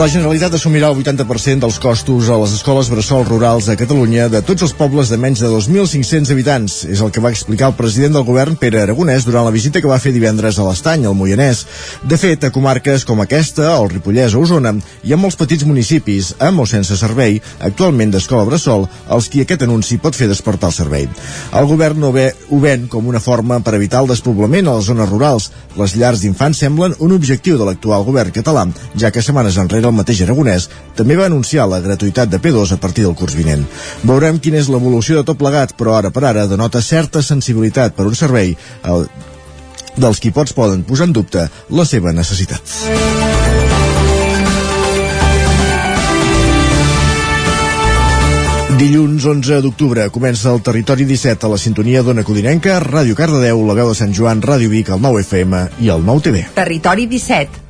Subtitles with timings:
[0.00, 4.38] La Generalitat assumirà el 80% dels costos a les escoles bressol rurals a Catalunya de
[4.40, 6.76] tots els pobles de menys de 2.500 habitants.
[6.88, 9.90] És el que va explicar el president del govern, Pere Aragonès, durant la visita que
[9.90, 11.66] va fer divendres a l'Estany, al Moianès.
[12.08, 14.72] De fet, a comarques com aquesta, el Ripollès o Osona,
[15.04, 19.66] hi ha molts petits municipis, amb o sense servei, actualment d'escola bressol, els qui aquest
[19.68, 21.10] anunci pot fer despertar el servei.
[21.52, 24.88] El govern no ve, ho ven com una forma per evitar el despoblament a les
[24.88, 25.52] zones rurals.
[25.76, 28.64] Les llars d'infants semblen un objectiu de l'actual govern català,
[28.96, 30.68] ja que setmanes enrere el mateix Aragonès
[30.98, 33.66] també va anunciar la gratuïtat de P2 a partir del curs vinent.
[34.06, 38.08] Veurem quina és l'evolució de tot plegat, però ara per ara denota certa sensibilitat per
[38.08, 38.54] un servei
[38.88, 39.06] el,
[39.96, 42.78] dels qui pots poden posar en dubte la seva necessitat.
[48.80, 53.76] Dilluns 11 d'octubre comença el Territori 17 a la sintonia d'Ona Codinenca, Ràdio Cardedeu, la
[53.76, 56.46] veu de Sant Joan, Ràdio Vic, el 9 FM i el 9 TV.
[56.56, 57.69] Territori 17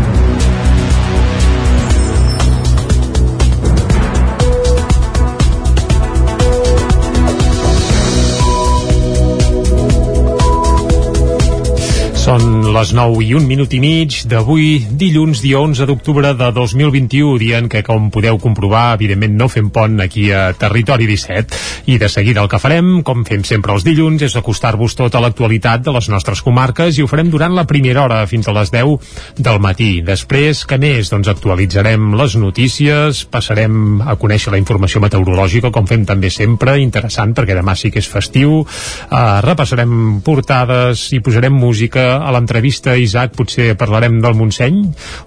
[12.31, 17.33] Són les 9 i un minut i mig d'avui, dilluns, dia 11 d'octubre de 2021,
[17.41, 21.59] dient que, com podeu comprovar, evidentment no fem pont aquí a Territori 17.
[21.91, 25.83] I de seguida el que farem, com fem sempre els dilluns, és acostar-vos tota l'actualitat
[25.83, 29.35] de les nostres comarques i ho farem durant la primera hora, fins a les 10
[29.43, 29.89] del matí.
[29.99, 31.11] Després, què més?
[31.11, 37.35] Doncs actualitzarem les notícies, passarem a conèixer la informació meteorològica, com fem també sempre, interessant,
[37.35, 38.61] perquè demà sí que és festiu.
[38.63, 44.81] Uh, repassarem portades i posarem música a l'entrevista, Isaac, potser parlarem del Montseny,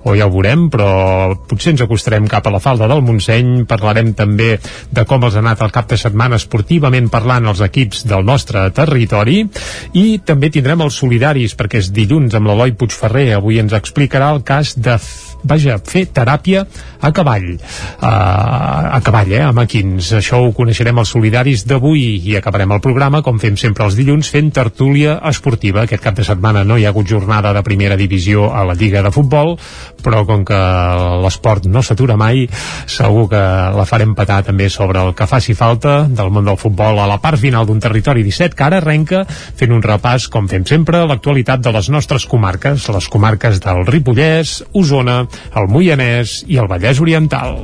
[0.04, 4.14] o ja ho veurem, però potser ens acostarem cap a la falda del Montseny, parlarem
[4.16, 4.54] també
[4.94, 8.66] de com els ha anat el cap de setmana esportivament parlant els equips del nostre
[8.76, 9.42] territori,
[9.98, 14.44] i també tindrem els solidaris, perquè és dilluns amb l'Eloi Puigferrer, avui ens explicarà el
[14.46, 14.98] cas de
[15.44, 16.64] vaja, fer teràpia
[17.04, 17.50] a cavall.
[17.54, 20.10] Uh, a cavall, eh, amb equins.
[20.18, 24.30] Això ho coneixerem els solidaris d'avui i acabarem el programa, com fem sempre els dilluns,
[24.32, 25.84] fent tertúlia esportiva.
[25.84, 29.02] Aquest cap de setmana no hi ha hagut jornada de primera divisió a la Lliga
[29.04, 29.54] de Futbol,
[30.04, 30.60] però com que
[31.24, 32.46] l'esport no s'atura mai,
[32.86, 33.42] segur que
[33.76, 37.20] la farem petar també sobre el que faci falta del món del futbol a la
[37.22, 41.62] part final d'un territori 17 que ara arrenca fent un repàs, com fem sempre, l'actualitat
[41.64, 45.22] de les nostres comarques, les comarques del Ripollès, Osona,
[45.54, 47.58] el Moianès i el Vallès Oriental.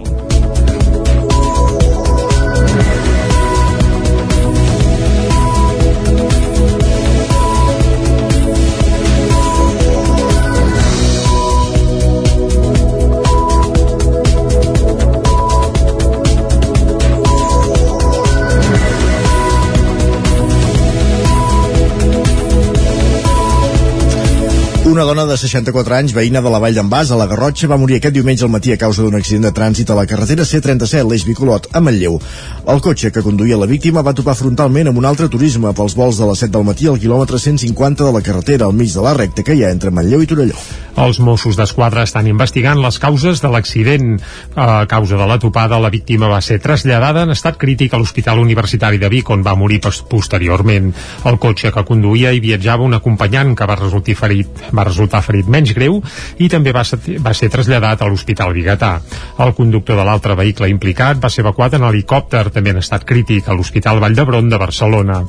[24.90, 27.76] Una dona de 64 anys, veïna de la Vall d'en Bas, a la Garrotxa, va
[27.78, 31.04] morir aquest diumenge al matí a causa d'un accident de trànsit a la carretera C-37,
[31.06, 32.18] l'Eix Bicolot, a Manlleu.
[32.66, 36.18] El cotxe que conduïa la víctima va topar frontalment amb un altre turisme pels vols
[36.18, 39.14] de les 7 del matí al quilòmetre 150 de la carretera al mig de la
[39.14, 40.58] recta que hi ha entre Manlleu i Torelló.
[41.00, 44.18] Els Mossos d'Esquadra estan investigant les causes de l'accident.
[44.58, 48.42] A causa de la topada, la víctima va ser traslladada en estat crític a l'Hospital
[48.42, 50.90] Universitari de Vic, on va morir posteriorment.
[51.30, 55.48] El cotxe que conduïa hi viatjava un acompanyant que va resultar ferit, va resultar ferit
[55.50, 56.00] menys greu
[56.38, 58.92] i també va ser, va ser traslladat a l'Hospital Bigatà.
[59.40, 63.48] El conductor de l'altre vehicle implicat va ser evacuat en helicòpter, també en estat crític,
[63.48, 65.20] a l'Hospital Vall d'Hebron de Barcelona.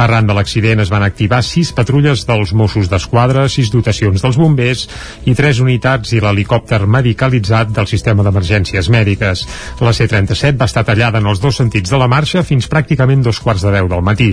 [0.00, 4.86] Arran de l'accident es van activar sis patrulles dels Mossos d'Esquadra, sis dotacions dels bombers
[5.30, 9.46] i tres unitats i l'helicòpter medicalitzat del sistema d'emergències mèdiques.
[9.80, 13.40] La C-37 va estar tallada en els dos sentits de la marxa fins pràcticament dos
[13.40, 14.30] quarts de deu del matí.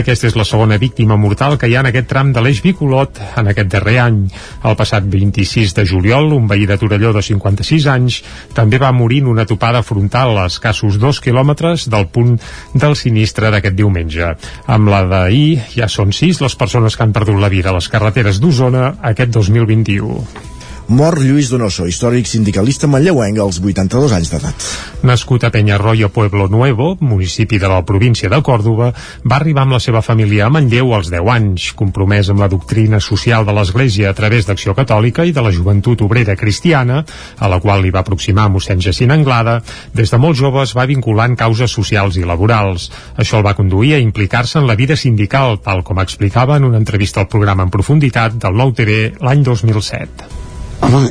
[0.00, 3.20] Aquesta és la segona víctima mortal que hi ha en aquest tram de l'eix Bicolot
[3.40, 4.09] en aquest darrer any.
[4.10, 8.20] El passat 26 de juliol, un veí de Torelló de 56 anys
[8.56, 12.36] també va morir en una topada frontal a escassos dos quilòmetres del punt
[12.74, 14.34] del sinistre d'aquest diumenge.
[14.66, 17.90] Amb la d'ahir ja són sis les persones que han perdut la vida a les
[17.92, 20.59] carreteres d'Osona aquest 2021.
[20.90, 24.64] Mor Lluís Donoso, històric sindicalista manlleuenc als 82 anys d'edat.
[25.06, 28.88] Nascut a Peñarroyo, Pueblo Nuevo, municipi de la província de Còrdoba,
[29.22, 32.98] va arribar amb la seva família a Manlleu als 10 anys, compromès amb la doctrina
[32.98, 37.04] social de l'Església a través d'Acció Catòlica i de la Joventut Obrera Cristiana,
[37.38, 39.60] a la qual li va aproximar mossèn Jacint Anglada,
[39.94, 42.90] des de molt jove es va vincular en causes socials i laborals.
[43.14, 46.82] Això el va conduir a implicar-se en la vida sindical, tal com explicava en una
[46.82, 50.49] entrevista al programa en profunditat del Nou TV l'any 2007.
[50.80, 51.10] Home,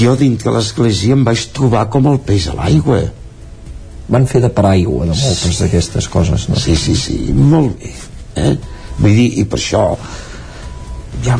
[0.00, 3.02] jo dins de l'església em vaig trobar com el peix a l'aigua.
[4.12, 6.58] Van fer de paraigua de moltes d'aquestes coses, no?
[6.60, 7.92] Sí, sí, sí, molt bé.
[8.42, 8.54] Eh?
[8.98, 9.82] Vull dir, i per això...
[11.24, 11.38] Ja,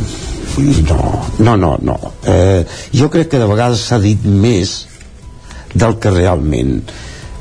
[0.55, 1.97] vull dir, no, no, no, no.
[2.27, 2.65] Eh,
[2.97, 4.79] jo crec que de vegades s'ha dit més
[5.75, 6.79] del que realment...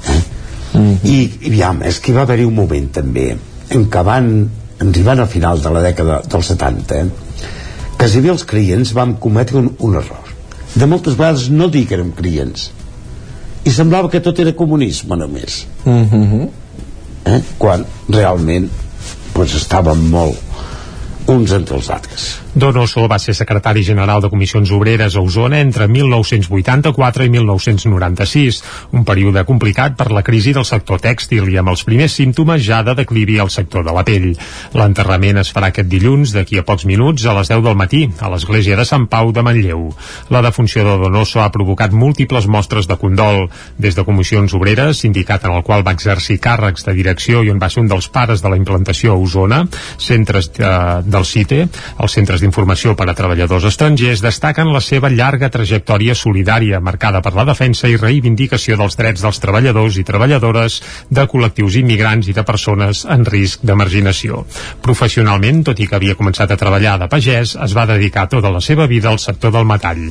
[0.05, 0.21] Eh?
[0.75, 0.97] Mm -hmm.
[1.07, 1.17] I,
[1.47, 3.37] i ja, és que va haver-hi un moment també
[3.69, 4.49] en què van,
[4.79, 7.05] arribant al final de la dècada dels 70, eh?
[7.97, 10.24] quasi bé els clients vam cometre un, un error
[10.75, 12.69] de moltes vegades no dir que érem clients
[13.65, 16.49] i semblava que tot era comunisme només mm -hmm.
[17.25, 17.41] eh?
[17.57, 18.69] quan realment
[19.33, 20.37] pues, estàvem molt
[21.27, 25.89] uns entre els altres Donoso va ser secretari general de Comissions Obreres a Osona entre
[25.91, 28.59] 1984 i 1996,
[28.95, 32.79] un període complicat per la crisi del sector tèxtil i amb els primers símptomes ja
[32.87, 34.29] de declivi al sector de la pell.
[34.71, 38.31] L'enterrament es farà aquest dilluns d'aquí a pocs minuts a les 10 del matí a
[38.31, 39.91] l'església de Sant Pau de Manlleu.
[40.31, 45.43] La defunció de Donoso ha provocat múltiples mostres de condol, des de Comissions Obreres, sindicat
[45.43, 48.39] en el qual va exercir càrrecs de direcció i on va ser un dels pares
[48.39, 49.65] de la implantació a Osona,
[49.99, 51.61] centres de, eh, del CITE,
[51.99, 57.33] els centres d'informació per a treballadors estrangers destaquen la seva llarga trajectòria solidària marcada per
[57.37, 62.45] la defensa i reivindicació dels drets dels treballadors i treballadores de col·lectius immigrants i de
[62.45, 64.45] persones en risc de marginació.
[64.85, 68.61] Professionalment, tot i que havia començat a treballar de pagès, es va dedicar tota la
[68.61, 70.09] seva vida al sector del metall.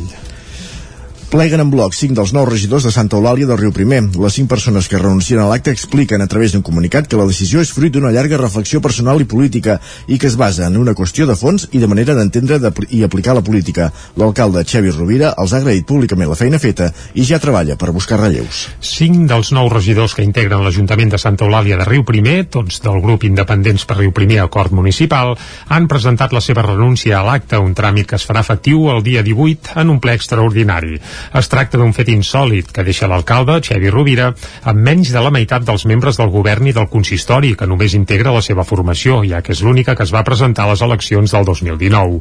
[1.34, 4.04] Pleguen en bloc cinc dels nous regidors de Santa Eulàlia del Riu Primer.
[4.22, 7.58] Les cinc persones que renuncien a l'acte expliquen a través d'un comunicat que la decisió
[7.58, 11.26] és fruit d'una llarga reflexió personal i política i que es basa en una qüestió
[11.26, 12.60] de fons i de manera d'entendre
[12.94, 13.88] i aplicar la política.
[14.14, 18.20] L'alcalde Xavi Rovira els ha agraït públicament la feina feta i ja treballa per buscar
[18.22, 18.69] relleus.
[18.78, 23.02] Cinc dels nous regidors que integren l'Ajuntament de Santa Eulàlia de Riu Primer, tots del
[23.02, 25.34] grup Independents per Riu Primer Acord Municipal,
[25.66, 29.26] han presentat la seva renúncia a l'acte, un tràmit que es farà efectiu el dia
[29.26, 31.02] 18 en un ple extraordinari.
[31.32, 34.32] Es tracta d'un fet insòlid que deixa l'alcalde, Xevi Rovira,
[34.68, 38.34] amb menys de la meitat dels membres del govern i del consistori, que només integra
[38.34, 41.46] la seva formació, ja que és l'única que es va presentar a les eleccions del
[41.48, 42.20] 2019.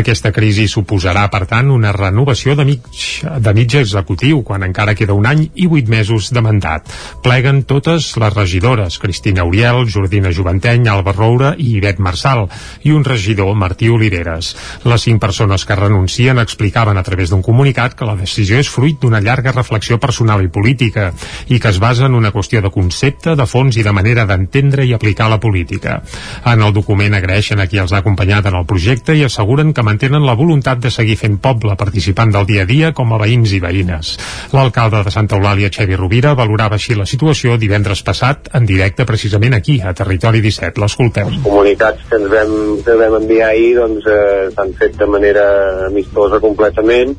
[0.00, 2.86] Aquesta crisi suposarà, per tant, una renovació de mig,
[3.22, 6.88] de mig executiu, quan encara queda un any i vuit mesos de mandat.
[7.24, 12.46] Pleguen totes les regidores, Cristina Uriel, Jordina Juventeny, Alba Roura i Ivet Marçal,
[12.82, 14.54] i un regidor, Martí Oliveres.
[14.84, 18.98] Les cinc persones que renuncien explicaven a través d'un comunicat que la decisió és fruit
[19.00, 21.10] d'una llarga reflexió personal i política
[21.48, 24.86] i que es basa en una qüestió de concepte, de fons i de manera d'entendre
[24.86, 26.00] i aplicar la política.
[26.46, 29.84] En el document agraeixen a qui els ha acompanyat en el projecte i asseguren que
[29.86, 33.52] mantenen la voluntat de seguir fent poble participant del dia a dia com a veïns
[33.56, 34.14] i veïnes.
[34.54, 39.58] L'alcalde de Santa Eulàlia, Xevi Rovira, valorava així la situació divendres passat en directe precisament
[39.58, 40.80] aquí, a Territori 17.
[40.80, 41.32] L'escolteu.
[41.32, 42.54] Els comunicats que ens vam,
[42.86, 45.44] que vam enviar ahir doncs, eh, s'han fet de manera
[45.88, 47.16] amistosa completament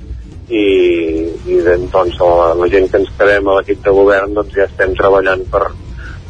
[0.51, 0.65] i,
[1.47, 4.95] i doncs la, la gent que ens quedem a l'equip de govern doncs ja estem
[4.99, 5.63] treballant per,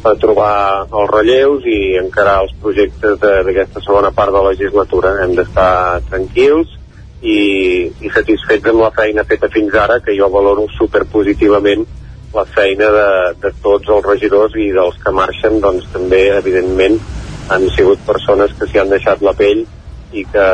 [0.02, 0.52] per trobar
[0.86, 5.16] els relleus i encarar els projectes d'aquesta segona part de la legislatura.
[5.24, 6.78] Hem d'estar tranquils
[7.22, 11.84] i, i satisfets amb la feina feta fins ara, que jo valoro superpositivament
[12.32, 13.08] la feina de,
[13.42, 16.96] de tots els regidors i dels que marxen, doncs també, evidentment,
[17.52, 19.66] han sigut persones que s'hi han deixat la pell
[20.16, 20.46] i que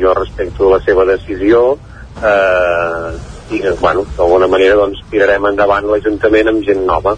[0.00, 1.76] jo respecto la seva decisió,
[2.22, 7.16] eh, i bueno, d'alguna manera doncs, tirarem endavant l'Ajuntament amb gent nova.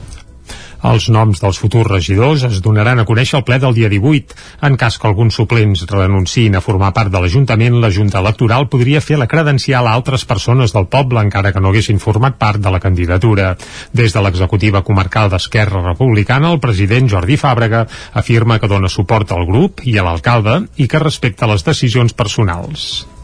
[0.79, 4.37] Els noms dels futurs regidors es donaran a conèixer el ple del dia 18.
[4.69, 9.03] En cas que alguns suplents renunciïn a formar part de l'Ajuntament, la Junta Electoral podria
[9.03, 12.71] fer la credencial a altres persones del poble, encara que no haguessin format part de
[12.71, 13.57] la candidatura.
[13.91, 19.47] Des de l'executiva comarcal d'Esquerra Republicana, el president Jordi Fàbrega afirma que dona suport al
[19.51, 23.18] grup i a l'alcalde i que respecta les decisions personals.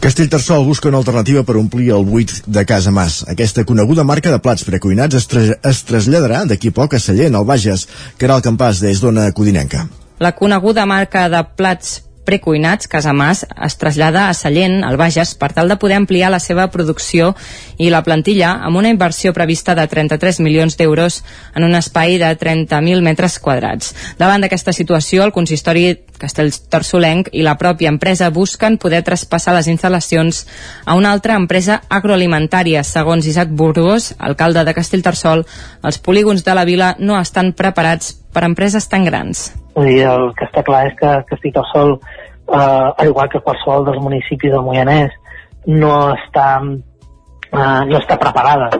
[0.00, 3.18] Castellterçol busca una alternativa per omplir el buit de Casa Mas.
[3.28, 7.44] Aquesta coneguda marca de plats precuinats es, tra es traslladarà d'aquí poc a Sallent, al
[7.44, 7.84] Bages,
[8.16, 9.84] que era el campàs des d'Ona Codinenca.
[10.18, 15.68] La coneguda marca de plats precuinats, Casamàs es trasllada a Sallent, al Bages, per tal
[15.68, 17.34] de poder ampliar la seva producció
[17.78, 21.20] i la plantilla amb una inversió prevista de 33 milions d'euros
[21.54, 23.94] en un espai de 30.000 metres quadrats.
[24.18, 25.88] Davant d'aquesta situació, el consistori
[26.20, 30.44] Castellterçolenc i la pròpia empresa busquen poder traspassar les instal·lacions
[30.84, 32.84] a una altra empresa agroalimentària.
[32.84, 35.46] Segons Isaac Burgos, alcalde de Castellterçol,
[35.82, 39.50] els polígons de la vila no estan preparats per empreses tan grans.
[39.74, 44.02] Vull dir, el que està clar és que Castellterçol, eh, al igual que qualsevol dels
[44.02, 45.14] municipis del Moianès,
[45.66, 48.70] no està, eh, no està preparada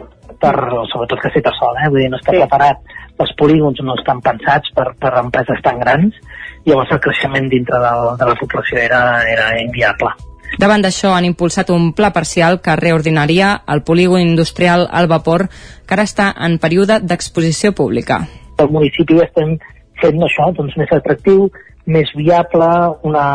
[0.41, 0.55] per,
[0.91, 1.91] sobretot Castellterçol, eh?
[1.93, 2.41] vull dir, no està sí.
[2.41, 2.81] preparat,
[3.21, 6.17] els polígons no estan pensats per, per empreses tan grans,
[6.65, 10.11] llavors el creixement dintre del, de la població era, era inviable.
[10.59, 15.95] Davant d'això han impulsat un pla parcial que reordinaria el polígon industrial al vapor que
[15.95, 18.25] ara està en període d'exposició pública.
[18.59, 19.55] El municipi estem
[20.01, 21.49] fent això doncs, més atractiu,
[21.85, 22.69] més viable,
[23.07, 23.25] una,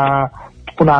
[0.79, 0.97] una,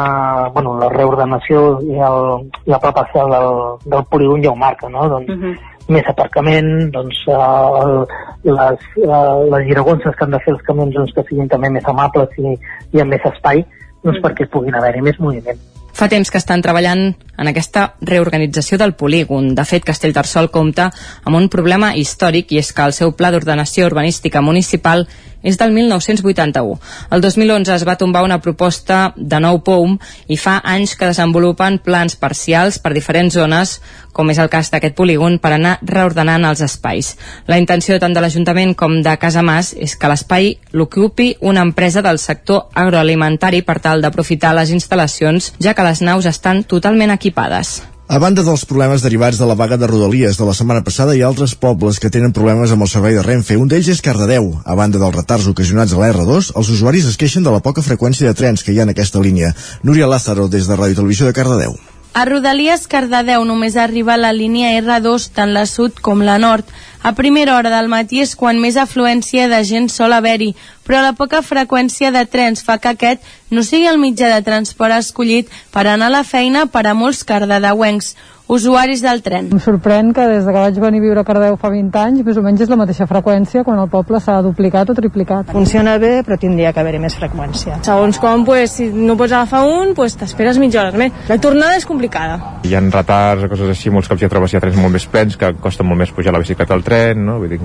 [0.53, 3.49] bueno, la reordenació i el, la pla parcial del,
[3.85, 5.09] del polígon ja ho marca, no?
[5.15, 8.03] Doncs, uh -huh més aparcament, doncs, uh,
[8.43, 12.35] les, les giragonses que han de fer els camions doncs, que siguin també més amables
[12.43, 12.57] i,
[12.95, 13.63] i amb més espai,
[14.03, 15.59] doncs perquè puguin haver-hi més moviment.
[15.97, 17.07] Fa temps que estan treballant
[17.41, 19.55] en aquesta reorganització del polígon.
[19.57, 20.91] De fet, Castellterçol compta
[21.23, 25.07] amb un problema històric i és que el seu pla d'ordenació urbanística municipal
[25.47, 26.75] és del 1981.
[27.15, 29.95] El 2011 es va tombar una proposta de nou POUM
[30.27, 33.77] i fa anys que desenvolupen plans parcials per diferents zones,
[34.11, 37.15] com és el cas d'aquest polígon, per anar reordenant els espais.
[37.47, 42.03] La intenció tant de l'Ajuntament com de Casa Mas és que l'espai l'ocupi una empresa
[42.03, 47.77] del sector agroalimentari per tal d'aprofitar les instal·lacions, ja que les naus estan totalment equipades.
[48.07, 51.25] A banda dels problemes derivats de la vaga de Rodalies de la setmana passada, hi
[51.25, 53.57] ha altres pobles que tenen problemes amb el servei de Renfe.
[53.59, 54.47] Un d'ells és Cardedeu.
[54.63, 57.83] A banda dels retards ocasionats a la R2, els usuaris es queixen de la poca
[57.83, 59.51] freqüència de trens que hi ha en aquesta línia.
[59.83, 61.75] Núria Lázaro, des de Ràdio Televisió de Cardedeu.
[62.15, 66.63] A Rodalies Cardedeu només arriba la línia R2, tant la sud com la nord.
[67.03, 70.53] A primera hora del matí és quan més afluència de gent sol haver-hi,
[70.87, 74.95] però la poca freqüència de trens fa que aquest no sigui el mitjà de transport
[74.97, 78.15] escollit per anar a la feina per a molts cardedeuencs
[78.47, 79.49] usuaris del tren.
[79.51, 82.37] Em sorprèn que des que vaig venir a viure a Cardeu fa 20 anys, més
[82.39, 85.51] o menys és la mateixa freqüència quan el poble s'ha duplicat o triplicat.
[85.51, 87.81] Funciona bé, però tindria que haver-hi més freqüència.
[87.83, 91.11] Segons com, pues, si no pots agafar un, pues, t'esperes mitja hora més.
[91.27, 92.39] La tornada és complicada.
[92.63, 95.51] Hi ha retards, coses així, molts cops hi trobes ja trens molt més plens, que
[95.59, 97.37] costa molt més pujar la bicicleta al tren, no?
[97.43, 97.59] Vull dir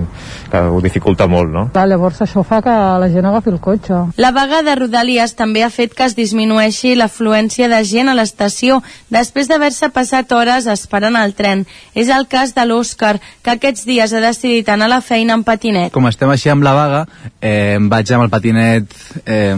[0.51, 1.69] que ho dificulta molt, no?
[1.73, 3.99] Clar, llavors això fa que la gent agafi el cotxe.
[4.17, 8.81] La vaga de Rodalies també ha fet que es disminueixi l'afluència de gent a l'estació
[9.13, 11.67] després d'haver-se passat hores esperant el tren.
[11.95, 15.45] És el cas de l'Òscar, que aquests dies ha decidit anar a la feina en
[15.45, 15.93] patinet.
[15.93, 17.03] Com estem així amb la vaga,
[17.41, 19.55] eh, em vaig amb el patinet eh,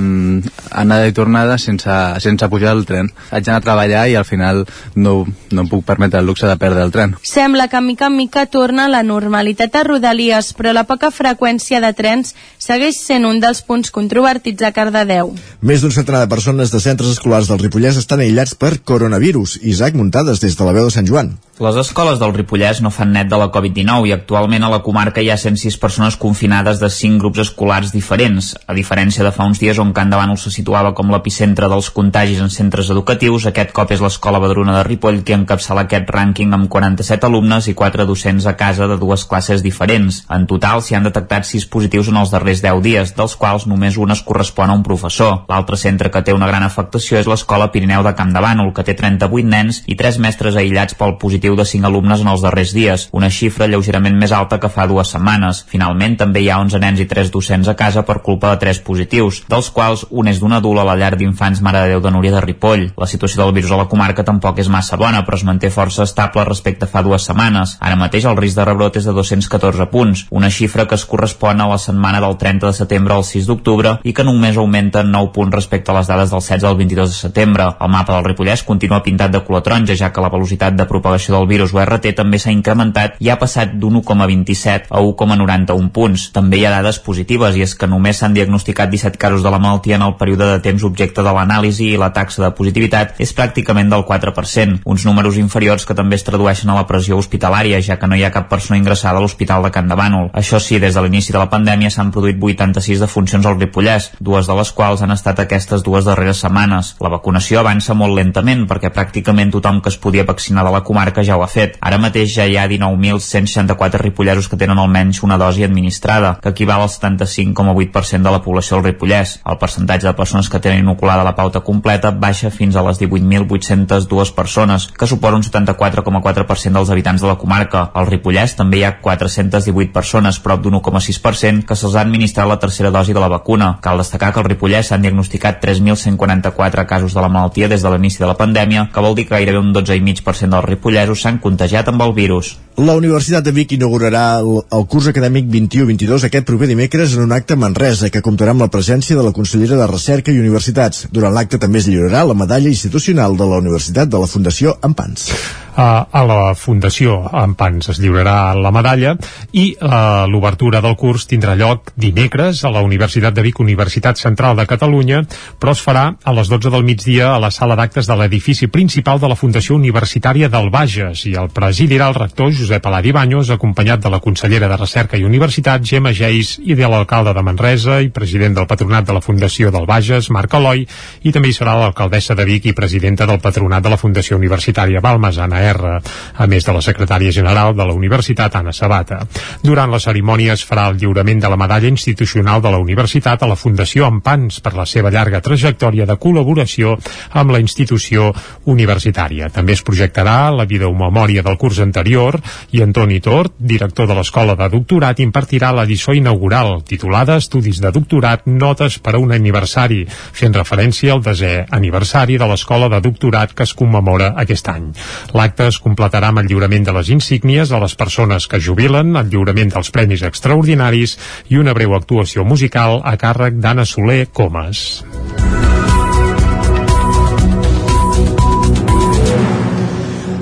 [0.70, 3.10] anada i tornada sense, sense pujar al tren.
[3.30, 5.16] Vaig anar a treballar i al final no,
[5.50, 7.16] no em puc permetre el luxe de perdre el tren.
[7.22, 11.92] Sembla que mica en mica torna la normalitat a Rodalies, però la poca freqüència de
[11.96, 15.34] trens segueix sent un dels punts controvertits a Cardedeu.
[15.60, 19.58] Més d'un centenar de persones de centres escolars del Ripollès estan aïllats per coronavirus.
[19.62, 21.34] Isaac Muntades, des de la veu de Sant Joan.
[21.62, 25.22] Les escoles del Ripollès no fan net de la Covid-19 i actualment a la comarca
[25.22, 28.48] hi ha 106 persones confinades de 5 grups escolars diferents.
[28.66, 32.40] A diferència de fa uns dies on Can Davant se situava com l'epicentre dels contagis
[32.42, 36.66] en centres educatius, aquest cop és l'escola Badruna de Ripoll que encapçala aquest rànquing amb
[36.72, 40.24] 47 alumnes i 4 docents a casa de dues classes diferents.
[40.34, 43.98] En total s'hi han detectat 6 positius en els darrers 10 dies, dels quals només
[44.00, 45.44] un es correspon a un professor.
[45.48, 48.84] L'altre centre que té una gran afectació és l'escola Pirineu de Camp de Bànol, que
[48.86, 52.74] té 38 nens i 3 mestres aïllats pel positiu de 5 alumnes en els darrers
[52.76, 55.64] dies, una xifra lleugerament més alta que fa dues setmanes.
[55.70, 58.82] Finalment, també hi ha 11 nens i 3 docents a casa per culpa de 3
[58.86, 62.12] positius, dels quals un és d'un adult a la llar d'infants Mare de Déu de
[62.14, 62.90] Núria de Ripoll.
[63.00, 66.04] La situació del virus a la comarca tampoc és massa bona, però es manté força
[66.04, 67.76] estable respecte a fa dues setmanes.
[67.80, 71.60] Ara mateix el risc de rebrot és de 214 punts, una xifra que es correspon
[71.60, 75.12] a la setmana del 30 de setembre al 6 d'octubre i que només augmenta en
[75.12, 77.68] 9 punts respecte a les dades del 16 al 22 de setembre.
[77.80, 81.36] El mapa del Ripollès continua pintat de color taronja, ja que la velocitat de propagació
[81.36, 86.28] del virus URT també s'ha incrementat i ha passat d'un 1,27 a 1,91 punts.
[86.34, 89.58] També hi ha dades positives i és que només s'han diagnosticat 17 casos de la
[89.58, 93.34] malaltia en el període de temps objecte de l'anàlisi i la taxa de positivitat és
[93.36, 97.98] pràcticament del 4%, uns números inferiors que també es tradueixen a la pressió hospitalària, ja
[98.00, 100.30] que no hi ha cap persona ingressada a l'Hospital de Can de Bànol.
[100.34, 104.10] Això sí, des de l'inici de la pandèmia s'han produït 86 de funcions al Ripollès,
[104.20, 106.94] dues de les quals han estat aquestes dues darreres setmanes.
[107.04, 111.24] La vacunació avança molt lentament perquè pràcticament tothom que es podia vaccinar de la comarca
[111.26, 111.76] ja ho ha fet.
[111.84, 116.84] Ara mateix ja hi ha 19.164 ripollesos que tenen almenys una dosi administrada, que equival
[116.84, 119.38] al 75,8% de la població del Ripollès.
[119.44, 124.34] El percentatge de persones que tenen inoculada la pauta completa baixa fins a les 18.802
[124.34, 127.90] persones, que suposa un 74,4% dels habitants de la comarca.
[127.94, 132.60] Al Ripollès també hi ha 418 persones, prop d'un 1,6%, que se'ls ha administrat la
[132.62, 133.74] tercera dosi de la vacuna.
[133.82, 138.22] Cal destacar que al Ripollès s'han diagnosticat 3.144 casos de la malaltia des de l'inici
[138.22, 142.06] de la pandèmia, que vol dir que gairebé un 12,5% dels ripollesos s'han contagiat amb
[142.06, 142.54] el virus.
[142.76, 147.54] La Universitat de Vic inaugurarà el, curs acadèmic 21-22 aquest proper dimecres en un acte
[147.54, 151.06] a Manresa que comptarà amb la presència de la consellera de Recerca i Universitats.
[151.10, 155.30] Durant l'acte també es lliurarà la medalla institucional de la Universitat de la Fundació Ampans.
[155.76, 159.14] A, la Fundació Ampans es lliurarà la medalla
[159.52, 164.56] i uh, l'obertura del curs tindrà lloc dimecres a la Universitat de Vic, Universitat Central
[164.56, 165.22] de Catalunya,
[165.60, 169.20] però es farà a les 12 del migdia a la sala d'actes de l'edifici principal
[169.20, 171.24] de la Fundació Universitària del Bages.
[171.26, 175.24] I el presidirà el rector Josep Aladi Baños, acompanyat de la consellera de Recerca i
[175.24, 179.72] Universitat, Gemma Geis, i de l'alcalde de Manresa i president del patronat de la Fundació
[179.74, 180.86] del Bages, Marc Eloi,
[181.22, 185.02] i també hi serà l'alcaldessa de Vic i presidenta del patronat de la Fundació Universitària
[185.04, 185.98] Balmes, Anna R,
[186.34, 189.20] a més de la secretària general de la Universitat, Anna Sabata.
[189.62, 193.48] Durant la cerimònia es farà el lliurament de la medalla institucional de la Universitat a
[193.50, 196.96] la Fundació Ampans per la seva llarga trajectòria de col·laboració
[197.32, 198.32] amb la institució
[198.70, 199.50] universitària.
[199.54, 202.40] També es projectarà la videomemòria del curs anterior
[202.72, 207.92] i Antoni Tort, director de l'Escola de Doctorat, impartirà la lliçó inaugural titulada Estudis de
[207.94, 213.54] Doctorat, notes per a un aniversari, fent referència al desè aniversari de l'Escola de Doctorat
[213.54, 214.90] que es commemora aquest any.
[215.34, 219.30] L'acte es completarà amb el lliurament de les insígnies a les persones que jubilen, el
[219.30, 221.18] lliurament dels premis extraordinaris
[221.52, 225.04] i una breu actuació musical a càrrec d'Anna Soler Comas.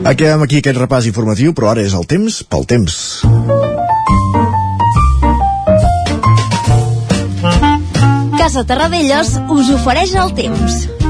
[0.03, 2.97] Acabem aquí aquest repàs informatiu, però ara és el temps pel temps.
[8.41, 11.02] Casa Terradellos us ofereix el temps.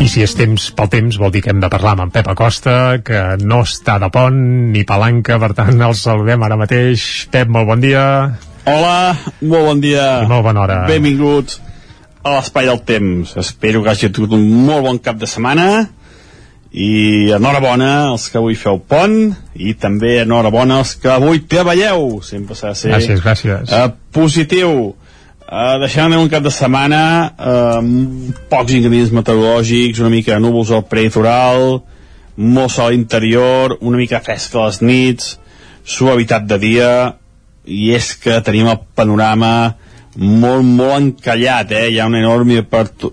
[0.00, 2.28] I si és temps pel temps vol dir que hem de parlar amb en Pep
[2.32, 2.72] Acosta,
[3.04, 4.38] que no està de pont
[4.72, 7.04] ni palanca, per tant el saludem ara mateix.
[7.32, 8.04] Pep, molt bon dia.
[8.70, 8.94] Hola,
[9.42, 10.06] molt bon dia.
[10.24, 10.78] I molt bona hora.
[10.88, 11.60] Benvinguts
[12.24, 13.34] a l'Espai del Temps.
[13.40, 15.68] Espero que hagi tingut un molt bon cap de setmana
[16.70, 22.22] i enhorabona als que avui feu pont i també enhorabona als que avui treballeu.
[22.24, 23.72] Sempre s'ha de ser Gràcies, gràcies.
[23.74, 24.94] eh, positiu.
[25.50, 26.98] Uh, deixant un cap de setmana
[27.42, 31.80] amb pocs ingredients meteorològics, una mica de núvols al prelitoral,
[32.38, 35.32] molt sol interior, una mica fresca a les nits,
[35.82, 36.92] suavitat de dia,
[37.66, 39.50] i és que tenim el panorama
[40.14, 41.88] molt, molt encallat, eh?
[41.90, 42.62] Hi ha un enorme,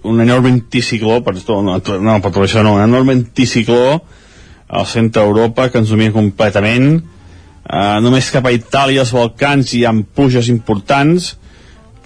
[0.04, 3.98] un enorme anticicló, per, no, no, això no, un enorme anticicló
[4.68, 7.02] al centre d'Europa que ens domina completament.
[7.66, 11.34] Uh, només cap a Itàlia, els Balcans, hi ha pluges importants,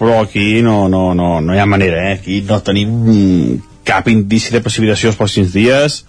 [0.02, 2.14] però aquí no, no, no, no hi ha manera, eh?
[2.16, 6.00] Aquí no tenim cap indici de precipitació els pròxims dies,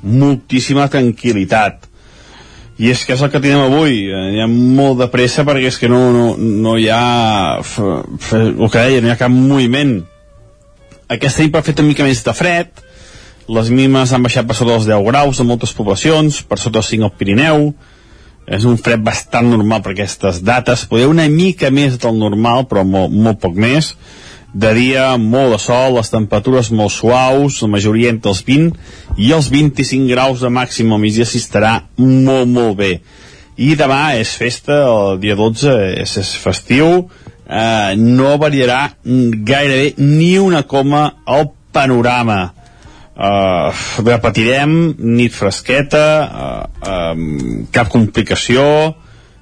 [0.00, 1.84] moltíssima tranquil·litat.
[2.80, 5.68] I és que és el que tenim avui, eh, hi ha molt de pressa perquè
[5.68, 9.98] és que no, no, no hi ha, el que deia, no hi ha cap moviment.
[11.12, 12.80] Aquesta nit ha fet una mica més de fred,
[13.58, 16.94] les mínimes han baixat per sota dels 10 graus en moltes poblacions, per sota dels
[16.96, 17.68] 5 al Pirineu,
[18.48, 22.84] és un fred bastant normal per aquestes dates, poder una mica més del normal, però
[22.86, 23.92] molt, molt poc més.
[24.48, 29.32] De dia, molt de sol, les temperatures molt suaus, la majoria entre els 20 i
[29.36, 32.92] els 25 graus de màxim al migdia s'hi estarà molt, molt bé.
[33.60, 37.08] I demà és festa, el dia 12 és, és festiu,
[37.44, 42.57] eh, no variarà gairebé ni una coma el panorama.
[43.18, 43.74] Uh,
[44.06, 48.62] repetirem, nit fresqueta, uh, um, cap complicació,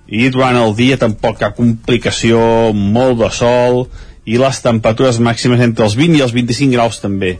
[0.08, 2.38] i durant el dia tampoc cap complicació,
[2.72, 3.82] molt de sol,
[4.24, 7.34] i les temperatures màximes entre els 20 i els 25 graus també.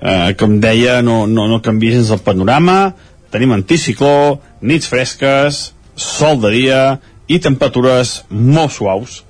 [0.00, 2.94] Uh, com deia, no, no, no canvia gens el panorama,
[3.34, 5.60] tenim anticicló, nits fresques,
[5.92, 6.80] sol de dia
[7.28, 9.20] i temperatures molt suaus.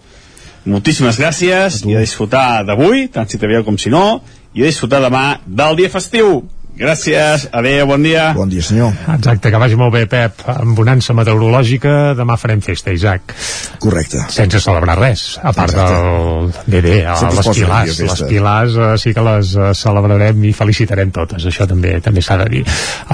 [0.67, 4.21] Moltíssimes gràcies i a disfrutar d'avui, tant si treballeu com si no,
[4.57, 6.41] i a disfrutar demà del dia festiu.
[6.77, 8.35] Gràcies, adeu, bon dia.
[8.37, 8.91] Bon dia, senyor.
[9.15, 10.43] Exacte, que vagi molt bé, Pep.
[10.53, 13.33] Amb bonança meteorològica, demà farem festa, Isaac.
[13.81, 14.21] Correcte.
[14.33, 18.03] Sense celebrar res, a part del DD, a les pilars.
[18.11, 22.37] Les pilars eh, sí que les eh, celebrarem i felicitarem totes, això també també s'ha
[22.45, 22.67] de dir.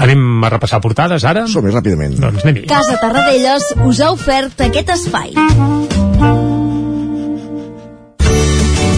[0.03, 1.45] Anem a repassar portades, ara?
[1.47, 2.19] Som-hi ràpidament.
[2.19, 2.67] Doncs anem-hi.
[2.67, 5.31] Casa Tarradellas us ha ofert aquest espai.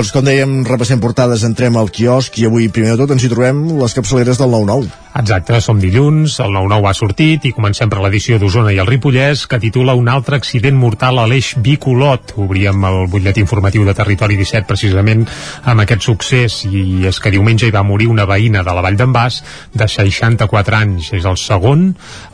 [0.00, 3.28] Doncs, com dèiem, repassem portades, entrem al quiosc i avui, primer de tot, ens hi
[3.28, 4.88] trobem les capçaleres del 9-9.
[5.10, 9.42] Exacte, som dilluns, el 9-9 ha sortit i comencem per l'edició d'Osona i el Ripollès,
[9.50, 12.36] que titula un altre accident mortal a l'eix Vicolot.
[12.38, 15.24] Obríem el butlletí informatiu de Territori 17 precisament
[15.66, 19.00] amb aquest succés i és que diumenge hi va morir una veïna de la Vall
[19.00, 19.40] d'en Bas
[19.74, 21.10] de 64 anys.
[21.18, 21.88] És el segon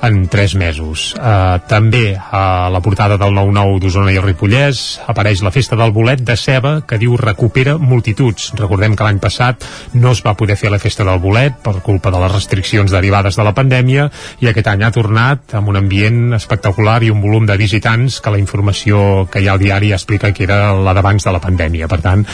[0.04, 1.06] en 3 mesos.
[1.16, 5.96] Uh, també a la portada del 9-9 d'Osona i el Ripollès apareix la festa del
[5.96, 8.52] bolet de ceba que diu recupera multituds.
[8.60, 9.64] Recordem que l'any passat
[9.96, 13.36] no es va poder fer la festa del bolet per culpa de les restriccions derivades
[13.36, 14.06] de la pandèmia
[14.44, 18.32] i aquest any ha tornat amb un ambient espectacular i un volum de visitants que
[18.32, 21.88] la informació que hi ha al diari explica que era la d'abans de la pandèmia.
[21.88, 22.24] Per tant,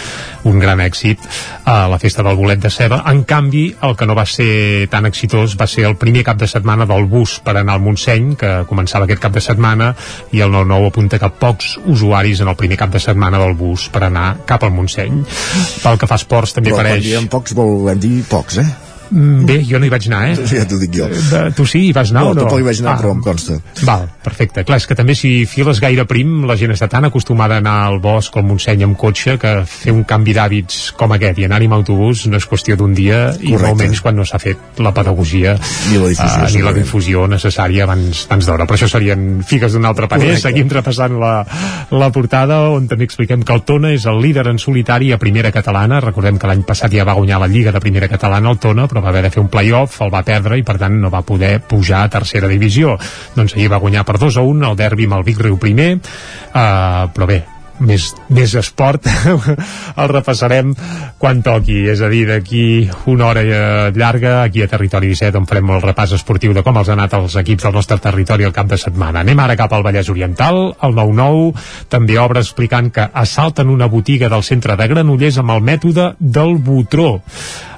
[0.48, 1.22] un gran èxit
[1.64, 3.02] a la festa del bolet de ceba.
[3.10, 6.48] En canvi, el que no va ser tan exitós va ser el primer cap de
[6.50, 9.92] setmana del bus per anar al Montseny, que començava aquest cap de setmana,
[10.32, 13.88] i el 9-9 apunta que pocs usuaris en el primer cap de setmana del bus
[13.92, 15.22] per anar cap al Montseny.
[15.82, 17.06] Pel que fa a esports també Però quan apareix...
[17.10, 18.91] diem pocs, volem dir pocs, eh?
[19.12, 20.46] Mm, Bé, jo no hi vaig anar, eh?
[20.48, 21.06] Ja t'ho dic jo.
[21.30, 22.40] De, tu sí, hi vas anar No, o no?
[22.46, 23.58] tampoc hi vaig anar, però em consta.
[23.84, 24.64] Val, perfecte.
[24.64, 27.74] Clar, és que també si files gaire prim, la gent està tan acostumada a anar
[27.90, 31.44] al bosc o al Montseny amb cotxe que fer un canvi d'hàbits com aquest i
[31.48, 33.66] anar-hi amb autobús no és qüestió d'un dia i Correcte.
[33.66, 35.56] molt menys quan no s'ha fet la pedagogia
[35.90, 38.64] Ni la difusió, eh, ni la difusió necessària abans, abans d'hora.
[38.66, 40.08] Però això serien figues d'un altre.
[40.08, 40.40] Correcte.
[40.46, 41.34] Seguim repassant la,
[41.90, 45.52] la portada on també expliquem que el Tona és el líder en solitari a primera
[45.52, 46.00] catalana.
[46.00, 49.01] Recordem que l'any passat ja va guanyar la Lliga de primera catalana el Tona, però
[49.04, 51.58] va haver de fer un play-off, el va perdre i per tant no va poder
[51.68, 52.96] pujar a tercera divisió.
[53.36, 55.96] Doncs ahir va guanyar per 2 a 1 el derbi amb el Vic Riu primer,
[55.98, 57.42] uh, però bé,
[57.86, 59.06] més, més esport
[60.02, 60.72] el repassarem
[61.20, 61.82] quan toqui.
[61.92, 62.64] És a dir, d'aquí
[63.10, 66.78] una hora eh, llarga aquí a Territori 17 on farem el repàs esportiu de com
[66.78, 69.22] els han anat els equips del nostre territori el cap de setmana.
[69.22, 71.52] Anem ara cap al Vallès Oriental el 9-9
[71.92, 76.56] també obre explicant que assalten una botiga del centre de Granollers amb el mètode del
[76.62, 77.12] Botró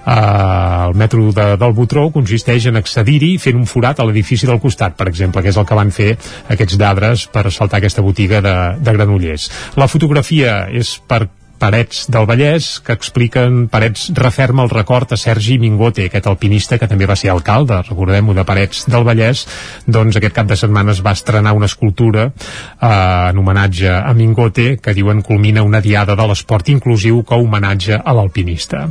[0.04, 4.60] Uh, el metro de, del Botró consisteix en accedir-hi fent un forat a l'edifici del
[4.60, 6.10] costat, per exemple, que és el que van fer
[6.52, 9.48] aquests lladres per assaltar aquesta botiga de, de Granollers.
[9.80, 11.24] La fotografia és per
[11.58, 16.88] Parets del Vallès, que expliquen Parets referma el record a Sergi Mingote, aquest alpinista que
[16.90, 19.44] també va ser alcalde, recordem-ho, de Parets del Vallès,
[19.86, 24.76] doncs aquest cap de setmana es va estrenar una escultura eh, en homenatge a Mingote,
[24.82, 28.84] que diuen culmina una diada de l'esport inclusiu que homenatge a l'alpinista.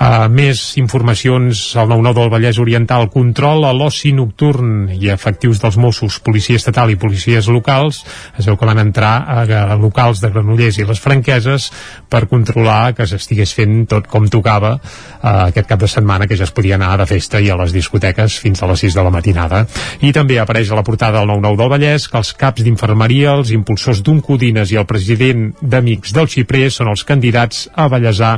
[0.00, 4.90] Eh, més informacions al 9-9 del Vallès Oriental, control a l'oci nocturn.
[5.00, 8.02] I efectius dels Mossos, policia estatal i policies locals,
[8.38, 9.44] es veu que van entrar a,
[9.80, 11.70] locals de Granollers i les Franqueses
[12.10, 16.46] per controlar que s'estigués fent tot com tocava eh, aquest cap de setmana que ja
[16.48, 19.12] es podia anar de festa i a les discoteques fins a les 6 de la
[19.14, 19.62] matinada.
[20.02, 23.54] I també apareix a la portada del 9-9 del Vallès que els caps d'infermeria, els
[23.54, 28.34] impulsors d'un Codines i el president d'Amics del Xiprer són els candidats a Vallèsar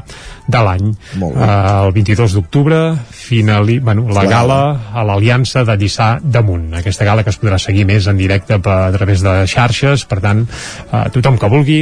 [0.53, 0.93] de l'any.
[1.23, 1.51] Eh,
[1.87, 4.61] el 22 d'octubre finali, bueno, la gala
[4.93, 6.73] a l'Aliança de Lliçà damunt.
[6.79, 10.21] Aquesta gala que es podrà seguir més en directe per, a través de xarxes, per
[10.25, 11.81] tant, eh, tothom que vulgui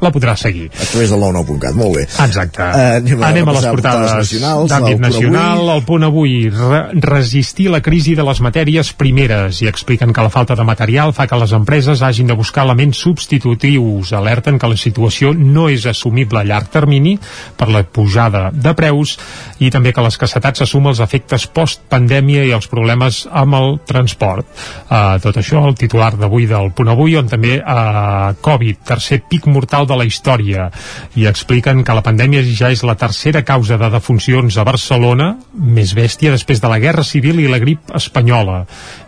[0.00, 0.68] la podrà seguir.
[0.72, 2.06] A través del 99.cat, molt bé.
[2.26, 2.62] Exacte.
[2.62, 5.60] Eh, anem a anem a les repassar portades d'àmbit nacional.
[5.60, 5.74] avui.
[5.76, 10.32] El punt avui, re resistir la crisi de les matèries primeres i expliquen que la
[10.32, 14.12] falta de material fa que les empreses hagin de buscar elements substitutius.
[14.12, 17.16] Alerten que la situació no és assumible a llarg termini
[17.56, 19.16] per la pujada de preus
[19.58, 24.46] i també que l'escassetat s'assuma els efectes post-pandèmia i els problemes amb el transport.
[24.90, 29.46] Uh, tot això, el titular d'avui del punt avui, on també uh, Covid, tercer pic
[29.46, 30.68] mortal de la història
[31.16, 35.94] i expliquen que la pandèmia ja és la tercera causa de defuncions a Barcelona, més
[35.96, 38.64] bèstia després de la Guerra Civil i la grip espanyola.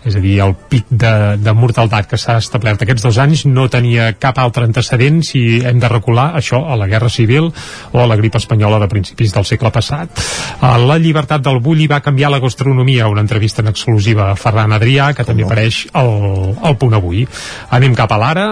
[0.09, 1.13] És a dir, el pic de,
[1.43, 5.81] de mortalitat que s'ha establert aquests dos anys no tenia cap altre antecedent si hem
[5.83, 7.51] de recular això a la Guerra Civil
[7.93, 10.23] o a la grip espanyola de principis del segle passat.
[10.65, 14.73] A la llibertat del Bulli va canviar la gastronomia, una entrevista en exclusiva a Ferran
[14.77, 17.27] Adrià, que també apareix al, al punt avui.
[17.75, 18.47] Anem cap a l'ara,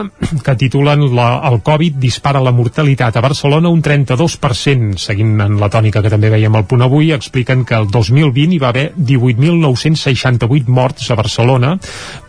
[0.45, 4.97] que titulen la, el Covid dispara la mortalitat a Barcelona un 32%.
[4.97, 8.61] Seguint en la tònica que també veiem al punt avui, expliquen que el 2020 hi
[8.63, 11.75] va haver 18.968 morts a Barcelona,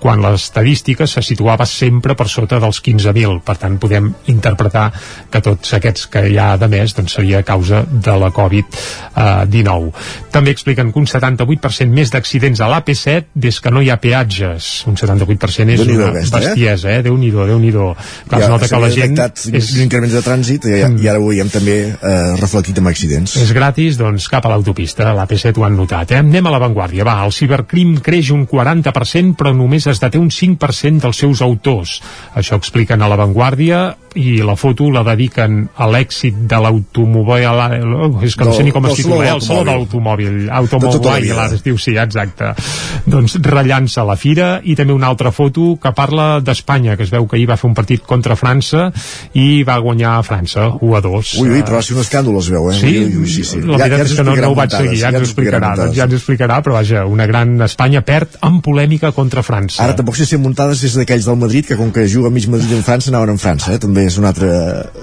[0.01, 3.39] quan l'estadística se situava sempre per sota dels 15.000.
[3.47, 4.89] Per tant, podem interpretar
[5.31, 10.03] que tots aquests que hi ha de més doncs, seria a causa de la Covid-19.
[10.35, 14.83] També expliquen que un 78% més d'accidents a l'AP7 des que no hi ha peatges.
[14.91, 16.27] Un 78% és una eh?
[16.27, 17.01] bestiesa, eh?
[17.07, 17.89] Déu-n'hi-do, Déu-n'hi-do.
[18.27, 19.23] Clar, es nota que la gent...
[19.47, 19.76] És...
[19.77, 23.37] L'increment de trànsit i, i ara ho veiem també eh, reflectit amb accidents.
[23.41, 26.15] És gratis, doncs cap a l'autopista, l'AP7 ho han notat.
[26.15, 26.21] Eh?
[26.23, 27.05] Anem a l'avantguàrdia.
[27.07, 31.99] Va, el cibercrim creix un 40%, però només es deté un 5% dels seus autors.
[32.37, 33.85] Això expliquen a l'avantguàrdia
[34.17, 38.87] i la foto la dediquen a l'èxit de l'automòbil és que no sé ni com
[38.89, 39.33] es titula, eh?
[39.35, 42.53] el saló de l'automòbil automòbil, ara es diu, sí, exacte
[43.07, 47.13] doncs ratllant-se a la fira i també una altra foto que parla d'Espanya, que es
[47.13, 48.87] veu que ahir va fer un partit contra França
[49.37, 51.33] i va guanyar a França 1 a 2.
[51.41, 52.77] Ui, ui, però va ser un escàndol es veu, eh?
[52.77, 53.61] Sí, ui, ui, sí, sí.
[53.61, 55.73] la veritat ja, ja és que no, no ho vaig seguir, ja, ja ens explicarà,
[55.79, 59.81] doncs ja ens explicarà, però vaja, una gran Espanya perd en polèmica contra França.
[59.83, 62.77] Ara tampoc sé si muntades és d'aquells del Madrid, que com que juga mig Madrid
[62.77, 63.81] en França, anaven en França, eh?
[63.83, 64.49] també és un altre...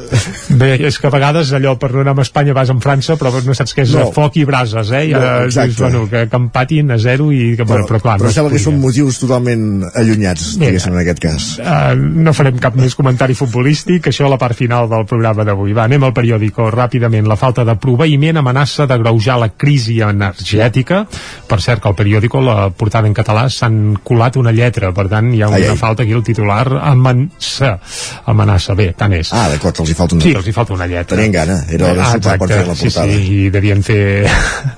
[0.60, 3.32] Bé, és que a vegades allò per no anar a Espanya vas en França, però
[3.44, 4.08] no saps què és no.
[4.14, 5.04] foc i brases, eh?
[5.14, 8.30] Ara no, dius, bueno, que, que empatin a zero i que, però, però clar, però
[8.30, 11.48] no sembla que són motius totalment allunyats, diguéssim, en aquest cas.
[11.60, 15.74] Uh, no farem cap més comentari futbolístic, això a la part final del programa d'avui.
[15.76, 17.28] Va, anem al periòdico ràpidament.
[17.28, 21.04] La falta de proveïment amenaça de greujar la crisi energètica.
[21.48, 25.32] Per cert, que al periòdico, la portada en català, s'han colat una lletra, per tant,
[25.34, 27.78] hi ha una ai, falta aquí, el titular amenaça.
[28.30, 29.32] Amenaça, bé, tant és.
[29.34, 31.16] Ah, d'acord, els hi falta una Sí, els hi falta una lletra.
[31.16, 33.06] Tenien gana, era hora de per fer la portada.
[33.12, 34.28] Sí, sí, i devien fer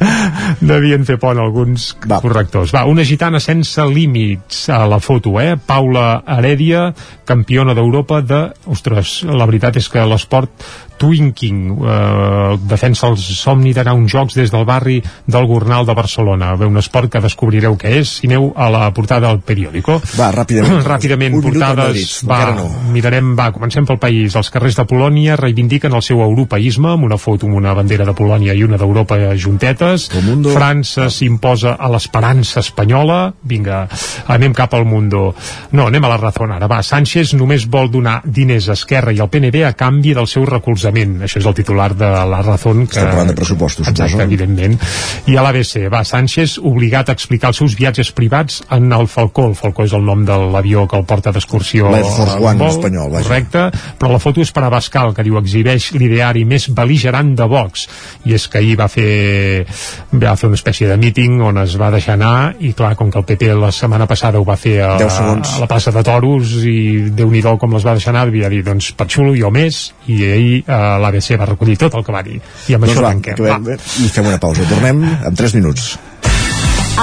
[0.73, 2.21] devien fer pont alguns Va.
[2.23, 2.73] correctors.
[2.75, 5.57] Va, una gitana sense límits a la foto, eh?
[5.57, 6.93] Paula Heredia,
[7.27, 8.43] campiona d'Europa de...
[8.71, 10.67] Ostres, la veritat és que l'esport
[10.99, 15.95] Twinking eh, defensa el somni d'anar a uns jocs des del barri del Gornal de
[15.95, 16.55] Barcelona.
[16.57, 18.17] Bé, un esport que descobrireu què és.
[18.21, 19.99] Si aneu a la portada del periòdico.
[20.17, 22.23] Va, ràpidament, ràpidament portades.
[22.27, 22.69] Va, no.
[22.95, 24.37] mirarem, va, comencem pel país.
[24.39, 28.17] Els carrers de Polònia reivindiquen el seu europeisme amb una foto amb una bandera de
[28.17, 30.09] Polònia i una d'Europa juntetes.
[30.55, 33.21] França s'imposa a l'esperança espanyola.
[33.47, 33.85] Vinga,
[34.33, 35.29] anem cap al mundo.
[35.77, 39.21] No, anem a la raó ara, va, Sánchez només vol donar diners a Esquerra i
[39.23, 41.23] al PNB a canvi del seu recolzament recolzament.
[41.25, 42.87] Això és el titular de la Razón.
[42.87, 42.99] Que...
[42.99, 44.25] Estem parlant de pressupostos, Exacte, suposo.
[44.27, 44.79] evidentment.
[45.27, 49.49] I a l'ABC, va, Sánchez obligat a explicar els seus viatges privats en el Falcó.
[49.51, 53.11] El Falcó és el nom de l'avió que el porta d'excursió L'Air Force One espanyol,
[53.13, 53.29] vaja.
[53.29, 53.65] Correcte,
[53.99, 57.87] però la foto és per a Bascal, que diu exhibeix l'ideari més beligerant de Vox.
[58.27, 59.67] I és que ahir va fer,
[60.13, 63.19] va fer una espècie de míting on es va deixar anar i clar, com que
[63.19, 67.11] el PP la setmana passada ho va fer a, a la plaça de Toros i
[67.17, 70.17] déu nhi com les va deixar anar, havia dit, doncs per xulo jo més, i
[70.27, 72.41] ahir eh, l'ABC va recollir tot el que va dir.
[72.69, 73.43] I amb doncs això va, tanquem.
[73.43, 73.79] va.
[74.05, 75.93] i fem una pausa, tornem en 3 minuts.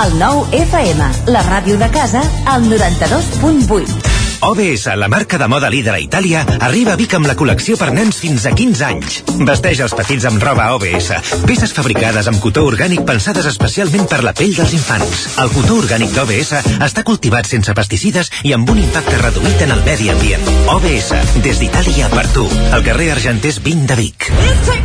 [0.04, 4.13] El nou FM, la ràdio de casa, al 92.8
[4.46, 7.94] OBS, la marca de moda líder a Itàlia, arriba a Vic amb la col·lecció per
[7.96, 9.20] nens fins a 15 anys.
[9.48, 11.14] Vesteix els petits amb roba OBS.
[11.48, 15.24] Peces fabricades amb cotó orgànic pensades especialment per la pell dels infants.
[15.40, 16.52] El cotó orgànic d'OBS
[16.84, 20.52] està cultivat sense pesticides i amb un impacte reduït en el medi ambient.
[20.76, 21.14] OBS,
[21.46, 22.44] des d'Itàlia per tu.
[22.76, 24.28] Al carrer Argenters 20 de Vic.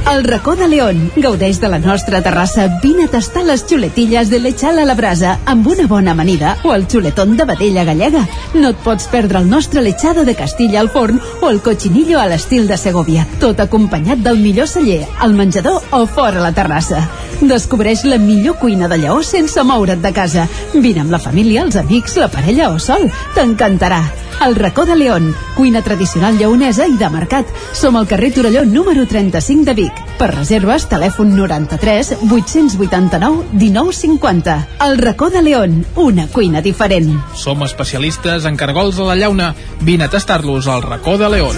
[0.08, 1.10] El racó de León.
[1.16, 2.68] Gaudeix de la nostra terrassa.
[2.82, 6.72] Vine a tastar les xuletilles de lechal a la brasa amb una bona amanida o
[6.78, 8.22] el xuletón de vedella gallega.
[8.54, 12.26] No et pots perdre el nostre lechado de Castilla al forn o el cochinillo a
[12.26, 17.08] l'estil de Segovia, tot acompanyat del millor celler, al menjador o fora la terrassa.
[17.40, 20.48] Descobreix la millor cuina de Lleó sense moure't de casa.
[20.74, 23.06] Vine amb la família, els amics, la parella o sol.
[23.34, 24.02] T'encantarà.
[24.44, 27.46] El racó de León, cuina tradicional lleonesa i de mercat.
[27.74, 30.02] Som al carrer Torelló número 35 de Vic.
[30.18, 34.58] Per reserves, telèfon 93 889 1950.
[34.86, 37.16] El racó de León, una cuina diferent.
[37.34, 39.37] Som especialistes en cargols a la llauna.
[39.80, 41.56] Vine a tastar-los al racó de León.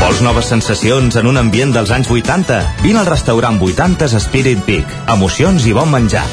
[0.00, 2.60] Vols noves sensacions en un ambient dels anys 80?
[2.84, 4.92] Vine al restaurant 80's Spirit Peak.
[5.14, 6.26] Emocions i bon menjar.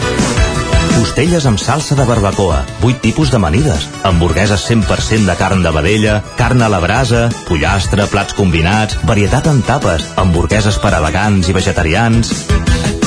[0.94, 6.62] Costelles amb salsa de barbacoa, 8 tipus d'amanides, hamburgueses 100% de carn de vedella, carn
[6.62, 12.36] a la brasa, pollastre, plats combinats, varietat en tapes, hamburgueses per vegans i vegetarians...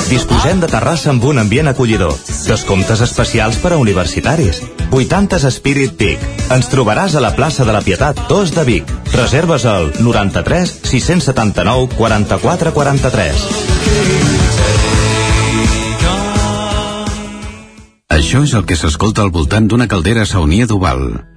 [0.07, 2.13] Disposem de terrassa amb un ambient acollidor.
[2.47, 4.61] Descomptes especials per a universitaris.
[4.87, 6.23] 80's Spirit Peak.
[6.55, 8.93] Ens trobaràs a la plaça de la Pietat 2 de Vic.
[9.11, 13.47] Reserves al 93 679 44 43.
[18.17, 21.36] Això és el que s'escolta al voltant d'una caldera saunia d'Oval.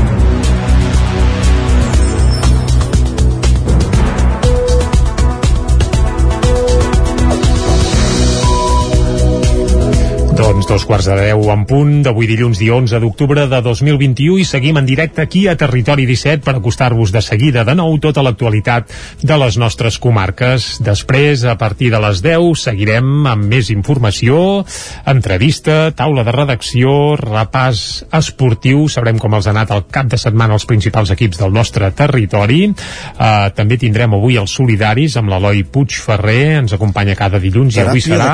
[10.61, 14.43] Doncs dos quarts de deu en punt d'avui dilluns dia 11 d'octubre de 2021 i
[14.45, 18.91] seguim en directe aquí a Territori 17 per acostar-vos de seguida de nou tota l'actualitat
[19.25, 20.67] de les nostres comarques.
[20.85, 24.61] Després, a partir de les 10, seguirem amb més informació,
[25.09, 30.59] entrevista, taula de redacció, repàs esportiu, sabrem com els ha anat el cap de setmana
[30.59, 32.67] els principals equips del nostre territori.
[32.69, 38.05] Uh, també tindrem avui els solidaris amb l'Eloi Puigferrer, ens acompanya cada dilluns i avui
[38.05, 38.29] Teràpia serà...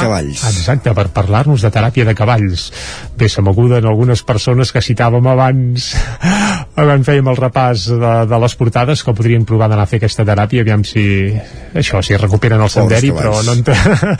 [0.52, 2.70] Exacte, per parlar-nos de teràpia de cavalls.
[3.18, 5.92] Bé, se m'acuden algunes persones que citàvem abans.
[6.78, 10.26] Quan fèiem el repàs de, de les portades que podrien provar d'anar a fer aquesta
[10.28, 11.04] teràpia aviam si,
[11.78, 13.78] això, si recuperen el senderi però no, entra,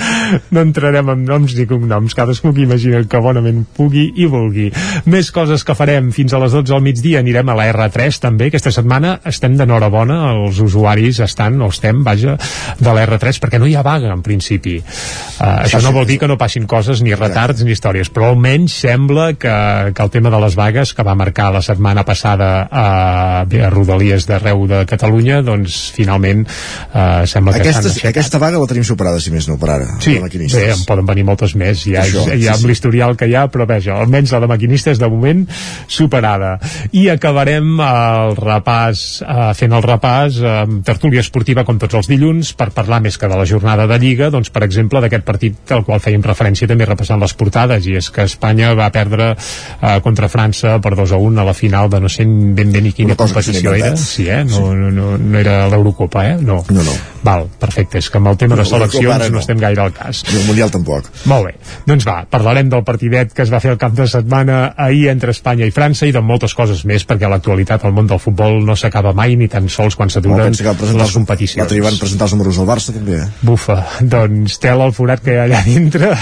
[0.56, 2.16] no entrarem en noms ni cognoms.
[2.18, 4.72] Cadascú que imagina que bonament pugui i vulgui.
[5.06, 6.10] Més coses que farem.
[6.16, 8.50] Fins a les 12 al migdia anirem a la R3 també.
[8.50, 10.20] Aquesta setmana estem d'enhorabona.
[10.34, 12.38] Els usuaris estan, o estem, vaja
[12.80, 14.78] de la R3 perquè no hi ha vaga en principi.
[14.82, 18.74] Uh, això no vol dir que no passin coses ni retards ni històries, però almenys
[18.84, 19.54] sembla que,
[19.96, 24.28] que el tema de les vagues que va marcar la setmana passada a, a Rodalies
[24.28, 28.12] d'arreu de Catalunya doncs finalment eh, sembla que Aquesta, aixecat.
[28.12, 29.88] aquesta vaga la tenim superada, si més no, per ara.
[30.04, 32.72] Sí, bé, en poden venir moltes més ja, Això, ja sí, amb sí.
[32.72, 35.46] l'historial que hi ha, però vaja, almenys la de maquinistes de moment
[35.88, 36.58] superada.
[36.92, 42.52] I acabarem el repàs, eh, fent el repàs amb tertúlia esportiva com tots els dilluns
[42.58, 45.86] per parlar més que de la jornada de Lliga, doncs per exemple d'aquest partit al
[45.88, 50.30] qual fèiem referència també repassant les portades i és que Espanya va perdre eh, contra
[50.32, 53.16] França per 2 a 1 a la final de no sé ben bé ni quina
[53.16, 53.78] competició era.
[53.92, 54.00] inventat.
[54.04, 54.44] Sí, eh?
[54.46, 56.38] No, no, no, no era l'Eurocopa, eh?
[56.42, 56.64] No.
[56.70, 56.96] No, no.
[57.28, 59.40] Val, perfecte, és que amb el tema No, de seleccions no no.
[59.40, 60.24] estem gaire al cas.
[60.32, 61.10] I el Mundial tampoc.
[61.28, 64.74] Molt bé, doncs va, parlarem del partidet que es va fer el cap de setmana
[64.78, 68.20] ahir entre Espanya i França i de moltes coses més, perquè l'actualitat al món del
[68.24, 71.58] futbol no s'acaba mai ni tan sols quan s'aturen les competicions.
[71.66, 73.20] L'altre dia van presentar els números del Barça, també.
[73.26, 73.28] eh?
[73.42, 76.14] Bufa, doncs tela el forat que hi ha allà dintre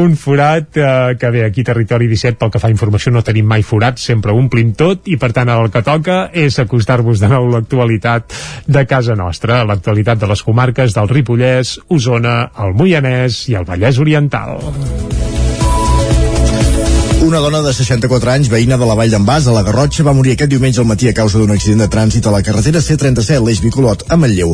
[0.00, 3.64] un forat eh, que bé, aquí Territori 17 pel que fa informació no tenim mai
[3.66, 8.34] forat, sempre omplim tot i per tant el que toca és acostar-vos de nou l'actualitat
[8.66, 14.00] de casa nostra l'actualitat de les comarques del Ripollès, Osona, el Moianès i el Vallès
[14.00, 14.58] Oriental
[17.34, 20.12] Una dona de 64 anys, veïna de la Vall d'en Bas, a la Garrotxa, va
[20.14, 23.40] morir aquest diumenge al matí a causa d'un accident de trànsit a la carretera C37,
[23.42, 24.52] l'eix Bicolot, a Manlleu.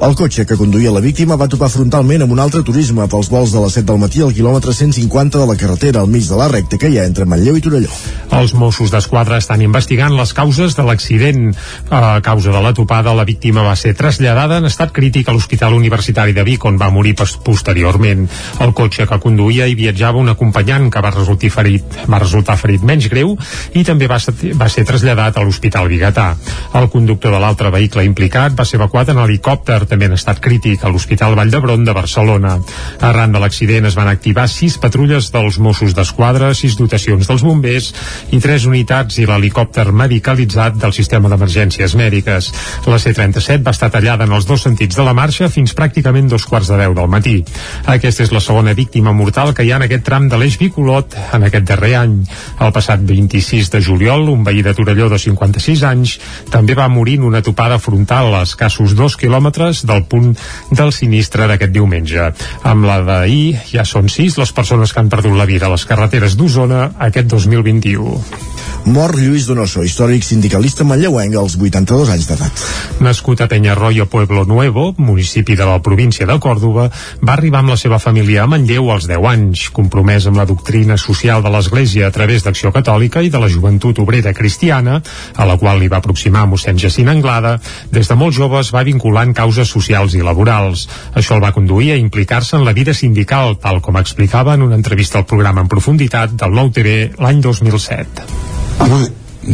[0.00, 3.52] El cotxe que conduïa la víctima va topar frontalment amb un altre turisme pels vols
[3.52, 6.46] de les 7 del matí al quilòmetre 150 de la carretera al mig de la
[6.48, 7.92] recta que hi ha entre Manlleu i Torelló.
[8.32, 11.52] Els Mossos d'Esquadra estan investigant les causes de l'accident.
[11.92, 15.76] A causa de la topada, la víctima va ser traslladada en estat crític a l'Hospital
[15.76, 18.24] Universitari de Vic, on va morir pos- posteriorment.
[18.64, 22.84] El cotxe que conduïa hi viatjava un acompanyant que va resultar ferit, va resultar ferit
[22.86, 23.34] menys greu
[23.74, 26.32] i també va ser, va ser traslladat a l'Hospital Vigatà.
[26.78, 30.84] El conductor de l'altre vehicle implicat va ser evacuat en helicòpter, també en estat crític,
[30.84, 32.56] a l'Hospital Vall d'Hebron de Barcelona.
[33.02, 37.92] Arran de l'accident es van activar sis patrulles dels Mossos d'Esquadra, sis dotacions dels bombers
[38.32, 42.50] i tres unitats i l'helicòpter medicalitzat del sistema d'emergències mèdiques.
[42.86, 46.46] La C-37 va estar tallada en els dos sentits de la marxa fins pràcticament dos
[46.48, 47.38] quarts de deu del matí.
[47.86, 51.16] Aquesta és la segona víctima mortal que hi ha en aquest tram de l'eix Bicolot
[51.32, 52.01] en aquest darrer any.
[52.06, 56.16] El passat 26 de juliol, un veí de Torelló de 56 anys
[56.52, 60.32] també va morir en una topada frontal a escassos dos quilòmetres del punt
[60.70, 62.30] del sinistre d'aquest diumenge.
[62.62, 65.86] Amb la d'ahir ja són sis les persones que han perdut la vida a les
[65.88, 68.51] carreteres d'Osona aquest 2021.
[68.84, 72.62] Mor Lluís Donoso, històric sindicalista manlleuenc als 82 anys d'edat.
[73.04, 76.88] Nascut a Peñarroyo, Pueblo Nuevo, municipi de la província de Còrdoba,
[77.22, 80.96] va arribar amb la seva família a Manlleu als 10 anys, compromès amb la doctrina
[80.98, 84.98] social de l'Església a través d'Acció Catòlica i de la Joventut Obrera Cristiana,
[85.36, 87.58] a la qual li va aproximar mossèn Jacint Anglada,
[87.92, 90.88] des de molt jove va vincular en causes socials i laborals.
[91.14, 94.74] Això el va conduir a implicar-se en la vida sindical, tal com explicava en una
[94.74, 98.51] entrevista al programa en profunditat del Nou TV l'any 2007.
[98.78, 99.08] Home,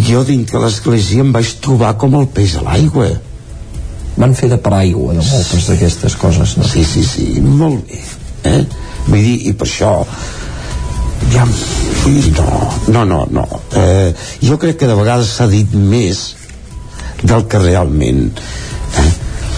[0.09, 3.09] jo dins de l'església em vaig trobar com el peix a l'aigua.
[4.19, 6.66] Van fer de paraigua de moltes d'aquestes coses, no?
[6.66, 8.03] Sí, sí, sí, molt bé.
[8.49, 8.62] Eh?
[9.09, 9.93] Vull dir, i per això
[11.33, 12.49] ja, no,
[12.89, 13.47] no, no, no.
[13.77, 16.23] Eh, jo crec que de vegades s'ha dit més
[17.23, 19.09] del que realment eh?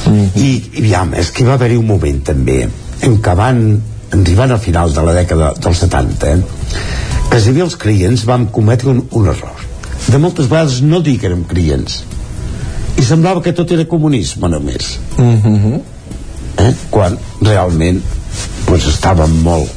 [0.06, 0.28] Mm -hmm.
[0.34, 2.68] I, i aviam, és que va haver-hi un moment també
[3.02, 3.82] en què van
[4.12, 6.38] arribant al final de la dècada dels 70 eh,
[7.30, 9.66] que si bé els clients vam cometre un, un error
[10.06, 12.02] de moltes vegades no dir que érem clients
[12.98, 15.80] i semblava que tot era comunisme només mm -hmm.
[16.66, 16.74] eh?
[16.90, 18.02] quan realment
[18.66, 19.70] doncs estàvem molt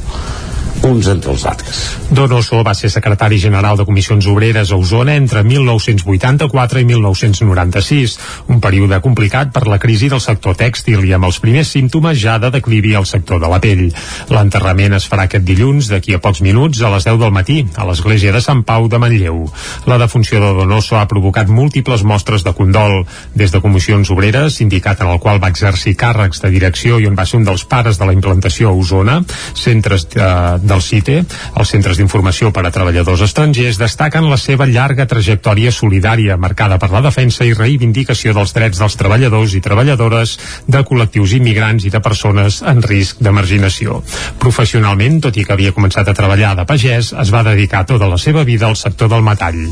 [0.83, 1.81] uns entre els altres.
[2.13, 8.17] Donoso va ser secretari general de Comissions Obreres a Osona entre 1984 i 1996,
[8.51, 12.37] un període complicat per la crisi del sector tèxtil i amb els primers símptomes ja
[12.41, 13.85] de declivi al sector de la pell.
[14.33, 17.87] L'enterrament es farà aquest dilluns d'aquí a pocs minuts a les 10 del matí a
[17.87, 19.45] l'església de Sant Pau de Manlleu.
[19.87, 25.01] La defunció de Donoso ha provocat múltiples mostres de condol, des de Comissions Obreres, sindicat
[25.01, 27.99] en el qual va exercir càrrecs de direcció i on va ser un dels pares
[27.99, 29.21] de la implantació a Osona,
[29.55, 30.29] centres de,
[30.61, 31.19] de del CITE,
[31.59, 36.91] els centres d'informació per a treballadors estrangers destaquen la seva llarga trajectòria solidària marcada per
[36.93, 42.01] la defensa i reivindicació dels drets dels treballadors i treballadores de col·lectius immigrants i de
[42.03, 44.01] persones en risc de marginació.
[44.41, 48.17] Professionalment, tot i que havia començat a treballar de pagès, es va dedicar tota la
[48.17, 49.63] seva vida al sector del metall.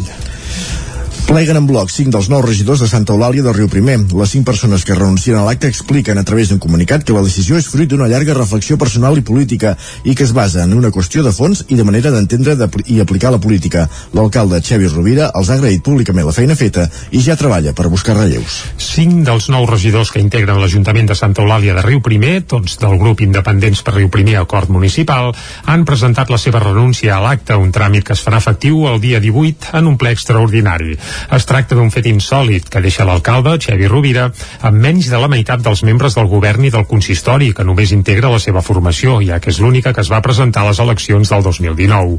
[1.28, 3.98] Pleguen en bloc cinc dels nous regidors de Santa Eulàlia del Riu Primer.
[4.18, 7.56] Les cinc persones que renuncien a l'acte expliquen a través d'un comunicat que la decisió
[7.60, 11.24] és fruit d'una llarga reflexió personal i política i que es basa en una qüestió
[11.24, 12.58] de fons i de manera d'entendre
[12.88, 13.86] i aplicar la política.
[14.18, 18.18] L'alcalde Xevi Rovira els ha agraït públicament la feina feta i ja treballa per buscar
[18.18, 18.62] relleus.
[18.78, 22.98] Cinc dels nous regidors que integren l'Ajuntament de Santa Eulàlia de Riu Primer, tots del
[23.00, 25.32] grup Independents per Riu Primer Acord Municipal,
[25.66, 29.24] han presentat la seva renúncia a l'acte, un tràmit que es farà efectiu el dia
[29.24, 31.00] 18 en un ple extraordinari.
[31.32, 34.30] Es tracta d'un fet insòlid que deixa l'alcalde, Xevi Rovira,
[34.62, 38.32] amb menys de la meitat dels membres del govern i del consistori, que només integra
[38.32, 41.44] la seva formació, ja que és l'única que es va presentar a les eleccions del
[41.46, 42.18] 2019.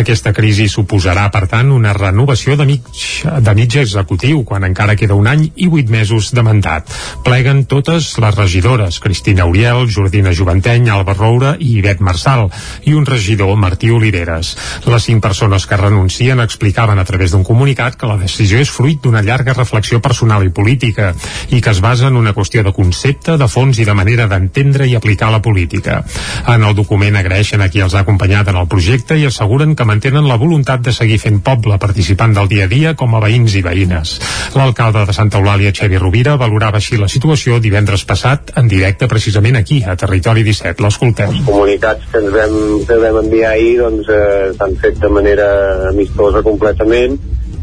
[0.00, 2.86] Aquesta crisi suposarà, per tant, una renovació de mig,
[3.24, 6.90] de mig executiu, quan encara queda un any i vuit mesos de mandat.
[7.24, 12.48] Pleguen totes les regidores, Cristina Uriel, Jordina Juventeny, Alba Roura i Ivet Marçal,
[12.84, 14.54] i un regidor, Martí Oliveres.
[14.86, 19.00] Les cinc persones que renuncien explicaven a través d'un comunicat que la decisió és fruit
[19.02, 21.10] d'una llarga reflexió personal i política
[21.50, 24.86] i que es basa en una qüestió de concepte, de fons i de manera d'entendre
[24.86, 26.00] i aplicar la política.
[26.46, 29.88] En el document agraeixen a qui els ha acompanyat en el projecte i asseguren que
[29.88, 33.56] mantenen la voluntat de seguir fent poble participant del dia a dia com a veïns
[33.58, 34.14] i veïnes.
[34.54, 39.58] L'alcalde de Santa Eulàlia, Xevi Rovira, valorava així la situació divendres passat en directe precisament
[39.58, 40.86] aquí, a Territori 17.
[40.86, 41.34] L'escoltem.
[41.34, 42.56] Els comunicats que ens vam,
[42.86, 45.50] que vam enviar ahir doncs, eh, s'han fet de manera
[45.90, 47.18] amistosa completament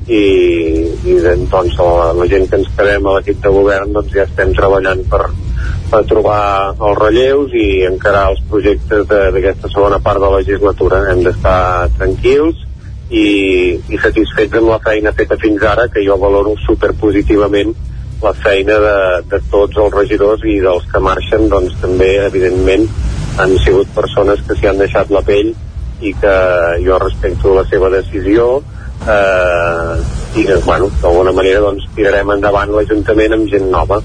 [0.08, 0.24] i,
[1.04, 1.16] i
[1.52, 5.04] doncs la, la gent que ens quedem a l'equip de govern doncs ja estem treballant
[5.12, 5.26] per,
[5.92, 6.40] per trobar
[6.76, 11.04] els relleus i encarar els projectes d'aquesta segona part de la legislatura.
[11.12, 11.60] Hem d'estar
[11.98, 12.64] tranquils
[13.10, 13.28] i,
[13.76, 17.76] i satisfets amb la feina feta fins ara, que jo valoro superpositivament
[18.22, 18.98] la feina de,
[19.30, 22.88] de tots els regidors i dels que marxen, doncs també, evidentment,
[23.38, 25.54] han sigut persones que s'hi han deixat la pell
[26.02, 26.34] i que
[26.86, 28.64] jo respecto la seva decisió,
[29.06, 34.02] eh, i bueno, d'alguna manera doncs, tirarem endavant l'Ajuntament amb gent nova.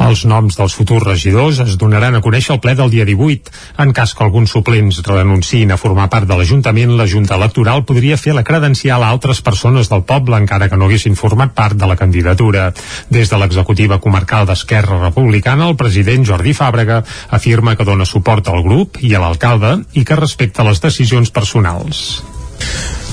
[0.00, 3.52] Els noms dels futurs regidors es donaran a conèixer al ple del dia 18.
[3.84, 8.16] En cas que alguns suplents renunciïn a formar part de l'Ajuntament, la Junta Electoral podria
[8.16, 11.90] fer la credencial a altres persones del poble, encara que no haguessin format part de
[11.90, 12.70] la candidatura.
[13.12, 18.64] Des de l'executiva comarcal d'Esquerra Republicana, el president Jordi Fàbrega afirma que dona suport al
[18.64, 22.22] grup i a l'alcalde i que respecta les decisions personals.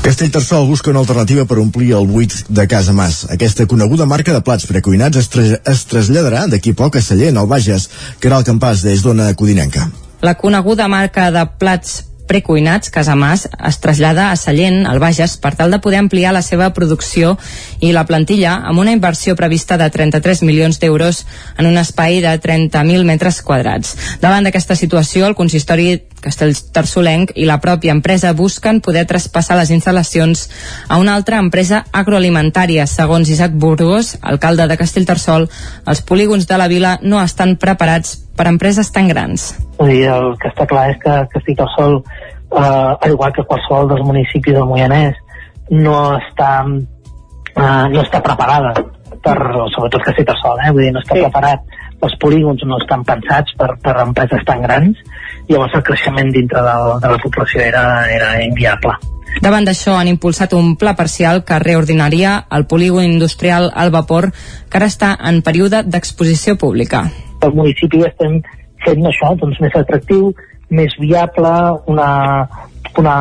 [0.07, 3.25] Castellterçol busca una alternativa per omplir el buit de Casa Mas.
[3.33, 7.49] Aquesta coneguda marca de plats precuinats es, tra es traslladarà d'aquí poc a Sallent, al
[7.51, 7.89] Bages,
[8.19, 9.89] que era el campàs des d'Ona Codinenca.
[10.23, 15.71] La coneguda marca de plats precuinats, Casamàs es trasllada a Sallent, al Bages, per tal
[15.71, 17.37] de poder ampliar la seva producció
[17.79, 21.23] i la plantilla amb una inversió prevista de 33 milions d'euros
[21.57, 23.95] en un espai de 30.000 metres quadrats.
[24.21, 30.47] Davant d'aquesta situació, el consistori Castellterçolenc i la pròpia empresa busquen poder traspassar les instal·lacions
[30.87, 32.87] a una altra empresa agroalimentària.
[32.87, 35.47] Segons Isaac Burgos, alcalde de Castellterçol,
[35.85, 39.49] els polígons de la vila no estan preparats per a empreses tan grans.
[39.79, 44.05] Vull dir, el que està clar és que Castellterçol, eh, al igual que qualsevol dels
[44.05, 45.17] municipis del Moianès,
[45.73, 48.75] no està, eh, no està preparada
[49.23, 49.37] per,
[49.73, 50.71] sobretot Castellterçol, eh?
[50.71, 51.25] vull dir, no està sí.
[51.25, 51.75] preparat
[52.05, 54.99] els polígons no estan pensats per, per empreses tan grans
[55.47, 57.83] i llavors el creixement dintre de, de la població era,
[58.13, 58.93] era inviable.
[59.41, 64.79] Davant d'això han impulsat un pla parcial que reordinaria el polígon industrial al vapor que
[64.79, 67.05] ara està en període d'exposició pública.
[67.41, 68.41] El municipi estem
[68.85, 70.31] fent això doncs, més atractiu,
[70.69, 71.51] més viable,
[71.87, 72.09] una,
[72.97, 73.15] una,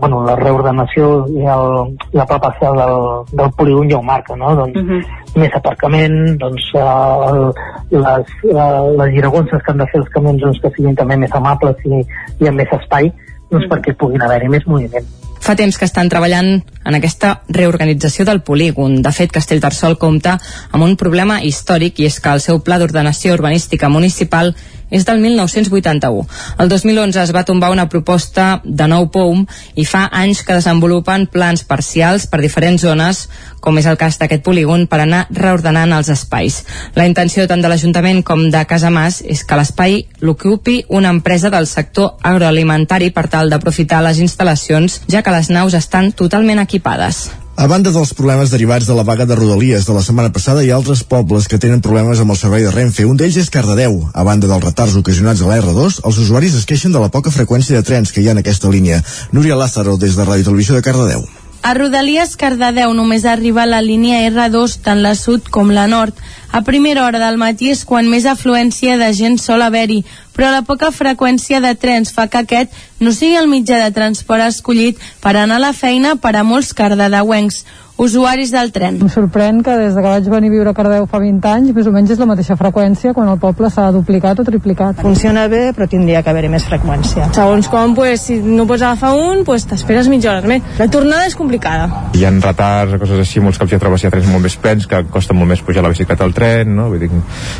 [0.00, 2.96] bueno, la reordenació i el, la pla parcial del,
[3.32, 4.54] del polígon ja ho marca, no?
[4.56, 5.02] Doncs, uh -huh.
[5.42, 7.52] més aparcament, doncs, uh,
[7.90, 11.34] les, uh, les giragonses que han de fer els camions doncs, que siguin també més
[11.34, 12.04] amables i,
[12.40, 13.12] i amb més espai,
[13.50, 13.76] doncs, uh -huh.
[13.76, 15.06] perquè puguin haver-hi més moviment.
[15.46, 18.96] Fa temps que estan treballant en aquesta reorganització del polígon.
[18.98, 20.32] De fet, Castellterçol compta
[20.74, 24.56] amb un problema històric i és que el seu pla d'ordenació urbanística municipal
[24.90, 26.26] és del 1981.
[26.58, 31.26] El 2011 es va tombar una proposta de nou POUM i fa anys que desenvolupen
[31.32, 33.26] plans parcials per diferents zones,
[33.60, 36.62] com és el cas d'aquest polígon, per anar reordenant els espais.
[36.94, 41.66] La intenció tant de l'Ajuntament com de Casamàs és que l'espai l'ocupi una empresa del
[41.66, 47.26] sector agroalimentari per tal d'aprofitar les instal·lacions, ja que les naus estan totalment equipades.
[47.56, 50.68] A banda dels problemes derivats de la vaga de Rodalies de la setmana passada, hi
[50.68, 53.06] ha altres pobles que tenen problemes amb el servei de Renfe.
[53.08, 53.96] Un d'ells és Cardedeu.
[54.12, 57.32] A banda dels retards ocasionats a la R2, els usuaris es queixen de la poca
[57.32, 59.00] freqüència de trens que hi ha en aquesta línia.
[59.32, 61.24] Núria Lázaro, des de Ràdio Televisió de Cardedeu.
[61.64, 66.20] A Rodalies Cardedeu només arriba la línia R2, tant la sud com la nord.
[66.52, 70.04] A primera hora del matí és quan més afluència de gent sol haver-hi,
[70.36, 74.46] però la poca freqüència de trens fa que aquest no sigui el mitjà de transport
[74.46, 77.64] escollit per anar a la feina per a molts cardedeuencs
[77.96, 78.98] usuaris del tren.
[79.00, 81.86] Em sorprèn que des que vaig venir a viure a Cardeu fa 20 anys, més
[81.88, 85.00] o menys és la mateixa freqüència quan el poble s'ha duplicat o triplicat.
[85.00, 87.30] Funciona bé, però tindria que haver-hi més freqüència.
[87.36, 90.62] Segons com, pues, si no pots agafar un, pues, t'esperes mitja hora més.
[90.78, 91.88] La tornada és complicada.
[92.14, 94.58] Hi ha retards, coses així, molts cops hi ha trobes hi ha trens molt més
[94.60, 96.90] plens, que costa molt més pujar la bicicleta al tren, no?
[96.92, 97.10] Vull dir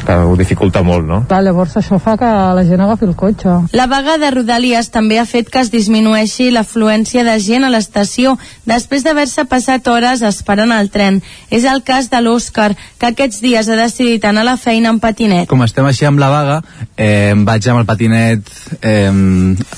[0.04, 1.22] que ho dificulta molt, no?
[1.30, 3.56] Clar, llavors això fa que la gent agafi el cotxe.
[3.72, 8.36] La vaga de Rodalies també ha fet que es disminueixi l'afluència de gent a l'estació
[8.68, 11.20] després d'haver-se passat hores esperant el tren.
[11.50, 15.00] És el cas de l'Òscar, que aquests dies ha decidit anar a la feina en
[15.00, 15.48] patinet.
[15.50, 16.60] Com estem així amb la vaga,
[16.96, 18.50] eh, vaig amb el patinet
[18.80, 19.10] eh,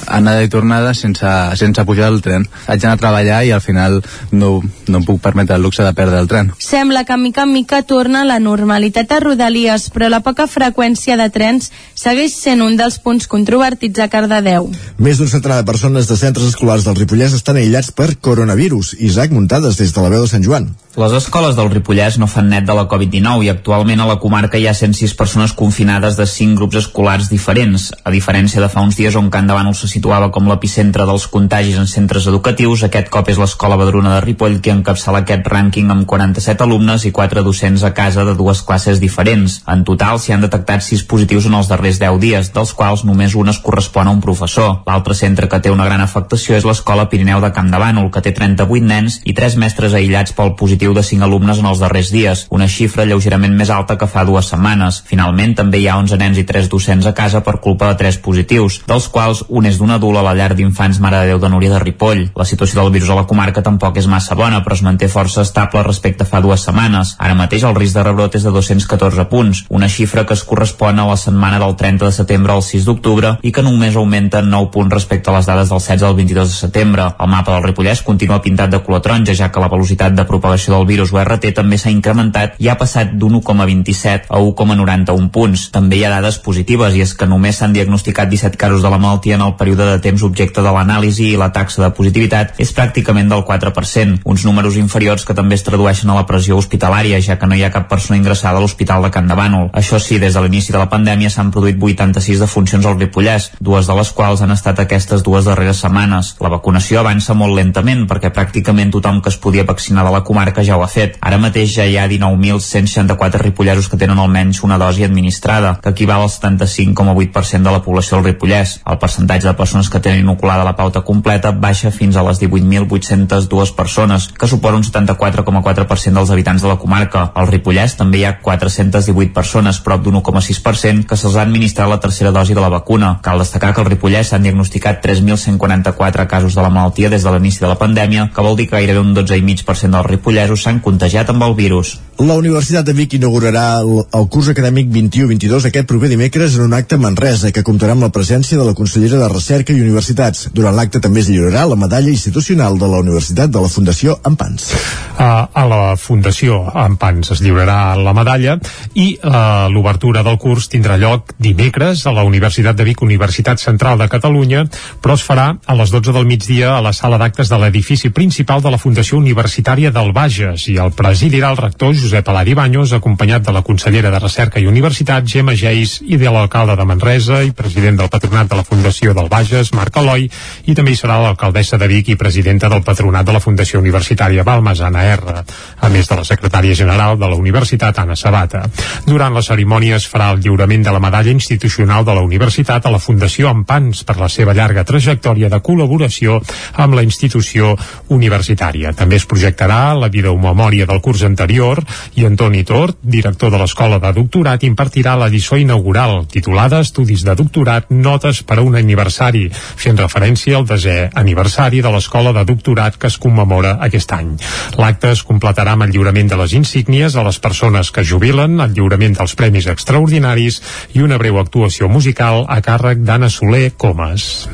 [0.07, 2.46] anada i tornada sense, sense pujar el tren.
[2.66, 4.01] Vaig anar a treballar i al final
[4.32, 6.53] no, no em puc permetre el luxe de perdre el tren.
[6.59, 11.28] Sembla que mica en mica torna la normalitat a Rodalies, però la poca freqüència de
[11.34, 14.70] trens segueix sent un dels punts controvertits a Cardedeu.
[14.99, 18.94] Més d'un centenar de persones de centres escolars del Ripollès estan aïllats per coronavirus.
[18.99, 20.74] Isaac Muntades, des de la veu de Sant Joan.
[20.99, 24.59] Les escoles del Ripollès no fan net de la Covid-19 i actualment a la comarca
[24.59, 27.84] hi ha 106 persones confinades de 5 grups escolars diferents.
[28.03, 31.78] A diferència de fa uns dies on Can Davant se situava com l'epicentre dels contagis
[31.78, 36.03] en centres educatius, aquest cop és l'escola Badruna de Ripoll qui encapçala aquest rànquing amb
[36.03, 39.61] 47 alumnes i 4 docents a casa de dues classes diferents.
[39.70, 43.38] En total s'hi han detectat 6 positius en els darrers 10 dies, dels quals només
[43.38, 44.80] un es correspon a un professor.
[44.90, 48.34] L'altre centre que té una gran afectació és l'escola Pirineu de Camp Bànol, que té
[48.34, 52.47] 38 nens i 3 mestres aïllats pel positiu de 5 alumnes en els darrers dies,
[52.51, 55.03] una xifra lleugerament més alta que fa dues setmanes.
[55.09, 58.20] Finalment, també hi ha 11 nens i 3 docents a casa per culpa de 3
[58.24, 61.51] positius, dels quals un és d'un adult a la llar d'infants Mare de Déu de
[61.53, 62.28] Núria de Ripoll.
[62.36, 65.43] La situació del virus a la comarca tampoc és massa bona, però es manté força
[65.43, 67.16] estable respecte a fa dues setmanes.
[67.18, 70.99] Ara mateix el risc de rebrot és de 214 punts, una xifra que es correspon
[70.99, 74.70] a la setmana del 30 de setembre al 6 d'octubre i que només augmenta 9
[74.74, 77.09] punts respecte a les dades del 16 al 22 de setembre.
[77.18, 80.68] El mapa del Ripollès continua pintat de color taronja, ja que la velocitat de propagació
[80.71, 85.69] del virus URT també s'ha incrementat i ha passat d'un 1,27 a 1,91 punts.
[85.75, 88.99] També hi ha dades positives i és que només s'han diagnosticat 17 casos de la
[88.99, 92.73] malaltia en el període de temps objecte de l'anàlisi i la taxa de positivitat és
[92.75, 97.39] pràcticament del 4%, uns números inferiors que també es tradueixen a la pressió hospitalària, ja
[97.39, 99.71] que no hi ha cap persona ingressada a l'Hospital de Can de Bànol.
[99.73, 103.87] Això sí, des de l'inici de la pandèmia s'han produït 86 defuncions al Ripollès, dues
[103.89, 106.35] de les quals han estat aquestes dues darreres setmanes.
[106.43, 110.57] La vacunació avança molt lentament perquè pràcticament tothom que es podia vaccinar de la comarca
[110.59, 111.14] que ja ho ha fet.
[111.22, 116.24] Ara mateix ja hi ha 19.164 ripollesos que tenen almenys una dosi administrada, que equival
[116.24, 118.80] al 75,8% de la població del Ripollès.
[118.82, 123.74] El percentatge de persones que tenen inoculada la pauta completa baixa fins a les 18.802
[123.76, 127.28] persones, que suposa un 74,4% dels habitants de la comarca.
[127.38, 132.00] Al Ripollès també hi ha 418 persones, prop d'un 1,6%, que se'ls ha administrat la
[132.02, 133.20] tercera dosi de la vacuna.
[133.22, 137.62] Cal destacar que al Ripollès s'han diagnosticat 3.144 casos de la malaltia des de l'inici
[137.62, 140.11] de la pandèmia, que vol dir que gairebé un 12,5% dels
[140.49, 141.99] ripollesos s'han contagiat amb el virus.
[142.18, 146.96] La Universitat de Vic inaugurarà el, curs acadèmic 21-22 aquest proper dimecres en un acte
[146.96, 150.49] a Manresa que comptarà amb la presència de la consellera de Recerca i Universitats.
[150.53, 154.72] Durant l'acte també es lliurarà la medalla institucional de la Universitat de la Fundació Ampans.
[155.14, 158.59] Uh, a la Fundació Ampans es lliurarà la medalla
[158.94, 164.03] i uh, l'obertura del curs tindrà lloc dimecres a la Universitat de Vic, Universitat Central
[164.03, 164.64] de Catalunya,
[165.03, 168.64] però es farà a les 12 del migdia a la sala d'actes de l'edifici principal
[168.64, 173.43] de la Fundació Universitària del Bages i el presidirà el rector Josep Alari Baños, acompanyat
[173.43, 177.51] de la consellera de Recerca i Universitat, Gemma Geis, i de l'alcalde de Manresa i
[177.51, 180.28] president del patronat de la Fundació del Bages, Marc Eloi,
[180.66, 184.45] i també hi serà l'alcaldessa de Vic i presidenta del patronat de la Fundació Universitària
[184.47, 185.43] Balmes, Anna R,
[185.80, 188.62] a més de la secretària general de la Universitat, Anna Sabata.
[189.07, 192.95] Durant la cerimònia es farà el lliurament de la medalla institucional de la Universitat a
[192.95, 196.39] la Fundació Ampans per la seva llarga trajectòria de col·laboració
[196.78, 197.74] amb la institució
[198.14, 198.95] universitària.
[198.95, 201.81] També es projectarà la videomemòria del curs anterior
[202.16, 207.35] i Antoni Tort, director de l'Escola de Doctorat, impartirà la lliçó inaugural titulada Estudis de
[207.35, 212.99] Doctorat, notes per a un aniversari, fent referència al desè aniversari de l'Escola de Doctorat
[212.99, 214.37] que es commemora aquest any.
[214.79, 218.74] L'acte es completarà amb el lliurament de les insígnies a les persones que jubilen, el
[218.76, 220.61] lliurament dels premis extraordinaris
[220.95, 224.49] i una breu actuació musical a càrrec d'Anna Soler Comas.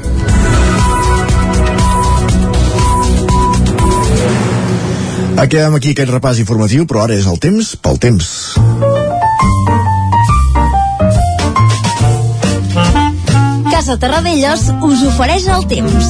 [5.45, 8.29] Acabem aquí aquest repàs informatiu, però ara és el temps pel temps.
[13.69, 16.09] Casa Terradellos us ofereix el temps.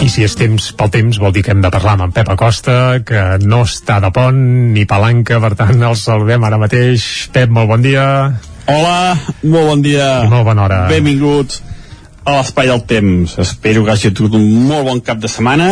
[0.00, 2.32] I si és temps pel temps vol dir que hem de parlar amb en Pep
[2.32, 4.40] Acosta, que no està de pont
[4.72, 7.28] ni palanca, per tant el saludem ara mateix.
[7.36, 8.06] Pep, molt bon dia.
[8.64, 10.22] Hola, molt bon dia.
[10.24, 10.86] I molt bona hora.
[10.88, 11.66] Benvinguts
[12.24, 13.36] a l'espai del temps.
[13.40, 15.70] Espero que hagi tingut un molt bon cap de setmana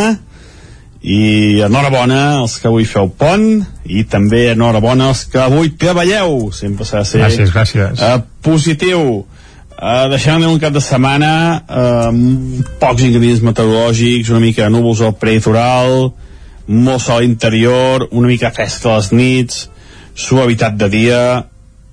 [1.03, 6.51] i enhorabona als que avui feu pont i també enhorabona als que avui treballeu.
[6.53, 8.03] Sempre s'ha de ser Gràcies, gràcies.
[8.03, 9.03] Uh, positiu.
[9.79, 11.33] Uh, deixant un cap de setmana
[11.63, 12.09] uh,
[12.81, 16.11] pocs ingredients meteorològics, una mica de núvols al prelitoral,
[16.67, 19.69] molt sol interior, una mica fresca a les nits,
[20.19, 21.23] suavitat de dia,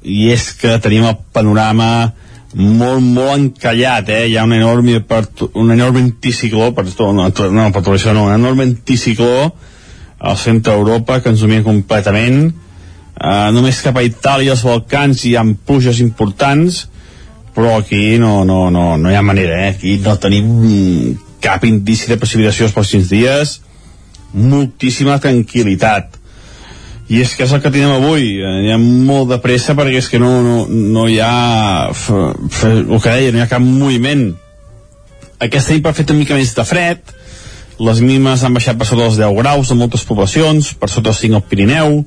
[0.01, 2.13] i és que tenim el panorama
[2.55, 4.25] molt, molt encallat, eh?
[4.29, 5.01] Hi ha un enorme,
[5.53, 9.51] un enorme anticicló, per tot, no, no, per tot això no, un enorme anticicló
[10.25, 12.47] al centre d'Europa que ens domina completament.
[13.15, 16.85] Uh, només cap a Itàlia, els Balcans, hi ha pluges importants,
[17.55, 19.75] però aquí no, no, no, no hi ha manera, eh?
[19.75, 20.49] Aquí no tenim
[21.43, 23.59] cap indici de precipitació els pròxims dies,
[24.35, 26.14] moltíssima tranquil·litat
[27.07, 28.39] i és que és el que tenim avui.
[28.41, 33.11] Hi ha molt de pressa perquè és que no, no, no hi ha el que
[33.11, 34.31] deia, no hi ha cap moviment.
[35.45, 37.15] Aquesta nit per fer una mica més de fred.
[37.77, 41.21] Les mínimes han baixat per sota dels 10 graus en moltes poblacions, per sota dels
[41.27, 41.97] 5 al Pirineu.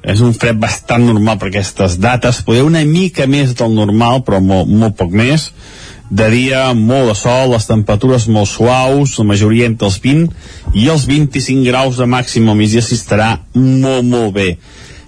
[0.00, 4.38] És un fred bastant normal per aquestes dates, poder una mica més del normal però
[4.40, 5.50] molt, molt poc més
[6.10, 10.88] de dia molt de sol, les temperatures molt suaus, la majoria entre els 20 i
[10.90, 14.50] els 25 graus de màxim al migdia s'hi estarà molt, molt bé.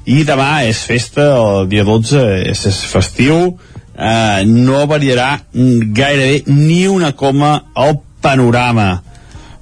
[0.07, 3.57] I demà és festa, el dia 12 és, és festiu,
[3.95, 9.03] eh, no variarà gairebé ni una coma al panorama.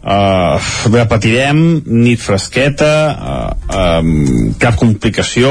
[0.01, 0.57] Uh,
[0.89, 5.51] repetirem, nit fresqueta, uh, um, cap complicació,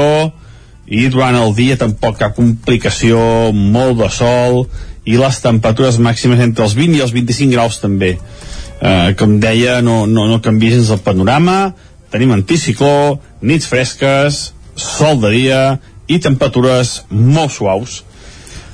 [0.90, 3.20] i durant el dia tampoc cap complicació,
[3.54, 4.64] molt de sol,
[5.08, 8.16] i les temperatures màximes entre els 20 i els 25 graus també.
[8.80, 11.72] Eh, com deia no, no, no canvia gens el panorama.
[12.10, 15.60] Tenim anticicló, nits fresques sol de dia
[16.10, 18.00] i temperatures molt suaus.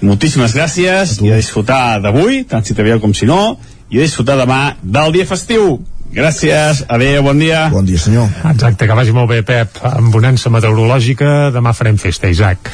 [0.05, 1.19] Moltíssimes gràcies.
[1.25, 3.57] I a disfrutar d'avui, tant si t'avieu com si no
[3.91, 5.77] i a disfrutar demà del dia festiu
[6.15, 7.67] Gràcies, adéu, bon dia.
[7.69, 8.29] Bon dia, senyor.
[8.49, 9.77] Exacte, que vagi molt bé, Pep.
[9.85, 12.71] Amb bonança meteorològica, demà farem festa, Isaac.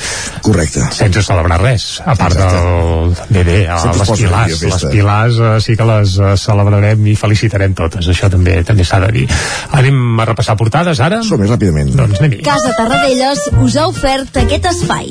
[0.47, 0.85] Correcte.
[0.95, 2.61] Sense celebrar res, a part Exacte.
[2.61, 3.17] del...
[3.33, 4.71] Bé, bé, Sempre es les pilars, festa.
[4.87, 9.01] les pilars eh, sí que les eh, celebrarem i felicitarem totes, això també també s'ha
[9.09, 9.27] de dir.
[9.75, 11.23] Anem a repassar portades ara?
[11.27, 11.95] Som-hi ràpidament.
[11.99, 12.45] Doncs anem-hi.
[12.47, 15.11] Casa Tarradellas us ha ofert aquest espai.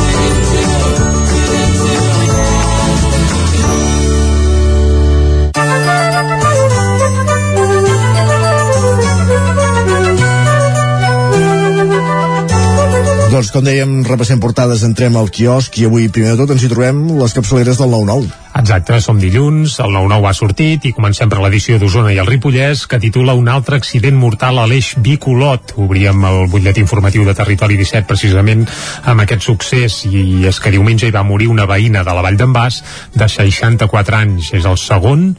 [13.41, 16.69] Doncs com dèiem, repassem portades, entrem al quiosc i avui, primer de tot, ens hi
[16.69, 18.40] trobem les capçaleres del 9-9.
[18.51, 22.83] Exacte, som dilluns, el 9-9 ha sortit i comencem per l'edició d'Osona i el Ripollès,
[22.83, 25.71] que titula un altre accident mortal a l'eix Vicolot.
[25.79, 28.65] Obríem el butllet informatiu de Territori 17 precisament
[29.07, 32.39] amb aquest succés i és que diumenge hi va morir una veïna de la Vall
[32.41, 32.81] d'en Bas
[33.15, 34.51] de 64 anys.
[34.59, 35.29] És el segon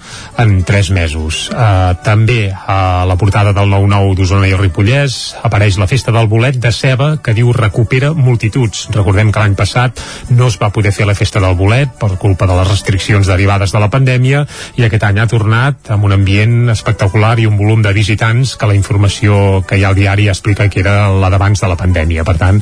[0.40, 1.42] en 3 mesos.
[1.52, 6.32] Uh, també a la portada del 9-9 d'Osona i el Ripollès apareix la festa del
[6.32, 8.88] bolet de ceba que diu recupera multituds.
[8.96, 10.00] Recordem que l'any passat
[10.32, 13.72] no es va poder fer la festa del bolet per culpa de les restriccions derivades
[13.72, 14.44] de la pandèmia
[14.78, 18.68] i aquest any ha tornat amb un ambient espectacular i un volum de visitants que
[18.68, 22.24] la informació que hi ha al diari explica que era la d'abans de la pandèmia.
[22.24, 22.60] Per tant,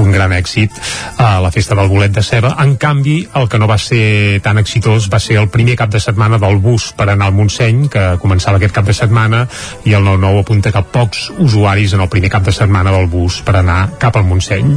[0.00, 0.72] un gran èxit
[1.18, 2.54] a la festa del bolet de ceba.
[2.62, 6.00] En canvi, el que no va ser tan exitós va ser el primer cap de
[6.00, 9.44] setmana del bus per anar al Montseny, que començava aquest cap de setmana,
[9.84, 13.40] i el 9-9 apunta que pocs usuaris en el primer cap de setmana del bus
[13.44, 14.74] per anar cap al Montseny.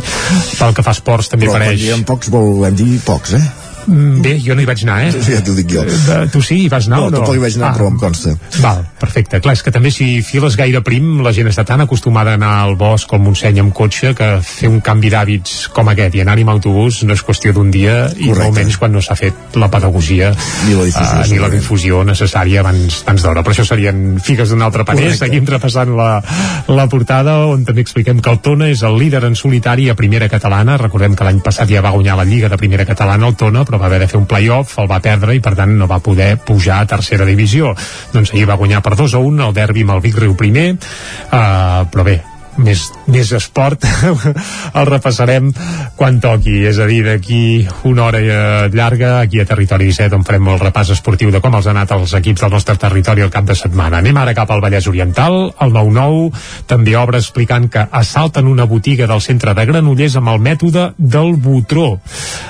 [0.58, 1.82] Pel que fa a esports també Però apareix...
[1.86, 3.67] diem pocs volem dir pocs, eh?
[3.88, 5.12] Mm, Bé, jo no hi vaig anar, eh?
[5.24, 5.84] Ja t'ho dic jo.
[5.88, 7.18] Eh, Tu sí, hi vas anar No, o no?
[7.22, 8.34] tampoc hi vaig anar, però em consta.
[8.60, 9.40] Val, perfecte.
[9.44, 12.52] Clar, és que també si files gaire prim, la gent està tan acostumada a anar
[12.66, 16.22] al bosc o al Montseny amb cotxe que fer un canvi d'hàbits com aquest i
[16.24, 18.44] anar-hi amb autobús no és qüestió d'un dia i Correcte.
[18.44, 20.34] molt menys quan no s'ha fet la pedagogia
[20.68, 23.44] Ni la difusió, eh, ni la difusió necessària abans, abans d'hora.
[23.44, 25.04] Per això serien figues d'un altre paner.
[25.08, 25.26] Correcte.
[25.26, 26.22] Seguim repassant la,
[26.68, 30.28] la portada on també expliquem que el Tona és el líder en solitari a primera
[30.30, 30.78] catalana.
[30.78, 33.77] Recordem que l'any passat ja va guanyar la Lliga de primera catalana el Tona, però
[33.82, 36.36] va haver de fer un play-off, el va perdre i per tant no va poder
[36.46, 37.74] pujar a tercera divisió.
[38.14, 40.72] Doncs ahir va guanyar per 2 a 1 el derbi amb el Vic Riu primer,
[40.74, 42.20] uh, però bé,
[42.62, 43.86] més, més esport
[44.80, 45.52] el repassarem
[45.98, 46.60] quan toqui.
[46.70, 50.60] És a dir, d'aquí una hora eh, llarga aquí a Territori 17 on farem el
[50.62, 53.56] repàs esportiu de com els han anat els equips del nostre territori el cap de
[53.58, 54.02] setmana.
[54.02, 56.32] Anem ara cap al Vallès Oriental el 9-9
[56.68, 61.36] també obre explicant que assalten una botiga del centre de Granollers amb el mètode del
[61.42, 61.88] Botró.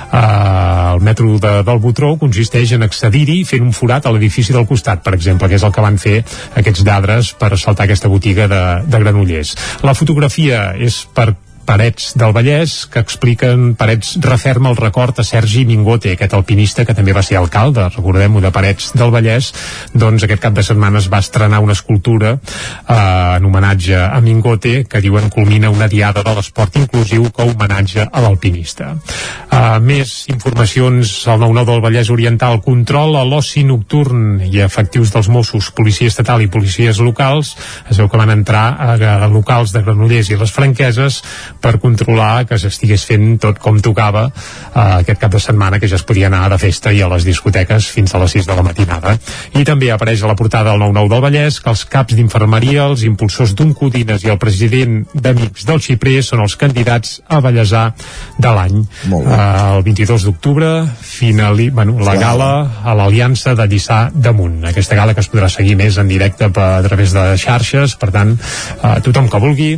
[0.07, 4.67] Uh, el mètode de, del Botró consisteix en accedir-hi fent un forat a l'edifici del
[4.69, 6.21] costat per exemple, que és el que van fer
[6.59, 9.55] aquests lladres per assaltar aquesta botiga de, de Granollers.
[9.83, 11.31] La fotografia és per
[11.67, 16.95] Parets del Vallès, que expliquen Parets referma el record a Sergi Mingote, aquest alpinista que
[16.95, 19.51] també va ser alcalde, recordem-ho, de Parets del Vallès,
[19.91, 22.95] doncs aquest cap de setmana es va estrenar una escultura eh,
[23.37, 28.23] en homenatge a Mingote, que diuen culmina una diada de l'esport inclusiu que homenatge a
[28.23, 28.93] l'alpinista.
[29.51, 34.39] Eh, més informacions al 9-9 del Vallès Oriental, control a l'oci nocturn.
[34.47, 37.57] I efectius dels Mossos, policia estatal i policies locals,
[37.91, 41.19] es veu que van entrar a, a locals de Granollers i les Franqueses
[41.61, 45.97] per controlar que s'estigués fent tot com tocava eh, aquest cap de setmana que ja
[45.99, 48.65] es podia anar de festa i a les discoteques fins a les 6 de la
[48.65, 49.17] matinada.
[49.57, 53.03] I també apareix a la portada del 9-9 del Vallès que els caps d'infermeria, els
[53.07, 57.85] impulsors d'un Codines i el president d'Amics del Xiprer són els candidats a Vallèsar
[58.37, 58.81] de l'any.
[59.07, 59.39] Eh,
[59.77, 62.51] el 22 d'octubre finali, bueno, la gala
[62.83, 64.63] a l'Aliança de Lliçà d'Amunt.
[64.71, 68.11] Aquesta gala que es podrà seguir més en directe per, a través de xarxes, per
[68.15, 69.71] tant, eh, tothom que vulgui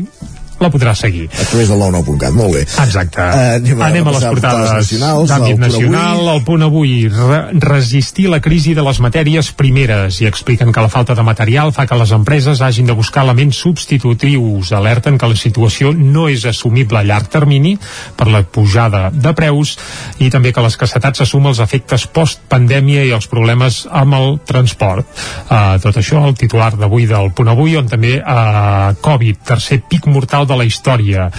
[0.60, 1.28] la podrà seguir.
[1.32, 2.62] A través del 99.cat, molt bé.
[2.84, 3.20] Exacte.
[3.20, 5.30] Uh, anem a, Anem a les portades nacionals.
[5.30, 6.20] d'àmbit nacional.
[6.20, 6.36] avui.
[6.36, 10.89] El punt avui, re resistir la crisi de les matèries primeres i expliquen que la
[10.91, 14.72] falta de material fa que les empreses hagin de buscar elements substitutius.
[14.74, 17.78] Alerten que la situació no és assumible a llarg termini
[18.18, 19.78] per la pujada de preus
[20.20, 25.05] i també que l'escassetat s'assuma els efectes post-pandèmia i els problemes amb el transport.
[25.49, 30.07] Uh, tot això el titular d'avui del punt avui, on també uh, Covid, tercer pic
[30.10, 31.30] mortal de la història.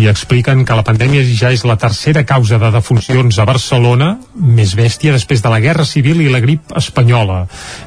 [0.00, 4.74] I expliquen que la pandèmia ja és la tercera causa de defuncions a Barcelona més
[4.78, 7.42] bèstia després de la Guerra Civil i la grip espanyola.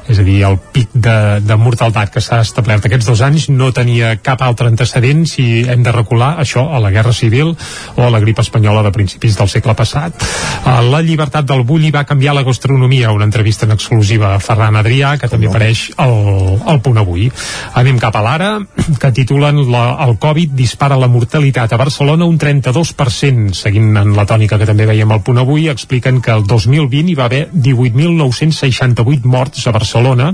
[0.08, 3.72] És a dir, el pic de, de mortalitat que s'ha establert aquests dos anys no
[3.74, 7.54] tenia cap altre antecedent si hem de recular això a la Guerra Civil
[7.96, 10.26] o a la grip espanyola de principis del segle passat.
[10.68, 14.76] A la llibertat del Bulli va canviar la gastronomia una entrevista en exclusiva a Ferran
[14.76, 17.30] Adrià que també apareix al, al punt avui.
[17.78, 18.50] Anem cap a l'ara
[19.00, 23.54] que titulen la, el Covid dispara dispara la mortalitat a Barcelona un 32%.
[23.54, 27.14] Seguint en la tònica que també veiem al punt avui, expliquen que el 2020 hi
[27.14, 30.32] va haver 18.968 morts a Barcelona,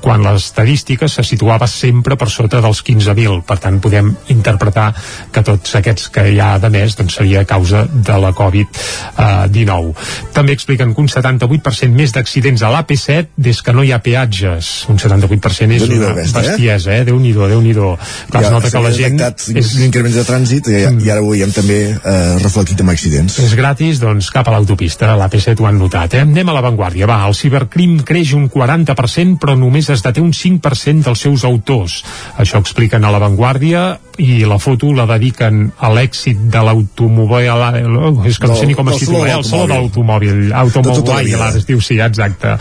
[0.00, 3.42] quan l'estadística se situava sempre per sota dels 15.000.
[3.48, 4.92] Per tant, podem interpretar
[5.34, 10.06] que tots aquests que hi ha de més doncs, seria a causa de la Covid-19.
[10.38, 14.70] També expliquen que un 78% més d'accidents a l'AP7 des que no hi ha peatges.
[14.92, 16.16] Un 78% és una eh?
[16.22, 17.02] bestiesa, eh?
[17.10, 17.90] Déu-n'hi-do, Déu-n'hi-do.
[18.30, 19.20] Clar, es nota que la gent...
[19.50, 19.74] És...
[19.80, 23.38] L'increment de trànsit i, i ara ho veiem també eh, reflectit amb accidents.
[23.42, 26.24] És gratis, doncs cap a l'autopista, l'AP7 ho han notat, eh?
[26.26, 31.08] Anem a l'avantguàrdia, va, el cibercrim creix un 40% però només es deté un 5%
[31.08, 32.00] dels seus autors.
[32.40, 33.84] Això expliquen a l'avantguàrdia
[34.20, 38.76] i la foto la dediquen a l'èxit de l'automòbil oh, és que no sé ni
[38.76, 42.56] com es titula, el saló de l'automòbil automòbil, ara es diu, sí, exacte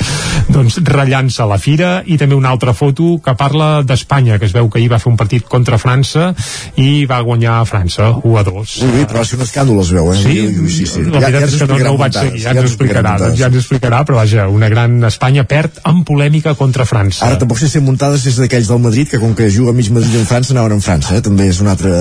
[0.49, 4.55] doncs ratllant-se a la fira i també una altra foto que parla d'Espanya, que es
[4.55, 6.31] veu que ahir va fer un partit contra França
[6.79, 8.75] i va guanyar a França 1 a 2.
[8.87, 10.17] Ui, però va ser un escàndol, es veu, eh?
[10.19, 11.03] Sí, ui, sí, sí.
[11.05, 12.71] la veritat ja, ja és que no, no ho vaig seguir, ja, ja ens ho
[12.71, 17.25] explicarà, doncs ja ens explicarà, però vaja, una gran Espanya perd en polèmica contra França.
[17.27, 20.19] Ara tampoc sé si muntades és d'aquells del Madrid, que com que juga mig Madrid
[20.21, 21.23] en França, anaven en França, eh?
[21.25, 21.91] també és un altre...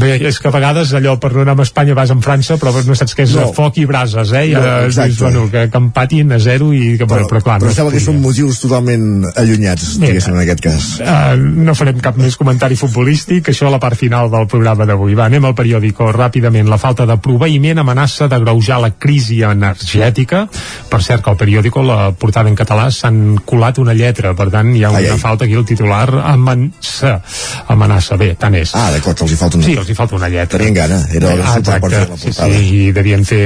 [0.00, 2.72] Bé, és que a vegades allò per no anar a Espanya vas en França, però
[2.84, 3.48] no saps què és no.
[3.56, 4.44] foc i brases, eh?
[4.50, 5.18] I, no, exacte.
[5.22, 8.02] bueno, que, que empatin a zero i que, però, però, clar, però no sembla que
[8.04, 10.88] són motius totalment allunyats, diguéssim, en aquest cas.
[11.02, 11.34] Uh,
[11.66, 15.16] no farem cap més comentari futbolístic, això a la part final del programa d'avui.
[15.18, 16.68] Va, anem al periòdico ràpidament.
[16.70, 20.44] La falta de proveïment amenaça de greujar la crisi energètica.
[20.90, 24.74] Per cert, que al periòdico, la portada en català, s'han colat una lletra, per tant,
[24.74, 25.20] hi ha una ai, ai.
[25.20, 27.18] falta aquí, el titular amenaça.
[27.72, 28.72] Amenaça, bé, tant és.
[28.76, 30.58] Ah, d'acord, els hi falta una Sí, els hi falta una lletra.
[30.58, 32.58] Tenien gana, era hora ah, exacte, per fer la portada.
[32.58, 33.44] Sí, sí, i devien fer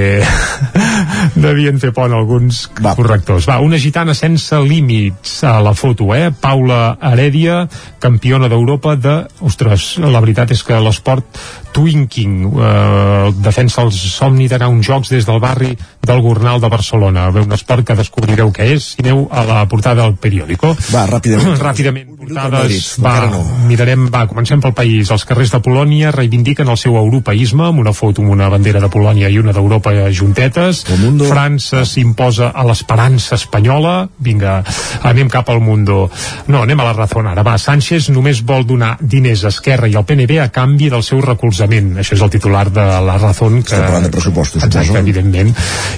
[1.48, 2.94] devien fer pont alguns Va.
[2.98, 3.48] correctors.
[3.50, 6.30] Va, una gitana sense límits a la foto, eh?
[6.32, 7.64] Paula Heredia,
[8.02, 9.18] campiona d'Europa de...
[9.48, 11.38] Ostres, la veritat és que l'esport
[11.78, 16.68] Twinking eh, defensa el somni d'anar a uns jocs des del barri del Gornal de
[16.72, 17.28] Barcelona.
[17.30, 20.72] Ve un esport que descobrireu què és si aneu a la portada del periòdico.
[20.90, 21.60] Va, ràpidament.
[21.68, 22.96] ràpidament, portades.
[23.04, 23.42] Va, no.
[23.68, 25.12] mirarem, va, comencem pel país.
[25.14, 28.90] Els carrers de Polònia reivindiquen el seu europeisme amb una foto amb una bandera de
[28.90, 30.82] Polònia i una d'Europa juntetes.
[31.28, 34.08] França s'imposa a l'esperança espanyola.
[34.18, 34.58] Vinga,
[35.06, 36.08] anem cap al Mundo.
[36.48, 37.44] No, anem a la raó ara.
[37.46, 41.20] Va, Sánchez només vol donar diners a Esquerra i al PNB a canvi del seu
[41.22, 41.67] recolzament.
[42.00, 43.60] Això és el titular de la Razón.
[43.62, 43.74] Que...
[43.74, 45.02] Estem parlant de pressupostos, Exacte, suposo.
[45.02, 45.54] evidentment.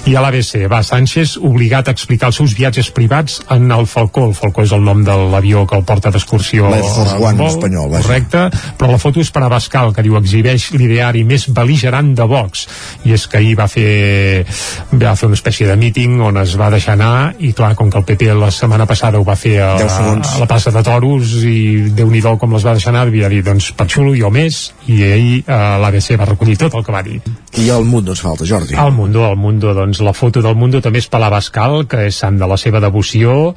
[0.09, 4.27] I a l'ABC, va, Sánchez obligat a explicar els seus viatges privats en el Falcó.
[4.29, 8.05] El Falcó és el nom de l'avió que el porta d'excursió Force One espanyol, vaja.
[8.07, 8.43] Correcte,
[8.77, 12.65] però la foto és per a Bascal, que diu exhibeix l'ideari més beligerant de Vox.
[13.07, 14.45] I és que ahir va fer,
[14.93, 17.99] va fer una espècie de míting on es va deixar anar i clar, com que
[17.99, 21.91] el PP la setmana passada ho va fer a, a la plaça de Toros i
[21.95, 25.01] déu nhi com les va deixar anar, havia dit, doncs per xulo jo més, i
[25.03, 27.19] ahir l'ABC va recollir tot el que va dir.
[27.59, 28.77] I el Mundo ens falta, Jordi.
[28.79, 32.05] El Mundo, el Mundo, doncs la foto del Mundo també és per la Bascal, que
[32.07, 33.53] és sant de la seva devoció,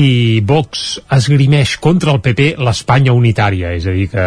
[0.00, 4.24] i Vox esgrimeix contra el PP l'Espanya unitària, és a dir, que,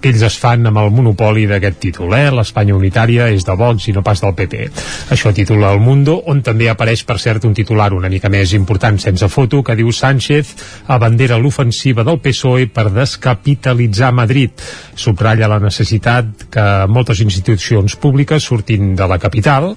[0.00, 2.28] que ells es fan amb el monopoli d'aquest títol, eh?
[2.34, 4.68] l'Espanya unitària és de Vox i no pas del PP.
[5.14, 9.00] Això titula El Mundo, on també apareix, per cert, un titular una mica més important
[9.00, 10.54] sense foto, que diu Sánchez
[10.92, 14.52] abandera l'ofensiva del PSOE per descapitalitzar Madrid.
[14.94, 19.72] Subratlla la necessitat que moltes institucions públiques surtin de la capital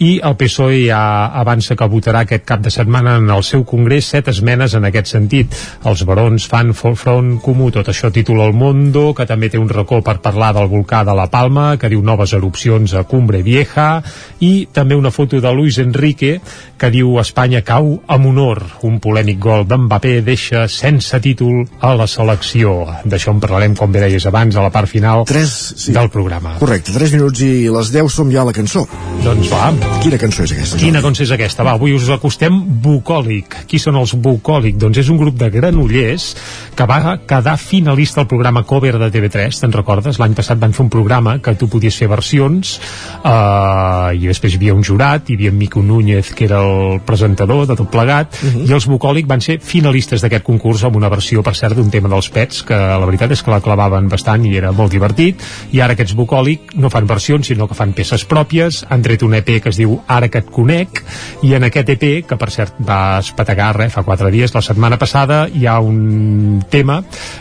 [0.00, 1.02] i el PSOE ja
[1.42, 5.12] avança que votarà aquest cap de setmana en el seu congrés set esmenes en aquest
[5.12, 5.54] sentit.
[5.88, 10.00] Els barons fan front comú, tot això títol El Mundo, que també té un racó
[10.02, 14.02] per parlar del volcà de la Palma, que diu noves erupcions a Cumbre Vieja,
[14.40, 16.38] i també una foto de Luis Enrique,
[16.78, 18.62] que diu Espanya cau amb honor.
[18.88, 22.74] Un polèmic gol d'Mbappé deixa sense títol a la selecció.
[23.04, 25.94] D'això en parlarem, com bé deies abans, a la part final 3, sí.
[26.02, 26.56] Del programa.
[26.58, 28.84] Correcte, 3 minuts i les 10 som ja a la cançó.
[29.22, 29.70] Doncs va.
[30.02, 30.78] Quina cançó és aquesta?
[30.80, 31.62] Quina cançó és aquesta?
[31.66, 33.62] Va, avui us acostem Bucòlic.
[33.70, 34.76] Qui són els Bucòlic?
[34.82, 36.32] Doncs és un grup de granollers
[36.74, 40.18] que va quedar finalista al programa Cover de TV3, te'n recordes?
[40.18, 42.74] L'any passat van fer un programa que tu podies fer versions
[43.22, 47.66] eh, i després hi havia un jurat, hi havia Mico Núñez que era el presentador
[47.70, 48.66] de tot plegat uh -huh.
[48.68, 52.08] i els Bucòlic van ser finalistes d'aquest concurs amb una versió, per cert, d'un tema
[52.08, 55.40] dels pets que la veritat és que la clavaven bastant i era molt divertit
[55.70, 59.36] i ara aquests Bucòlic no fan versions sinó que fan peces pròpies, han tret un
[59.38, 61.02] EP que es diu Ara que et conec
[61.46, 64.98] i en aquest EP, que per cert va espetegar res, fa quatre dies, la setmana
[65.00, 67.00] passada hi ha un tema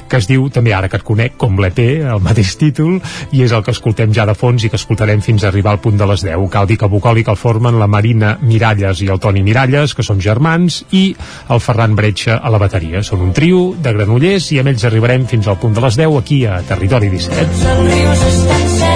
[0.09, 1.81] que es diu també Ara que et conec, com l'EP,
[2.11, 2.99] el mateix títol,
[3.31, 5.81] i és el que escoltem ja de fons i que escoltarem fins a arribar al
[5.83, 6.47] punt de les 10.
[6.51, 10.21] Cal dir que Bucòlic el formen la Marina Miralles i el Toni Miralles, que són
[10.23, 11.03] germans, i
[11.49, 13.03] el Ferran Bretxa a la bateria.
[13.03, 16.19] Són un trio de granollers i amb ells arribarem fins al punt de les 10
[16.21, 18.11] aquí a Territori 17.
[18.11, 18.90] Els Just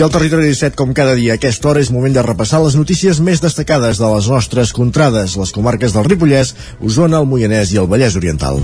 [0.00, 2.72] I al Territori 17, com cada dia a aquesta hora, és moment de repassar les
[2.72, 7.82] notícies més destacades de les nostres contrades, les comarques del Ripollès, Osona, el Moianès i
[7.82, 8.62] el Vallès Oriental.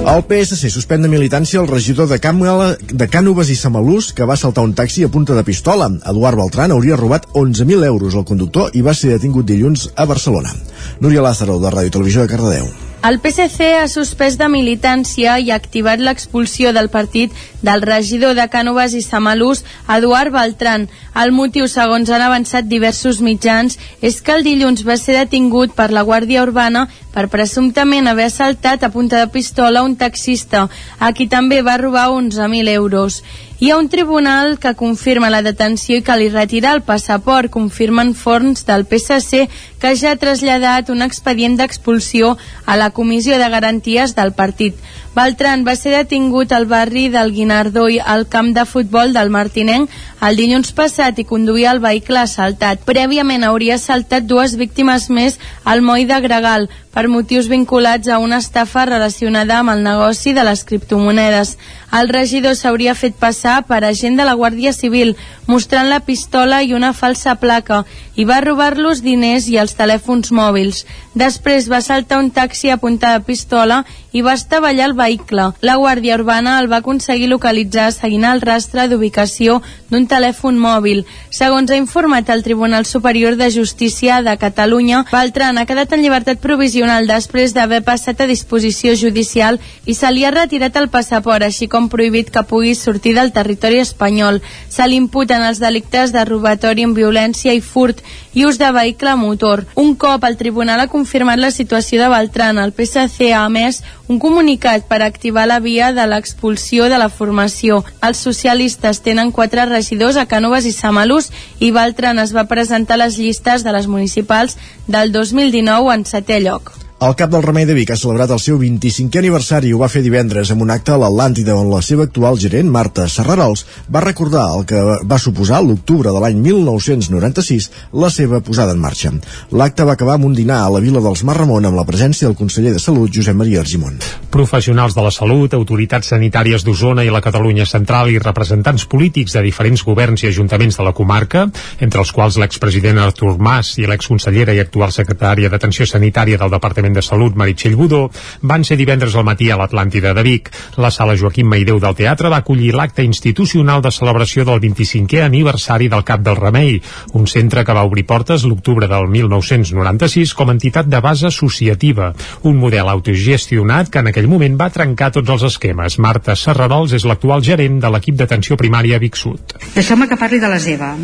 [0.00, 4.40] El PSC suspèn de militància el regidor de, Càmela, de Cànoves i Samalús que va
[4.40, 5.92] saltar un taxi a punta de pistola.
[6.08, 10.56] Eduard Beltran hauria robat 11.000 euros al conductor i va ser detingut dilluns a Barcelona.
[11.04, 12.72] Núria Lázaro, de Ràdio Televisió de Cardedeu.
[13.00, 17.32] El PSC ha suspès de militància i ha activat l'expulsió del partit
[17.64, 20.84] del regidor de Cànoves i Samalús, Eduard Beltran.
[21.20, 25.90] El motiu, segons han avançat diversos mitjans, és que el dilluns va ser detingut per
[25.92, 30.68] la Guàrdia Urbana per presumptament haver assaltat a punta de pistola un taxista,
[30.98, 33.20] a qui també va robar 11.000 euros.
[33.60, 38.14] Hi ha un tribunal que confirma la detenció i que li retira el passaport, confirmen
[38.16, 39.50] forns del PSC
[39.82, 44.80] que ja ha traslladat un expedient d'expulsió a la Comissió de Garanties del partit.
[45.14, 49.90] Beltran va ser detingut al barri del Guinardó i al camp de futbol del Martinenc
[50.26, 52.84] el dilluns passat i conduïa el vehicle assaltat.
[52.86, 58.40] Prèviament hauria assaltat dues víctimes més al moll de Gregal per motius vinculats a una
[58.42, 61.56] estafa relacionada amb el negoci de les criptomonedes.
[61.94, 65.16] El regidor s'hauria fet passar per agent de la Guàrdia Civil,
[65.46, 67.84] mostrant la pistola i una falsa placa,
[68.14, 70.84] i va robar-los diners i els telèfons mòbils.
[71.14, 75.50] Després va saltar un taxi a punta de pistola i va estavellar el vehicle.
[75.62, 79.60] La Guàrdia Urbana el va aconseguir localitzar seguint el rastre d'ubicació
[79.90, 81.04] d'un telèfon mòbil.
[81.30, 86.38] Segons ha informat el Tribunal Superior de Justícia de Catalunya, Beltran ha quedat en llibertat
[86.38, 91.68] provisional després d'haver passat a disposició judicial i se li ha retirat el passaport, així
[91.68, 94.40] com prohibit que pugui sortir del territori espanyol.
[94.68, 98.02] Se li imputen els delictes de robatori amb violència i furt
[98.34, 99.66] i ús de vehicle motor.
[99.74, 104.18] Un cop el tribunal ha confirmat la situació de Beltran, el PSC ha emès un
[104.18, 107.84] comunicat per activar la via de l'expulsió de la formació.
[108.02, 111.30] Els socialistes tenen quatre regidors a Cànoves i Samalús
[111.62, 114.58] i Beltran es va presentar a les llistes de les municipals
[114.90, 116.74] del 2019 en setè lloc.
[117.00, 119.86] El cap del Remei de Vic ha celebrat el seu 25è aniversari i ho va
[119.88, 124.02] fer divendres amb un acte a l'Atlàntida on la seva actual gerent, Marta Serrarols, va
[124.04, 127.70] recordar el que va suposar l'octubre de l'any 1996
[128.02, 129.14] la seva posada en marxa.
[129.56, 132.28] L'acte va acabar amb un dinar a la vila dels Mar Ramon amb la presència
[132.28, 133.96] del conseller de Salut, Josep Maria Argimon.
[134.28, 139.46] Professionals de la salut, autoritats sanitàries d'Osona i la Catalunya Central i representants polítics de
[139.48, 141.48] diferents governs i ajuntaments de la comarca,
[141.80, 146.89] entre els quals l'expresident Artur Mas i l'exconsellera i actual secretària d'Atenció Sanitària del Departament
[146.90, 148.10] Departament de Salut, Meritxell Budó,
[148.42, 150.50] van ser divendres al matí a l'Atlàntida de Vic.
[150.76, 155.88] La sala Joaquim Maideu del teatre va acollir l'acte institucional de celebració del 25è aniversari
[155.88, 156.80] del Cap del Remei,
[157.14, 162.12] un centre que va obrir portes l'octubre del 1996 com a entitat de base associativa,
[162.42, 165.98] un model autogestionat que en aquell moment va trencar tots els esquemes.
[165.98, 169.58] Marta Serrarols és l'actual gerent de l'equip d'atenció primària Vic Sud.
[169.74, 170.94] Deixeu-me que parli de les EVA.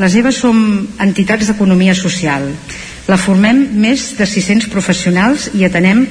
[0.00, 0.58] Les EVA som
[0.98, 2.48] entitats d'economia social.
[3.04, 6.06] La formem més de 600 professionals i atenem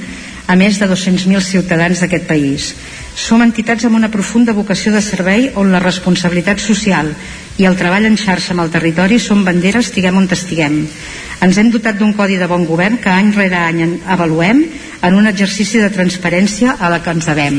[0.46, 2.68] a més de 200.000 ciutadans d'aquest país.
[3.14, 7.10] Som entitats amb una profunda vocació de servei on la responsabilitat social
[7.58, 10.82] i el treball en xarxa amb el territori són banderes estiguem on estiguem.
[11.42, 14.64] Ens hem dotat d'un codi de bon govern que any rere any avaluem
[15.04, 17.58] en un exercici de transparència a la que ens devem.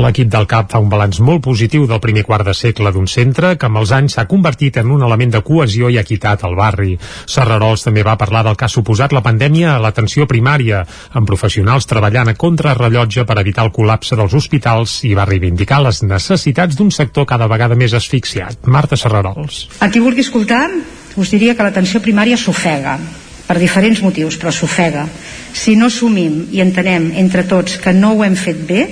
[0.00, 3.52] L'equip del CAP fa un balanç molt positiu del primer quart de segle d'un centre
[3.60, 6.96] que amb els anys s'ha convertit en un element de cohesió i equitat al barri.
[7.28, 11.88] Serrarols també va parlar del que ha suposat la pandèmia a l'atenció primària, amb professionals
[11.90, 16.90] treballant a contrarrellotge per evitar el col·lapse dels hospitals i va reivindicar les necessitats d'un
[16.90, 18.64] sector cada vegada més asfixiat.
[18.64, 19.66] Marta Serrarols.
[19.84, 20.70] A qui vulgui escoltar,
[21.16, 22.98] us diria que l'atenció primària s'ofega,
[23.46, 25.06] per diferents motius, però s'ofega.
[25.54, 28.82] Si no assumim i entenem entre tots que no ho hem fet bé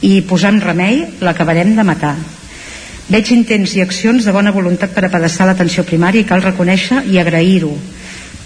[0.00, 2.16] i hi posem remei, l'acabarem de matar.
[3.08, 7.20] Veig intents i accions de bona voluntat per apedaçar l'atenció primària i cal reconèixer i
[7.20, 7.72] agrair-ho.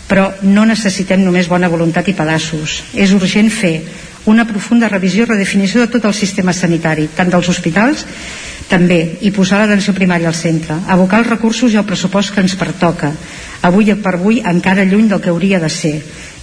[0.06, 2.82] Però no necessitem només bona voluntat i pedaços.
[2.94, 3.78] És urgent fer
[4.26, 8.06] una profunda revisió i redefinició de tot el sistema sanitari, tant dels hospitals
[8.70, 12.54] també, i posar l'atenció primària al centre, abocar els recursos i el pressupost que ens
[12.56, 13.12] pertoca,
[13.62, 15.96] avui per avui encara lluny del que hauria de ser,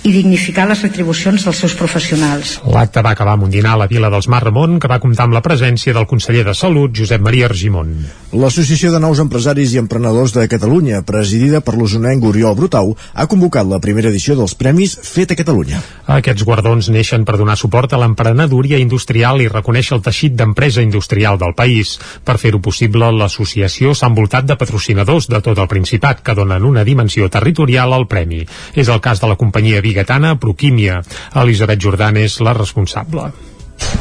[0.04, 2.56] i dignificar les retribucions dels seus professionals.
[2.72, 5.26] L'acte va acabar amb un dinar a la Vila dels Mar Ramon que va comptar
[5.28, 7.91] amb la presència del conseller de Salut, Josep Maria Argimon.
[8.32, 13.68] L'Associació de Nous Empresaris i Emprenedors de Catalunya, presidida per l'usonenc Oriol Brutau, ha convocat
[13.68, 15.82] la primera edició dels Premis Fet a Catalunya.
[16.16, 21.41] Aquests guardons neixen per donar suport a l'emprenedoria industrial i reconèixer el teixit d'empresa industrial
[21.41, 21.97] del país.
[22.24, 26.86] Per fer-ho possible, l'associació s'ha envoltat de patrocinadors de tot el Principat que donen una
[26.88, 28.45] dimensió territorial al premi.
[28.74, 31.01] És el cas de la companyia biguetana Proquímia.
[31.43, 33.31] Elisabet Jordan és la responsable.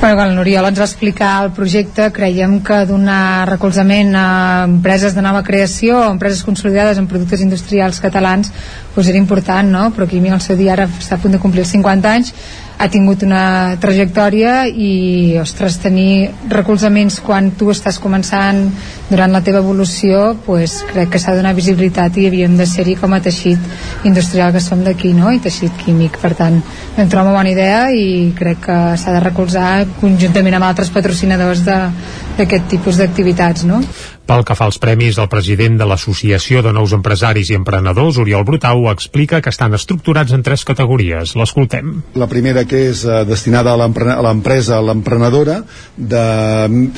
[0.00, 4.26] Bueno, quan l'Oriol ens va explicar el projecte, creiem que donar recolzament a
[4.66, 8.52] empreses de nova creació, a empreses consolidades en productes industrials catalans,
[8.94, 9.88] doncs era important, no?
[9.94, 12.34] Però Químia al seu dia ara està a punt de complir els 50 anys,
[12.78, 18.60] ha tingut una trajectòria i, ostres, tenir recolzaments quan tu estàs començant
[19.08, 22.94] durant la teva evolució, pues, crec que s'ha de donar visibilitat i havíem de ser-hi
[23.00, 25.32] com a teixit industrial que som d'aquí, no?
[25.34, 26.20] I teixit químic.
[26.22, 26.60] Per tant,
[26.96, 31.66] vam trobar una bona idea i crec que s'ha de recolzar conjuntament amb altres patrocinadors
[31.66, 33.82] d'aquest tipus d'activitats, no?
[34.28, 38.42] Pel que fa als premis, el president de l'Associació de Nous Empresaris i Emprenedors, Oriol
[38.44, 41.32] Brutau, explica que estan estructurats en tres categories.
[41.32, 41.94] L'escoltem.
[42.20, 45.62] La primera que és eh, destinada a l'empre- a l'empresa, a l'emprenedora
[45.96, 46.24] de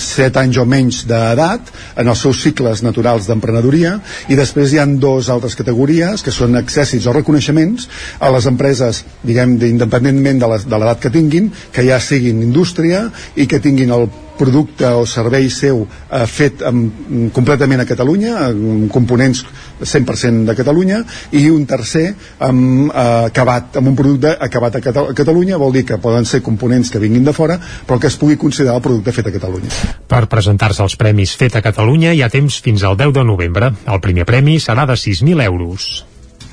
[0.02, 1.70] 7 anys o menys d'edat
[2.02, 3.92] en els seus cicles naturals d'emprenedoria
[4.26, 7.86] i després hi han dos altres categories que són accèssits o reconeixements
[8.18, 13.06] a les empreses, diguem, independentment de l'edat que tinguin, que ja siguin indústria
[13.38, 14.08] i que tinguin el
[14.40, 19.44] producte o servei seu eh, fet amb, completament a Catalunya, amb components
[19.80, 21.02] 100% de Catalunya,
[21.36, 22.06] i un tercer
[22.46, 26.24] amb, eh, acabat, amb un producte acabat a, Cata a Catalunya, vol dir que poden
[26.28, 29.34] ser components que vinguin de fora, però que es pugui considerar el producte fet a
[29.36, 29.72] Catalunya.
[30.10, 33.74] Per presentar-se als Premis Fet a Catalunya hi ha temps fins al 10 de novembre.
[33.86, 35.90] El primer premi serà de 6.000 euros.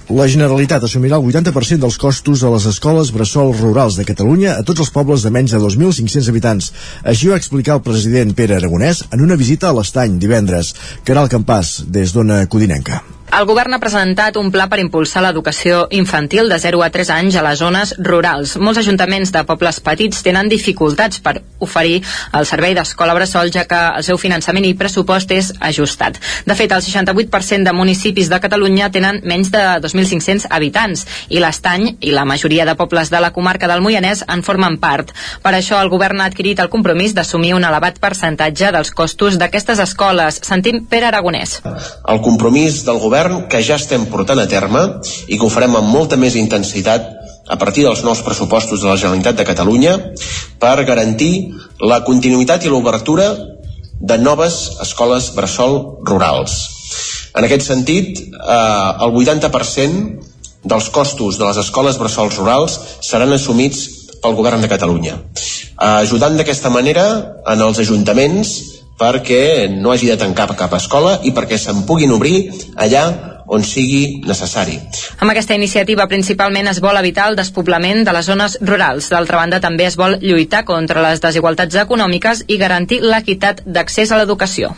[0.08, 4.64] La Generalitat assumirà el 80% dels costos a les escoles bressols rurals de Catalunya a
[4.64, 6.72] tots els pobles de menys de 2.500 habitants.
[7.04, 10.72] Així ho va explicar el president Pere Aragonès en una visita a l'Estany divendres.
[11.04, 13.04] Caral Campàs, des d'Ona Codinenca.
[13.28, 17.36] El govern ha presentat un pla per impulsar l'educació infantil de 0 a 3 anys
[17.36, 18.54] a les zones rurals.
[18.56, 22.00] Molts ajuntaments de pobles petits tenen dificultats per oferir
[22.40, 26.22] el servei d'escola bressol, ja que el seu finançament i pressupost és ajustat.
[26.48, 31.98] De fet, el 68% de municipis de Catalunya tenen menys de 2.500 habitants i l'Estany
[32.00, 35.12] i la majoria de pobles de la comarca del Moianès en formen part.
[35.44, 39.84] Per això, el govern ha adquirit el compromís d'assumir un elevat percentatge dels costos d'aquestes
[39.84, 40.40] escoles.
[40.48, 41.60] Sentim Pere Aragonès.
[42.08, 44.82] el compromís del govern que ja estem portant a terme
[45.28, 47.08] i que ho farem amb molta més intensitat
[47.50, 49.94] a partir dels nous pressupostos de la Generalitat de Catalunya
[50.62, 51.50] per garantir
[51.82, 53.32] la continuïtat i l'obertura
[53.98, 56.54] de noves escoles bressol rurals.
[57.34, 60.22] En aquest sentit, eh, el 80%
[60.64, 63.88] dels costos de les escoles bressols rurals seran assumits
[64.22, 67.08] pel govern de Catalunya, eh, ajudant d'aquesta manera
[67.48, 72.38] en els ajuntaments perquè no hagi de tancar cap escola i perquè se'n puguin obrir
[72.76, 73.04] allà
[73.48, 74.76] on sigui necessari.
[75.24, 79.08] Amb aquesta iniciativa principalment es vol evitar el despoblament de les zones rurals.
[79.14, 84.20] D'altra banda, també es vol lluitar contra les desigualtats econòmiques i garantir l'equitat d'accés a
[84.20, 84.74] l'educació.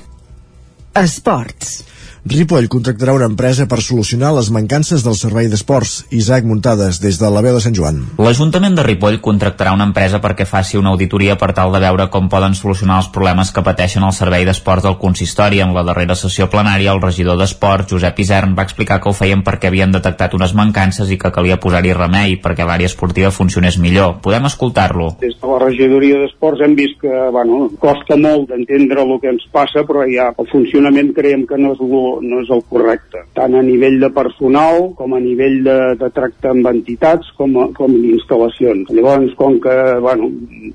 [1.00, 1.80] Esports.
[2.26, 6.04] Ripoll contractarà una empresa per solucionar les mancances del servei d'esports.
[6.12, 8.02] Isaac Muntades, des de la veu de Sant Joan.
[8.20, 12.28] L'Ajuntament de Ripoll contractarà una empresa perquè faci una auditoria per tal de veure com
[12.28, 15.62] poden solucionar els problemes que pateixen el servei d'esports del consistori.
[15.64, 19.46] En la darrera sessió plenària, el regidor d'Esports, Josep Isern, va explicar que ho feien
[19.48, 24.20] perquè havien detectat unes mancances i que calia posar-hi remei perquè l'àrea esportiva funcionés millor.
[24.20, 25.14] Podem escoltar-lo.
[25.24, 29.48] Des de la regidoria d'esports hem vist que bueno, costa molt d'entendre el que ens
[29.56, 33.56] passa, però ja el funcionament creiem que no és, lo, no és el correcte, tant
[33.58, 37.94] a nivell de personal com a nivell de, de tracte amb entitats com, a, com
[37.94, 38.92] d'instal·lacions.
[38.96, 40.30] Llavors, com que bueno,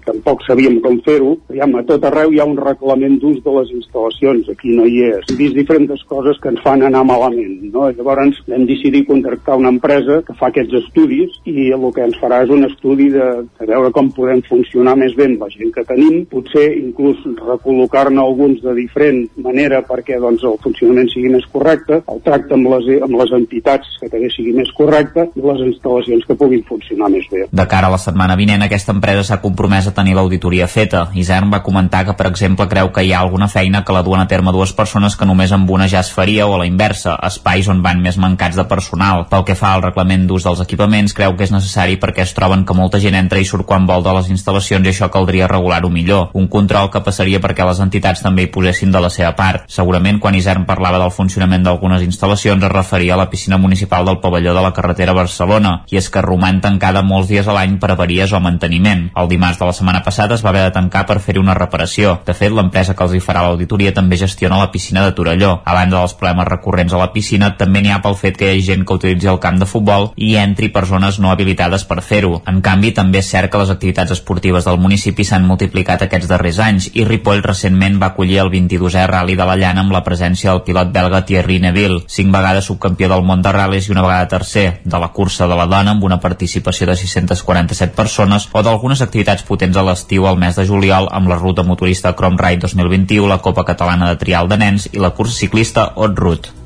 [0.06, 4.50] tampoc sabíem com fer-ho, a tot arreu hi ha un reglament d'ús de les instal·lacions,
[4.52, 5.26] aquí no hi és.
[5.30, 7.56] Hem vist diferents coses que ens fan anar malament.
[7.74, 7.88] No?
[7.96, 12.42] Llavors hem decidit contractar una empresa que fa aquests estudis i el que ens farà
[12.44, 13.28] és un estudi de,
[13.58, 18.22] de veure com podem funcionar més bé amb la gent que tenim, potser inclús recol·locar-ne
[18.22, 22.88] alguns de diferent manera perquè doncs, el funcionament sigui més correcte, el tracte amb les,
[23.04, 27.26] amb les entitats que també sigui més correcte i les instal·lacions que puguin funcionar més
[27.32, 27.46] bé.
[27.50, 31.06] De cara a la setmana vinent, aquesta empresa s'ha compromès a tenir l'auditoria feta.
[31.14, 34.22] Isern va comentar que, per exemple, creu que hi ha alguna feina que la duen
[34.22, 37.16] a terme dues persones que només amb una ja es faria o a la inversa,
[37.28, 39.26] espais on van més mancats de personal.
[39.30, 42.64] Pel que fa al reglament d'ús dels equipaments, creu que és necessari perquè es troben
[42.64, 45.90] que molta gent entra i surt quan vol de les instal·lacions i això caldria regular-ho
[45.90, 46.30] millor.
[46.34, 49.68] Un control que passaria perquè les entitats també hi posessin de la seva part.
[49.70, 54.20] Segurament, quan Isern parlava del funcionament d'algunes instal·lacions, es referia a la piscina municipal del
[54.20, 57.92] pavelló de la carretera Barcelona, i és que roman tancada molts dies a l'any per
[57.94, 59.06] avaries o manteniment.
[59.16, 62.18] El dimarts de la setmana passada es va haver de tancar per fer-hi una reparació.
[62.26, 65.60] De fet, l'empresa que els hi farà l'auditoria també gestiona la piscina de Torelló.
[65.64, 68.58] A banda dels problemes recurrents a la piscina, també n'hi ha pel fet que hi
[68.58, 72.40] ha gent que utilitzi el camp de futbol i entri persones no habilitades per fer-ho.
[72.50, 76.60] En canvi, també és cert que les activitats esportives del municipi s'han multiplicat aquests darrers
[76.64, 80.50] anys i Ripoll recentment va acollir el 22è Rally de la Llana amb la presència
[80.50, 84.30] del pilot belga Thierry Neville, cinc vegades subcampió del món de ral·lis i una vegada
[84.32, 89.04] tercer, de la cursa de la dona amb una participació de 647 persones o d'algunes
[89.04, 93.28] activitats potents a l'estiu al mes de juliol amb la ruta motorista Chrome Ride 2021,
[93.28, 96.63] la Copa Catalana de Trial de Nens i la cursa ciclista Hot Route.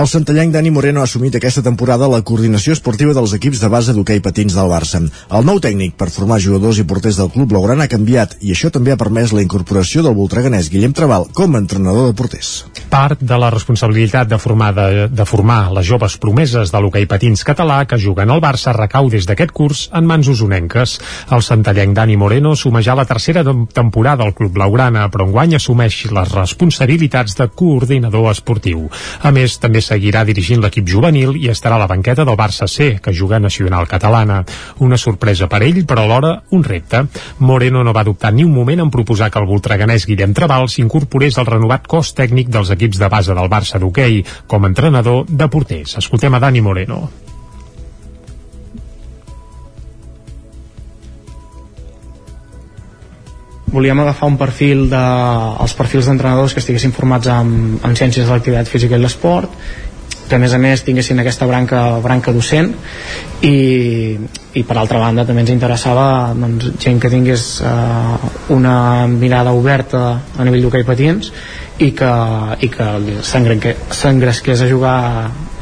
[0.00, 3.92] El santallenc Dani Moreno ha assumit aquesta temporada la coordinació esportiva dels equips de base
[3.92, 4.96] d'hoquei patins del Barça.
[5.36, 8.70] El nou tècnic per formar jugadors i porters del club blaugrana ha canviat i això
[8.72, 12.52] també ha permès la incorporació del voltreganès Guillem Trabal com a entrenador de porters.
[12.88, 17.44] Part de la responsabilitat de formar, de, de formar les joves promeses de l'hoquei patins
[17.44, 20.96] català que juguen al Barça recau des d'aquest curs en mans usonenques.
[21.28, 26.06] El santallenc Dani Moreno assumeix ja la tercera temporada al club blaugrana, però enguany assumeix
[26.08, 28.88] les responsabilitats de coordinador esportiu.
[29.20, 32.92] A més, també seguirà dirigint l'equip juvenil i estarà a la banqueta del Barça C,
[33.02, 34.42] que juga a Nacional Catalana.
[34.86, 37.04] Una sorpresa per ell, però alhora un repte.
[37.38, 41.38] Moreno no va dubtar ni un moment en proposar que el voltreganès Guillem Trabal s'incorporés
[41.38, 45.50] al renovat cos tècnic dels equips de base del Barça d'hoquei com a entrenador de
[45.50, 45.98] porters.
[45.98, 47.29] Escoltem a Dani Moreno.
[53.72, 55.04] Volíem agafar un perfil de,
[55.62, 59.54] els perfils d'entrenadors que estiguessin formats en, en ciències de l'activitat física i l'esport
[60.30, 62.70] que a més a més tinguessin aquesta branca, branca docent.
[63.42, 63.56] I,
[64.54, 66.04] i per altra banda també ens interessava
[66.38, 68.76] doncs, gent que tingués eh, una
[69.10, 70.04] mirada oberta
[70.36, 71.32] a nivell d'hoquei patins
[71.80, 72.12] i que,
[72.60, 72.86] i que
[73.26, 74.98] s'engresqués a jugar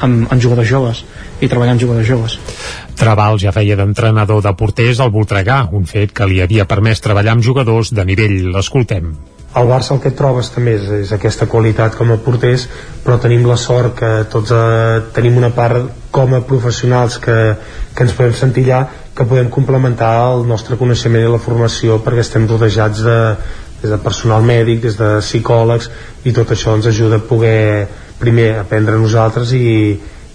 [0.05, 1.05] amb, amb jugadors joves
[1.41, 2.41] i treballar amb jugadors joves
[2.99, 7.37] Trabal ja feia d'entrenador de porters al Voltregà, un fet que li havia permès treballar
[7.37, 8.49] amb jugadors de nivell.
[8.55, 9.13] L'escoltem.
[9.59, 12.67] Al Barça el que trobes també és, és aquesta qualitat com a porters,
[13.05, 17.39] però tenim la sort que tots eh, tenim una part com a professionals que,
[17.95, 18.83] que ens podem sentir allà,
[19.15, 23.17] que podem complementar el nostre coneixement i la formació perquè estem rodejats de,
[23.81, 25.89] des de personal mèdic, des de psicòlegs,
[26.27, 27.89] i tot això ens ajuda a poder
[28.19, 29.69] primer aprendre nosaltres i,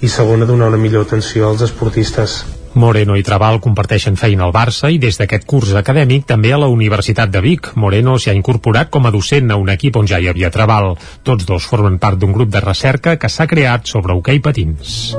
[0.04, 2.44] i segona donar una millor atenció als esportistes.
[2.74, 6.70] Moreno i Trabal comparteixen feina al Barça i des d'aquest curs acadèmic també a la
[6.74, 7.72] Universitat de Vic.
[7.80, 10.96] Moreno s'hi ha incorporat com a docent a un equip on ja hi havia Trabal.
[11.24, 15.14] Tots dos formen part d'un grup de recerca que s'ha creat sobre hoquei patins.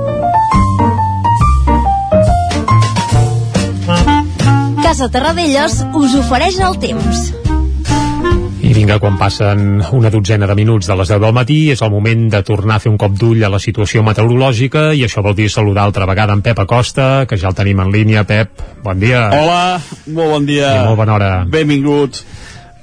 [4.82, 7.53] Casa Terradellos us ofereix el temps.
[8.64, 11.90] I vinga, quan passen una dotzena de minuts de les 10 del matí, és el
[11.92, 15.36] moment de tornar a fer un cop d'ull a la situació meteorològica i això vol
[15.36, 18.22] dir saludar altra vegada en Pep Acosta, que ja el tenim en línia.
[18.24, 19.26] Pep, bon dia.
[19.36, 20.70] Hola, molt bon dia.
[20.78, 21.28] I molt bona hora.
[21.44, 22.24] Benvinguts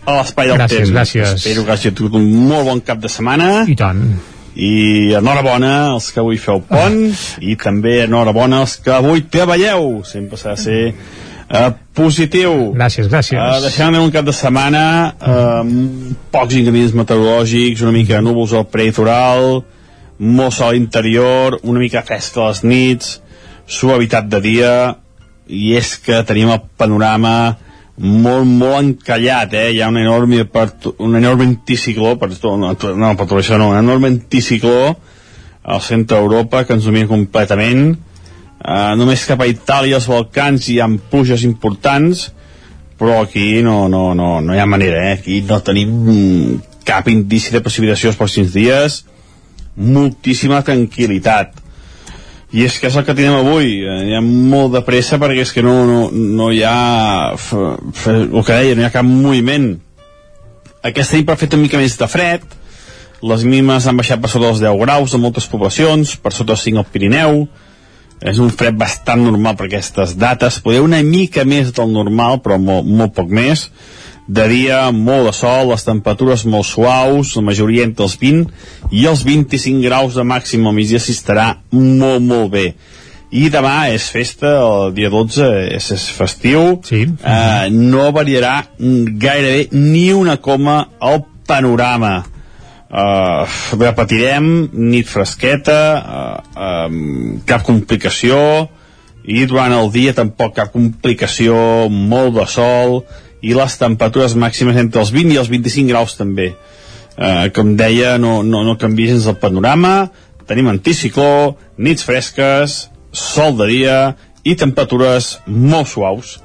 [0.05, 0.93] a l'espai del gràcies, temps.
[0.99, 3.49] Gràcies, Espero que hagi tingut un molt bon cap de setmana.
[3.65, 4.05] I tant.
[4.53, 6.97] i enhorabona als que avui feu pont
[7.39, 10.81] i també enhorabona als que avui treballeu sempre s'ha de ser
[11.51, 15.61] uh, positiu gràcies, gràcies uh, deixant un cap de setmana uh,
[16.33, 19.61] pocs ingredients meteorològics una mica de núvols al prelitoral
[20.21, 23.17] molt sol interior una mica fresca a les nits
[23.67, 24.75] suavitat de dia
[25.51, 27.35] i és que tenim el panorama
[28.01, 29.71] molt, molt encallat, eh?
[29.75, 30.41] Hi ha un enorme,
[30.97, 34.95] un enorme anticicló, per, no, no, per tot això no, un enorme anticicló
[35.61, 37.91] al centre d'Europa que ens domina completament.
[38.61, 42.27] Uh, només cap a Itàlia, els Balcans, hi ha pluges importants,
[43.01, 45.15] però aquí no, no, no, no hi ha manera, eh?
[45.17, 48.99] Aquí no tenim cap indici de precipitació els pròxims dies,
[49.73, 51.57] moltíssima tranquil·litat.
[52.51, 53.79] I és que és el que tenim avui.
[53.79, 58.43] Eh, hi ha molt de pressa perquè és que no, no, no hi ha el
[58.43, 59.71] que deia, no hi ha cap moviment.
[60.85, 62.45] Aquesta nit per fer una mica més de fred.
[63.25, 66.69] Les mínimes han baixat per sota dels 10 graus de moltes poblacions, per sota dels
[66.69, 67.43] 5 al Pirineu
[68.21, 72.59] és un fred bastant normal per aquestes dates, poder una mica més del normal però
[72.61, 73.69] molt, molt poc més
[74.31, 79.05] de dia molt de sol, les temperatures molt suaus, la majoria entre els 20 i
[79.09, 82.67] els 25 graus de màxim al migdia s'hi estarà molt, molt bé.
[83.31, 87.05] I demà és festa, el dia 12 és, és festiu, sí.
[87.07, 92.21] eh, no variarà gairebé ni una coma al panorama.
[92.91, 93.47] Uh,
[93.79, 98.37] repetirem, nit fresqueta, uh, um, cap complicació,
[99.23, 101.55] i durant el dia tampoc cap complicació,
[101.87, 103.01] molt de sol,
[103.41, 106.51] i les temperatures màximes entre els 20 i els 25 graus també.
[107.17, 110.11] Eh, com deia no, no, no canvia gens el panorama.
[110.49, 113.97] Tenim anticicló, nits fresques sol de dia
[114.47, 116.39] i temperatures molt suaus.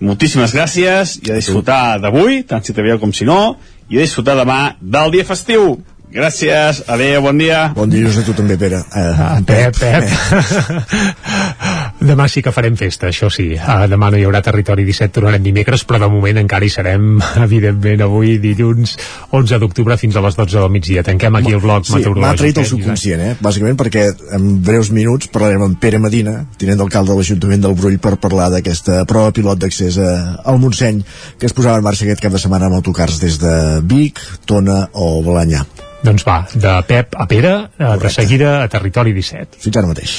[0.00, 3.56] Moltíssimes gràcies i a disfrutar d'avui, tant si te com si no
[3.90, 5.74] i a disfrutar demà del dia festiu
[6.10, 7.68] Gràcies, adeu, bon dia.
[7.70, 8.80] Bon dia a tu també, Pere.
[8.90, 10.02] Uh, ah, Pep, Pep.
[10.10, 11.70] Pep.
[12.00, 13.50] demà sí que farem festa, això sí.
[13.56, 17.18] Uh, demà no hi haurà Territori 17, tornarem dimecres, però de moment encara hi serem,
[17.46, 18.96] evidentment, avui dilluns
[19.36, 21.04] 11 d'octubre fins a les 12 del migdia.
[21.06, 22.26] Tanquem aquí el bloc sí, meteorològic.
[22.26, 23.34] M'ha traït el subconscient, eh?
[23.42, 24.06] Bàsicament perquè
[24.36, 28.48] en breus minuts parlarem amb Pere Medina, tinent d'alcalde de l'Ajuntament del Brull, per parlar
[28.54, 31.02] d'aquesta prova pilot d'accés al Montseny
[31.38, 33.54] que es posava en marxa aquest cap de setmana amb autocars des de
[33.90, 35.64] Vic, Tona o Balanyà.
[36.02, 38.06] Doncs va, de Pep a Pere, Correcte.
[38.06, 39.60] de seguida a Territori 17.
[39.60, 40.14] Fins ara mateix.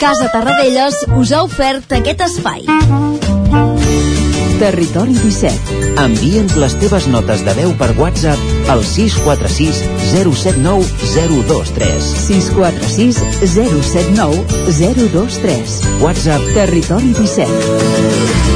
[0.00, 2.64] Casa Tarradellas us ha ofert aquest espai.
[4.56, 5.76] Territori 17.
[6.00, 9.82] Envia'ns les teves notes de veu per WhatsApp al 646
[10.14, 12.10] 079 023.
[12.24, 13.20] 646
[13.52, 14.44] 079
[14.80, 15.80] 023.
[16.00, 18.55] WhatsApp Territori 17.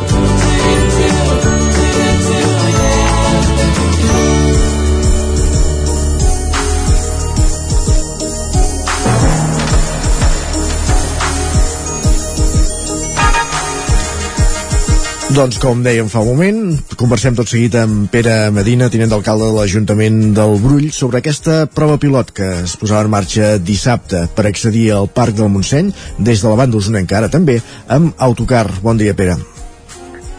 [15.31, 16.57] Doncs com dèiem fa un moment,
[16.99, 21.95] conversem tot seguit amb Pere Medina, tinent d'alcalde de l'Ajuntament del Brull, sobre aquesta prova
[22.01, 26.51] pilot que es posava en marxa dissabte per accedir al Parc del Montseny, des de
[26.51, 28.65] la banda Osona encara també, amb autocar.
[28.83, 29.37] Bon dia, Pere.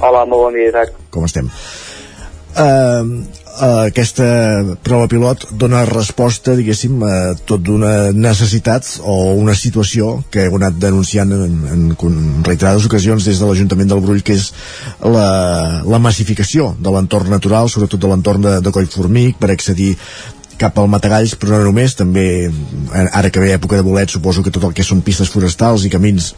[0.03, 0.93] Hola, molt bon dia, Isaac.
[1.15, 1.49] Com estem?
[2.53, 3.25] Uh,
[3.61, 4.27] uh, aquesta
[4.85, 7.15] prova pilot dona resposta, diguéssim, a
[7.49, 13.25] tot d'una necessitat o una situació que heu anat denunciant en, en, en reiterades ocasions
[13.29, 14.51] des de l'Ajuntament del Brull, que és
[15.01, 19.97] la, la massificació de l'entorn natural, sobretot de l'entorn de, de Collformic, per accedir
[20.61, 22.27] cap al Matagalls, però no només, també
[23.11, 25.91] ara que ve època de bolet, suposo que tot el que són pistes forestals i
[25.93, 26.33] camins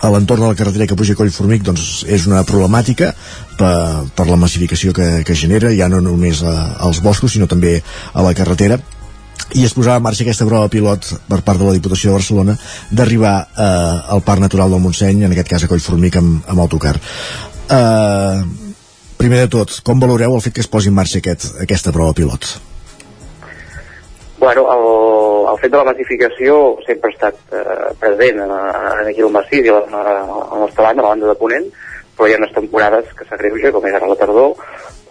[0.00, 3.12] a l'entorn de la carretera que puja Collformic doncs és una problemàtica
[3.58, 3.74] per,
[4.16, 6.56] per la massificació que, que genera ja no només a,
[6.88, 7.78] als boscos sinó també
[8.12, 8.80] a la carretera
[9.52, 12.56] i es posava en marxa aquesta prova pilot per part de la Diputació de Barcelona
[12.90, 16.94] d'arribar eh, al Parc Natural del Montseny, en aquest cas a Collformic amb, amb autocar.
[17.68, 18.42] Eh,
[19.20, 22.16] primer de tot, com valoreu el fet que es posi en marxa aquest, aquesta prova
[22.16, 22.54] pilot?
[24.42, 29.22] Bueno, el, el fet de la massificació sempre ha estat eh, present en, en aquí
[29.22, 31.68] al massís i a la, a la nostra banda, a la banda de Ponent,
[32.16, 34.56] però hi ha unes temporades que s'agreuja, com és ara la tardor,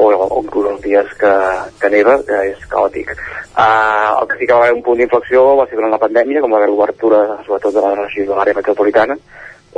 [0.04, 1.32] o, o inclús els dies que,
[1.80, 3.14] que neva, que és caòtic.
[3.56, 6.44] Uh, el que sí que va haver un punt d'inflexió va ser durant la pandèmia,
[6.44, 9.16] com va haver l'obertura, sobretot de la regió de l'àrea metropolitana,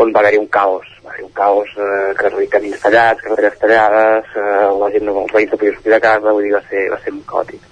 [0.02, 4.34] on va haver-hi un caos, va haver un caos, eh, carrer, camins tallats, carreteres tallades,
[4.34, 7.04] eh, la gent, els veïns no podien sortir de casa, vull dir, va ser, va
[7.06, 7.70] ser caòtic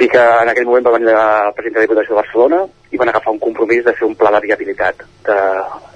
[0.00, 2.60] sí que en aquell moment va venir el president de la Diputació de Barcelona
[2.90, 5.36] i van agafar un compromís de fer un pla de viabilitat, de,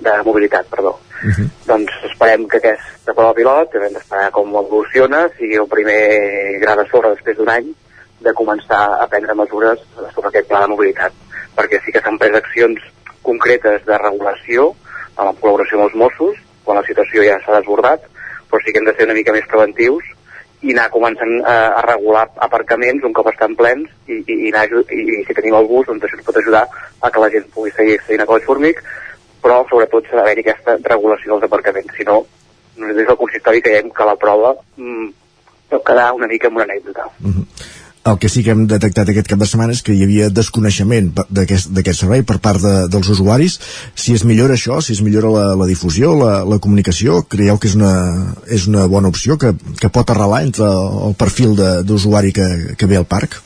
[0.04, 0.92] de mobilitat, perdó.
[1.24, 1.46] Uh -huh.
[1.70, 6.86] Doncs esperem que aquesta prova pilot, hem d'esperar com evoluciona, sigui el primer gra de
[6.90, 7.72] sorra després d'un any
[8.20, 9.78] de començar a prendre mesures
[10.14, 11.12] sobre aquest pla de mobilitat,
[11.56, 12.80] perquè sí que s'han pres accions
[13.22, 14.74] concretes de regulació
[15.16, 18.00] amb la col·laboració amb els Mossos, quan la situació ja s'ha desbordat,
[18.50, 20.04] però sí que hem de ser una mica més preventius
[20.64, 24.66] i anar començant a, a regular aparcaments un cop estan plens i, i, i, anar,
[24.88, 27.50] i, i si tenim el bus doncs això ens pot ajudar a que la gent
[27.54, 28.80] pugui seguir accedint a Coll Formic
[29.44, 31.92] però sobretot s'ha d'haver-hi aquesta regulació dels aparcaments.
[31.98, 32.22] Si no,
[32.80, 35.10] des del consistori creiem que la prova mm,
[35.70, 37.10] pot quedar una mica en una anècdota
[38.04, 41.06] El que sí que hem detectat aquest cap de setmana és que hi havia desconeixement
[41.32, 43.56] d'aquest servei per part de, dels usuaris.
[43.96, 47.70] Si es millora això, si es millora la, la difusió, la, la comunicació, creieu que
[47.70, 47.94] és una,
[48.52, 50.68] és una bona opció que, que pot arrelar entre
[51.08, 51.56] el perfil
[51.88, 53.40] d'usuari que, que ve al parc?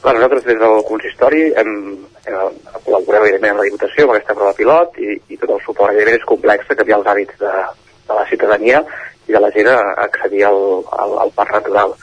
[0.00, 1.76] Clar, nosaltres des del consistori hem,
[2.24, 2.40] hem
[2.88, 6.22] col·laborat evidentment amb la Diputació amb aquesta prova pilot i, i tot el suport evidentment
[6.22, 7.54] és complex de canviar els hàbits de,
[8.08, 8.80] de la ciutadania
[9.28, 9.78] i de la gent a
[10.08, 10.60] accedir al,
[11.04, 11.96] al, al parc natural.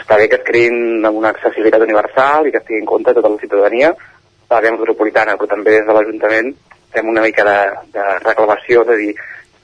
[0.00, 3.14] Està bé que es creïn amb una accessibilitat universal i que es tingui en compte
[3.14, 3.92] tota la ciutadania,
[4.50, 6.50] l'àrea metropolitana, però també des de l'Ajuntament
[6.94, 7.58] fem una mica de,
[7.94, 9.14] de reclamació de dir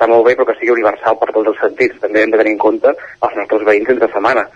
[0.01, 1.98] està molt bé però que sigui universal per tots els sentits.
[2.01, 4.47] També hem de tenir en compte els nostres veïns entre setmana.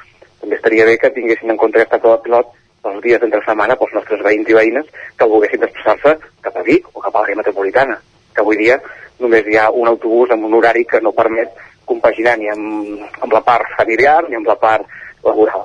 [0.41, 2.55] També estaria bé que tinguessin en compte aquesta prova pilot
[2.89, 4.89] els dies entre setmana pels nostres veïns i veïnes
[5.19, 7.99] que volguessin desplaçar-se cap a Vic o cap a l'àrea metropolitana,
[8.33, 8.79] que avui dia
[9.21, 11.53] només hi ha un autobús amb un horari que no permet
[11.85, 14.89] compaginar ni amb, amb la part familiar ni amb la part
[15.27, 15.65] laboral.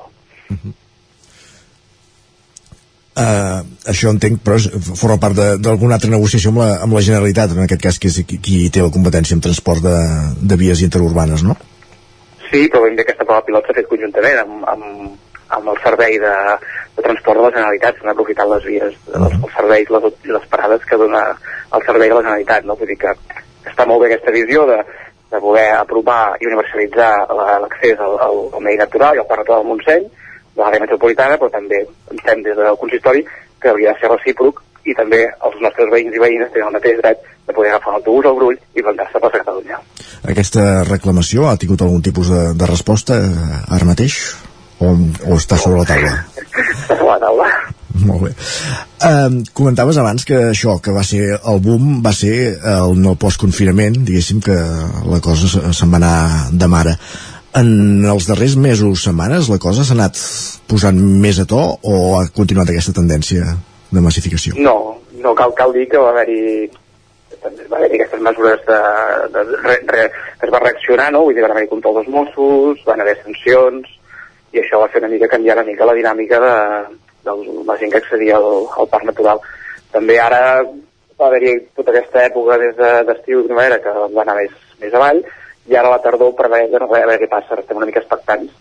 [3.20, 4.56] Uh, això entenc, però
[4.96, 8.08] forma part de- d'alguna altra negociació amb la, amb la Generalitat, en aquest cas que
[8.08, 9.96] és qui, qui té la competència en transport de,
[10.40, 11.58] de vies interurbanes, no?
[12.50, 14.86] Sí, però ben bé aquesta prova pilot s'ha fet conjuntament amb, amb,
[15.58, 16.32] amb el servei de,
[16.96, 20.08] de transport de la Generalitat, s'han aprofitat les vies, els, els serveis les,
[20.38, 21.26] les parades que dona
[21.76, 22.80] el servei de la Generalitat, no?
[22.80, 23.12] Vull dir que
[23.68, 24.80] està molt bé aquesta visió de,
[25.32, 29.44] de voler apropar i universalitzar la- l'accés al, al, al medi natural i al Parc
[29.44, 30.08] Natural del Montseny,
[30.56, 33.22] de l'àrea metropolitana, però també entenem des del consistori
[33.62, 36.98] que hauria de ser recíproc i també els nostres veïns i veïnes tenen el mateix
[37.02, 39.80] dret de poder agafar un autobús al Brull i plantar-se per Catalunya.
[40.34, 44.18] Aquesta reclamació ha tingut algun tipus de, de resposta eh, ara mateix?
[44.80, 44.94] O,
[45.28, 46.14] o està sobre la taula?
[46.80, 47.50] Està sobre la taula.
[48.10, 48.32] Molt bé.
[49.08, 54.02] Um, comentaves abans que això, que va ser el boom, va ser el no postconfinament,
[54.08, 56.16] diguéssim que la cosa se- se'n va anar
[56.52, 56.96] de mare.
[57.60, 60.20] En els darrers mesos, setmanes, la cosa s'ha anat
[60.70, 63.56] posant més a to o ha continuat aquesta tendència
[63.90, 64.54] de massificació?
[64.62, 66.70] No, no cal, cal dir que va haver-hi
[67.42, 68.78] també va haver aquestes mesures de,
[69.34, 70.06] de, re, re,
[70.40, 71.24] que es va reaccionar, no?
[71.26, 73.88] Vull dir, van haver-hi control dels Mossos, van haver sancions,
[74.52, 76.54] i això va fer una mica canviar una mica la dinàmica de,
[77.36, 79.42] de la gent que accedia al, al parc natural.
[79.92, 80.64] També ara
[81.20, 84.52] va haver-hi tota aquesta època des de- d'estiu de, i primavera que va anar més,
[84.82, 85.22] més avall,
[85.68, 88.52] i ara a la tardor per veure, a veure què passa, estem una mica expectants,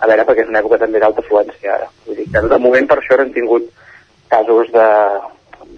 [0.00, 1.88] a veure, perquè és una època també d'alta afluència ara.
[2.06, 3.70] Vull dir que de moment per això no hem tingut
[4.28, 4.88] casos de,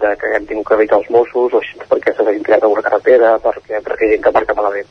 [0.01, 3.37] de que hem tingut que evitar els Mossos o així perquè s'hagin tirat alguna carretera,
[3.43, 4.87] perquè, perquè hi ha gent que marca malament.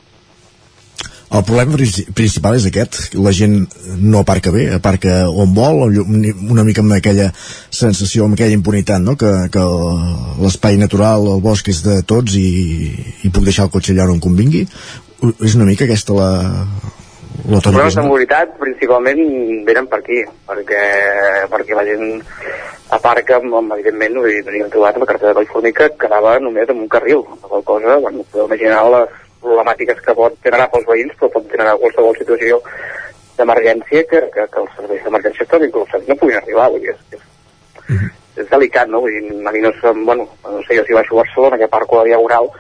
[1.33, 3.55] El problema princi- principal és aquest, la gent
[3.97, 7.31] no aparca bé, aparca on vol, una mica amb aquella
[7.73, 9.17] sensació, amb aquella impunitat, no?
[9.17, 9.63] que, que
[10.45, 12.51] l'espai natural, el bosc és de tots i,
[13.25, 14.67] i puc deixar el cotxe allà on convingui.
[15.47, 16.29] És una mica aquesta la,
[17.49, 19.25] la Els problemes de mobilitat principalment
[19.65, 20.85] venen per aquí, perquè,
[21.49, 22.07] perquè la gent
[22.93, 27.25] aparca, evidentment, dir, hem trobat la cartera de Collformic que quedava només amb un carril,
[27.41, 31.51] la qual cosa, bueno, podeu imaginar les problemàtiques que pot generar pels veïns, però pot
[31.51, 32.61] generar qualsevol situació
[33.39, 37.19] d'emergència que, que, que els serveis d'emergència estan inclús no puguin arribar, vull dir, és,
[37.19, 38.05] és,
[38.43, 39.03] és delicat, no?
[39.05, 41.71] Vull dir, a mi no, sé, bueno, no sé jo si baixo a Barcelona, que
[41.73, 42.51] parco a la Diagonal,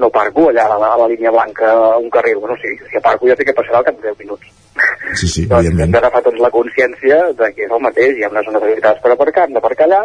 [0.00, 2.96] no parco allà a la, a la línia blanca a un carril, bueno, si, si
[2.96, 4.46] aparco ja sé que passarà al cap de 10 minuts.
[5.18, 5.96] Sí, sí, doncs hem evidentment.
[5.96, 9.12] d'agafar tots la consciència de que és el mateix, hi ha unes zones habilitades per
[9.12, 10.00] aparcar, hem d'aparcar allà,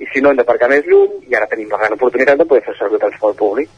[0.00, 2.64] i si no hem d'aparcar més lluny, i ara tenim la gran oportunitat de poder
[2.66, 3.68] fer servir el transport públic.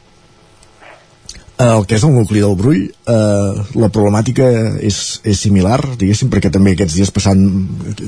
[1.63, 4.47] El que és el nucli del Brull, eh, la problemàtica
[4.83, 4.97] és,
[5.29, 7.43] és similar, diguéssim, perquè també aquests dies passant,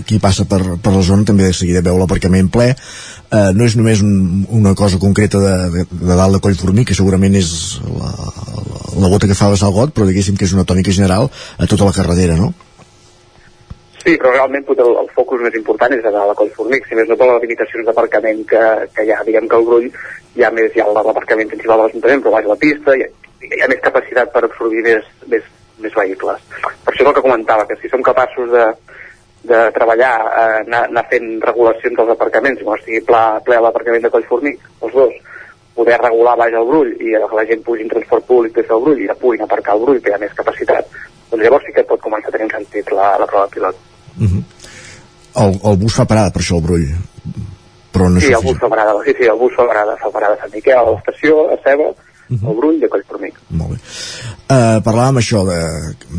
[0.08, 2.72] qui passa per, per la zona també de seguida veu l'aparcament ple.
[2.72, 6.96] Eh, no és només un, una cosa concreta de, de, de dalt de Collformí, que
[6.98, 7.50] segurament és
[7.84, 11.30] la, la, la gota que fa el got, però diguéssim que és una tònica general
[11.30, 12.54] a tota la carretera, no?
[14.04, 16.96] Sí, però realment potser el, el focus més important és a dalt de Collformic, si
[16.98, 18.64] més no per les limitacions d'aparcament que,
[18.96, 21.86] que hi ha, diguem que el Brull hi ha més, hi ha l'aparcament principal de
[21.86, 23.12] l'Ajuntament, però baix la pista, hi ha,
[23.50, 25.46] hi ha més capacitat per absorbir més, més,
[25.82, 26.42] més vehicles.
[26.62, 28.66] Per això és el que comentava, que si som capaços de,
[29.50, 34.12] de treballar, eh, anar, anar fent regulacions dels aparcaments, quan estigui pla, ple l'aparcament de
[34.14, 35.16] Collformic, els dos,
[35.74, 38.84] poder regular baix el Brull i que la gent pugi en transport públic des del
[38.84, 40.94] Brull i ja puguin aparcar el Brull, que hi ha més capacitat,
[41.32, 43.82] doncs llavors sí que pot començar a tenir un sentit la, la prova pilot.
[45.34, 46.86] El, el bus fa parada per això, el brull.
[47.94, 50.36] Però no sí, el bus fa parada, sí, sí, el bus fa parada, fa parada
[50.38, 51.90] a Sant Miquel, a l'estació, a Ceba,
[52.30, 53.36] el Brull a Collformic.
[53.54, 55.56] Uh, parlàvem això de,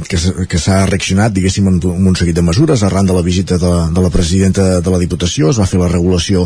[0.09, 0.17] que,
[0.49, 3.71] que s'ha reaccionat diguéssim amb, amb un seguit de mesures arran de la visita de,
[3.95, 5.49] de la presidenta de la Diputació.
[5.53, 6.45] Es va fer la regulació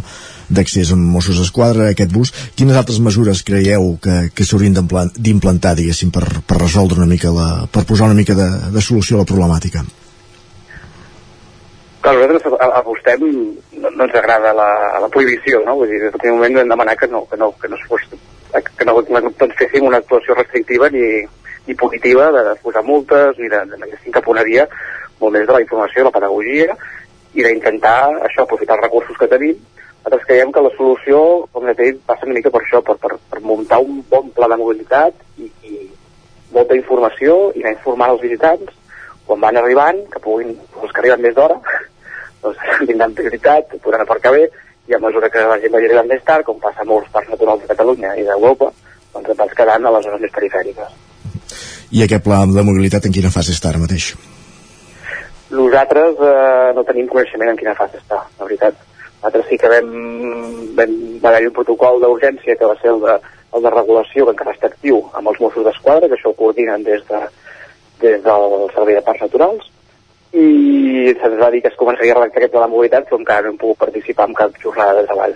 [0.50, 2.34] d'accés amb Mossos d'Esquadra a aquest bus.
[2.56, 7.32] Quines altres mesures creieu que, que s'haurien d'implan- d'implantar diguéssim per, per resoldre una mica
[7.36, 9.84] la, per posar una mica de, de solució a la problemàtica?
[12.02, 13.24] Clar, nosaltres a- apostem,
[13.76, 14.70] no, no ens agrada la,
[15.04, 15.76] la prohibició, no?
[15.82, 18.06] Vull dir, del primer moment vam demanar que no, que no, que no, es fos,
[18.54, 21.04] que no, no doncs féssim una actuació restrictiva ni,
[21.68, 24.66] ni punitiva de, posar multes ni de, de, de sincaponeria
[25.20, 26.78] molt més de la informació, de la pedagogia
[27.36, 29.60] i d'intentar això, aprofitar els recursos que tenim.
[30.00, 31.20] Nosaltres creiem que la solució,
[31.54, 34.48] com ja dit, passa una mica per això, per, per, per muntar un bon pla
[34.50, 35.90] de mobilitat i, i
[36.56, 38.74] molta informació i anar informant els visitants
[39.28, 41.60] quan van arribant, que puguin, els que arriben més d'hora,
[42.42, 44.48] doncs tindran prioritat, podran aparcar bé,
[44.90, 47.30] i a mesura que la gent vagi arribant més tard, com passa a molts parcs
[47.30, 48.72] naturals de Catalunya i d'Europa,
[49.14, 50.98] doncs et vas quedant a les zones més perifèriques.
[51.92, 54.12] i aquest pla de mobilitat en quina fase està ara mateix?
[55.50, 58.76] Nosaltres eh, no tenim coneixement en quina fase està, la veritat.
[59.18, 59.90] Nosaltres sí que vam,
[60.78, 60.94] vam,
[61.24, 63.16] va haver un protocol d'urgència que va ser el de,
[63.58, 66.86] el de regulació que encara està actiu amb els Mossos d'Esquadra, que això ho coordinen
[66.86, 67.22] des, de,
[68.06, 69.66] des del Servei de Parcs Naturals,
[70.34, 73.54] i se'ns va dir que es començaria a redactar aquest de mobilitat, però encara no
[73.54, 75.36] hem pogut participar en cap jornada de treball.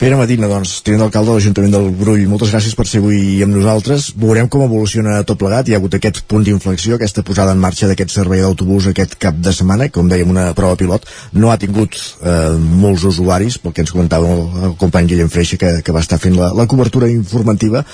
[0.00, 3.52] Pere Medina, doncs, tinent d'alcalde de l'Ajuntament del Brull, moltes gràcies per ser avui amb
[3.52, 4.06] nosaltres.
[4.16, 5.68] Veurem com evoluciona tot plegat.
[5.68, 9.36] Hi ha hagut aquest punt d'inflexió, aquesta posada en marxa d'aquest servei d'autobús aquest cap
[9.36, 11.04] de setmana, com dèiem, una prova pilot.
[11.36, 14.40] No ha tingut eh, molts usuaris, pel que ens comentava el,
[14.70, 17.84] el company Guillem Freixa, que, que va estar fent la, la cobertura informativa,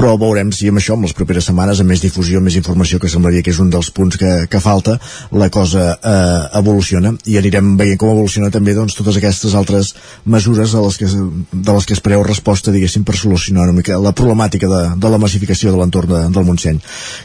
[0.00, 3.12] però veurem si amb això, en les properes setmanes, amb més difusió, més informació, que
[3.12, 4.96] semblaria que és un dels punts que, que falta,
[5.36, 9.92] la cosa eh, evoluciona i anirem veient com evoluciona també doncs, totes aquestes altres
[10.24, 11.12] mesures a les que,
[11.52, 15.12] de les que es preu resposta, diguéssim, per solucionar una mica la problemàtica de, de
[15.12, 16.80] la massificació de l'entorn de, del Montseny.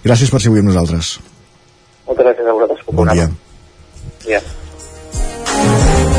[0.06, 1.16] Gràcies per ser avui amb nosaltres.
[2.10, 2.86] Moltes gràcies a vosaltres.
[2.92, 3.30] Bon dia.
[4.26, 6.15] Ja.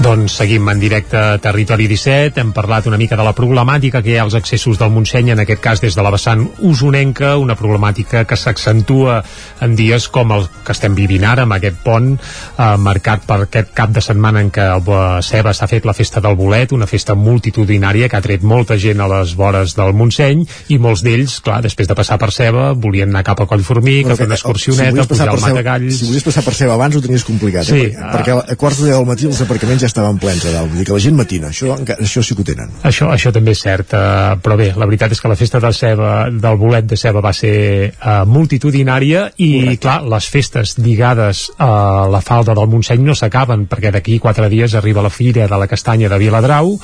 [0.00, 4.08] Doncs seguim en directe a Territori 17, hem parlat una mica de la problemàtica que
[4.08, 7.52] hi ha als accessos del Montseny, en aquest cas des de la vessant usonenca, una
[7.52, 9.18] problemàtica que s'accentua
[9.60, 13.74] en dies com el que estem vivint ara, amb aquest pont eh, marcat per aquest
[13.76, 17.14] cap de setmana en què a Ceba s'ha fet la festa del bolet, una festa
[17.14, 21.60] multitudinària que ha tret molta gent a les vores del Montseny, i molts d'ells, clar,
[21.60, 25.12] després de passar per Ceba, volien anar cap a Collformic, a fer una excursioneta, si
[25.12, 26.00] pujar al Matagalls...
[26.00, 27.92] Si volies passar per Ceba abans ho tenies complicat, Sí, eh?
[27.92, 30.80] perquè, perquè a quarts de del matí els aparcaments ja estaven plens a dalt, vull
[30.80, 32.72] dir que la gent matina, això, això sí que ho tenen.
[32.86, 35.72] Això, això també és cert, uh, però bé, la veritat és que la festa de
[35.76, 37.54] ceba, del bolet de ceba va ser
[37.90, 39.80] uh, multitudinària i, Correcte.
[39.84, 41.70] clar, les festes lligades a
[42.10, 45.68] la falda del Montseny no s'acaben, perquè d'aquí quatre dies arriba la Fira de la
[45.70, 46.76] Castanya de Viladrau,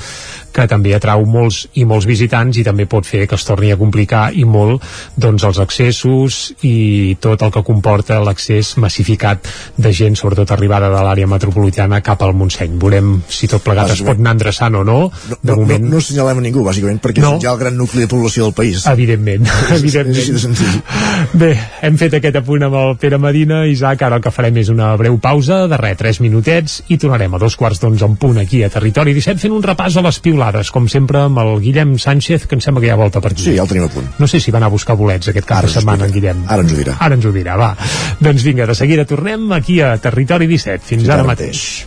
[0.57, 3.77] que també atrau molts i molts visitants i també pot fer que es torni a
[3.77, 4.85] complicar i molt
[5.21, 9.45] doncs, els accessos i tot el que comporta l'accés massificat
[9.77, 12.79] de gent, sobretot arribada de l'àrea metropolitana cap al Montseny.
[12.81, 12.96] Veurem
[13.29, 15.11] si tot plegat es pot anar endreçant o no.
[15.43, 17.35] De No, moment, no, no assenyalem a ningú, bàsicament, perquè No.
[17.37, 18.87] és ja el gran nucli de població del país.
[18.87, 20.83] Evidentment, És- evidentment.
[21.33, 21.51] Bé,
[21.83, 24.95] hem fet aquest apunt amb el Pere Medina, Isaac, ara el que farem és una
[24.97, 28.63] breu pausa, de res, 3 minutets, i tornarem a dos quarts d'onze en punt aquí
[28.63, 32.47] a Territori 17, fent un repàs a les piulades, com sempre amb el Guillem Sánchez,
[32.47, 33.43] que em sembla que ja volta per aquí.
[33.43, 34.07] Sí, ja el tenim a punt.
[34.19, 36.13] No sé si va anar a buscar bolets aquest cap Ara de setmana, en.
[36.13, 36.45] Guillem.
[36.47, 36.97] Ara ens ho dirà.
[37.01, 37.77] Ara ens ho dirà, va.
[38.21, 40.85] Doncs vinga, de seguida tornem aquí a Territori 17.
[40.85, 41.87] Fins, Fins ara ara mateix.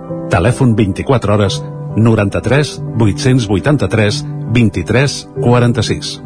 [0.31, 1.61] Telèfon 24 hores
[1.97, 6.21] 93 883 23 46.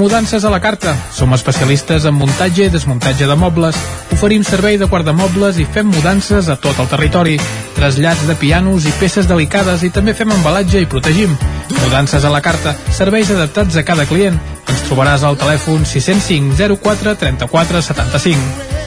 [0.00, 0.94] Mudances a la carta.
[1.12, 3.76] Som especialistes en muntatge i desmuntatge de mobles.
[4.16, 7.36] Oferim servei de guardamobles i fem mudances a tot el territori.
[7.76, 11.36] Trasllats de pianos i peces delicades i també fem embalatge i protegim.
[11.82, 12.76] Mudances a la carta.
[12.96, 14.40] Serveis adaptats a cada client.
[14.68, 18.79] Ens trobaràs al telèfon 605 04 34 75.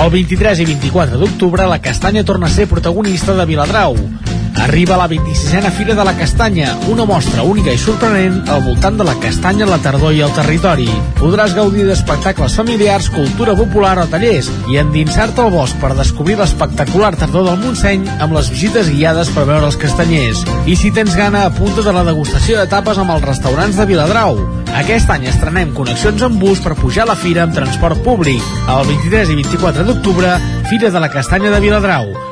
[0.00, 3.96] El 23 i 24 d'octubre la castanya torna a ser protagonista de Viladrau.
[4.60, 9.04] Arriba la 26a Fira de la Castanya, una mostra única i sorprenent al voltant de
[9.04, 10.88] la castanya, la tardor i el territori.
[11.18, 17.14] Podràs gaudir d'espectacles familiars, cultura popular o tallers i endinsar-te al bosc per descobrir l'espectacular
[17.16, 20.44] tardor del Montseny amb les visites guiades per veure els castanyers.
[20.66, 24.38] I si tens gana, apunta de la degustació de tapes amb els restaurants de Viladrau.
[24.82, 28.40] Aquest any estrenem connexions amb bus per pujar a la fira amb transport públic.
[28.68, 30.36] El 23 i 24 d'octubre,
[30.70, 32.31] Fira de la Castanya de Viladrau.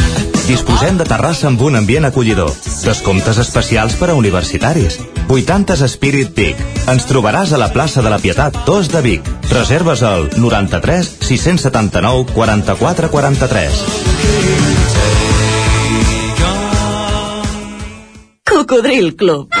[0.47, 2.51] Disposem de terrassa amb un ambient acollidor.
[2.85, 4.99] Descomptes especials per a universitaris.
[5.27, 6.59] 80's Spirit Peak.
[6.91, 9.29] Ens trobaràs a la plaça de la Pietat 2 de Vic.
[9.51, 13.83] Reserves al 93 679 44 43.
[18.51, 19.60] Cocodril Club.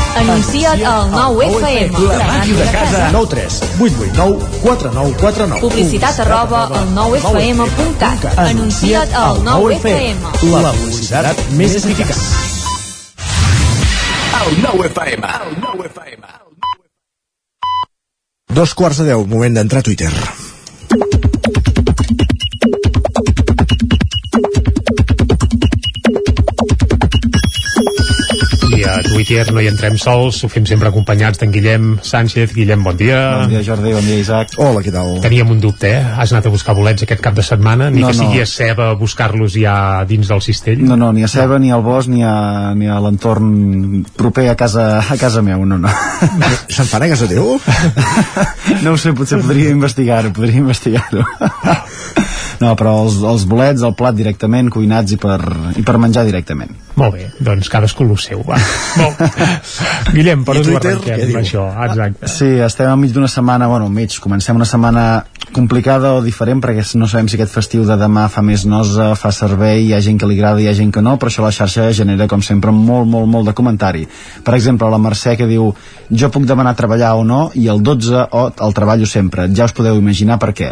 [0.17, 2.07] Anuncia't al 9 FM.
[2.07, 3.09] La màquina de casa.
[3.11, 8.25] 9 3 8 8 9 4 9 4 9 Publicitat arroba al 9fm.cat.
[8.37, 10.17] Anuncia't al 9FM.
[10.61, 12.21] La publicitat més eficaç.
[14.41, 15.33] El 9 FM.
[15.47, 16.27] El 9 FM.
[18.51, 20.11] Dos quarts de deu, moment d'entrar a Twitter.
[28.75, 32.53] I a Twitter no hi entrem sols, ho fem sempre acompanyats d'en Guillem Sánchez.
[32.55, 33.19] Guillem, bon dia.
[33.43, 34.55] Bon dia, Jordi, bon dia, Isaac.
[34.57, 35.19] Hola, què tal?
[35.21, 36.01] Teníem un dubte, eh?
[36.17, 37.89] Has anat a buscar bolets aquest cap de setmana?
[37.93, 38.23] Ni No, que no.
[38.25, 39.75] sigui a ceba a buscar-los ja
[40.09, 40.81] dins del cistell?
[40.87, 44.55] No, no, ni a Ceba, ni al bosc, ni a, ni a l'entorn proper a
[44.57, 45.91] casa, a casa meu, no, no.
[46.75, 47.59] Se'n fan a casa teu?
[48.81, 51.21] No ho sé, potser podria investigar-ho, podria investigar-ho.
[52.61, 55.39] No, però els, els bolets, el plat directament, cuinats i per,
[55.77, 56.69] i per menjar directament.
[56.99, 58.59] Molt bé, doncs cadascú el seu, va.
[59.01, 59.10] Molt.
[60.15, 61.39] Guillem, per on ho Twitter, arrenquem, què diu?
[61.41, 61.65] això?
[61.85, 62.29] Exacte.
[62.31, 65.05] Sí, estem enmig d'una setmana, bueno, enmig, comencem una setmana
[65.51, 69.33] complicada o diferent perquè no sabem si aquest festiu de demà fa més nosa, fa
[69.35, 71.43] servei, hi ha gent que li agrada i hi ha gent que no, però això
[71.43, 74.05] a la xarxa genera, com sempre, molt, molt, molt de comentari.
[74.45, 75.71] Per exemple, la Mercè que diu
[76.11, 79.49] jo puc demanar treballar o no i el 12 o el treballo sempre.
[79.55, 80.71] Ja us podeu imaginar per què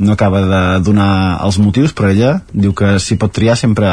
[0.00, 3.90] no acaba de donar els motius, però ella diu que si pot triar sempre,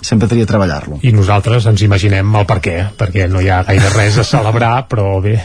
[0.00, 1.00] sempre tria treballar-lo.
[1.02, 4.72] I nosaltres ens imaginem el per què, perquè no hi ha gaire res a celebrar,
[4.90, 5.36] però bé,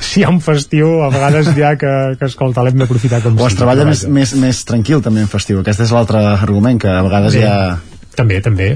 [0.00, 3.50] si hi ha un festiu, a vegades ja que, que escolta, l'hem d'aprofitar com O
[3.50, 5.60] es treballa més, més, més tranquil també en festiu.
[5.64, 7.58] Aquest és l'altre argument, que a vegades Bé, hi ha...
[8.18, 8.72] També, també.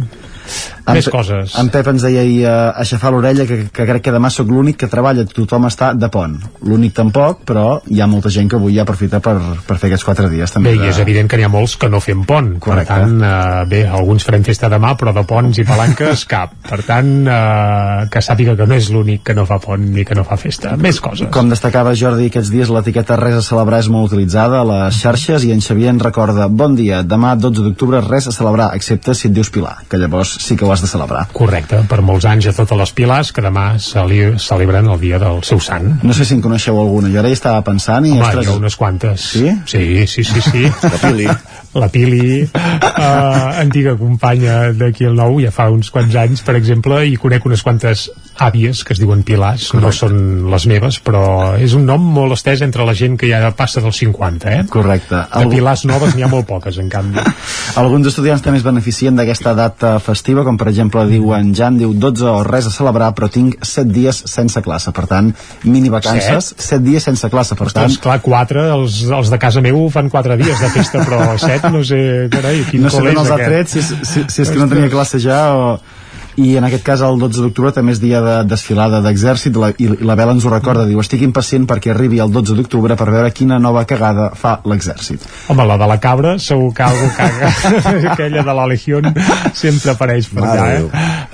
[0.82, 1.54] En Més coses.
[1.60, 4.80] En Pep ens deia ahir a aixafar l'orella que, que crec que demà sóc l'únic
[4.82, 6.34] que treballa, tothom està de pont.
[6.66, 9.36] L'únic tampoc, però hi ha molta gent que avui ja aprofita per,
[9.66, 10.74] per fer aquests quatre dies també.
[10.74, 12.56] Bé, i és evident que n'hi ha molts que no fem pont.
[12.62, 12.90] Correcte.
[12.90, 16.56] Per tant, eh, bé, alguns farem festa demà, però de ponts i palanques cap.
[16.66, 20.18] Per tant, eh, que sàpiga que no és l'únic que no fa pont ni que
[20.18, 20.74] no fa festa.
[20.76, 21.30] Més coses.
[21.34, 25.46] Com destacava Jordi aquests dies, l'etiqueta res a celebrar és molt utilitzada a les xarxes
[25.46, 29.28] i en Xavier ens recorda bon dia, demà 12 d'octubre res a celebrar, excepte si
[29.28, 31.26] et dius Pilar, que llavors sí que ho has de celebrar.
[31.32, 35.42] Correcte, per molts anys a totes les pilars que demà celi celebren el dia del
[35.46, 35.98] seu sant.
[36.02, 38.14] No sé si en coneixeu alguna, jo ara hi estava pensant i...
[38.18, 39.28] Home, hi ha unes quantes.
[39.34, 39.52] Sí?
[39.66, 40.64] Sí, sí, sí, sí.
[40.92, 41.28] La Pili.
[41.72, 47.00] La Pili, eh, antiga companya d'aquí al Nou, ja fa uns quants anys, per exemple,
[47.08, 48.08] i conec unes quantes
[48.40, 52.62] àvies que es diuen Pilars, no són les meves, però és un nom molt estès
[52.64, 54.62] entre la gent que ja passa dels 50, eh?
[54.72, 55.24] Correcte.
[55.32, 57.20] De Pilars noves n'hi ha molt poques, en canvi.
[57.82, 61.94] Alguns estudiants també es beneficien d'aquesta data festiva, com per exemple diu en Jan, diu
[61.94, 65.32] 12 o res a celebrar, però tinc 7 dies sense classe, per tant,
[65.64, 67.90] mini vacances, 7, dies sense classe, per tant...
[67.90, 71.68] Ostres, clar, quatre, els, els de casa meu fan quatre dies de festa, però set,
[71.72, 74.70] no sé, carai, quin no sé els ha tret, si, si, si és que no
[74.70, 75.66] tenia classe ja o...
[76.40, 79.56] i en aquest cas el 12 d'octubre també és dia de desfilada d'exèrcit.
[79.82, 83.08] I la vela ens ho recorda, diu estic impacient perquè arribi el 12 d'octubre per
[83.10, 85.26] veure quina nova cagada fa l'exèrcit.
[85.52, 87.50] Home, la de la cabra segur que algú caga.
[88.14, 89.10] Aquella de la Legión
[89.52, 90.86] sempre apareix per allà eh?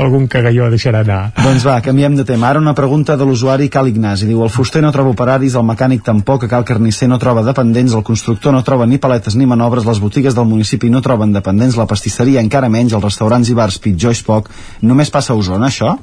[0.03, 1.21] algun cagalló deixarà anar.
[1.39, 2.51] Doncs va, canviem de tema.
[2.51, 4.27] Ara una pregunta de l'usuari Cal Ignasi.
[4.27, 8.05] Diu el fuster no troba operaris, el mecànic tampoc cal carnisser no troba dependents, el
[8.07, 11.87] constructor no troba ni paletes ni manobres, les botigues del municipi no troben dependents, la
[11.91, 14.51] pastisseria encara menys, els restaurants i bars pitjor és poc
[14.89, 15.97] només passa a Osona això?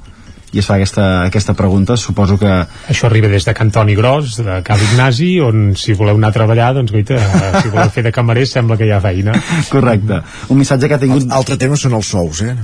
[0.55, 2.49] i es fa aquesta, aquesta pregunta, suposo que...
[2.91, 6.69] Això arriba des de Cantoni Gros, de Cal Ignasi, on si voleu anar a treballar,
[6.77, 7.19] doncs guaita,
[7.59, 9.35] si voleu fer de camarers sembla que hi ha feina.
[9.73, 10.21] Correcte.
[10.47, 11.27] Un missatge que ha tingut...
[11.35, 12.55] Altre tema són els sous, eh?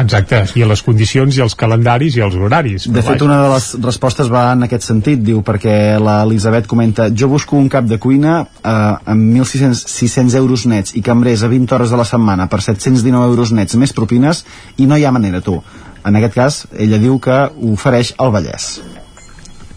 [0.00, 2.88] Exacte, i les condicions i els calendaris i els horaris.
[2.88, 7.28] De fet, una de les respostes va en aquest sentit, diu, perquè l'Elisabet comenta jo
[7.32, 11.76] busco un cap de cuina eh, amb 1.600 600 euros nets i cambrers a 20
[11.76, 14.44] hores de la setmana per 719 euros nets més propines
[14.78, 15.60] i no hi ha manera, tu.
[16.06, 17.44] En aquest cas, ella diu que
[17.74, 18.74] ofereix al Vallès.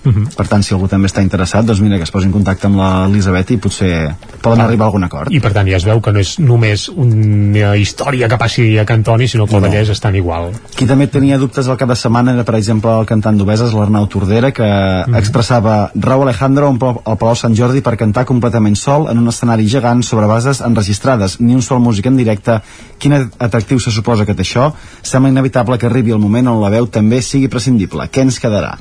[0.06, 0.36] Uh -huh.
[0.36, 2.78] Per tant, si algú també està interessat, doncs mira, que es posi en contacte amb
[2.78, 4.66] l'Elisabet i potser poden ah.
[4.66, 5.32] arribar a algun acord.
[5.32, 8.86] I per tant ja es veu que no és només una història que passi a
[8.86, 9.68] Cantoni, sinó que el no.
[9.68, 10.52] Vallès estan igual.
[10.76, 14.08] Qui també tenia dubtes al cap de setmana era, per exemple, el cantant d'Obeses, l'Arnau
[14.08, 15.18] Tordera, que uh -huh.
[15.18, 16.70] expressava Raúl Alejandro
[17.06, 21.40] al Palau Sant Jordi per cantar completament sol en un escenari gegant sobre bases enregistrades,
[21.40, 22.62] ni un sol músic en directe.
[22.98, 24.74] Quin atractiu se suposa que té això?
[25.02, 28.10] Sembla inevitable que arribi el moment on la veu també sigui prescindible.
[28.12, 28.78] Què ens quedarà?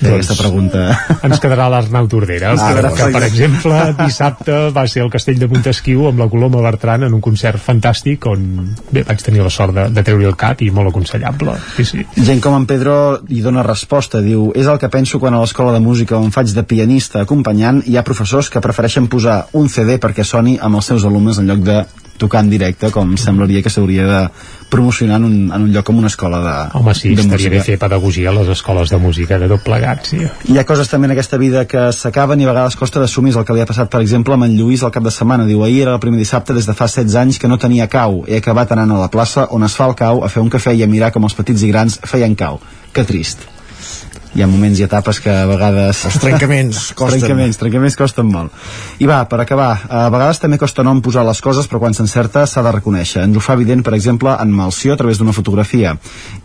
[0.00, 0.84] Doncs, aquesta pregunta.
[1.26, 5.48] Ens quedarà l'Arnau Tordera, ah, que, que, per exemple, dissabte va ser el Castell de
[5.50, 8.44] Montesquieu amb la Coloma Bertran en un concert fantàstic on
[8.90, 11.56] bé, vaig tenir la sort de, de treure el cat i molt aconsellable.
[11.76, 12.04] Sí, sí.
[12.16, 12.96] Gent com en Pedro
[13.28, 16.54] hi dona resposta, diu és el que penso quan a l'escola de música on faig
[16.56, 20.92] de pianista acompanyant hi ha professors que prefereixen posar un CD perquè soni amb els
[20.92, 21.82] seus alumnes en lloc de
[22.20, 24.20] tocar en directe com semblaria que s'hauria de
[24.70, 27.56] promocionar en un, en un lloc com una escola de Home, sí, de estaria música.
[27.56, 30.20] bé fer pedagogia a les escoles de música de tot plegat, sí.
[30.52, 33.46] Hi ha coses també en aquesta vida que s'acaben i a vegades costa d'assumir el
[33.48, 35.48] que li ha passat, per exemple, amb en Lluís al cap de setmana.
[35.48, 38.22] Diu, ahir era el primer dissabte des de fa 16 anys que no tenia cau.
[38.28, 40.76] He acabat anant a la plaça on es fa el cau a fer un cafè
[40.76, 42.60] i a mirar com els petits i grans feien cau.
[42.92, 43.59] Que trist
[44.34, 46.04] hi ha moments i etapes que a vegades...
[46.06, 47.18] Els trencaments costen.
[47.18, 48.54] trencaments, trencaments costen molt.
[49.02, 52.44] I va, per acabar, a vegades també costa nom posar les coses, però quan s'encerta
[52.46, 53.24] s'ha de reconèixer.
[53.26, 55.96] Ens ho fa evident, per exemple, en Malció a través d'una fotografia.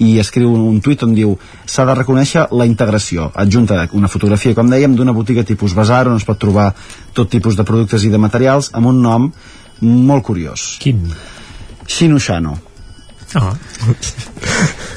[0.01, 1.35] I escriu un tuit on diu
[1.65, 3.29] s'ha de reconèixer la integració.
[3.45, 6.71] Adjunta una fotografia, com dèiem, d'una botiga tipus bazar on es pot trobar
[7.13, 9.29] tot tipus de productes i de materials amb un nom
[9.81, 10.75] molt curiós.
[10.81, 11.05] Quin?
[11.85, 12.57] Xino-xano.
[13.35, 13.53] Ah.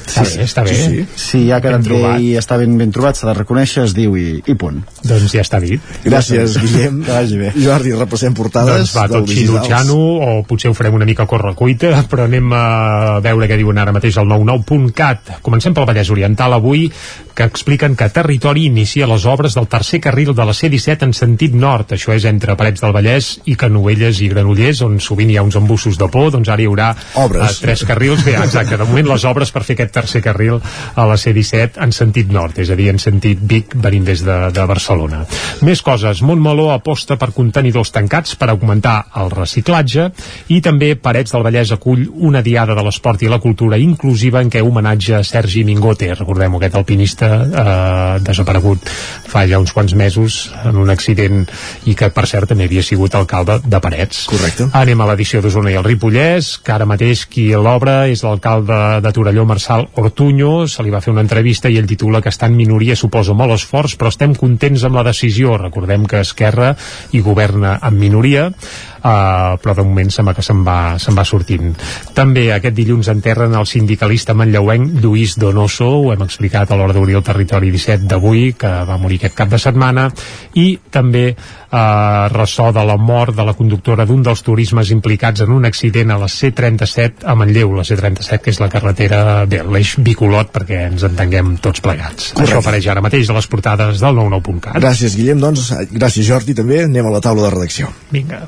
[0.09, 0.73] Està bé, està bé.
[0.73, 1.05] Sí, sí.
[1.21, 4.55] sí ben bé i està ben, ben trobat, s'ha de reconèixer, es diu i, i
[4.59, 4.81] punt.
[5.05, 5.83] Doncs ja està dit.
[6.05, 7.01] Gràcies, Guillem.
[7.09, 7.51] Que vagi bé.
[7.57, 8.89] Jordi, repassem portades.
[8.89, 12.63] Doncs va, tot xinutxano, o potser ho farem una mica a correcuita, però anem a
[13.25, 15.35] veure què diuen ara mateix al 99.cat.
[15.45, 16.87] Comencem pel Vallès Oriental avui,
[17.39, 21.53] que expliquen que Territori inicia les obres del tercer carril de la C-17 en sentit
[21.55, 21.93] nord.
[21.95, 25.55] Això és entre Parets del Vallès i Canovelles i Granollers, on sovint hi ha uns
[25.59, 26.89] embussos de por, doncs ara hi haurà
[27.21, 27.59] obres.
[27.59, 28.25] Uh, tres carrils.
[28.29, 31.93] Bé, exacte, de moment les obres per fer aquest tercer carril a la C-17 en
[31.95, 35.23] sentit nord, és a dir, en sentit Vic venint des de, de Barcelona.
[35.65, 36.21] Més coses.
[36.25, 40.09] Montmeló aposta per contenidors tancats per augmentar el reciclatge
[40.53, 44.51] i també Parets del Vallès acull una diada de l'esport i la cultura inclusiva en
[44.51, 48.89] què homenatge a Sergi Mingote, recordem aquest alpinista eh, desaparegut
[49.29, 51.45] fa ja uns quants mesos en un accident
[51.89, 54.25] i que per cert també havia sigut alcalde de Parets.
[54.29, 54.69] Correcte.
[54.77, 59.11] Anem a l'edició d'Osona i el Ripollès, que ara mateix qui l'obra és l'alcalde de
[59.15, 62.57] Torelló, Marçal Ortuño, se li va fer una entrevista i ell titula que està en
[62.57, 65.57] minoria suposa molt esforç, però estem contents amb la decisió.
[65.57, 66.73] Recordem que Esquerra
[67.11, 68.49] hi governa en minoria,
[68.99, 71.73] uh, però de moment sembla que se'n va, se va sortint.
[72.15, 77.19] També aquest dilluns enterren el sindicalista manlleuenc Lluís Donoso, ho hem explicat a l'hora d'obrir
[77.19, 80.09] el territori 17 d'avui, que va morir aquest cap de setmana,
[80.59, 85.53] i també uh, ressò de la mort de la conductora d'un dels turismes implicats en
[85.55, 89.95] un accident a la C-37 a Manlleu, la C-37 que és la carretera, bé, l'eix
[90.03, 92.33] bicolot perquè ens entenguem tots plegats.
[92.33, 92.49] Correcte.
[92.49, 94.79] Això apareix ara mateix a les portades del 99.cat.
[94.79, 96.83] Gràcies, Guillem, doncs, gràcies, Jordi, també.
[96.89, 97.93] Anem a la taula de redacció.
[98.13, 98.45] Vinga.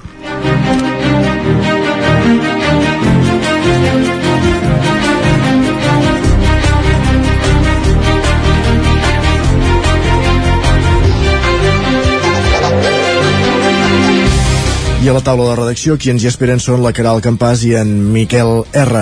[15.02, 17.72] I a la taula de redacció qui ens hi esperen són la Caral Campàs i
[17.80, 19.02] en Miquel R.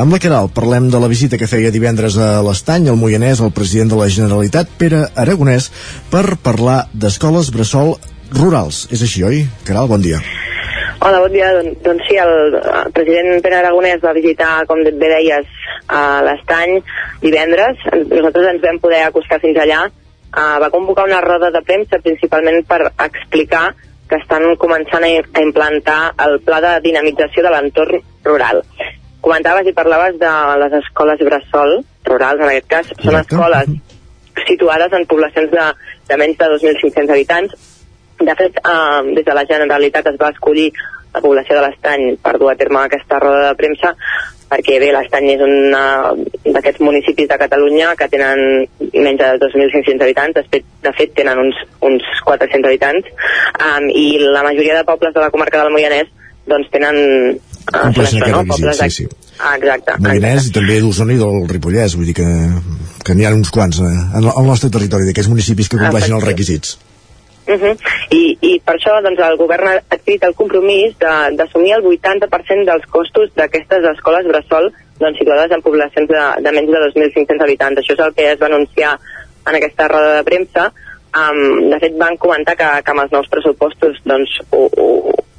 [0.00, 3.52] Amb la Caral parlem de la visita que feia divendres a l'Estany, al Moianès, el
[3.52, 5.68] president de la Generalitat, Pere Aragonès,
[6.08, 7.98] per parlar d'escoles bressol
[8.32, 8.86] rurals.
[8.88, 9.44] És així, oi?
[9.68, 10.24] Caral, bon dia.
[11.04, 11.50] Hola, bon dia.
[11.52, 15.50] Don, doncs sí, el, el president Pere Aragonès va visitar, com bé deies,
[15.92, 16.78] a l'estany
[17.20, 17.82] divendres.
[17.92, 19.82] Nosaltres ens vam poder acostar fins allà.
[20.32, 23.66] Uh, va convocar una roda de premsa principalment per explicar
[24.08, 28.64] que estan començant a, a implantar el pla de dinamització de l'entorn rural.
[29.28, 30.32] Comentaves i parlaves de
[30.64, 32.96] les escoles bressol rurals, en aquest cas.
[33.04, 33.76] Són escoles
[34.48, 35.70] situades en poblacions de,
[36.08, 37.73] de menys de 2.500 habitants.
[38.24, 40.70] De fet, eh, des de la Generalitat es va escollir
[41.14, 43.94] la població de l'Estany per dur a terme aquesta roda de premsa
[44.50, 45.74] perquè bé, l'Estany és un
[46.54, 51.40] d'aquests municipis de Catalunya que tenen menys de 2.500 habitants, de fet, de fet tenen
[51.46, 53.08] uns, uns 400 habitants,
[53.56, 56.12] um, i la majoria de pobles de la comarca del Moianès
[56.50, 56.96] doncs tenen
[57.34, 58.44] uh, això, no?
[58.50, 59.06] pobles sí, sí.
[59.40, 59.96] Ah, exacte.
[60.04, 62.26] Moianès i també d'Osona i del Ripollès, vull dir que,
[63.06, 66.28] que n'hi ha uns quants eh, en el nostre territori, d'aquests municipis que compleixen els
[66.28, 66.76] requisits.
[67.46, 67.76] Uh -huh.
[68.10, 72.86] I, I per això doncs, el govern ha adquirit el compromís d'assumir el 80% dels
[72.86, 77.78] costos d'aquestes escoles bressol doncs, situades en poblacions de, de menys de 2.500 habitants.
[77.78, 78.98] Això és el que es va anunciar
[79.46, 80.72] en aquesta roda de premsa.
[81.14, 84.86] Um, de fet, van comentar que, que amb els nous pressupostos doncs, ho, ho,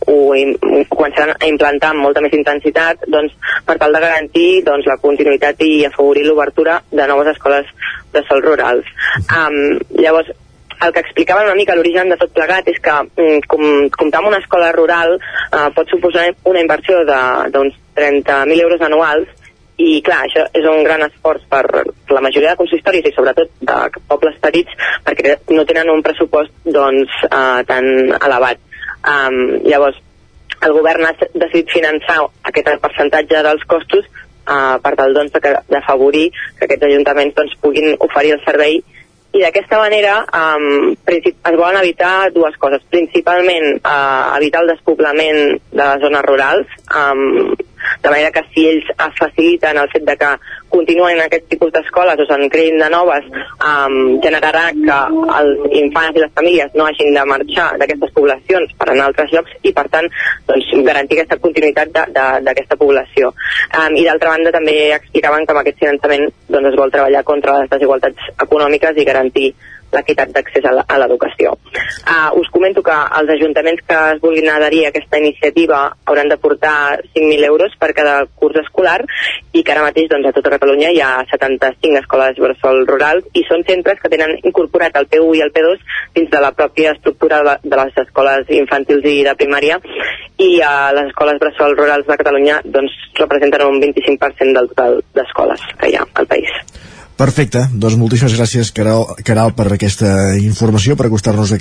[0.07, 3.33] ho, ho començaran a implantar amb molta més intensitat doncs,
[3.65, 7.67] per tal de garantir doncs, la continuïtat i afavorir l'obertura de noves escoles
[8.13, 8.87] de sol rurals.
[9.27, 10.31] Um, llavors,
[10.81, 13.63] el que explicaven una mica l'origen de tot plegat és que mm, com,
[13.95, 19.31] comptar amb una escola rural eh, pot suposar una inversió d'uns 30.000 euros anuals
[19.77, 24.03] i clar, això és un gran esforç per la majoria de consistoris i sobretot de
[24.07, 24.71] pobles petits
[25.03, 28.61] perquè no tenen un pressupost doncs, eh, tan elevat.
[29.05, 29.97] Um, llavors,
[30.65, 35.35] el govern ha decidit finançar aquest percentatge dels costos uh, per tal doncs,
[35.69, 38.79] d'afavorir que aquests ajuntaments doncs, puguin oferir el servei
[39.35, 42.83] i d'aquesta manera um, es volen evitar dues coses.
[42.91, 45.41] Principalment uh, evitar el despoblament
[45.73, 47.51] de les zones rurals, um,
[48.01, 50.31] de manera que si ells faciliten el fet de que
[50.75, 53.27] continuen en aquest tipus d'escoles o se'n creïn de noves,
[53.63, 54.97] um, generarà que
[55.39, 59.31] els infants i les famílies no hagin de marxar d'aquestes poblacions per anar a altres
[59.35, 60.09] llocs i, per tant,
[60.49, 61.93] doncs, garantir aquesta continuïtat
[62.47, 63.31] d'aquesta població.
[63.71, 67.61] Um, I, d'altra banda, també explicaven que amb aquest finançament doncs, es vol treballar contra
[67.61, 69.49] les desigualtats econòmiques i garantir
[69.93, 71.55] l'equitat d'accés a l'educació.
[72.05, 76.37] Uh, us comento que els ajuntaments que es vulguin adherir a aquesta iniciativa hauran de
[76.37, 78.99] portar 5.000 euros per cada curs escolar
[79.53, 83.45] i que ara mateix doncs, a tota Catalunya hi ha 75 escoles bressol rurals i
[83.49, 85.85] són centres que tenen incorporat el P1 i el P2
[86.17, 89.79] dins de la pròpia estructura de les escoles infantils i de primària
[90.37, 95.63] i uh, les escoles bressol rurals de Catalunya doncs, representen un 25% del total d'escoles
[95.79, 96.51] que hi ha al país.
[97.15, 101.53] Perfecte, doncs moltíssimes gràcies Caral, Caral per aquesta informació, per acostar-nos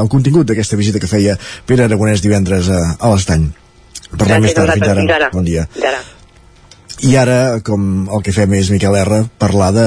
[0.00, 1.36] el contingut d'aquesta visita que feia
[1.68, 3.50] Pere Aragonès divendres a, a l'Estany.
[4.16, 5.00] Parlem més tard, fins ara.
[5.02, 5.30] Fins ara.
[5.34, 5.66] Bon dia.
[5.74, 6.04] Fins ara.
[7.04, 9.86] I ara, com el que fem és Miquel R, parlar de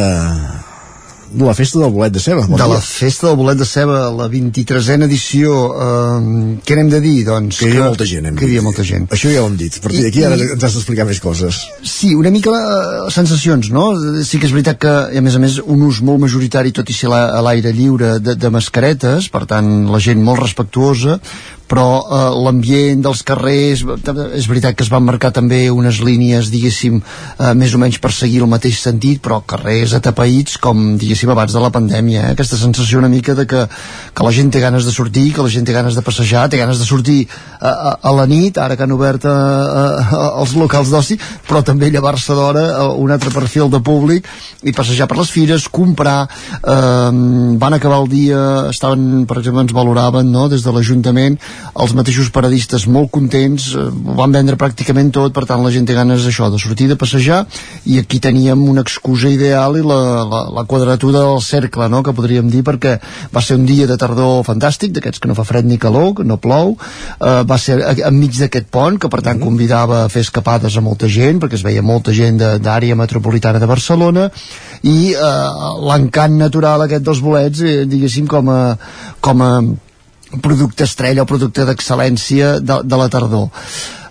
[1.31, 2.45] de la festa del bolet de ceba.
[2.47, 2.73] Bon de dia.
[2.73, 7.17] la festa del bolet de ceba, la 23a edició, eh, què n'hem de dir?
[7.27, 9.07] Doncs que, que hi havia molta gent, hem que hi havia molta gent.
[9.13, 9.77] Això ja ho hem dit.
[9.77, 11.61] A partir d'aquí ara ens has d'explicar més coses.
[11.83, 13.91] Sí, una mica les sensacions, no?
[14.25, 16.97] Sí que és veritat que, a més a més, un ús molt majoritari, tot i
[16.97, 21.19] ser a l'aire lliure, de, de mascaretes, per tant, la gent molt respectuosa,
[21.69, 23.83] però eh, l'ambient dels carrers
[24.35, 28.11] és veritat que es van marcar també unes línies diguéssim eh, més o menys per
[28.15, 32.33] seguir el mateix sentit però carrers atapeïts com diguéssim abans de la pandèmia eh?
[32.33, 33.65] aquesta sensació una mica de que,
[34.13, 36.61] que la gent té ganes de sortir que la gent té ganes de passejar té
[36.61, 37.19] ganes de sortir
[37.59, 41.19] a, a, a la nit ara que han obert a, a, a, els locals d'oci
[41.47, 42.65] però també llevar-se d'hora
[42.99, 44.27] un altre perfil de públic
[44.63, 47.11] i passejar per les fires, comprar eh,
[47.61, 50.47] van acabar el dia estaven, per exemple, ens valoraven no?
[50.51, 51.37] des de l'Ajuntament
[51.79, 55.87] els mateixos paradistes molt contents, eh, ho van vendre pràcticament tot, per tant la gent
[55.87, 57.45] té ganes això, de sortir de passejar,
[57.85, 59.99] i aquí teníem una excusa ideal i la,
[60.29, 62.97] la, la quadratura del cercle, no?, que podríem dir, perquè
[63.33, 66.27] va ser un dia de tardor fantàstic, d'aquests que no fa fred ni calor, que
[66.27, 70.77] no plou, eh, va ser enmig d'aquest pont, que per tant convidava a fer escapades
[70.77, 74.29] a molta gent, perquè es veia molta gent d'àrea metropolitana de Barcelona,
[74.83, 75.27] i eh,
[75.89, 78.63] l'encant natural aquest dels bolets, eh, diguéssim, com a,
[79.23, 79.53] com a
[80.41, 83.49] producte estrella o producte d'excel·lència de, de la tardor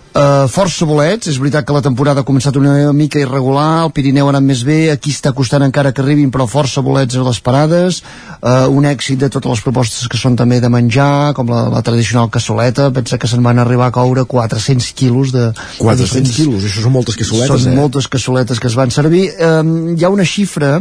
[0.09, 4.25] Uh, força bolets, és veritat que la temporada ha començat una mica irregular, el Pirineu
[4.25, 7.37] ha anat més bé, aquí està costant encara que arribin, però força bolets a les
[7.45, 7.99] parades,
[8.41, 11.83] uh, un èxit de totes les propostes que són també de menjar, com la, la
[11.85, 15.51] tradicional cassoleta, pensa que se'n van arribar a coure 400 quilos de...
[15.77, 17.77] 400 quilos, això són moltes cassoletes, són eh?
[17.77, 19.27] moltes cassoletes que es van servir.
[19.37, 20.71] Um, hi ha una xifra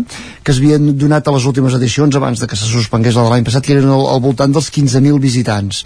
[0.40, 3.34] que es havien donat a les últimes edicions, abans de que se suspengués la de
[3.34, 5.84] l'any passat, que eren al, al voltant dels 15.000 visitants.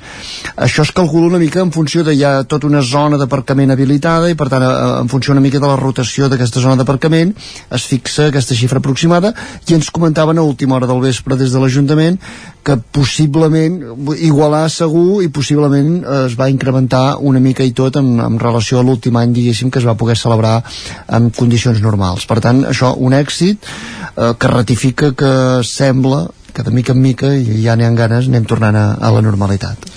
[0.55, 4.37] Això es calcula una mica en funció de ja tota una zona d'aparcament habilitada i
[4.37, 7.33] per tant en funció una mica de la rotació d'aquesta zona d'aparcament
[7.73, 9.33] es fixa aquesta xifra aproximada
[9.69, 12.19] i ens comentaven a última hora del vespre des de l'Ajuntament
[12.63, 13.81] que possiblement
[14.21, 18.79] igualar segur i possiblement eh, es va incrementar una mica i tot en, en relació
[18.79, 20.61] a l'últim any diguéssim que es va poder celebrar
[21.09, 22.29] en condicions normals.
[22.29, 25.35] Per tant això un èxit eh, que ratifica que
[25.67, 29.11] sembla que de mica en mica i ja n'hi ha ganes anem tornant a, a
[29.17, 29.89] la normalitat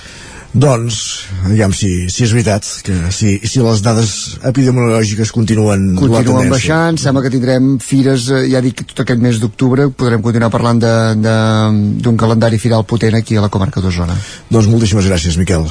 [0.55, 4.11] Doncs, aviam si, si és veritat, que si, si les dades
[4.47, 9.89] epidemiològiques continuen, continuen baixant, sembla que tindrem fires, eh, ja dic, tot aquest mes d'octubre
[9.91, 14.15] podrem continuar parlant d'un calendari firal potent aquí a la comarca d'Osona.
[14.47, 15.67] Doncs moltíssimes gràcies, Miquel.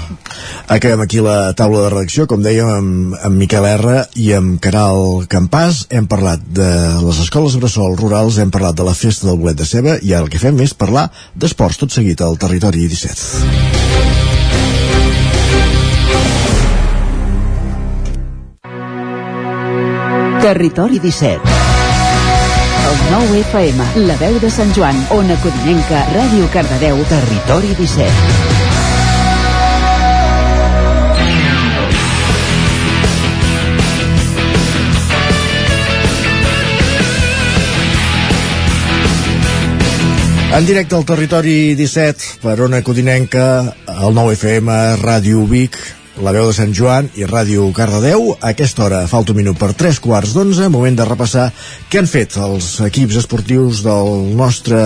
[0.69, 5.25] Acabem aquí la taula de redacció, com dèiem, amb, amb Miquel R i amb Caral
[5.33, 5.87] Campàs.
[5.89, 6.69] Hem parlat de
[7.01, 10.29] les escoles bressol rurals, hem parlat de la festa del bolet de ceba i ara
[10.29, 14.44] el que fem és parlar d'esports tot seguit al territori 17.
[20.45, 21.41] Territori 17.
[22.85, 28.13] El 9 FM, la veu de Sant Joan, Ona Codinenca, Ràdio Cardedeu, Territori 17.
[40.53, 45.81] En directe al territori 17 per Ona Codinenca, el 9 FM, Ràdio Vic,
[46.23, 48.35] la veu de Sant Joan i Ràdio Cardedeu.
[48.39, 51.49] A aquesta hora falta un minut per tres quarts d'onze, moment de repassar
[51.91, 54.79] què han fet els equips esportius del nostre,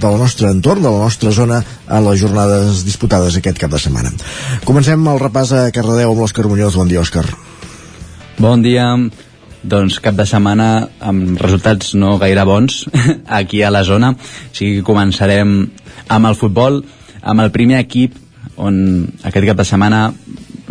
[0.00, 4.12] del nostre entorn, de la nostra zona, en les jornades disputades aquest cap de setmana.
[4.68, 6.78] Comencem el repàs a Cardedeu amb l'Òscar Muñoz.
[6.78, 7.26] Bon dia, Òscar.
[8.38, 8.86] Bon dia.
[9.60, 12.86] Doncs cap de setmana amb resultats no gaire bons
[13.40, 14.14] aquí a la zona.
[14.14, 15.64] O sigui, començarem
[16.08, 16.80] amb el futbol,
[17.20, 18.14] amb el primer equip
[18.60, 18.76] on
[19.24, 20.00] aquest cap de setmana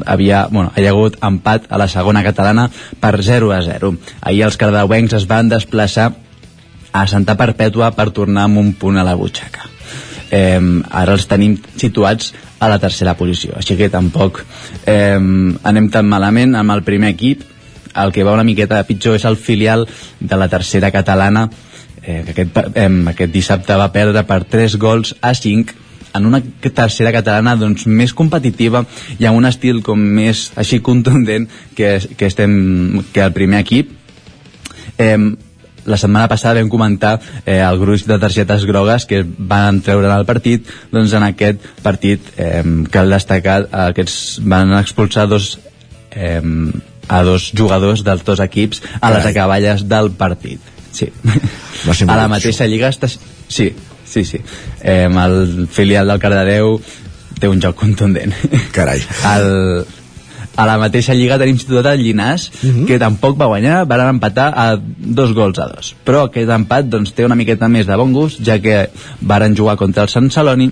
[0.05, 2.69] havia, bueno, hi ha hagut empat a la segona catalana
[2.99, 3.93] per 0 a 0.
[4.21, 6.11] Ahir els cardauencs es van desplaçar
[6.91, 9.67] a Santa Perpètua per tornar amb un punt a la butxaca.
[10.31, 14.43] Eh, ara els tenim situats a la tercera posició, així que tampoc
[14.85, 17.45] eh, anem tan malament amb el primer equip.
[17.99, 19.87] El que va una miqueta pitjor és el filial
[20.19, 21.47] de la tercera catalana,
[22.03, 26.41] eh, que aquest, eh, aquest dissabte va perdre per 3 gols a 5 en una
[26.41, 28.83] tercera catalana doncs, més competitiva
[29.19, 33.93] i amb un estil com més així contundent que, que, estem, que el primer equip.
[34.97, 35.17] Eh,
[35.89, 37.15] la setmana passada vam comentar
[37.45, 40.67] eh, el gruix de targetes grogues que van treure en el partit.
[40.91, 44.05] Doncs en aquest partit eh, cal destacar eh, que
[44.45, 45.57] van expulsar dos
[46.11, 46.41] eh,
[47.09, 50.61] a dos jugadors dels dos equips a les acaballes del partit.
[50.93, 51.09] Sí.
[51.09, 53.09] Ser a la mateixa lliga està...
[53.09, 53.71] sí,
[54.09, 54.41] sí, sí
[54.81, 56.79] eh, el filial del Cardedeu
[57.39, 58.33] té un joc contundent
[58.75, 59.01] Carai.
[59.35, 59.85] el,
[60.59, 62.85] a la mateixa lliga tenim situat el Llinàs uh -huh.
[62.87, 67.13] que tampoc va guanyar, van empatar a dos gols a dos però aquest empat doncs,
[67.13, 68.89] té una miqueta més de bon gust ja que
[69.21, 70.71] varen jugar contra el Sant Celoni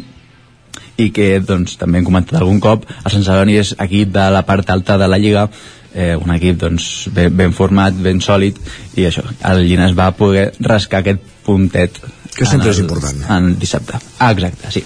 [0.97, 4.43] i que doncs, també hem comentat algun cop el Sant Celoni és equip de la
[4.45, 5.49] part alta de la Lliga
[5.93, 8.57] eh, un equip doncs, ben, ben format, ben sòlid
[8.95, 12.01] i això, el Llinàs va poder rascar aquest puntet
[12.37, 13.23] Que sempre en és important.
[13.37, 14.83] en dissabte, ah, exacte, sí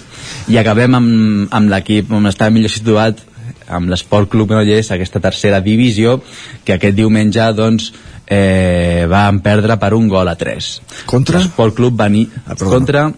[0.48, 3.20] i acabem amb, amb l'equip on està millor situat
[3.68, 6.16] amb l'Esport Club Granollers aquesta tercera divisió
[6.64, 7.92] que aquest diumenge doncs
[8.26, 10.70] eh, van perdre per un gol a 3
[11.06, 11.38] Contra?
[11.38, 12.72] l'Esport Club veni Ah, perdona.
[12.72, 13.12] contra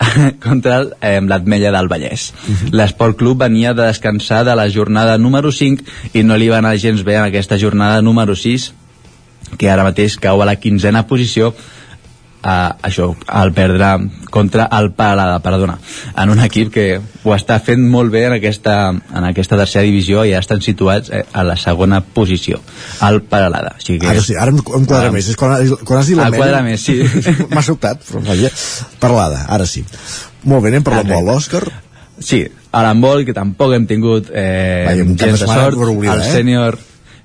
[0.40, 2.32] contra eh, l'Atmella del Vallès.
[2.48, 2.70] Uh -huh.
[2.72, 6.78] L'Esport Club venia de descansar de la jornada número 5 i no li va anar
[6.78, 8.72] gens bé en aquesta jornada número 6
[9.58, 11.54] que ara mateix cau a la quinzena posició
[12.42, 13.88] a, això, al perdre
[14.30, 15.78] contra el Paralada, perdona,
[16.16, 16.84] en un equip que
[17.24, 21.10] ho està fent molt bé en aquesta, en aquesta tercera divisió i ja estan situats
[21.12, 22.60] eh, a la segona posició,
[23.00, 23.74] al Paralada.
[23.76, 25.12] Així que, Ara sí, ara em, em quadra Ah.
[25.12, 25.28] més.
[25.28, 26.98] És quan, quan has dit la quadra més, sí.
[27.54, 28.00] M'ha sobtat,
[29.00, 29.84] però vaja, ara sí.
[30.44, 31.22] Molt bé, anem per la Perfecte.
[31.22, 31.64] molt, Òscar.
[32.20, 35.76] Sí, a l'handbol, que tampoc hem tingut eh, de gens de sort.
[35.76, 36.32] oblidar, el eh?
[36.32, 36.78] sènior...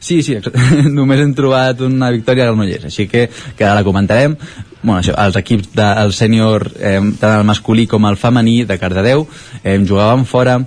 [0.05, 0.37] Sí, sí,
[0.97, 3.25] només hem trobat una victòria a Granollers, així que,
[3.57, 4.35] que ara la comentarem.
[4.83, 9.25] Bueno, això, els equips del sènior, eh, tant el masculí com el femení de Cardedeu,
[9.63, 10.59] eh, jugaven fora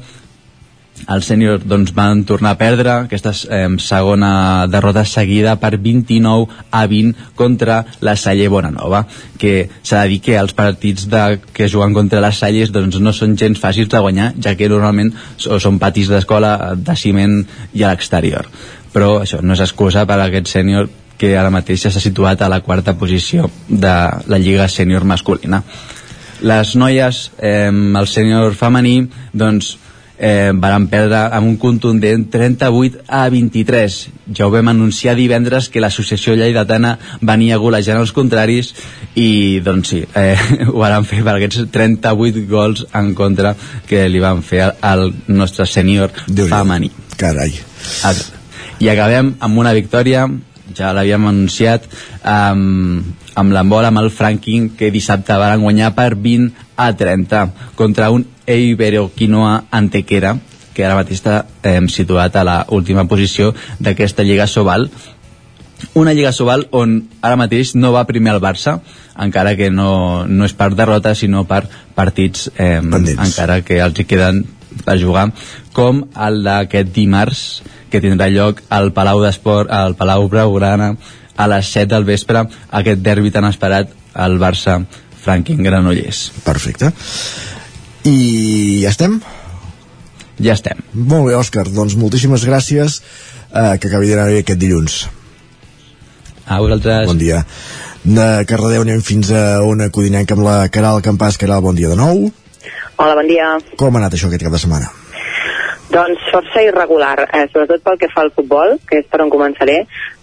[1.06, 6.84] els sèniors doncs, van tornar a perdre aquesta eh, segona derrota seguida per 29 a
[6.90, 9.04] 20 contra la Salle Bonanova
[9.38, 13.14] que s'ha de dir que els partits de, que juguen contra les Salles doncs, no
[13.14, 17.40] són gens fàcils de guanyar ja que normalment són patis d'escola de ciment
[17.72, 18.48] i a l'exterior.
[18.92, 20.88] Però això no és excusa per a aquest sènior
[21.18, 23.94] que ara mateix s'ha situat a la quarta posició de
[24.30, 25.62] la Lliga Sènior masculina.
[26.46, 29.76] Les noies, eh, el sènior femení doncs
[30.18, 33.98] eh, van perdre amb un contundent 38 a 23.
[34.34, 38.74] Ja ho vam anunciar divendres que l'associació lleidatana venia golejant els contraris
[39.14, 40.36] i doncs sí, eh,
[40.72, 43.54] ho van fer per aquests 38 gols en contra
[43.88, 46.90] que li van fer al, nostre sènior femení.
[47.18, 47.54] Carai.
[48.78, 50.26] I acabem amb una victòria
[50.76, 51.86] ja l'havíem anunciat
[52.22, 53.00] um,
[53.38, 57.44] amb l'embol amb el Franking que dissabte van guanyar per 20 a 30
[57.78, 60.38] contra un Eibero Quinoa Antequera
[60.78, 63.50] que ara mateix està eh, situat a la última posició
[63.82, 64.86] d'aquesta Lliga Sobal.
[65.98, 68.78] Una Lliga Sobal on ara mateix no va primer el Barça
[69.18, 71.64] encara que no, no és per derrota sinó per
[71.98, 74.44] partits eh, encara que els hi queden
[74.86, 75.28] a jugar
[75.74, 77.42] com el d'aquest dimarts
[77.90, 80.92] que tindrà lloc al Palau d'Esport al Palau Blaugrana
[81.34, 84.78] a les 7 del vespre aquest derbi tan esperat al Barça
[85.18, 86.28] Franklin Granollers.
[86.46, 86.92] Perfecte
[88.04, 89.18] i ja estem?
[90.38, 90.82] Ja estem.
[90.94, 93.00] Molt bé, Òscar, doncs moltíssimes gràcies
[93.50, 94.98] eh, que acabi d'anar bé aquest dilluns.
[96.46, 97.08] A vosaltres.
[97.10, 97.42] Bon dia.
[98.04, 101.36] De Cardedeu anem fins a Ona Codinenca amb la Caral Campàs.
[101.40, 102.30] Caral, bon dia de nou.
[102.96, 103.50] Hola, bon dia.
[103.76, 104.88] Com ha anat això aquest cap de setmana?
[105.88, 109.78] Doncs força irregular, eh, sobretot pel que fa al futbol, que és per on començaré.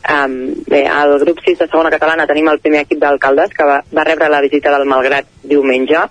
[0.06, 3.80] Um, bé, al grup 6 de segona catalana tenim el primer equip d'alcaldes que va,
[3.90, 6.04] va rebre la visita del Malgrat diumenge.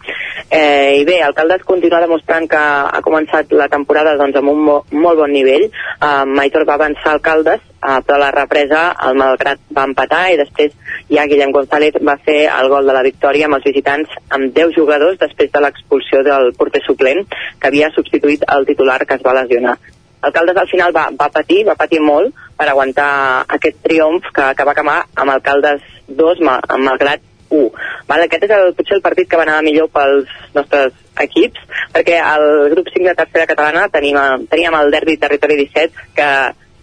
[0.50, 4.76] Eh, i bé, Alcaldes continua demostrant que ha començat la temporada doncs, amb un mo
[4.90, 5.68] molt bon nivell.
[6.02, 10.74] Um, Aitor va avançar Alcaldes uh, però la represa el Malgrat va empatar i després
[11.10, 14.74] ja Guillem González va fer el gol de la victòria amb els visitants amb 10
[14.78, 19.38] jugadors després de l'expulsió del porter suplent que havia substituït el titular que es va
[19.38, 19.78] lesionar.
[20.24, 24.66] Alcaldes al final va, va patir, va patir molt per aguantar aquest triomf que, que
[24.66, 27.70] va acabar amb Alcaldes 2, malgrat 1.
[28.08, 31.60] Vale, aquest és el, potser el partit que va anar millor pels nostres equips,
[31.94, 34.18] perquè al grup 5 de tercera catalana tenim,
[34.50, 36.30] teníem el derbi territori 17, que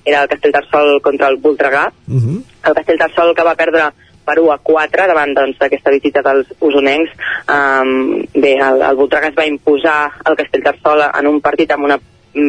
[0.06, 1.92] era el Castellterçol contra el Voltregà.
[2.08, 2.40] Uh -huh.
[2.68, 3.92] El Castellterçol que va perdre
[4.26, 7.12] per 1 a 4 davant doncs, d'aquesta doncs, visita dels usonencs.
[7.50, 12.00] Um, bé, el, el Voltregà es va imposar el Castellterçol en un partit amb una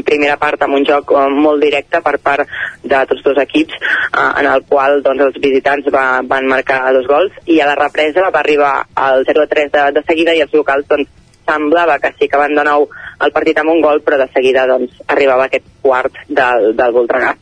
[0.06, 2.48] primera part amb un joc uh, molt directe per part
[2.82, 7.08] de tots dos equips uh, en el qual doncs, els visitants va, van marcar dos
[7.10, 10.86] gols i a la represa va arribar al 0-3 de, de seguida i els locals
[10.88, 11.10] doncs,
[11.42, 12.86] semblava que sí que van de nou
[13.22, 17.34] el partit amb un gol però de seguida doncs, arribava aquest quart del, del Voltregà.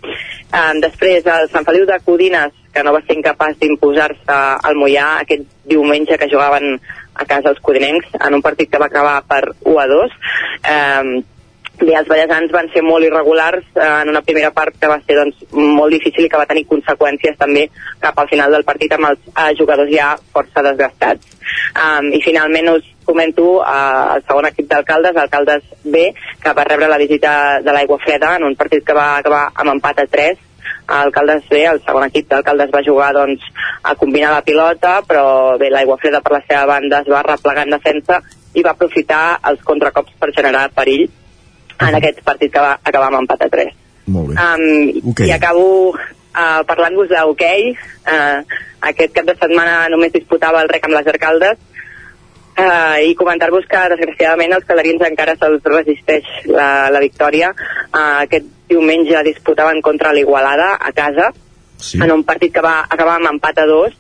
[0.50, 4.38] Uh, després el Sant Feliu de Codines que no va ser incapaç d'imposar-se
[4.68, 6.78] al Mollà aquest diumenge que jugaven
[7.20, 10.14] a casa els codinencs en un partit que va acabar per 1 a 2
[10.70, 11.22] eh,
[11.80, 15.16] Bé, els ballesans van ser molt irregulars eh, en una primera part que va ser
[15.16, 17.66] doncs, molt difícil i que va tenir conseqüències també
[18.02, 21.38] cap al final del partit amb els eh, jugadors ja força desgastats.
[21.70, 26.04] Um, I finalment us comento eh, el segon equip d'alcaldes, Alcaldes B,
[26.42, 27.32] que va rebre la visita
[27.64, 30.46] de l'Aigua Freda en un partit que va acabar amb empat a 3
[30.90, 33.46] Alcaldes B, el segon equip d'Alcaldes va jugar doncs,
[33.86, 37.64] a combinar la pilota, però bé, l'Aigua Freda per la seva banda es va replegar
[37.64, 38.20] en defensa
[38.52, 41.06] i va aprofitar els contracops per generar perill
[41.88, 43.72] en aquest partit que va acabar amb empat a 3.
[44.10, 44.36] Molt bé.
[44.36, 45.30] Um, okay.
[45.30, 47.72] I acabo uh, parlant-vos d'hoquei.
[48.04, 48.42] Uh,
[48.90, 51.58] aquest cap de setmana només disputava el rec amb les arcaldes
[52.56, 57.52] uh, i comentar-vos que desgraciadament els calarins encara se'ls resisteix la, la victòria.
[57.90, 61.30] Uh, aquest diumenge disputaven contra l'Igualada a casa
[61.78, 61.98] sí.
[62.00, 63.98] en un partit que va acabar amb empat a 2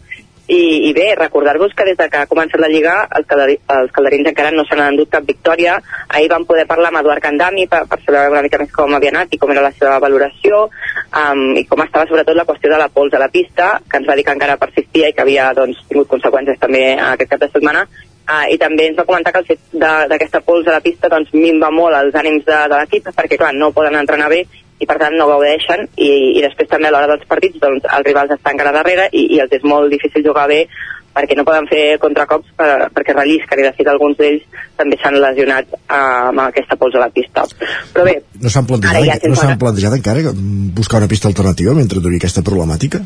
[0.50, 3.92] i, i bé, recordar-vos que des de que ha començat la Lliga els, calderi, els
[3.94, 5.76] calderins encara no s'han endut cap victòria.
[6.08, 9.12] Ahir vam poder parlar amb Eduard Candami per, per saber una mica més com havia
[9.14, 12.80] anat i com era la seva valoració um, i com estava sobretot la qüestió de
[12.82, 15.52] la pols a la pista, que ens va dir que encara persistia i que havia
[15.54, 17.86] doncs, tingut conseqüències també aquest cap de setmana
[18.30, 21.32] Uh, I també ens va comentar que el fet d'aquesta pols a la pista doncs,
[21.34, 24.44] minva molt els ànims de, de l'equip perquè, clar, no poden entrenar bé
[24.80, 25.86] i per tant no gaudeixen.
[25.96, 29.26] I, i després també a l'hora dels partits doncs, els rivals estan encara darrere i,
[29.36, 30.64] i els és molt difícil jugar bé
[31.10, 35.18] perquè no poden fer contracops per, perquè rellisquen i de fet alguns d'ells també s'han
[35.18, 37.46] lesionat uh, amb aquesta pols a la pista.
[37.94, 40.36] Però bé no s'han plantejat, ja no s'han plantejat encara
[40.78, 43.02] buscar una pista alternativa mentre duri aquesta problemàtica?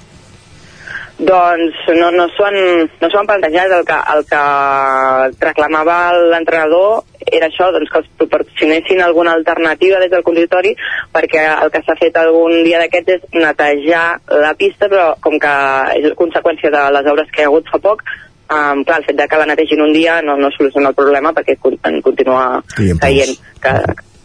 [1.15, 2.57] Doncs no, no s'ho han,
[3.01, 3.71] no han plantejat.
[3.77, 5.99] El que, el que reclamava
[6.33, 10.75] l'entrenador era això, doncs, que els proporcionessin alguna alternativa des del consistori
[11.15, 14.05] perquè el que s'ha fet algun dia d'aquests és netejar
[14.43, 15.55] la pista, però com que
[16.01, 18.03] és conseqüència de les obres que hi ha hagut fa poc,
[18.51, 21.33] um, clar, el fet de que la netegin un dia no, no soluciona el problema
[21.33, 22.61] perquè en continua
[23.01, 23.39] caient.
[23.63, 23.79] Que,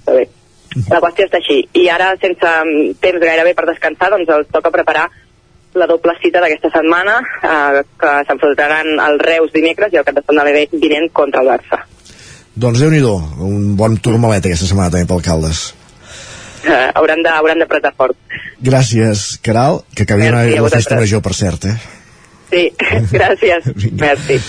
[0.09, 0.27] que bé.
[0.89, 1.63] La qüestió està així.
[1.81, 2.51] I ara, sense
[3.01, 5.07] temps gairebé per descansar, doncs els toca preparar
[5.77, 10.23] la doble cita d'aquesta setmana, eh, que s'enfrontaran el Reus dimecres i el cap de
[10.25, 11.83] setmana vinent contra el Barça.
[12.59, 15.69] Doncs déu nhi un bon turmalet aquesta setmana també pel Caldes.
[16.59, 18.17] Uh, hauran de, hauran d'apretar fort.
[18.59, 21.77] Gràcies, Caral, que acabem la festa major, per cert, eh?
[22.49, 22.65] Sí,
[23.13, 23.69] gràcies.
[23.93, 24.39] Merci.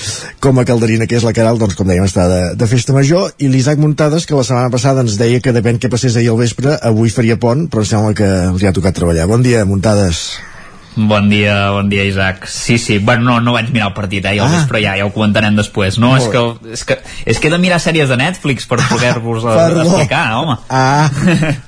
[0.42, 3.30] Com a calderina que és la Caral, doncs com dèiem està de, de festa major
[3.38, 6.40] i l'Isaac Muntades que la setmana passada ens deia que depèn què passés ahir al
[6.40, 9.28] vespre avui faria pont, però sembla que li ha tocat treballar.
[9.30, 10.40] Bon dia, Muntades.
[10.96, 12.48] Bon dia, bon dia Isaac.
[12.50, 14.48] Sí, sí, bueno, no, no vaig mirar el partit eh, ah.
[14.50, 16.00] vespre ja, ja ho comentarem després.
[16.02, 16.42] No, és que,
[16.74, 16.98] és, que,
[17.30, 19.46] és que he de mirar sèries de Netflix per poder-vos
[19.86, 20.60] explicar, home.
[20.68, 21.10] Ah.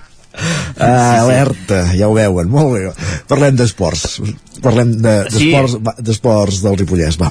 [0.80, 3.10] Ah, alerta, ja ho veuen, molt bé.
[3.28, 4.14] Parlem d'esports.
[4.64, 7.28] Parlem d'esports de, d'esports del Ripollès, va.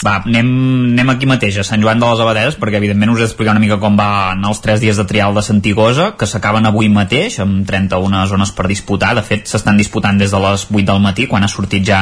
[0.00, 0.46] Va, anem,
[0.94, 3.60] anem aquí mateix, a Sant Joan de les Abadeses, perquè evidentment us he d'explicar una
[3.60, 7.66] mica com van els 3 dies de trial de Santigosa, que s'acaben avui mateix, amb
[7.68, 9.12] 31 zones per disputar.
[9.18, 12.00] De fet, s'estan disputant des de les 8 del matí, quan ha sortit ja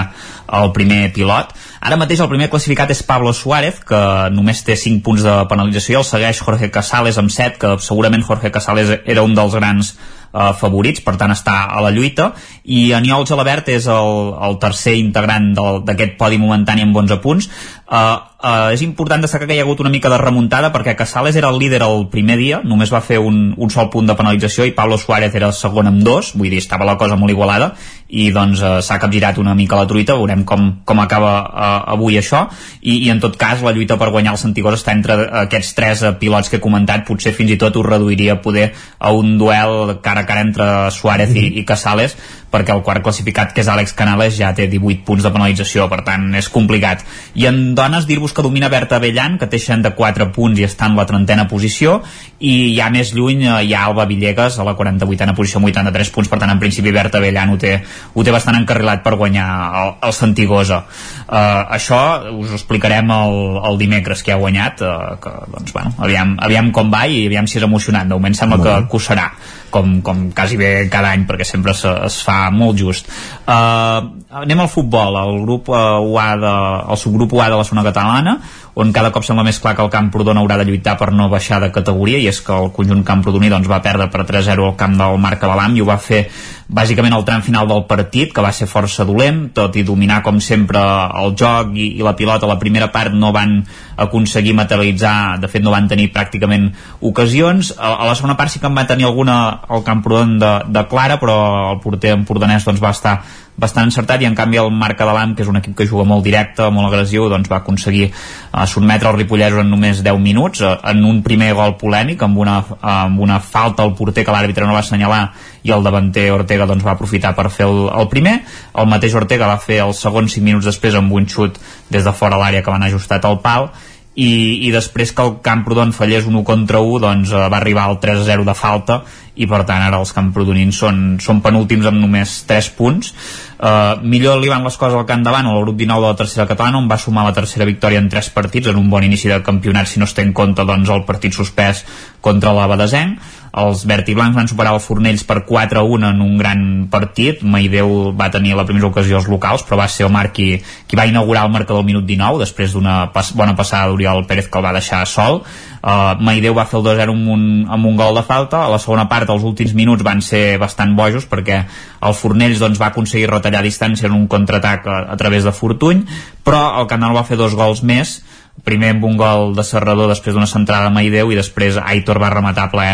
[0.60, 1.50] el primer pilot.
[1.80, 3.98] Ara mateix el primer classificat és Pablo Suárez, que
[4.34, 8.50] només té 5 punts de penalització, el segueix Jorge Casales amb 7, que segurament Jorge
[8.54, 12.32] Casales era un dels grans eh, favorits, per tant està a la lluita.
[12.64, 15.52] I Aniol Gelabert és el, el tercer integrant
[15.86, 17.48] d'aquest podi momentani amb 11 punts.
[17.88, 21.36] Uh, uh, és important destacar que hi ha hagut una mica de remuntada perquè Casales
[21.36, 24.66] era el líder el primer dia, només va fer un, un sol punt de penalització
[24.68, 27.72] i Pablo Suárez era el segon amb dos, vull dir, estava la cosa molt igualada
[28.08, 32.18] i doncs uh, s'ha capgirat una mica la truita, veurem com, com acaba uh, avui
[32.20, 32.46] això
[32.80, 36.04] i, i en tot cas la lluita per guanyar el Santigós està entre aquests tres
[36.06, 39.98] uh, pilots que he comentat, potser fins i tot ho reduiria poder a un duel
[40.02, 41.56] cara a cara entre Suárez mm -hmm.
[41.58, 42.16] i, i Casales
[42.52, 46.00] perquè el quart classificat, que és Àlex Canales, ja té 18 punts de penalització, per
[46.06, 47.04] tant és complicat.
[47.36, 50.96] I en dones, dir-vos que domina Berta Avellan, que té 64 punts i està en
[50.96, 51.98] la trentena posició,
[52.40, 56.12] i ja més lluny eh, hi ha Alba Villegas a la 48a posició amb 83
[56.14, 57.74] punts, per tant en principi Berta Avellan ho té,
[58.14, 59.48] ho té bastant encarrilat per guanyar
[59.82, 60.82] el, el Santigosa.
[61.28, 62.00] Uh, això
[62.32, 63.38] us ho explicarem el,
[63.68, 67.48] el dimecres que ha guanyat, uh, que doncs bueno, aviam, aviam com va i aviam
[67.50, 68.08] si és emocionant.
[68.08, 69.28] De moment sembla que, que ho serà
[69.70, 73.10] com, com quasi bé cada any perquè sempre es, es fa molt just.
[73.44, 76.54] Uh, anem al futbol el grup uh, UA de,
[76.94, 78.38] el subgrup UA de la zona catalana
[78.78, 81.58] on cada cop sembla més clar que el Camprodon haurà de lluitar per no baixar
[81.58, 84.94] de categoria i és que el conjunt Camprodoní doncs, va perdre per 3-0 al camp
[85.00, 86.28] del Marc Abalam i ho va fer
[86.68, 90.38] bàsicament al tram final del partit que va ser força dolent, tot i dominar com
[90.38, 90.78] sempre
[91.22, 92.46] el joc i, i la pilota.
[92.46, 93.56] A la primera part no van
[93.98, 96.70] aconseguir materialitzar, de fet no van tenir pràcticament
[97.02, 100.54] ocasions, a, a la segona part sí que en va tenir alguna al Camprodon de,
[100.70, 101.38] de Clara, però
[101.72, 103.18] el porter empordanès doncs, va estar
[103.58, 106.22] bastant encertat i en canvi el Marc Adalant, que és un equip que juga molt
[106.24, 110.76] directe, molt agressiu, doncs va aconseguir uh, sotmetre els ripollesos en només 10 minuts, uh,
[110.92, 114.66] en un primer gol polèmic, amb una, uh, amb una falta al porter que l'àrbitre
[114.66, 115.24] no va assenyalar
[115.66, 118.38] i el davanter Ortega doncs, va aprofitar per fer el, el primer.
[118.78, 121.58] El mateix Ortega va fer el segon 5 minuts després amb un xut
[121.90, 123.72] des de fora l'àrea que van ajustat al pal
[124.18, 127.86] i, i després que el Camprodon fallés un 1 contra 1 doncs uh, va arribar
[127.86, 129.02] al 3-0 de falta
[129.38, 133.12] i per tant ara els camprodonins són, són penúltims amb només 3 punts.
[133.58, 136.46] Uh, millor li van les coses al camp davant al grup 19 de la tercera
[136.50, 139.38] catalana on va sumar la tercera victòria en tres partits en un bon inici de
[139.46, 141.84] campionat si no es té en compte doncs, el partit suspès
[142.22, 143.18] contra la Badesenc
[143.56, 146.62] els verd i blancs van superar el Fornells per 4-1 en un gran
[146.92, 147.42] partit.
[147.42, 150.50] Maideu va tenir la primera ocasió als locals però va ser Omar qui,
[150.86, 154.48] qui va inaugurar el marcador al minut 19 després d'una pas bona passada d'Oriol Pérez
[154.48, 155.42] que el va deixar sol.
[155.78, 158.64] Uh, Maideu va fer el 2-0 amb, un, amb un gol de falta.
[158.66, 161.62] A la segona part els últims minuts van ser bastant bojos perquè
[162.04, 166.04] el Fornells doncs, va aconseguir retallar distància en un contraatac a, a través de Fortuny
[166.48, 168.18] però el Canal va fer dos gols més.
[168.64, 172.32] Primer amb un gol de Serrador després d'una centrada a Maideu i després Aitor va
[172.32, 172.88] rematar ple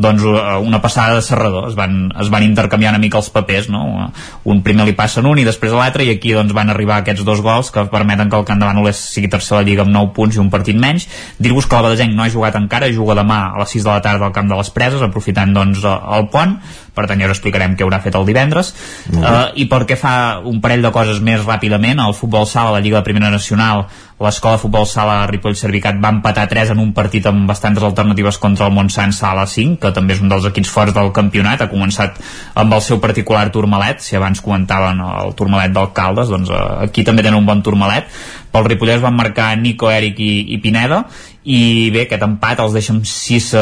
[0.00, 1.68] doncs eh, una passada de Serrador.
[1.68, 4.10] Es van, es van intercanviar una mica els papers no?
[4.44, 7.42] un primer li passen un i després l'altre i aquí doncs van arribar aquests dos
[7.44, 10.12] gols que permeten que el Camp de Bànoles sigui tercer de la Lliga amb 9
[10.16, 11.06] punts i un partit menys.
[11.38, 14.04] Dir-vos que el Badesenc no ha jugat encara juga demà a les 6 de la
[14.04, 16.56] tarda al Camp de les Preses aprofitant doncs el pont.
[16.94, 18.72] Per tant ja us explicarem què haurà fet el divendres.
[19.14, 20.14] Uh, i perquè fa
[20.44, 23.86] un parell de coses més ràpidament el futbol sala, la Lliga de Primera Nacional
[24.20, 28.36] l'escola de futbol sala Ripoll Servicat va empatar 3 en un partit amb bastantes alternatives
[28.42, 31.62] contra el Montsant Sala 5 que també és un dels equips forts del campionat.
[31.64, 32.20] Ha començat
[32.60, 34.04] amb el seu particular turmalet.
[34.04, 38.12] Si abans comentaven el turmalet d'alcaldes doncs eh, aquí també tenen un bon turmalet
[38.50, 41.04] pel Ripollès van marcar Nico, Eric i, i Pineda
[41.40, 43.60] i bé, aquest empat els deixa amb, 6, eh,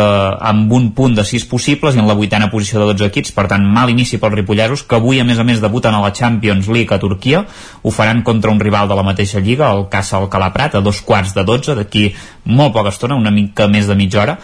[0.50, 3.46] amb un punt de 6 possibles i en la vuitena posició de 12 equips, per
[3.52, 6.66] tant mal inici pels ripollesos, que avui a més a més debuten a la Champions
[6.66, 7.44] League a Turquia.
[7.82, 11.00] Ho faran contra un rival de la mateixa lliga el Casa Alcalà Prat, a dos
[11.06, 12.08] quarts de 12 d'aquí
[12.50, 14.38] molt poca estona, una mica més de mitja hora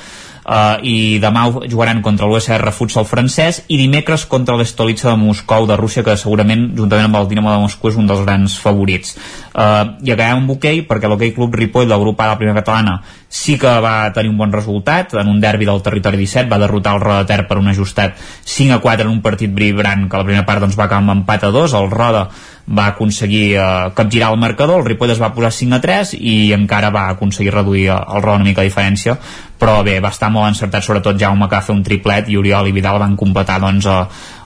[0.45, 5.77] uh, i demà jugaran contra l'USR Futsal francès i dimecres contra l'Estolitza de Moscou de
[5.81, 9.17] Rússia que segurament juntament amb el Dinamo de Moscou és un dels grans favorits.
[9.55, 12.61] Uh, i acabem amb hoquei perquè l'hoquei Club Ripoll del grup A de la primera
[12.63, 13.01] catalana
[13.35, 15.15] sí que va tenir un bon resultat.
[15.19, 18.15] En un derbi del territori 17 va derrotar el Roda Ter per un ajustat
[18.45, 21.17] 5 a 4 en un partit vibrant que la primera part doncs, va acabar amb
[21.19, 22.29] empat a 2 el Roda
[22.67, 23.65] va aconseguir eh,
[23.95, 27.53] capgirar el marcador, el Ripoll es va posar 5 a 3 i encara va aconseguir
[27.53, 29.19] reduir el Roda una mica de diferència
[29.65, 32.69] però bé, va estar molt encertat sobretot Jaume que va fer un triplet i Oriol
[32.69, 33.99] i Vidal van completar doncs, a,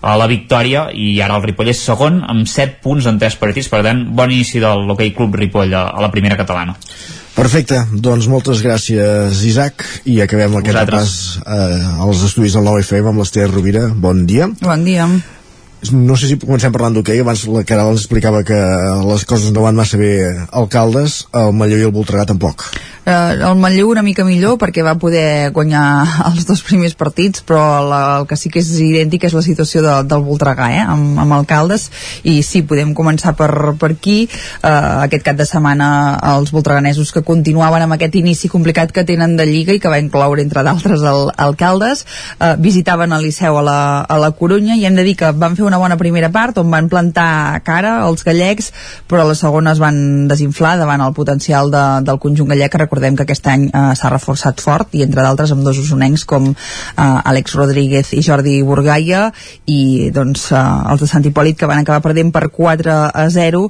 [0.02, 3.70] a la victòria i ara el Ripoll és segon amb 7 punts en 3 partits,
[3.72, 6.76] per tant bon inici del l'Hockey Club Ripoll a, a la primera catalana.
[7.38, 11.16] Perfecte, doncs moltes gràcies Isaac i acabem aquest repàs
[11.46, 14.50] eh, als estudis del 9FM amb l'Ester Rovira, bon dia.
[14.62, 15.06] Bon dia
[15.92, 18.58] no sé si comencem parlant d'hoquei, abans la Caral ens explicava que
[19.08, 20.12] les coses no van massa bé
[20.50, 22.66] alcaldes, el Malleu i el Voltregà tampoc.
[23.08, 25.84] Eh, el Manlleu una mica millor perquè va poder guanyar
[26.28, 29.80] els dos primers partits però la, el que sí que és idèntic és la situació
[29.84, 31.86] de, del Voltregà eh, amb, amb alcaldes.
[32.28, 33.48] I sí, podem començar per,
[33.80, 34.18] per aquí.
[34.28, 34.72] Eh,
[35.06, 35.88] aquest cap de setmana
[36.34, 40.02] els voltreganesos que continuaven amb aquest inici complicat que tenen de Lliga i que va
[40.02, 42.04] incloure entre d'altres el, alcaldes
[42.36, 45.56] eh, visitaven el Liceu a la, a la Corunya i hem de dir que van
[45.56, 48.72] fer una bona primera part on van plantar cara als gallecs
[49.08, 53.16] però la segona es van desinflar davant el potencial de, del conjunt gallec que recordem
[53.16, 57.02] que aquest any eh, s'ha reforçat fort i entre d'altres amb dos usonencs com eh,
[57.02, 59.28] Àlex Rodríguez i Jordi Burgaia
[59.66, 63.64] i doncs eh, els de Sant Hipòlit que van acabar perdent per 4 a 0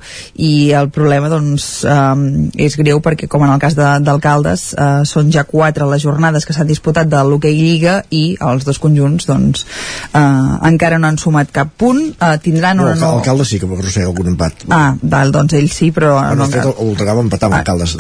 [0.44, 5.32] i el problema doncs eh, és greu perquè com en el cas d'alcaldes eh, són
[5.34, 9.64] ja 4 les jornades que s'han disputat de l'Hockey Lliga i els dos conjunts doncs
[10.12, 10.22] eh,
[10.70, 13.12] encara no han sumat cap punt eh, tindran no, una no...
[13.19, 16.51] Alcalde sí que va arrossegar algun empat ah, val, doncs ell sí però bueno, no,
[16.51, 17.97] el, el Voltregà va empatar amb alcaldes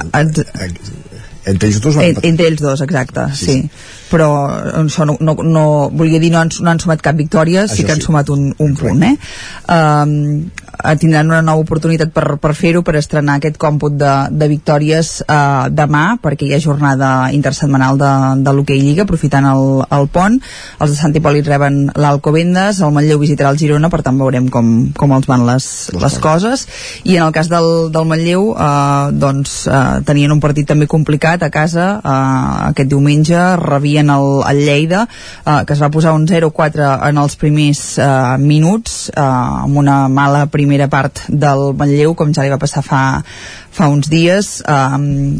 [1.48, 3.54] entre ells dos van en, entre ells dos, exacte, sí, sí.
[3.62, 3.96] sí.
[4.10, 4.28] Però
[4.82, 7.94] això no, no, no volia dir no han, no han sumat cap victòria, sí que
[7.94, 8.08] han sí.
[8.10, 9.14] sumat un, un punt eh?
[9.68, 10.48] Um,
[10.98, 15.66] tindran una nova oportunitat per, per fer-ho, per estrenar aquest còmput de, de victòries uh,
[15.74, 18.10] demà, perquè hi ha jornada intersetmanal de,
[18.46, 20.38] de l'Hockey Lliga, aprofitant el, el pont.
[20.78, 24.70] Els de Sant Hipòlit reben l'Alcobendes, el Manlleu visitarà el Girona, per tant veurem com,
[24.94, 25.66] com els van les,
[25.98, 26.66] les coses.
[27.04, 31.42] I en el cas del, del Manlleu, uh, doncs uh, tenien un partit també complicat
[31.42, 35.06] a casa, uh, aquest diumenge rebien el, el Lleida,
[35.44, 40.00] uh, que es va posar un 0-4 en els primers uh, minuts, uh, amb una
[40.08, 43.02] mala primera part del Manlleu, com ja li va passar fa,
[43.78, 44.74] fa uns dies eh,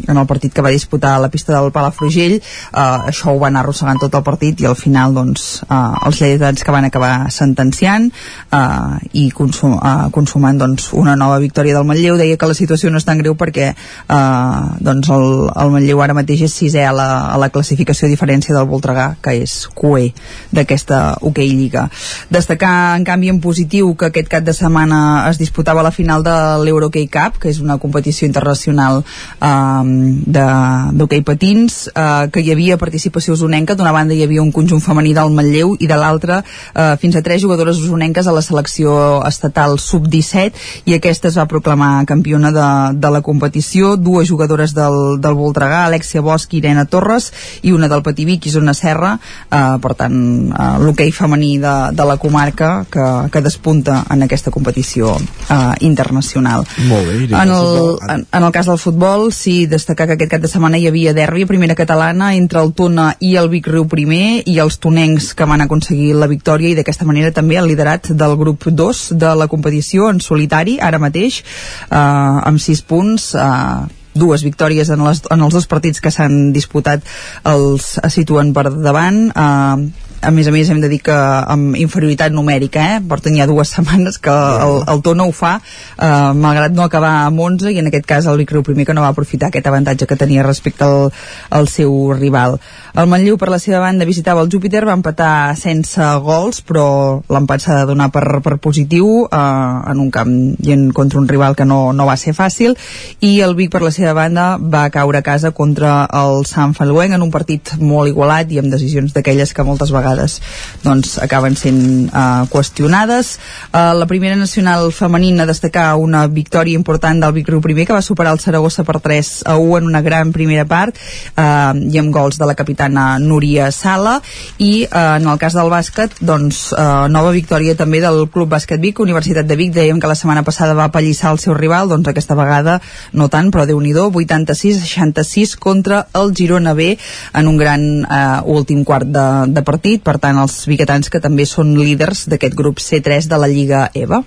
[0.07, 2.37] en el partit que va disputar a la pista del Palafrugell.
[2.39, 6.63] Eh, això ho van arrossegant tot el partit i al final doncs eh, els lleidatans
[6.63, 12.17] que van acabar sentenciant eh, i consum, eh, consumant doncs una nova victòria del Manlleu.
[12.21, 16.17] Deia que la situació no és tan greu perquè eh, doncs el, el Manlleu ara
[16.17, 20.11] mateix és sisè a la, a la classificació a diferència del Voltregà que és QE
[20.55, 21.87] d'aquesta hoquei Lliga.
[22.29, 26.35] Destacar en canvi en positiu que aquest cap de setmana es disputava la final de
[26.63, 29.83] l'Euroquei Cup que és una competició internacional eh,
[30.29, 33.75] d'hoquei patins eh, que hi havia participació usonenca.
[33.75, 37.23] D'una banda hi havia un conjunt femení del Manlleu i de l'altra eh, fins a
[37.25, 42.69] tres jugadores usonenques a la selecció estatal sub-17 i aquesta es va proclamar campiona de,
[42.99, 43.95] de la competició.
[43.97, 47.31] Dues jugadores del, del Voltregà Alexia Bosch i Irene Torres
[47.61, 48.03] i una del
[48.39, 49.19] Pativic, Isona Serra
[49.51, 50.15] eh, per tant
[50.49, 55.15] eh, l'hoquei femení de, de la comarca que, que despunta en aquesta competició
[55.49, 56.65] eh, internacional.
[56.87, 60.41] Molt bé, en el, en, en el cas del futbol, sí, destacar que aquest cap
[60.41, 64.41] de setmana hi havia derbi primera catalana entre el Tona i el Vic Riu primer
[64.45, 68.35] i els tonencs que van aconseguir la victòria i d'aquesta manera també el liderat del
[68.39, 71.43] grup 2 de la competició en solitari, ara mateix,
[71.89, 76.51] eh, amb 6 punts, eh, dues victòries en, les, en els dos partits que s'han
[76.55, 77.05] disputat
[77.49, 79.27] els situen per davant.
[79.29, 82.95] Eh, a més a més hem de dir que amb inferioritat numèrica eh?
[83.07, 87.11] porten ja dues setmanes que el, el to no ho fa eh, malgrat no acabar
[87.27, 90.07] amb 11 i en aquest cas el Vicriu primer que no va aprofitar aquest avantatge
[90.09, 91.07] que tenia respecte al,
[91.55, 92.57] al seu rival
[92.99, 97.63] el Manlleu per la seva banda visitava el Júpiter va empatar sense gols però l'empat
[97.63, 101.55] s'ha de donar per, per positiu eh, en un camp i en, contra un rival
[101.55, 102.75] que no, no va ser fàcil
[103.23, 107.15] i el Vic per la seva banda va caure a casa contra el Sant Faluenc
[107.15, 110.39] en un partit molt igualat i amb decisions d'aquelles que moltes vegades vegades
[110.83, 113.37] doncs, acaben sent uh, qüestionades.
[113.71, 118.01] Uh, la primera nacional femenina destacar una victòria important del Vic Riu primer que va
[118.01, 120.95] superar el Saragossa per 3 a 1 en una gran primera part
[121.35, 124.19] uh, i amb gols de la capitana Núria Sala.
[124.57, 128.81] I uh, en el cas del bàsquet doncs uh, nova victòria també del Club Bàsquet
[128.81, 129.73] Vic, Universitat de Vic.
[129.75, 132.79] Dèiem que la setmana passada va apallissar el seu rival doncs aquesta vegada
[133.13, 136.93] no tant però déu nhi 86-66 contra el Girona B
[137.33, 141.45] en un gran uh, últim quart de, de partit per tant els biguetans que també
[141.49, 144.23] són líders d'aquest grup C3 de la Lliga EVA.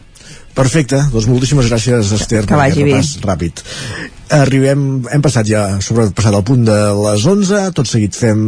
[0.52, 3.00] Perfecte, doncs moltíssimes gràcies Esther que vagi bé.
[3.24, 3.62] ràpid
[4.32, 8.40] arribem, hem passat ja sobre passat el punt de les 11 tot seguit fem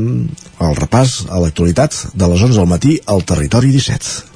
[0.65, 4.33] el repàs a l'actualitat de les 11 al matí al territori 17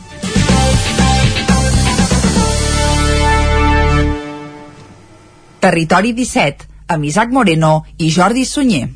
[5.58, 8.86] Territori 17 amb Isaac Moreno i Jordi Sunyer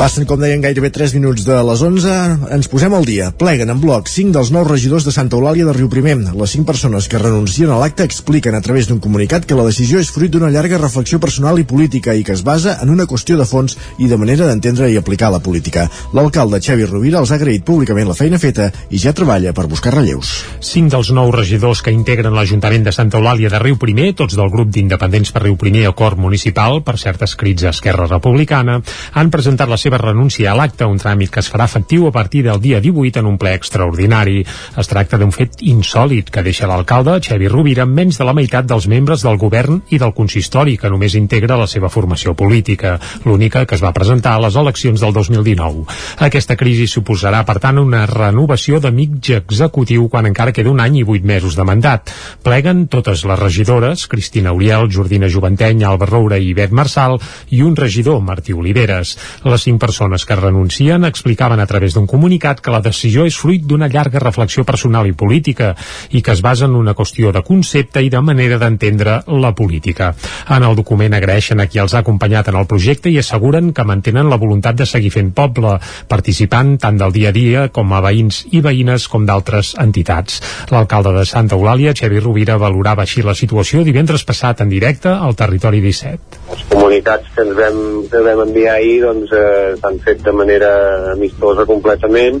[0.00, 2.12] Passen, com deien, gairebé 3 minuts de les 11.
[2.56, 3.26] Ens posem al dia.
[3.36, 6.14] Pleguen en bloc 5 dels nous regidors de Santa Eulàlia de Riu Primer.
[6.40, 10.00] Les 5 persones que renuncien a l'acte expliquen a través d'un comunicat que la decisió
[10.00, 13.36] és fruit d'una llarga reflexió personal i política i que es basa en una qüestió
[13.36, 15.84] de fons i de manera d'entendre i aplicar la política.
[16.16, 19.92] L'alcalde Xavi Rovira els ha agraït públicament la feina feta i ja treballa per buscar
[19.98, 20.32] relleus.
[20.64, 24.48] 5 dels nous regidors que integren l'Ajuntament de Santa Eulàlia de Riu Primer, tots del
[24.48, 28.80] grup d'independents per Riu Primer o Cor Municipal, per cert escrits a Esquerra Republicana,
[29.12, 32.12] han presentat la seva seva renúncia a l'acte, un tràmit que es farà efectiu a
[32.14, 34.44] partir del dia 18 en un ple extraordinari.
[34.78, 38.86] Es tracta d'un fet insòlid que deixa l'alcalde, Xevi Rovira, menys de la meitat dels
[38.86, 43.74] membres del govern i del consistori, que només integra la seva formació política, l'única que
[43.74, 45.82] es va presentar a les eleccions del 2019.
[46.28, 51.00] Aquesta crisi suposarà, per tant, una renovació de mig executiu quan encara queda un any
[51.00, 52.14] i vuit mesos de mandat.
[52.46, 57.18] Pleguen totes les regidores, Cristina Uriel, Jordina Joventeny, Alba Roura i Bet Marçal,
[57.50, 59.16] i un regidor, Martí Oliveres.
[59.42, 63.64] Les cinc persones que renuncien explicaven a través d'un comunicat que la decisió és fruit
[63.66, 65.72] d'una llarga reflexió personal i política
[66.10, 70.12] i que es basa en una qüestió de concepte i de manera d'entendre la política.
[70.48, 73.86] En el document agraeixen a qui els ha acompanyat en el projecte i asseguren que
[73.88, 75.78] mantenen la voluntat de seguir fent poble,
[76.08, 80.40] participant tant del dia a dia com a veïns i veïnes com d'altres entitats.
[80.70, 85.36] L'alcalde de Santa Eulàlia, Xevi Rovira, valorava així la situació divendres passat en directe al
[85.38, 86.42] Territori 17.
[86.54, 87.80] Els comunicats que ens vam,
[88.10, 90.70] que vam enviar ahir doncs, eh, s'han fet de manera
[91.12, 92.40] amistosa completament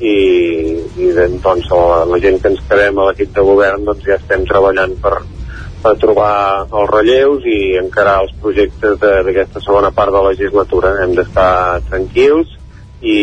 [0.00, 0.16] i,
[1.00, 1.08] i
[1.42, 4.96] doncs la, la gent que ens quedem a l'equip de govern doncs ja estem treballant
[5.00, 5.14] per,
[5.82, 10.96] per trobar els relleus i encarar els projectes d'aquesta segona part de la legislatura.
[11.04, 12.52] Hem d'estar tranquils
[13.00, 13.18] i,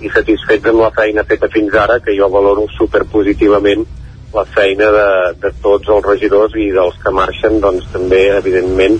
[0.00, 3.86] i satisfets amb la feina feta fins ara, que jo valoro superpositivament
[4.34, 5.08] la feina de,
[5.40, 8.98] de tots els regidors i dels que marxen, doncs també, evidentment,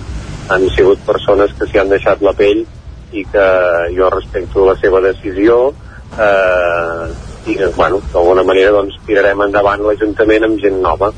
[0.48, 2.64] han sigut persones que s'hi han deixat la pell
[3.12, 3.46] i que
[3.96, 5.58] jo respecto la seva decisió
[6.18, 7.08] eh,
[7.46, 11.12] i bueno, d'alguna manera doncs, tirarem endavant l'Ajuntament amb gent nova.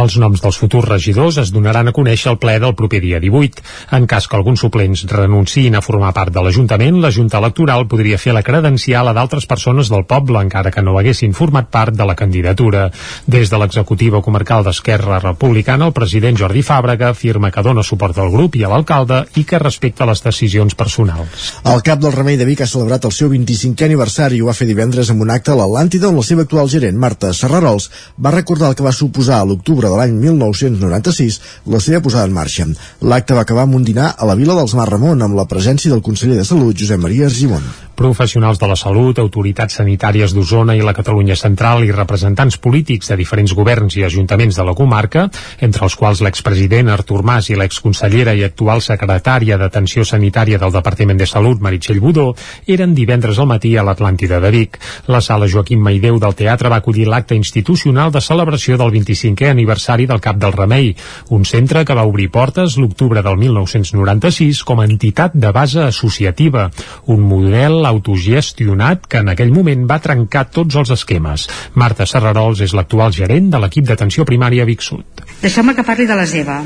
[0.00, 3.62] Els noms dels futurs regidors es donaran a conèixer al ple del proper dia 18.
[3.98, 8.18] En cas que alguns suplents renunciïn a formar part de l'Ajuntament, la Junta Electoral podria
[8.18, 12.06] fer la credencial a d'altres persones del poble, encara que no haguessin format part de
[12.08, 12.88] la candidatura.
[13.26, 18.32] Des de l'executiva comarcal d'Esquerra Republicana, el president Jordi Fàbrega afirma que dona suport al
[18.32, 21.52] grup i a l'alcalde i que respecta les decisions personals.
[21.64, 24.56] El cap del Remei de Vic ha celebrat el seu 25è aniversari i ho va
[24.56, 27.88] fer divendres amb un acte a l'Atlàntida on la seva actual gerent, Marta Serrarols,
[28.22, 31.40] va recordar el que va suposar a l'octubre de l'any 1996
[31.74, 32.68] la seva posada en marxa.
[33.02, 35.90] L'acte va acabar amb un dinar a la Vila dels Mar Ramon amb la presència
[35.90, 37.66] del conseller de Salut, Josep Maria Argimon.
[37.94, 43.16] Professionals de la salut, autoritats sanitàries d'Osona i la Catalunya Central i representants polítics de
[43.20, 45.28] diferents governs i ajuntaments de la comarca,
[45.62, 51.20] entre els quals l'expresident Artur Mas i l'exconsellera i actual secretària d'Atenció Sanitària del Departament
[51.22, 52.32] de Salut, Meritxell Budó,
[52.66, 54.80] eren divendres al matí a l'Atlàntida de Vic.
[55.06, 60.10] La sala Joaquim Maideu del teatre va acollir l'acte institucional de celebració del 25è aniversari
[60.10, 60.90] del Cap del Remei,
[61.30, 66.70] un centre que va obrir portes l'octubre del 1996 com a entitat de base associativa,
[67.06, 71.48] un model autogestionat que en aquell moment va trencar tots els esquemes.
[71.74, 75.24] Marta Serrarols és l'actual gerent de l'equip d'atenció primària Vic Sud.
[75.42, 76.60] Deixeu-me que parli de les EVA.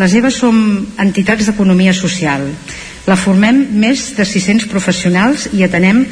[0.00, 0.56] Les EVA som
[1.02, 2.46] entitats d'economia social.
[3.08, 6.04] La formem més de 600 professionals i atenem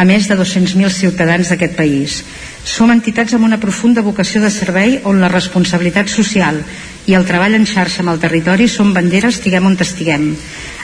[0.00, 2.22] a més de 200.000 ciutadans d'aquest país.
[2.64, 6.62] Som entitats amb una profunda vocació de servei on la responsabilitat social
[7.08, 10.30] i el treball en xarxa amb el territori són banderes estiguem on estiguem.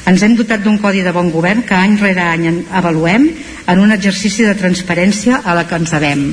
[0.07, 3.27] Ens hem dotat d'un codi de bon govern que any rere any avaluem
[3.67, 6.29] en un exercici de transparència a la que ens devem.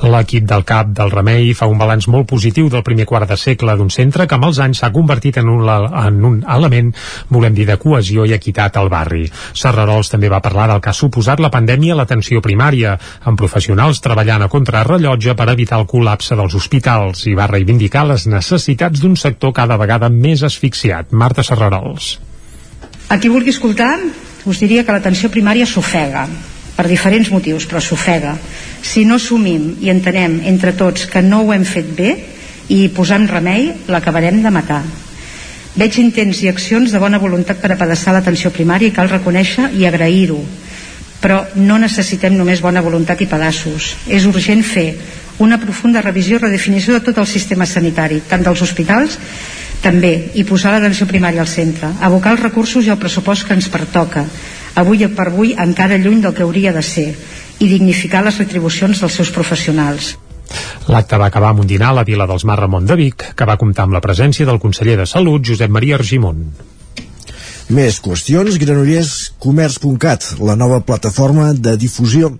[0.00, 3.74] L'equip del CAP del Remei fa un balanç molt positiu del primer quart de segle
[3.76, 6.92] d'un centre que amb els anys s'ha convertit en un, en un element,
[7.28, 9.26] volem dir, de cohesió i equitat al barri.
[9.52, 14.00] Serrarols també va parlar del que ha suposat la pandèmia a l'atenció primària, amb professionals
[14.04, 19.20] treballant a contrarrellotge per evitar el col·lapse dels hospitals i va reivindicar les necessitats d'un
[19.20, 21.12] sector cada vegada més asfixiat.
[21.12, 22.18] Marta Serrarols.
[23.10, 23.98] A qui vulgui escoltar,
[24.46, 26.28] us diria que l'atenció primària s'ofega
[26.76, 28.36] per diferents motius, però s'ofega.
[28.86, 32.12] Si no assumim i entenem entre tots que no ho hem fet bé
[32.70, 34.84] i posem remei, l'acabarem de matar.
[35.74, 39.86] Veig intents i accions de bona voluntat per apedaçar l'atenció primària i cal reconèixer i
[39.90, 40.38] agrair-ho.
[41.20, 43.96] Però no necessitem només bona voluntat i pedaços.
[44.06, 44.94] És urgent fer
[45.42, 49.18] una profunda revisió i redefinició de tot el sistema sanitari, tant dels hospitals
[49.82, 53.68] també, i posar l'atenció primària al centre, abocar els recursos i el pressupost que ens
[53.72, 54.24] pertoca,
[54.80, 57.08] avui per avui encara lluny del que hauria de ser
[57.60, 60.16] i dignificar les retribucions dels seus professionals.
[60.90, 63.46] L'acte va acabar amb un dinar a la Vila dels Mar Ramon de Vic, que
[63.46, 66.44] va comptar amb la presència del conseller de Salut, Josep Maria Argimon.
[67.70, 72.32] Més qüestions, granollers.comerç.cat, la nova plataforma de difusió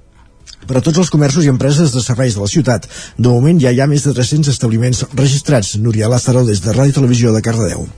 [0.66, 2.86] per a tots els comerços i empreses de serveis de la ciutat.
[3.16, 5.76] De moment ja hi ha més de 300 establiments registrats.
[5.76, 7.88] Núria Lázaro des de Ràdio Televisió de Cardedeu.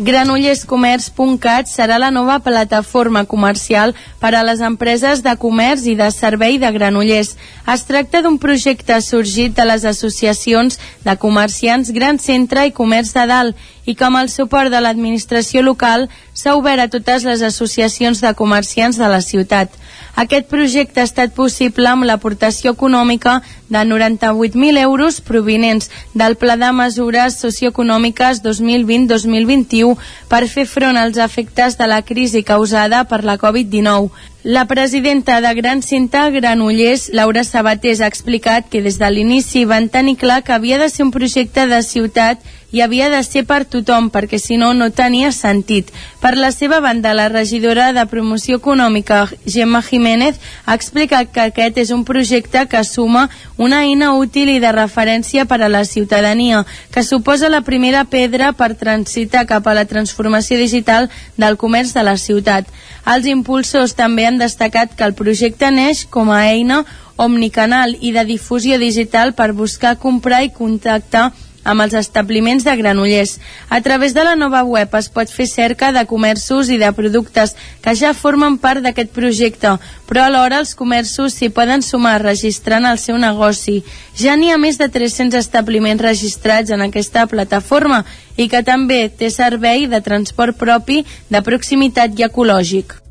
[0.00, 6.56] Granollescomerç.cat serà la nova plataforma comercial per a les empreses de comerç i de servei
[6.62, 7.34] de Granollers.
[7.68, 13.26] Es tracta d'un projecte sorgit de les associacions de comerciants Gran Centre i Comerç de
[13.28, 18.22] Dalt i que amb el suport de l'administració local s'ha obert a totes les associacions
[18.22, 19.74] de comerciants de la ciutat.
[20.20, 23.40] Aquest projecte ha estat possible amb l'aportació econòmica
[23.70, 29.94] de 98.000 euros provinents del Pla de Mesures Socioeconòmiques 2020-2021
[30.28, 34.10] per fer front als efectes de la crisi causada per la Covid-19.
[34.42, 39.90] La presidenta de Gran Cinta Granollers, Laura Sabatés, ha explicat que des de l'inici van
[39.92, 42.40] tenir clar que havia de ser un projecte de ciutat
[42.72, 45.90] i havia de ser per tothom, perquè si no, no tenia sentit.
[46.20, 51.80] Per la seva banda, la regidora de Promoció Econòmica, Gemma Jiménez, ha explicat que aquest
[51.82, 56.64] és un projecte que suma una eina útil i de referència per a la ciutadania,
[56.92, 62.06] que suposa la primera pedra per transitar cap a la transformació digital del comerç de
[62.06, 62.66] la ciutat.
[63.10, 66.84] Els impulsors també han destacat que el projecte neix com a eina
[67.20, 71.30] omnicanal i de difusió digital per buscar comprar i contactar
[71.70, 73.38] amb els establiments de Granollers.
[73.68, 77.54] A través de la nova web es pot fer cerca de comerços i de productes
[77.82, 79.76] que ja formen part d'aquest projecte,
[80.08, 83.80] però alhora els comerços s'hi poden sumar registrant el seu negoci.
[84.18, 88.04] Ja n'hi ha més de 300 establiments registrats en aquesta plataforma
[88.36, 93.09] i que també té servei de transport propi de proximitat i ecològic.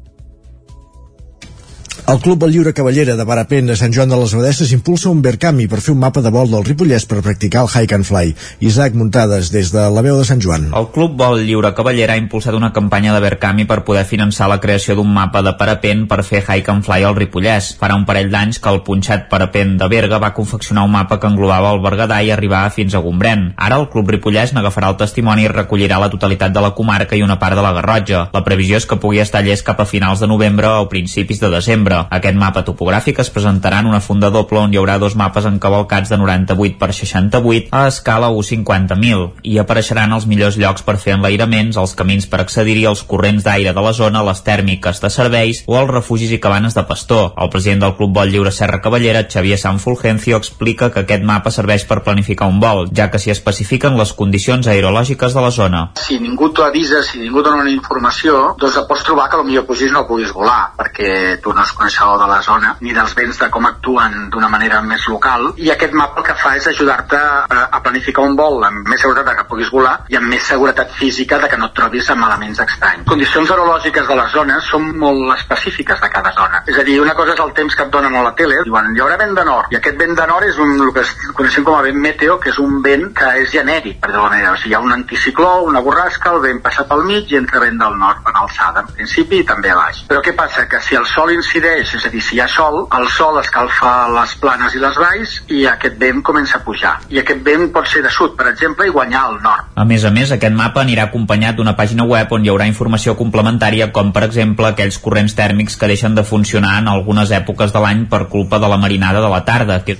[2.10, 5.20] El Club El Lliure Cavallera de Parapent de Sant Joan de les Abadesses impulsa un
[5.22, 8.32] Verkami per fer un mapa de vol del Ripollès per practicar el Hike and Fly.
[8.66, 10.72] Isaac Muntades, des de la veu de Sant Joan.
[10.74, 14.58] El Club Vol Lliure Cavallera ha impulsat una campanya de Verkami per poder finançar la
[14.64, 17.76] creació d'un mapa de parapent per fer Hike and Fly al Ripollès.
[17.78, 21.30] Farà un parell d'anys que el punxat parapent de Berga va confeccionar un mapa que
[21.30, 23.52] englobava el Berguedà i arribava fins a Gombrèn.
[23.70, 27.22] Ara el Club Ripollès n'agafarà el testimoni i recollirà la totalitat de la comarca i
[27.22, 28.26] una part de la Garrotja.
[28.34, 31.54] La previsió és que pugui estar llest cap a finals de novembre o principis de
[31.54, 31.99] desembre.
[32.18, 36.12] Aquest mapa topogràfic es presentarà en una funda doble on hi haurà dos mapes encavalcats
[36.12, 41.78] de 98 per 68 a escala 150.000 i apareixeran els millors llocs per fer enlairaments,
[41.78, 45.78] els camins per accedir-hi als corrents d'aire de la zona, les tèrmiques de serveis o
[45.80, 47.34] els refugis i cabanes de pastor.
[47.38, 51.52] El president del Club Vol Lliure Serra Cavallera, Xavier San Fulgencio, explica que aquest mapa
[51.52, 55.86] serveix per planificar un vol, ja que s'hi especifiquen les condicions aerològiques de la zona.
[56.00, 59.38] Si ningú t'ho avisa, si ningú dona una informació, doncs et pots trobar que
[59.70, 63.40] potser no puguis volar, perquè tu no has coneixedor de la zona ni dels vents
[63.40, 67.18] de com actuen d'una manera més local i aquest mapa el que fa és ajudar-te
[67.18, 71.40] a, planificar un vol amb més seguretat que puguis volar i amb més seguretat física
[71.42, 73.08] de que no et trobis amb elements estranys.
[73.10, 76.62] Condicions aerològiques de les zones són molt específiques de cada zona.
[76.68, 78.92] És a dir, una cosa és el temps que et donen a la tele, diuen
[78.94, 81.06] hi haurà vent de nord, i aquest vent de nord és un, el que
[81.40, 84.54] coneixem com a vent meteo, que és un vent que és genèric, per dir-ho manera.
[84.54, 87.64] O sigui, hi ha un anticicló, una borrasca, el vent passa pel mig i entra
[87.64, 90.04] vent del nord en alçada, en principi i també a baix.
[90.12, 90.68] Però què passa?
[90.70, 93.92] Que si el sol incideix, és a dir, si hi ha sol, el sol escalfa
[94.14, 96.96] les planes i les valls i aquest vent comença a pujar.
[97.14, 99.72] I aquest vent pot ser de sud, per exemple, i guanyar al nord.
[99.76, 103.16] A més a més, aquest mapa anirà acompanyat d'una pàgina web on hi haurà informació
[103.20, 107.84] complementària com, per exemple, aquells corrents tèrmics que deixen de funcionar en algunes èpoques de
[107.84, 109.98] l'any per culpa de la marinada de la tarda, que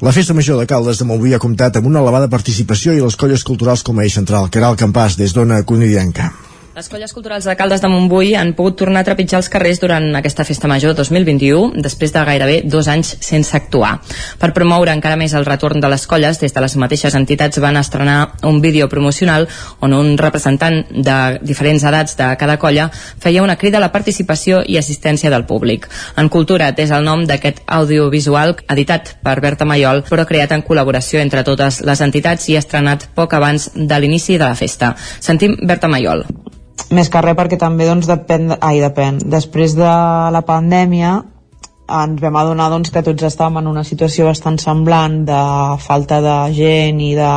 [0.00, 3.16] la Festa Major de Caldes de Montbui ha comptat amb una elevada participació i les
[3.16, 6.34] colles culturals com a eix central, que era el campàs des d'Ona Conidianca.
[6.76, 10.10] Les colles culturals de Caldes de Montbui han pogut tornar a trepitjar els carrers durant
[10.18, 13.94] aquesta festa major 2021, després de gairebé dos anys sense actuar.
[14.36, 17.78] Per promoure encara més el retorn de les colles, des de les mateixes entitats van
[17.80, 19.48] estrenar un vídeo promocional
[19.80, 24.60] on un representant de diferents edats de cada colla feia una crida a la participació
[24.60, 25.88] i assistència del públic.
[26.20, 31.24] En Cultura és el nom d'aquest audiovisual editat per Berta Maiol, però creat en col·laboració
[31.24, 34.92] entre totes les entitats i estrenat poc abans de l'inici de la festa.
[35.24, 36.26] Sentim Berta Maiol
[36.94, 39.20] més que res perquè també doncs, depèn, ai, depèn.
[39.32, 39.92] Després de
[40.32, 41.16] la pandèmia
[41.86, 45.42] ens vam adonar doncs, que tots estàvem en una situació bastant semblant de
[45.82, 47.32] falta de gent i de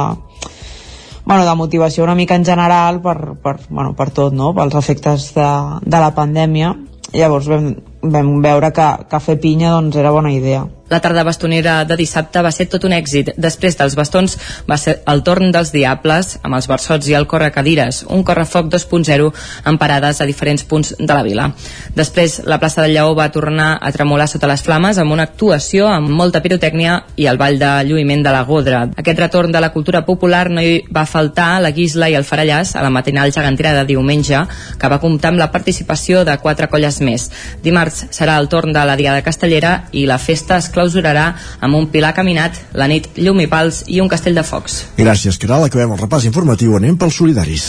[1.30, 4.50] bueno, de motivació una mica en general per, per, bueno, per tot, no?
[4.58, 5.50] pels efectes de,
[5.86, 6.74] de la pandèmia
[7.14, 7.70] llavors vam,
[8.02, 12.42] vam veure que, que fer pinya doncs, era bona idea la tarda bastonera de dissabte
[12.42, 13.34] va ser tot un èxit.
[13.38, 14.38] Després dels bastons
[14.70, 19.30] va ser el torn dels Diables, amb els versots i el correcadires, un correfoc 2.0
[19.70, 21.50] amb parades a diferents punts de la vila.
[21.96, 25.88] Després, la plaça del Lleó va tornar a tremolar sota les flames amb una actuació
[25.90, 28.84] amb molta pirotècnia i el ball de lluïment de la Godra.
[28.98, 32.76] Aquest retorn de la cultura popular no hi va faltar la guisla i el farallàs
[32.76, 34.42] a la matinal gegantera de diumenge,
[34.80, 37.30] que va comptar amb la participació de quatre colles més.
[37.64, 41.90] Dimarts serà el torn de la Diada Castellera i la festa es clausurarà amb un
[41.92, 44.84] pilar caminat, la nit llum i pals i un castell de focs.
[45.00, 45.68] Gràcies, Caral.
[45.68, 46.78] Acabem el repàs informatiu.
[46.80, 47.68] Anem pels solidaris.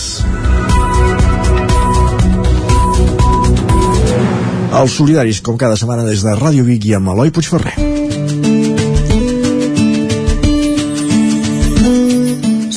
[4.71, 7.75] Els solidaris, com cada setmana des de Ràdio Vic i amb Eloi Puigferrer.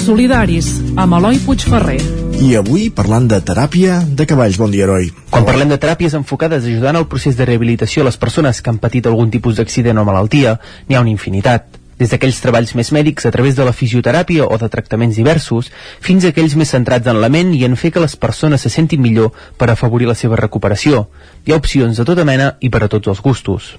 [0.03, 2.23] Solidaris, amb Eloi Puigferrer.
[2.41, 4.57] I avui parlant de teràpia de cavalls.
[4.57, 5.11] Bon dia, heroi.
[5.30, 8.80] Quan parlem de teràpies enfocades ajudant al procés de rehabilitació a les persones que han
[8.81, 10.57] patit algun tipus d'accident o malaltia,
[10.88, 11.80] n'hi ha una infinitat.
[11.99, 15.69] Des d'aquells treballs més mèdics a través de la fisioteràpia o de tractaments diversos,
[16.01, 18.73] fins a aquells més centrats en la ment i en fer que les persones se
[18.73, 21.07] sentin millor per afavorir la seva recuperació.
[21.45, 23.76] Hi ha opcions de tota mena i per a tots els gustos.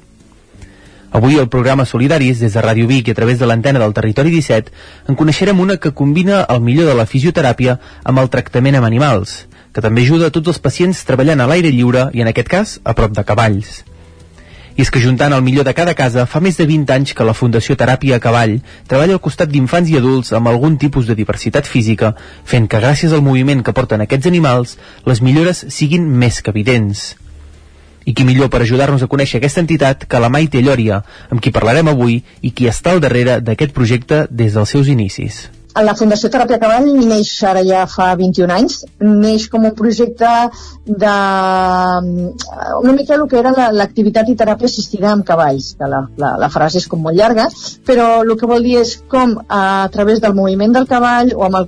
[1.14, 4.32] Avui al programa Solidaris, des de Ràdio Vic i a través de l'antena del Territori
[4.34, 4.72] 17,
[5.06, 9.36] en coneixerem una que combina el millor de la fisioteràpia amb el tractament amb animals,
[9.70, 12.74] que també ajuda a tots els pacients treballant a l'aire lliure i, en aquest cas,
[12.82, 13.84] a prop de cavalls.
[14.74, 17.30] I és que juntant el millor de cada casa, fa més de 20 anys que
[17.30, 18.58] la Fundació Teràpia a Cavall
[18.90, 23.14] treballa al costat d'infants i adults amb algun tipus de diversitat física, fent que gràcies
[23.14, 27.12] al moviment que porten aquests animals, les millores siguin més que evidents.
[28.04, 31.54] I qui millor per ajudar-nos a conèixer aquesta entitat que la Maite Lloria, amb qui
[31.54, 35.46] parlarem avui i qui està al darrere d'aquest projecte des dels seus inicis.
[35.74, 40.28] La Fundació Teràpia Cavall neix ara ja fa 21 anys, neix com un projecte
[40.86, 41.14] de
[42.78, 46.50] una mica el que era l'activitat i teràpia assistida amb cavalls, que la, la, la
[46.54, 47.48] frase és com molt llarga,
[47.88, 51.58] però el que vol dir és com a través del moviment del cavall o amb
[51.58, 51.66] el,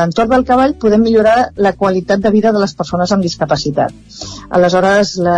[0.00, 3.92] l'entorn del cavall podem millorar la qualitat de vida de les persones amb discapacitat.
[4.56, 5.36] Aleshores la,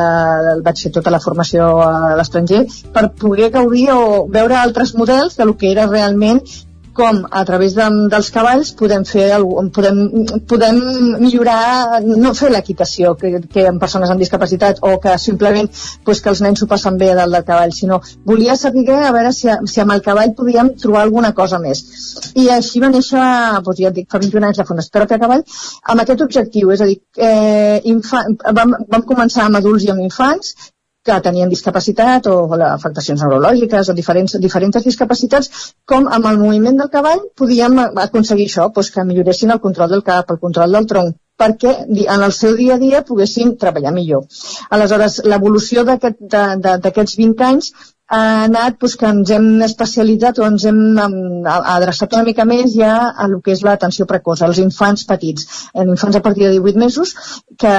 [0.63, 2.63] vaig fer tota la formació a l'estranger
[2.95, 4.01] per poder gaudir o
[4.31, 6.45] veure altres models de lo que era realment
[6.97, 9.29] com a través de, dels cavalls podem fer
[9.77, 9.99] podem,
[10.49, 10.79] podem
[11.21, 15.69] millorar no fer l'equitació que, que en persones amb discapacitat o que simplement
[16.05, 19.33] pues, que els nens s'ho passen bé dalt del cavall sinó volia saber a veure
[19.37, 21.83] si, si amb el cavall podíem trobar alguna cosa més.
[22.35, 23.27] I així va néixer
[23.67, 25.45] doncs ja et dic, fa 21 anys la Fundació Teràpia Cavall
[25.93, 30.05] amb aquest objectiu, és a dir eh, infant, vam, vam començar amb adults i amb
[30.07, 30.55] infants
[31.07, 32.39] que tenien discapacitat o
[32.69, 38.69] afectacions neurològiques o diferents, diferents discapacitats, com amb el moviment del cavall podíem aconseguir això,
[38.75, 42.57] doncs que milloressin el control del cap, el control del tronc, perquè en el seu
[42.57, 44.25] dia a dia poguessin treballar millor.
[44.71, 47.73] Aleshores, l'evolució d'aquests 20 anys
[48.07, 50.79] ha anat doncs, que ens hem especialitzat o ens hem
[51.47, 55.91] adreçat una mica més ja a lo que és l'atenció precoç, als infants petits, en
[55.91, 57.15] infants a partir de 18 mesos
[57.59, 57.73] que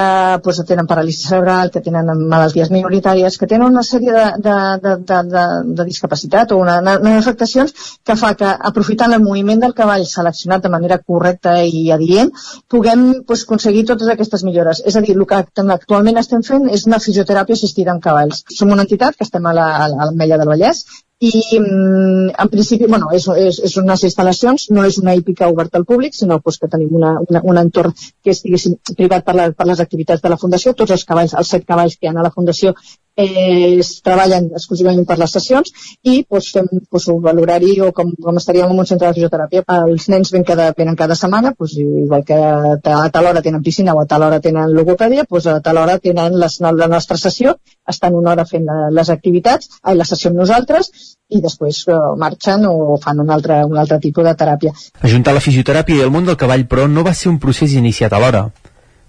[0.44, 4.96] doncs, tenen paràlisi cerebral, que tenen malalties minoritàries, que tenen una sèrie de, de, de,
[5.08, 5.46] de, de,
[5.80, 7.72] de discapacitat o una, una afectacions
[8.04, 12.34] que fa que aprofitant el moviment del cavall seleccionat de manera correcta i adient
[12.68, 14.82] puguem doncs, aconseguir totes aquestes millores.
[14.84, 18.44] És a dir, el que actualment estem fent és una fisioteràpia assistida amb cavalls.
[18.52, 20.84] Som una entitat que estem a la, a la l'Ametlla del Vallès
[21.20, 25.80] i mm, en principi bueno, és, és, és unes instal·lacions, no és una hípica oberta
[25.80, 29.48] al públic, sinó pues, que tenim una, una, un entorn que és privat per, la,
[29.50, 32.16] per les activitats de la Fundació, tots els cavalls, els set cavalls que hi ha
[32.20, 32.74] a la Fundació
[33.18, 35.72] eh, es treballen exclusivament per les sessions
[36.06, 39.64] i pues, fem pues, l'horari o com, com estaríem en un centre de fisioteràpia.
[39.88, 43.64] Els nens ven cada, venen cada setmana, pues, igual que a, a tal hora tenen
[43.66, 47.18] piscina o a tal hora tenen logopèdia, pues, a tal hora tenen les, la nostra
[47.18, 47.58] sessió,
[47.88, 50.92] estan una hora fent la, les activitats, la sessió amb nosaltres
[51.28, 54.72] i després uh, marxen o fan un altre, un altre tipus de teràpia.
[55.00, 58.16] Ajuntar la fisioteràpia i el món del cavall, però, no va ser un procés iniciat
[58.16, 58.48] alhora.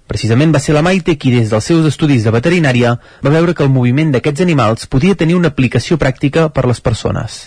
[0.10, 2.96] Precisament va ser la Maite qui des dels seus estudis de veterinària
[3.26, 7.44] va veure que el moviment d'aquests animals podia tenir una aplicació pràctica per les persones.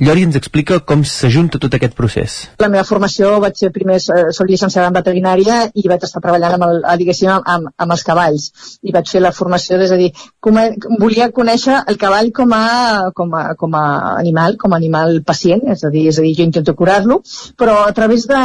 [0.00, 2.34] Llori ens explica com s'ajunta tot aquest procés.
[2.60, 6.56] La meva formació vaig ser primer, eh, soc llicenciada en veterinària i vaig estar treballant
[6.56, 8.50] amb, el, eh, amb, amb els cavalls
[8.82, 10.10] i vaig fer la formació, és a dir,
[10.40, 10.58] com
[11.00, 12.66] volia conèixer el cavall com a,
[13.14, 13.86] com a, com a
[14.18, 17.22] animal, com a animal pacient, és a dir, és a dir jo intento curar-lo,
[17.56, 18.42] però a través de,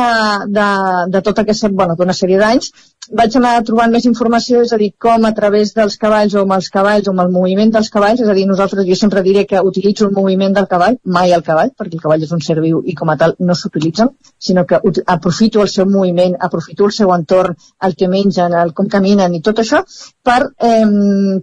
[0.47, 0.69] de,
[1.11, 2.71] de tota aquesta, bueno, d'una sèrie d'anys
[3.09, 6.53] vaig anar trobant més informació, és a dir, com a través dels cavalls o amb
[6.57, 9.45] els cavalls o amb el moviment dels cavalls, és a dir, nosaltres, jo sempre diré
[9.49, 12.59] que utilitzo el moviment del cavall, mai el cavall, perquè el cavall és un ser
[12.61, 14.79] viu i com a tal no s'utilitzen, sinó que
[15.15, 17.57] aprofito el seu moviment, aprofito el seu entorn,
[17.87, 19.83] el que mengen, el com caminen i tot això,
[20.23, 20.87] per, eh,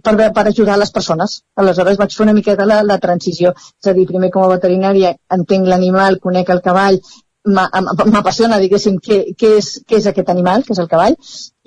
[0.03, 1.41] per, per ajudar les persones.
[1.59, 5.17] Aleshores vaig fer una miqueta la, la transició, és a dir, primer com a veterinària
[5.35, 7.03] entenc l'animal, conec el cavall,
[7.47, 11.15] m'apassiona, diguéssim, què, què, és, què és aquest animal, que és el cavall,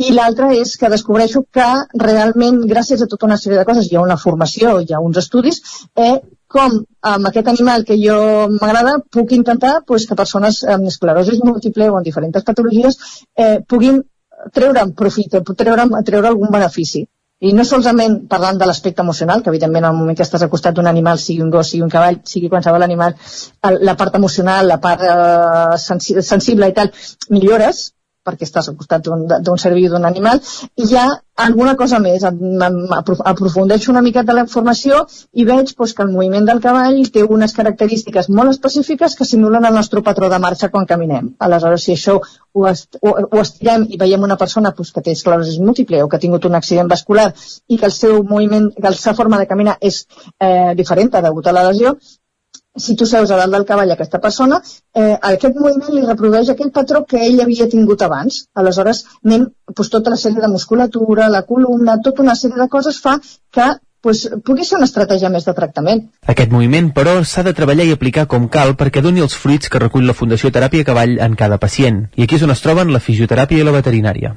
[0.02, 1.68] i l'altre és que descobreixo que
[2.02, 5.18] realment, gràcies a tota una sèrie de coses, hi ha una formació, hi ha uns
[5.22, 5.62] estudis,
[5.96, 6.18] eh,
[6.52, 8.18] com amb aquest animal que jo
[8.60, 12.98] m'agrada puc intentar pues, que persones amb esclerosi múltiple o amb diferents patologies
[13.36, 14.02] eh, puguin
[14.52, 17.06] treure'n profit, treure'n treure algun benefici
[17.42, 20.76] i no solament parlant de l'aspecte emocional, que evidentment al moment que estàs al costat
[20.76, 23.16] d'un animal, sigui un gos, sigui un cavall, sigui qualsevol animal,
[23.88, 26.92] la part emocional, la part eh, sensible i tal,
[27.34, 27.88] millores,
[28.26, 30.40] perquè estàs al costat d'un ser viu d'un animal,
[30.76, 31.06] i hi ha
[31.42, 35.00] alguna cosa més, aprofundeixo una miqueta la informació
[35.32, 39.64] i veig doncs, que el moviment del cavall té unes característiques molt específiques que simulen
[39.64, 41.32] el nostre patró de marxa quan caminem.
[41.38, 45.16] Aleshores, si això ho, est ho, ho estirem i veiem una persona doncs, que té
[45.16, 47.30] esclerosi múltiple o que ha tingut un accident vascular
[47.68, 50.04] i que el seu moviment, que la seva forma de caminar és
[50.38, 51.96] eh, diferent degut a la lesió,
[52.76, 54.60] si tu seus a dalt del cavall aquesta persona,
[54.94, 58.46] eh, aquest moviment li reprodueix aquell patró que ell havia tingut abans.
[58.54, 63.00] Aleshores, anem, doncs, tota la sèrie de musculatura, la columna, tota una sèrie de coses
[63.00, 63.18] fa
[63.52, 63.68] que
[64.02, 66.06] pues, pugui ser una estratègia més de tractament.
[66.34, 69.82] Aquest moviment, però, s'ha de treballar i aplicar com cal perquè doni els fruits que
[69.82, 72.08] recull la Fundació Teràpia Cavall en cada pacient.
[72.16, 74.34] I aquí és on es troben la fisioteràpia i la veterinària.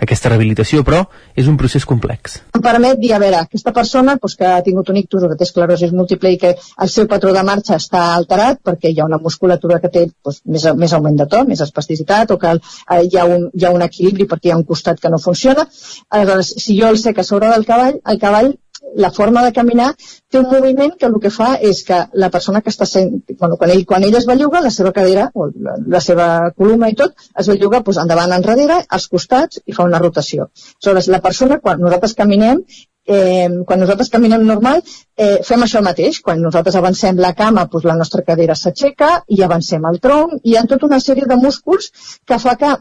[0.00, 1.02] Aquesta rehabilitació, però,
[1.36, 2.38] és un procés complex.
[2.56, 5.36] Em permet dir, a veure, aquesta persona doncs, que ha tingut un ictus o que
[5.40, 9.08] té esclerosi múltiple i que el seu patró de marxa està alterat perquè hi ha
[9.08, 13.02] una musculatura que té doncs, més, més augment de to, més espasticitat, o que eh,
[13.04, 15.66] hi, ha un, hi ha un equilibri perquè hi ha un costat que no funciona.
[16.08, 18.54] Aleshores, si jo el sé que sobre del cavall, el cavall
[18.96, 19.92] la forma de caminar
[20.30, 23.56] té un moviment que el que fa és que la persona que està sent, bueno,
[23.60, 26.98] quan ell, quan ell es belluga, la seva cadera, o la, la seva columna i
[26.98, 30.50] tot, es belluga doncs, endavant, enrere, als costats i fa una rotació.
[30.80, 32.64] Aleshores, la persona, quan nosaltres caminem,
[33.06, 34.82] eh, quan nosaltres caminem normal,
[35.16, 36.20] eh, fem això mateix.
[36.22, 40.38] Quan nosaltres avancem la cama, doncs la nostra cadera s'aixeca i avancem el tronc.
[40.42, 41.90] I hi ha tota una sèrie de músculs
[42.26, 42.76] que fa que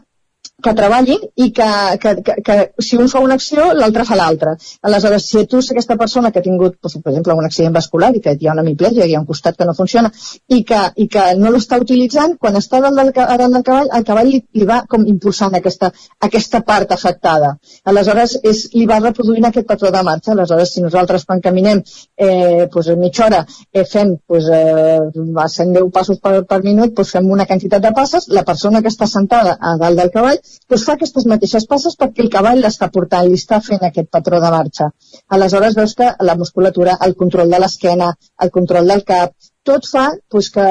[0.64, 1.70] que treballin i que,
[2.02, 4.56] que, que, que si un fa una acció, l'altre fa l'altra.
[4.86, 8.22] Aleshores, si tu aquesta persona que ha tingut, doncs, per exemple, un accident vascular i
[8.24, 10.12] que hi ha una hemiplegia, hi ha un costat que no funciona,
[10.48, 14.08] i que, i que no l'està utilitzant, quan està dalt del, dalt del cavall, el
[14.08, 15.92] cavall li, li va com impulsant aquesta,
[16.30, 17.56] aquesta part afectada.
[17.90, 20.34] Aleshores, és, li va reproduint aquest patró de marxa.
[20.36, 21.84] Aleshores, si nosaltres quan caminem
[22.18, 27.30] eh, doncs, mitja hora eh, fem doncs, eh, 110 passos per, per minut, doncs fem
[27.32, 30.96] una quantitat de passes, la persona que està sentada a dalt del cavall doncs fa
[30.98, 34.90] aquestes mateixes passes perquè el cavall l'està portant, li està fent aquest patró de marxa.
[35.38, 38.12] Aleshores veus que la musculatura, el control de l'esquena,
[38.46, 39.34] el control del cap,
[39.70, 40.04] tot fa
[40.34, 40.66] doncs, que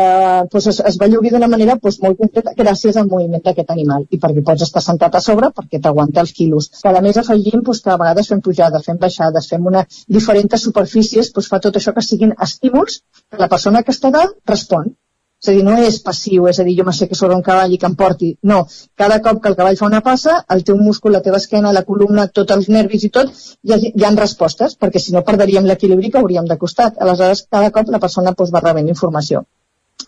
[0.53, 4.21] doncs, es, es bellugui d'una manera doncs, molt concreta gràcies al moviment d'aquest animal i
[4.23, 6.71] perquè pots estar sentat a sobre perquè t'aguanta els quilos.
[6.83, 9.85] Que a més afegim doncs, que a vegades fem pujades, fem baixades, fem una
[10.19, 14.39] diferents superfícies, doncs, fa tot això que siguin estímuls que la persona que està dalt
[14.55, 14.95] respon
[15.39, 17.79] és a dir, no és passiu, és a dir, jo m'asseco sobre un cavall i
[17.79, 18.31] que em porti.
[18.53, 18.57] No,
[19.03, 21.85] cada cop que el cavall fa una passa, el teu múscul, la teva esquena, la
[21.91, 23.31] columna, tots els nervis i tot,
[23.63, 26.99] hi ha, hi ha respostes, perquè si no perdríem l'equilibri que hauríem de costat.
[27.07, 29.45] Aleshores, cada cop la persona doncs, va rebent informació.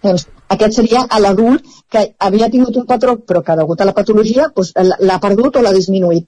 [0.02, 3.94] Doncs aquest seria a l'adult que havia tingut un patró però que degut a la
[3.98, 4.72] patologia doncs,
[5.08, 6.26] l'ha perdut o l'ha disminuït.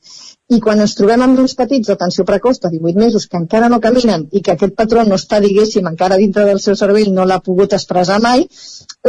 [0.53, 3.81] I quan ens trobem amb uns petits d'atenció precoç de 18 mesos que encara no
[3.87, 7.39] caminen i que aquest patró no està, diguéssim, encara dintre del seu cervell, no l'ha
[7.47, 8.45] pogut expressar mai,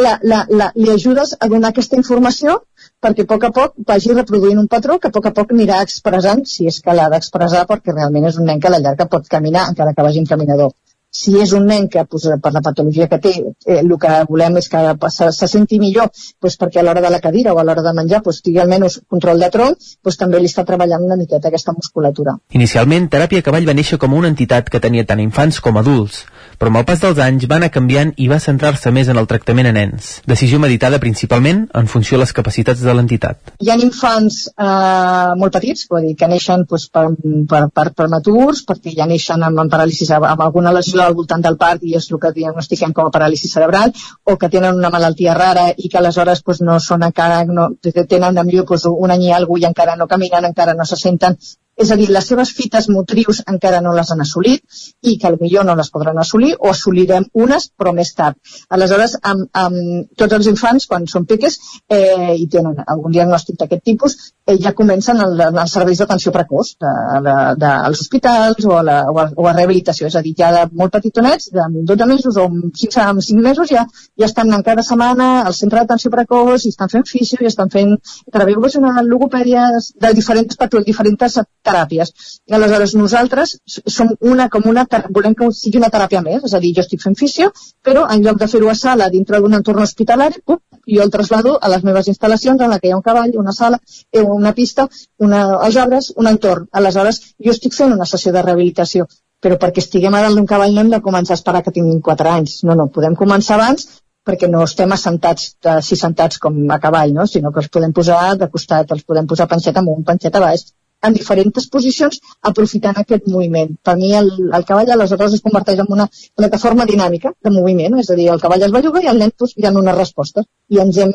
[0.06, 2.62] la, la, la, li ajudes a donar aquesta informació
[3.04, 5.82] perquè a poc a poc vagi reproduint un patró que a poc a poc anirà
[5.84, 9.10] expressant, si és que l'ha d'expressar, perquè realment és un nen que a la llarga
[9.12, 10.72] pot caminar encara que vagi en caminador
[11.14, 13.34] Si és un nen que pues, per la patologia que té,
[13.68, 14.82] eh, el que volem és que
[15.14, 16.10] se, se senti millor
[16.42, 18.98] pues, perquè a l'hora de la cadira o a l'hora de menjar pues, tingui almenys
[19.08, 22.34] control de tronc, pues, també li està treballant una miqueta aquesta musculatura.
[22.58, 26.24] Inicialment, Teràpia Cavall va néixer com una entitat que tenia tant infants com adults,
[26.58, 29.30] però amb el pas dels anys va anar canviant i va centrar-se més en el
[29.30, 30.16] tractament a nens.
[30.26, 33.54] Decisió meditada principalment en funció de les capacitats de l'entitat.
[33.62, 37.06] Hi ha infants eh, molt petits, vull dir, que neixen pues, per,
[37.54, 41.58] per, per prematurs, perquè ja neixen amb, amb paràlisi, amb alguna lesió al voltant del
[41.58, 45.36] part i és el que diagnostiquem com a paràlisi cerebral, o que tenen una malaltia
[45.40, 49.36] rara i que aleshores pues, no són encara, no, tenen millor pues, un any i
[49.36, 51.38] alguna i encara no caminen, encara no se senten
[51.76, 54.62] és a dir, les seves fites motrius encara no les han assolit
[55.10, 58.38] i que millor no les podran assolir o assolirem unes però més tard.
[58.70, 61.58] Aleshores, amb, amb tots els infants, quan són piques
[61.90, 66.76] eh, i tenen algun diagnòstic d'aquest tipus, eh, ja comencen el, els serveis d'atenció precoç
[66.84, 66.94] de,
[67.26, 70.08] de, de, als hospitals o a, la, o, a, o a rehabilitació.
[70.12, 73.48] És a dir, ja de molt petitonets, de 12 mesos o amb 5, amb 5
[73.48, 73.88] mesos, ja,
[74.20, 77.74] ja estan en cada setmana al centre d'atenció precoç i estan fent fisio i estan
[77.74, 77.98] fent
[78.30, 82.12] terapia ocupacional, logopèdies, de diferents, diferents teràpies.
[82.60, 83.56] Aleshores nosaltres
[83.96, 84.86] som una com una,
[85.18, 87.52] volem que sigui una teràpia més, és a dir, jo estic fent fisio,
[87.84, 90.62] però en lloc de fer-ho a sala dintre d'un entorn hospitalari, pup,
[90.96, 93.56] jo el traslado a les meves instal·lacions en la que hi ha un cavall, una
[93.56, 93.80] sala,
[94.12, 94.88] eh, una pista,
[95.20, 96.70] una, els arbres, un entorn.
[96.72, 99.08] Aleshores, jo estic fent una sessió de rehabilitació,
[99.44, 102.00] però perquè estiguem a dalt d'un cavall no hem de començar a esperar que tinguin
[102.02, 102.62] 4 anys.
[102.68, 103.90] No, no, podem començar abans
[104.24, 107.26] perquè no estem assentats, així sentats com a cavall, no?
[107.28, 110.64] sinó que els podem posar de costat, els podem posar panxeta amunt, panxeta baix,
[111.08, 113.76] en diferents posicions aprofitant aquest moviment.
[113.84, 116.08] Per mi el, el cavall aleshores es converteix en una
[116.40, 119.56] plataforma dinàmica de moviment, és a dir, el cavall es belluga i el nen doncs,
[119.58, 120.46] hi ha una resposta.
[120.70, 121.14] I ens hem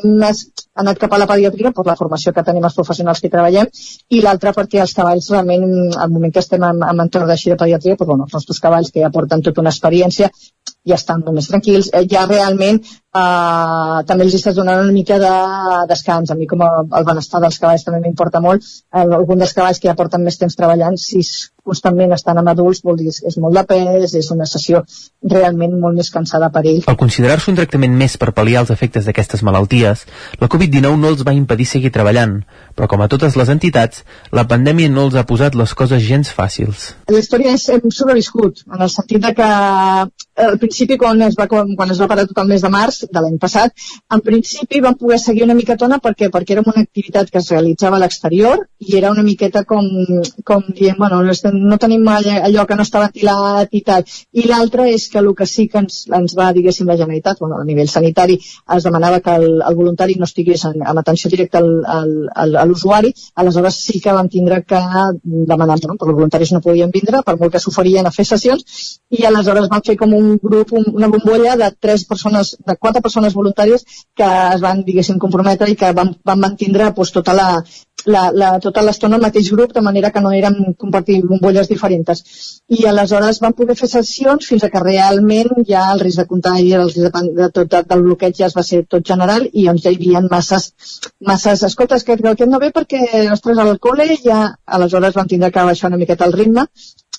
[0.83, 3.71] anat cap a la pediatria per la formació que tenim els professionals que treballem
[4.15, 5.67] i l'altra perquè els cavalls realment,
[5.97, 8.93] al moment que estem en, en entorn d'així de pediatria, doncs, bueno, els nostres cavalls
[8.95, 10.31] que ja porten tota una experiència
[10.89, 15.19] ja estan molt més tranquils, eh, ja realment eh, també els estàs donant una mica
[15.23, 15.33] de
[15.91, 16.33] descans.
[16.33, 18.65] A mi com a, el benestar dels cavalls també m'importa molt.
[18.95, 21.25] Eh, algun dels cavalls que ja porten més temps treballant, si
[21.69, 24.83] constantment estan amb adults, vol dir és molt de pes, és una sessió
[25.35, 26.83] realment molt més cansada per ell.
[26.91, 30.07] Al considerar-se un tractament més per pal·liar els efectes d'aquestes malalties,
[30.41, 32.39] la Covid-19 no els va impedir seguir treballant,
[32.77, 36.31] però com a totes les entitats, la pandèmia no els ha posat les coses gens
[36.35, 36.93] fàcils.
[37.11, 39.49] La història és, hem sobreviscut, en el sentit de que
[40.49, 43.23] al principi quan es va, quan es va parar tot el mes de març de
[43.23, 43.75] l'any passat,
[44.15, 47.99] en principi vam poder seguir una miquetona perquè perquè era una activitat que es realitzava
[47.99, 49.87] a l'exterior i era una miqueta com,
[50.45, 51.35] com dient, bueno, no
[51.81, 54.05] tenim allò que no està ventilat i tal.
[54.33, 57.59] I l'altre és que el que sí que ens, ens va, diguéssim, la Generalitat, bueno,
[57.61, 58.39] a nivell sanitari,
[58.77, 62.57] es demanava que el, el voluntari no estigués en, amb atenció directa al, al, al,
[62.63, 64.81] a l'usuari, aleshores sí que vam tindre que
[65.23, 65.97] demanar, no?
[65.97, 68.79] perquè els voluntaris no podien vindre, per molt que s'oferien a fer sessions,
[69.11, 73.03] i aleshores vam fer com un grup, un, una bombolla de tres persones, de quatre
[73.05, 73.85] persones voluntàries
[74.17, 77.49] que es van, diguéssim, comprometre i que van, van mantindre pues, tota la,
[78.07, 82.23] la, la, tota l'estona el mateix grup, de manera que no érem compartir bombolles diferents.
[82.69, 86.73] I aleshores vam poder fer sessions fins a que realment ja el risc de contagi,
[86.79, 89.69] el risc de, de tot, de, del bloqueig ja es va ser tot general i
[89.73, 90.71] on ja hi havia masses,
[91.33, 93.03] masses escoltes, que, que no ve perquè,
[93.33, 96.69] ostres, al col·le ja aleshores vam tindre que baixar una miqueta el ritme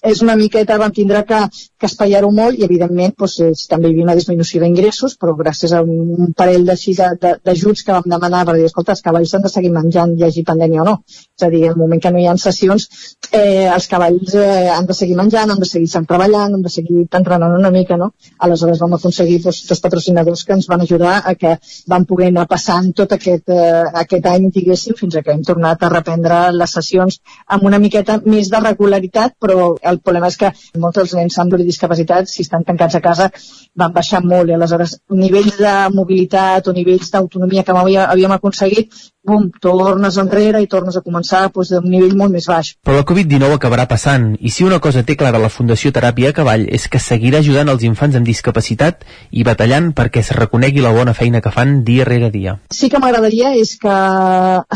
[0.04, 1.40] és una miqueta, vam tindre que,
[1.80, 5.74] que espaiar-ho molt i evidentment doncs, és, també hi havia una disminució d'ingressos però gràcies
[5.76, 9.74] a un parell d'ajuts que vam demanar per dir, escolta, els cavalls han de seguir
[9.76, 12.38] menjant, hi hagi pandèmia o no és a dir, el moment que no hi ha
[12.40, 12.88] sessions
[13.32, 17.06] eh, els cavalls eh, han de seguir menjant han de seguir treballant, han de seguir
[17.20, 18.12] entrenant una mica, no?
[18.46, 21.56] Aleshores vam aconseguir doncs, dos patrocinadors que ens van ajudar a que
[21.92, 25.84] vam poder anar passant tot aquest, eh, aquest any, diguéssim, fins a que hem tornat
[25.84, 30.52] a reprendre les sessions amb una miqueta més de regularitat, però el problema és que
[30.78, 33.30] molts dels nens amb discapacitats, si estan tancats a casa,
[33.76, 38.94] van baixar molt i aleshores nivells de mobilitat o nivells d'autonomia que havíem aconseguit
[39.30, 42.74] bum, tornes enrere i tornes a començar doncs, d'un nivell molt més baix.
[42.86, 46.38] Però la Covid-19 acabarà passant i si una cosa té clara la Fundació Teràpia a
[46.38, 50.94] Cavall és que seguirà ajudant els infants amb discapacitat i batallant perquè es reconegui la
[50.96, 52.58] bona feina que fan dia rere dia.
[52.74, 53.96] Sí que m'agradaria és que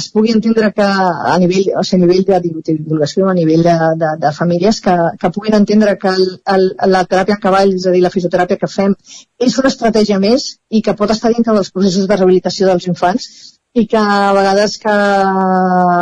[0.02, 2.42] es pugui entendre que a nivell, o sigui, a nivell de
[2.74, 7.04] divulgació, a nivell de, de, de famílies, que, que puguin entendre que el, el, la
[7.10, 8.96] teràpia a cavall, és a dir, la fisioteràpia que fem,
[9.48, 13.30] és una estratègia més i que pot estar dintre dels processos de rehabilitació dels infants
[13.74, 14.96] i que a vegades que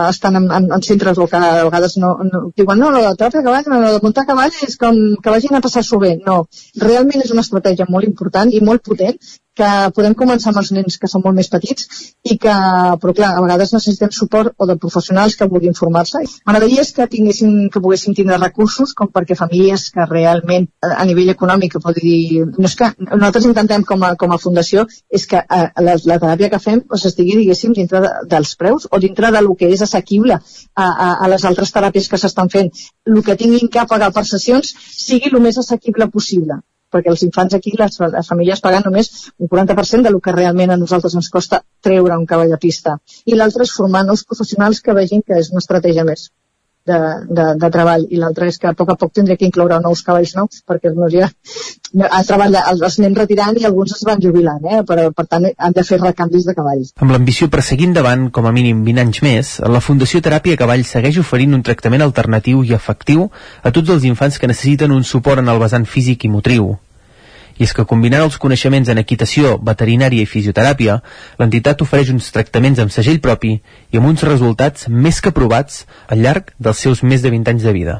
[0.09, 3.13] estan en, en, en centres o que a vegades no, no diuen no, no, la
[3.15, 6.17] teràpia de cavall, no, de muntar cavall és com que vagin a passar-s'ho bé.
[6.25, 6.41] No,
[6.83, 9.15] realment és una estratègia molt important i molt potent
[9.61, 11.87] que podem començar amb els nens que són molt més petits
[12.25, 12.55] i que,
[13.01, 16.23] però clar, a vegades necessitem suport o de professionals que vulguin formar-se.
[16.47, 21.77] M'agradaria que tinguessin, que poguessin tindre recursos com perquè famílies que realment a nivell econòmic
[21.81, 25.59] pot dir, no és que nosaltres intentem com a, com a fundació és que a,
[25.59, 29.31] eh, la, la teràpia que fem doncs, estigui, diguéssim, dintre de, dels preus o dintre
[29.35, 32.73] de lo que és assequible a, a, a les altres teràpies que s'estan fent.
[33.07, 36.61] El que tinguin que pagar per sessions sigui el més assequible possible
[36.93, 40.75] perquè els infants aquí, les, les famílies paguen només un 40% de lo que realment
[40.75, 42.97] a nosaltres ens costa treure un cavall a pista.
[43.25, 46.29] I l'altre és formar nous professionals que vegin que és una estratègia més
[46.87, 48.05] de, de, de treball.
[48.09, 50.93] I l'altre és que a poc a poc tindré que incloure nous cavalls nous perquè
[50.95, 51.29] no hi ha,
[52.07, 54.81] a treballar, els anem retirant i alguns es van jubilant eh?
[54.87, 56.93] però per tant han de fer recanvis de cavalls.
[56.99, 60.85] Amb l'ambició per seguir endavant com a mínim 20 anys més la Fundació Teràpia Cavall
[60.87, 63.27] segueix oferint un tractament alternatiu i efectiu
[63.63, 66.73] a tots els infants que necessiten un suport en el vessant físic i motriu
[67.61, 70.97] i és que combinant els coneixements en equitació, veterinària i fisioteràpia,
[71.37, 73.53] l'entitat ofereix uns tractaments amb segell propi
[73.93, 77.67] i amb uns resultats més que provats al llarg dels seus més de 20 anys
[77.69, 77.99] de vida.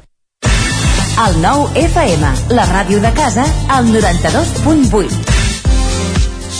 [1.22, 5.41] El nou FM, la ràdio de casa, al 92.8.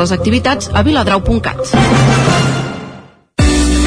[0.00, 2.59] les activitats a viladrau.cat.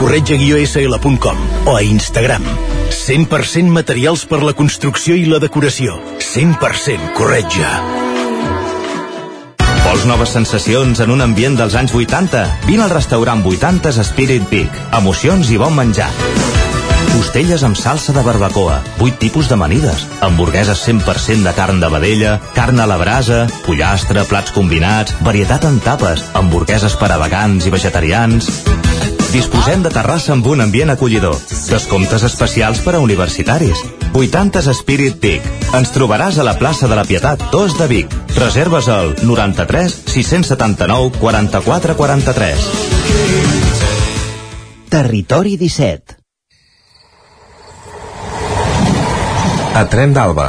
[0.00, 2.42] corretja-sl.com o a Instagram.
[2.90, 5.98] 100% materials per la construcció i la decoració.
[6.24, 7.74] 100% corretja.
[9.84, 12.46] Vols noves sensacions en un ambient dels anys 80?
[12.68, 14.80] Vine al restaurant 80 Spirit Peak.
[14.96, 16.08] Emocions i bon menjar.
[17.10, 22.80] Costelles amb salsa de barbacoa, 8 tipus d'amanides, hamburgueses 100% de carn de vedella, carn
[22.80, 28.48] a la brasa, pollastre, plats combinats, varietat en tapes, hamburgueses per a vegans i vegetarians...
[29.30, 31.36] Disposem de terrassa amb un ambient acollidor.
[31.70, 33.78] Descomptes especials per a universitaris.
[34.10, 35.44] 80 Spirit Peak.
[35.78, 38.16] Ens trobaràs a la plaça de la Pietat 2 de Vic.
[38.34, 42.66] Reserves al 93 679 44 43.
[44.90, 46.18] Territori 17
[49.78, 50.48] A Tren d'Alba.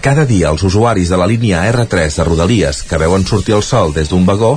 [0.00, 3.92] Cada dia els usuaris de la línia R3 de Rodalies que veuen sortir el sol
[3.92, 4.56] des d'un vagó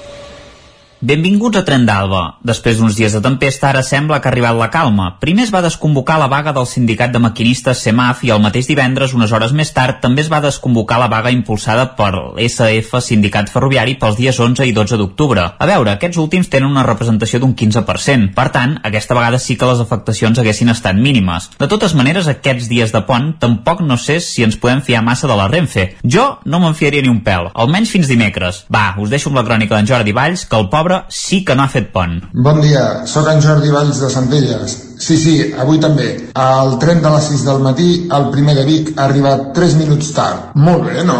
[1.01, 2.35] Benvinguts a Tren d'Alba.
[2.45, 5.07] Després d'uns dies de tempesta, ara sembla que ha arribat la calma.
[5.17, 9.15] Primer es va desconvocar la vaga del sindicat de maquinistes SEMAF i el mateix divendres,
[9.17, 13.95] unes hores més tard, també es va desconvocar la vaga impulsada per l'SF Sindicat Ferroviari
[13.97, 15.47] pels dies 11 i 12 d'octubre.
[15.57, 18.35] A veure, aquests últims tenen una representació d'un 15%.
[18.37, 21.49] Per tant, aquesta vegada sí que les afectacions haguessin estat mínimes.
[21.57, 25.25] De totes maneres, aquests dies de pont tampoc no sé si ens podem fiar massa
[25.25, 25.95] de la Renfe.
[26.05, 28.67] Jo no me'n fiaria ni un pèl, almenys fins dimecres.
[28.69, 31.65] Va, us deixo amb la crònica d'en Jordi Valls, que el pobre sí que no
[31.65, 32.19] ha fet pont.
[32.33, 34.77] Bon dia, sóc en Jordi Valls de Centelles.
[35.01, 36.11] Sí, sí, avui també.
[36.37, 40.11] El tren de les 6 del matí, el primer de Vic, ha arribat 3 minuts
[40.13, 40.51] tard.
[40.53, 41.17] Molt bé, no?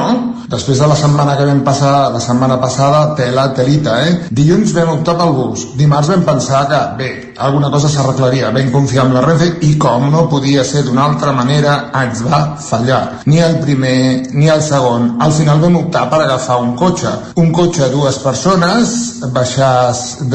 [0.51, 4.27] Després de la setmana que vam passar, la setmana passada, tela, telita, eh?
[4.29, 5.63] Dilluns vam optar pel bus.
[5.79, 8.51] Dimarts vam pensar que, bé, alguna cosa s'arreglaria.
[8.53, 12.41] Vam confiar en la Renfe i, com no podia ser d'una altra manera, ens va
[12.61, 13.01] fallar.
[13.25, 15.15] Ni el primer ni el segon.
[15.23, 17.15] Al final vam optar per agafar un cotxe.
[17.41, 18.95] Un cotxe a dues persones,
[19.33, 19.73] baixar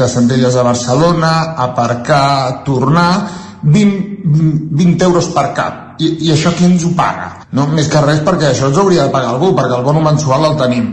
[0.01, 1.33] de Centelles a Barcelona,
[1.69, 3.11] aparcar, tornar,
[3.67, 4.21] 20,
[4.71, 5.83] 20 euros per cap.
[5.99, 7.47] I, I això qui ens ho paga?
[7.57, 7.67] No?
[7.73, 10.57] Més que res perquè això ens hauria de pagar algú, perquè el bono mensual el
[10.61, 10.87] tenim.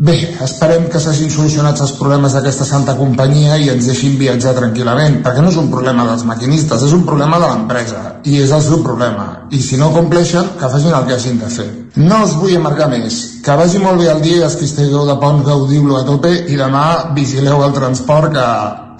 [0.00, 5.18] Bé, esperem que s'hagin solucionat els problemes d'aquesta santa companyia i ens deixin viatjar tranquil·lament,
[5.24, 8.62] perquè no és un problema dels maquinistes, és un problema de l'empresa, i és el
[8.64, 9.26] seu problema.
[9.52, 11.68] I si no compleixen, que facin el que hagin de fer.
[12.00, 13.18] No us vull amargar més.
[13.44, 16.32] Que vagi molt bé el dia i els que estigueu de pont gaudiu-lo a tope
[16.48, 16.86] i demà
[17.18, 18.46] vigileu el transport que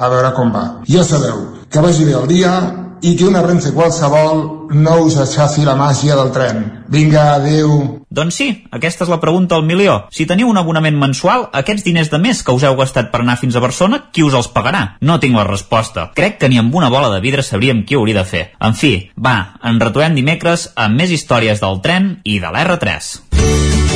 [0.04, 0.66] a veure com va.
[0.90, 2.52] Ja sabeu, que vagi bé el dia
[3.02, 4.42] i que una Renfe qualsevol
[4.76, 6.62] no us aixafi la màgia del tren.
[6.90, 8.02] Vinga, adeu.
[8.10, 9.96] Doncs sí, aquesta és la pregunta al milió.
[10.14, 13.38] Si teniu un abonament mensual, aquests diners de més que us heu gastat per anar
[13.40, 14.82] fins a Barcelona, qui us els pagarà?
[15.00, 16.10] No tinc la resposta.
[16.18, 18.44] Crec que ni amb una bola de vidre sabríem qui ho hauria de fer.
[18.60, 23.29] En fi, va, ens retrobem dimecres amb més històries del tren i de l'R3.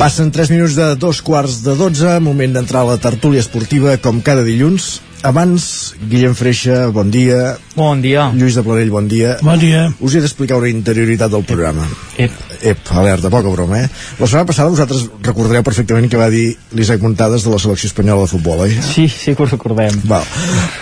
[0.00, 4.22] Passen 3 minuts de dos quarts de 12, moment d'entrar a la tertúlia esportiva com
[4.24, 5.02] cada dilluns.
[5.20, 5.66] Abans,
[6.08, 7.58] Guillem Freixa, bon dia.
[7.76, 8.30] Bon dia.
[8.32, 9.36] Lluís de Planell, bon dia.
[9.44, 9.90] Bon dia.
[10.00, 11.84] Us he d'explicar una interioritat del programa.
[12.16, 12.32] Ep.
[12.60, 13.88] Ep, alerta, poca broma, eh?
[14.18, 18.26] La setmana passada vosaltres recordareu perfectament que va dir l'Isaac Muntades de la selecció espanyola
[18.26, 18.76] de futbol, oi?
[18.84, 19.96] Sí, sí que ho recordem.
[20.10, 20.26] Val.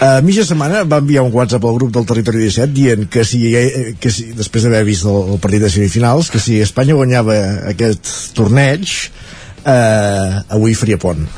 [0.03, 3.45] A mitja setmana va enviar un WhatsApp al grup del Territori 17 dient que si,
[3.55, 7.39] eh, que si després d'haver vist el, el partit de semifinals, que si Espanya guanyava
[7.71, 8.97] aquest torneig,
[9.65, 11.29] eh, avui faria pont.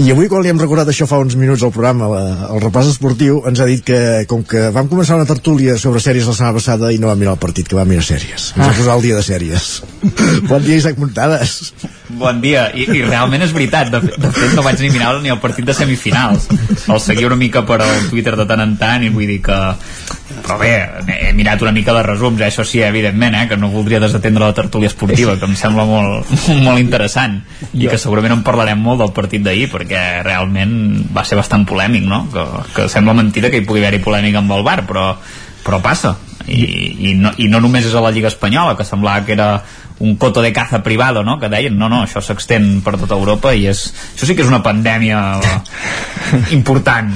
[0.00, 2.20] I avui, quan li hem recordat això fa uns minuts al programa, la,
[2.54, 3.98] el repàs esportiu, ens ha dit que,
[4.28, 7.34] com que vam començar una tertúlia sobre sèries la setmana passada i no vam mirar
[7.36, 8.52] el partit, que vam mirar sèries.
[8.56, 8.70] Ens ah.
[8.70, 9.68] va posar el dia de sèries.
[10.50, 11.58] bon dia, Isaac Muntades.
[12.08, 15.12] Bon dia, I, i realment és veritat de, fet- de fet no vaig ni mirar
[15.20, 18.74] ni el partit de semifinals el seguia una mica per al Twitter de tant en
[18.80, 19.58] tant i vull dir que
[20.42, 20.72] però bé,
[21.14, 22.48] he mirat una mica de resums eh?
[22.48, 23.44] això sí, evidentment, eh?
[23.48, 26.32] que no voldria desatendre la tertúlia esportiva, que em sembla molt,
[26.66, 27.38] molt interessant
[27.72, 30.74] i que segurament en parlarem molt del partit d'ahir perquè realment
[31.14, 32.24] va ser bastant polèmic no?
[32.32, 32.46] que,
[32.76, 35.12] que sembla mentida que hi pugui haver-hi polèmica amb el bar però,
[35.62, 39.22] però passa I, i, no, i no només és a la Lliga Espanyola que semblava
[39.24, 39.62] que era
[40.02, 41.38] un coto de caza privado, no?
[41.38, 43.84] que deien, no, no, això s'extén per tota Europa i és,
[44.16, 45.20] això sí que és una pandèmia
[46.58, 47.14] important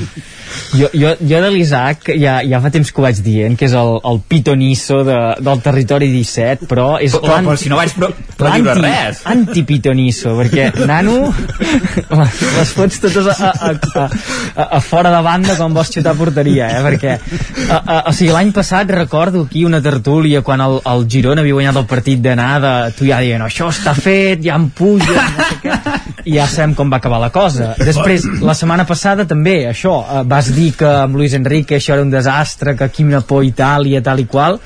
[0.77, 3.75] Jo, jo, jo de l'Isaac ja, ja fa temps que ho vaig dient, que és
[3.77, 7.95] el, el pitonisso de, del territori 17, però és Però- però- però si no vaig
[7.97, 9.23] pro- predir res.
[9.33, 11.17] Anti-pitonisso, perquè nano
[12.59, 14.05] les, fots totes a, a, a,
[14.55, 16.83] a, a fora de banda quan vols xutar porteria, eh?
[16.85, 21.43] perquè a, a, o sigui, l'any passat recordo aquí una tertúlia quan el, el Girona
[21.45, 25.49] havia guanyat el partit d'anada, tu ja dient això està fet, ja em puja, no
[25.51, 25.79] sé què
[26.27, 27.69] i ja sabem com va acabar la cosa.
[27.79, 32.05] Després, la setmana passada també, això, eh, vas dir que amb Luis Enrique això era
[32.05, 34.59] un desastre, que quina por Itàlia, tal i qual,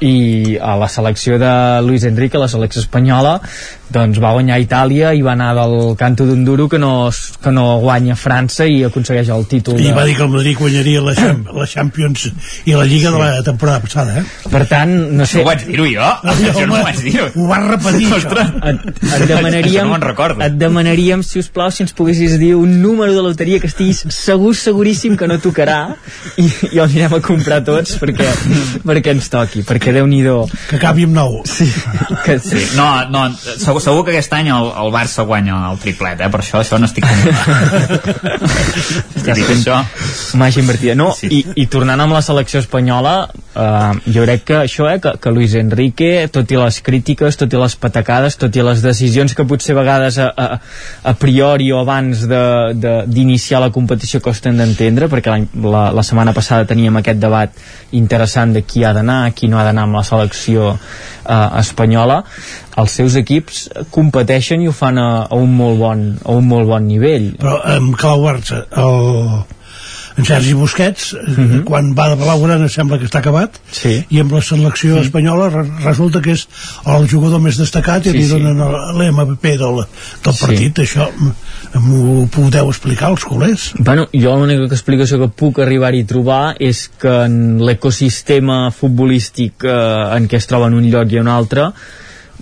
[0.00, 1.50] i a la selecció de
[1.84, 3.34] Luis Enrique, la selecció espanyola,
[3.92, 7.10] doncs va guanyar Itàlia i va anar del canto d'Unduro que, no,
[7.42, 9.94] que no guanya França i aconsegueix el títol I de...
[9.96, 12.28] va dir que el Madrid guanyaria la, Cham la Champions
[12.66, 13.16] i la Lliga sí.
[13.16, 14.24] de la temporada passada, eh?
[14.50, 15.42] Per tant, no sé...
[15.42, 16.06] Ho vaig dir-ho jo?
[16.06, 18.46] Ah, Això no ho vaig dir Ho vas repetir, això.
[18.70, 22.78] Et, et demanaríem, Això no et demanaríem, si us plau, si ens poguessis dir un
[22.82, 25.80] número de loteria que estiguis segur, seguríssim que no tocarà
[26.36, 28.28] i, i el anirem a comprar tots perquè,
[28.86, 30.20] perquè ens toqui, perquè déu nhi
[30.68, 31.40] Que acabi amb nou.
[31.48, 31.66] Sí,
[32.24, 36.20] que, Sí, no, no, segur, segur que aquest any el, el Barça guanya el triplet,
[36.20, 36.30] eh?
[36.32, 37.04] per això això n'estic
[39.16, 39.80] estic dit això
[40.38, 40.94] Màgia invertida.
[40.98, 41.28] No, sí.
[41.32, 43.14] i, i tornant amb la selecció espanyola,
[43.54, 47.52] eh, jo crec que això, eh, que, que Luis Enrique, tot i les crítiques, tot
[47.52, 50.60] i les patacades, tot i les decisions que potser a vegades a, a,
[51.10, 55.40] a priori o abans d'iniciar la competició costen d'entendre, perquè la,
[55.74, 57.62] la, la setmana passada teníem aquest debat
[57.96, 62.22] interessant de qui ha d'anar, qui no ha d'anar amb la selecció eh, espanyola,
[62.76, 66.66] els seus equips competeixen i ho fan a, a, un, molt bon, a un molt
[66.68, 67.32] bon nivell.
[67.40, 69.42] Però amb Clau Barça, el,
[70.18, 71.50] en Sergi Busquets, uh Mhm.
[71.50, 71.64] -huh.
[71.64, 74.04] quan va de Blaugrana sembla que està acabat, sí.
[74.10, 75.02] i amb la selecció Mhm.
[75.02, 76.48] espanyola re resulta que és
[76.86, 78.30] el jugador més destacat i Sí, li sí.
[78.30, 79.84] donen l'MVP del,
[80.24, 80.40] del Sí.
[80.46, 80.78] partit.
[80.78, 81.08] Això
[81.74, 83.72] m'ho podeu explicar, els culers?
[83.78, 90.16] Bueno, jo l'única explicació que puc arribar-hi a trobar és que en l'ecosistema futbolístic eh,
[90.16, 91.70] en què es troba en un lloc i en un altre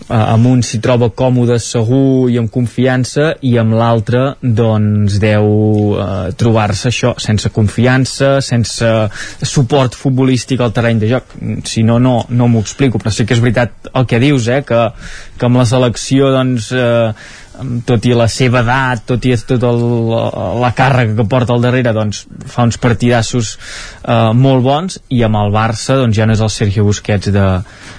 [0.08, 5.48] eh, amb un s'hi troba còmode, segur i amb confiança i amb l'altre doncs deu
[5.98, 8.92] eh, trobar-se això sense confiança, sense
[9.42, 11.34] suport futbolístic al terreny de joc.
[11.68, 14.62] Si no, no, no m'ho explico però sí que és veritat el que dius, eh,
[14.66, 14.86] que,
[15.38, 17.12] que amb la selecció doncs eh,
[17.86, 19.84] tot i la seva edat, tot i tot el,
[20.62, 25.40] la càrrega que porta al darrere doncs fa uns partidassos eh, molt bons i amb
[25.40, 27.46] el Barça doncs ja no és el Sergio Busquets de,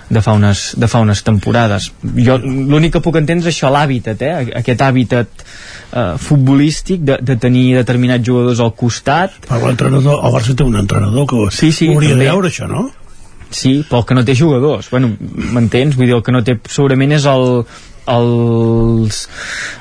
[0.09, 4.23] de, fa, unes, de fa unes temporades jo l'únic que puc entendre és això l'hàbitat,
[4.23, 4.53] eh?
[4.61, 10.55] aquest hàbitat eh, futbolístic de, de tenir determinats jugadors al costat Però l'entrenador, el Barça
[10.55, 12.31] té un entrenador que ho, sí, sí, ho hauria de també.
[12.31, 12.87] veure, això, no?
[13.49, 14.91] Sí, però el que no té jugadors.
[14.93, 15.15] Bueno,
[15.55, 15.95] m'entens?
[15.97, 17.63] Vull dir, el que no té segurament és el
[18.09, 19.23] els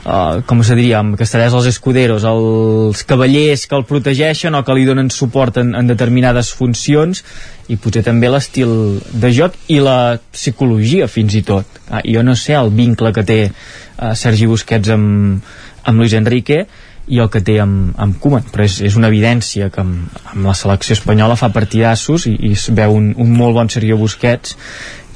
[0.05, 4.77] uh, com se diria, en castellà els escuderos els cavallers que el protegeixen o que
[4.77, 7.25] li donen suport en, en determinades funcions
[7.69, 11.81] i potser també l'estil de joc i la psicologia fins i tot.
[11.89, 15.43] Ah, jo no sé el vincle que té uh, Sergi Busquets amb,
[15.85, 16.67] amb Luis Enrique
[17.09, 20.49] i el que té amb, amb Koeman però és, és una evidència que amb, amb
[20.49, 24.57] la selecció espanyola fa partidassos i, i es veu un, un molt bon Sergio Busquets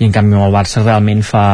[0.01, 1.45] i en canvi amb el Barça realment fa,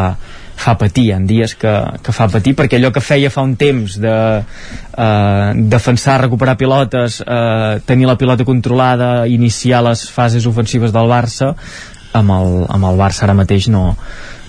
[0.59, 1.73] fa patir en dies que,
[2.03, 7.21] que fa patir perquè allò que feia fa un temps de eh, defensar, recuperar pilotes
[7.23, 11.55] eh, tenir la pilota controlada iniciar les fases ofensives del Barça
[12.19, 13.93] amb el, amb el Barça ara mateix no,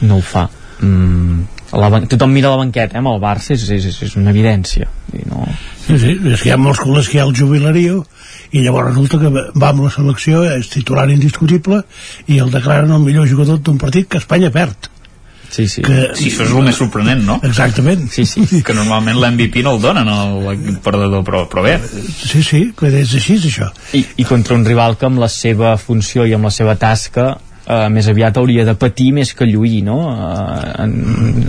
[0.01, 0.47] no ho fa
[0.81, 1.39] mm,
[1.77, 5.25] la, tothom mira la banqueta eh, amb el Barça és, és, és una evidència I
[5.29, 5.45] no...
[5.85, 8.03] Sí, sí, és que hi ha molts culers que hi ha el jubilario
[8.51, 11.83] i llavors resulta que va amb la selecció, és titular indiscutible
[12.27, 14.89] i el declaren el millor jugador d'un partit que Espanya perd.
[15.49, 15.81] Sí, sí.
[15.85, 17.39] Que, Sí, això és el més sorprenent, no?
[17.47, 18.07] Exactament.
[18.13, 18.45] Sí, sí.
[18.65, 20.55] Que normalment l'MVP no el donen al
[20.85, 21.75] perdedor, però, però bé.
[21.81, 23.69] Sí, sí, que és així, això.
[23.97, 27.31] I, i contra un rival que amb la seva funció i amb la seva tasca
[27.69, 29.97] eh, més aviat hauria de patir més que lluir no?
[30.11, 30.95] eh, en,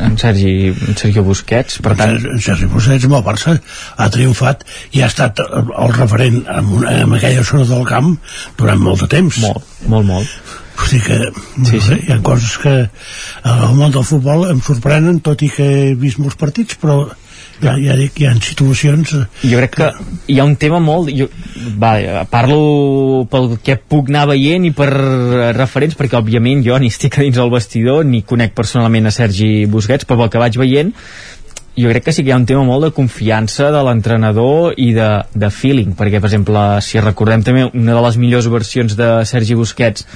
[0.08, 3.56] en, Sergi, en Sergio Busquets per tant, En Sergi Busquets amb el Barça
[3.96, 8.12] ha triomfat i ha estat el referent en, una, en aquella zona del camp
[8.58, 9.40] durant molt de temps.
[9.44, 10.59] Molt, molt, molt.
[10.80, 11.18] O sigui que
[11.68, 11.98] sí, sí.
[12.06, 12.76] hi ha coses que
[13.44, 17.02] al món del futbol em sorprenen, tot i que he vist molts partits, però
[17.60, 19.12] ja, ja dic, hi ha situacions...
[19.44, 19.88] jo crec que
[20.32, 21.28] hi ha un tema molt jo,
[21.80, 21.92] va,
[22.30, 27.20] parlo pel que puc anar veient i per eh, referents perquè òbviament jo ni estic
[27.20, 30.94] dins del vestidor ni conec personalment a Sergi Busquets però pel que vaig veient
[31.80, 34.90] jo crec que sí que hi ha un tema molt de confiança de l'entrenador i
[34.96, 39.10] de, de feeling perquè per exemple si recordem també una de les millors versions de
[39.28, 40.06] Sergi Busquets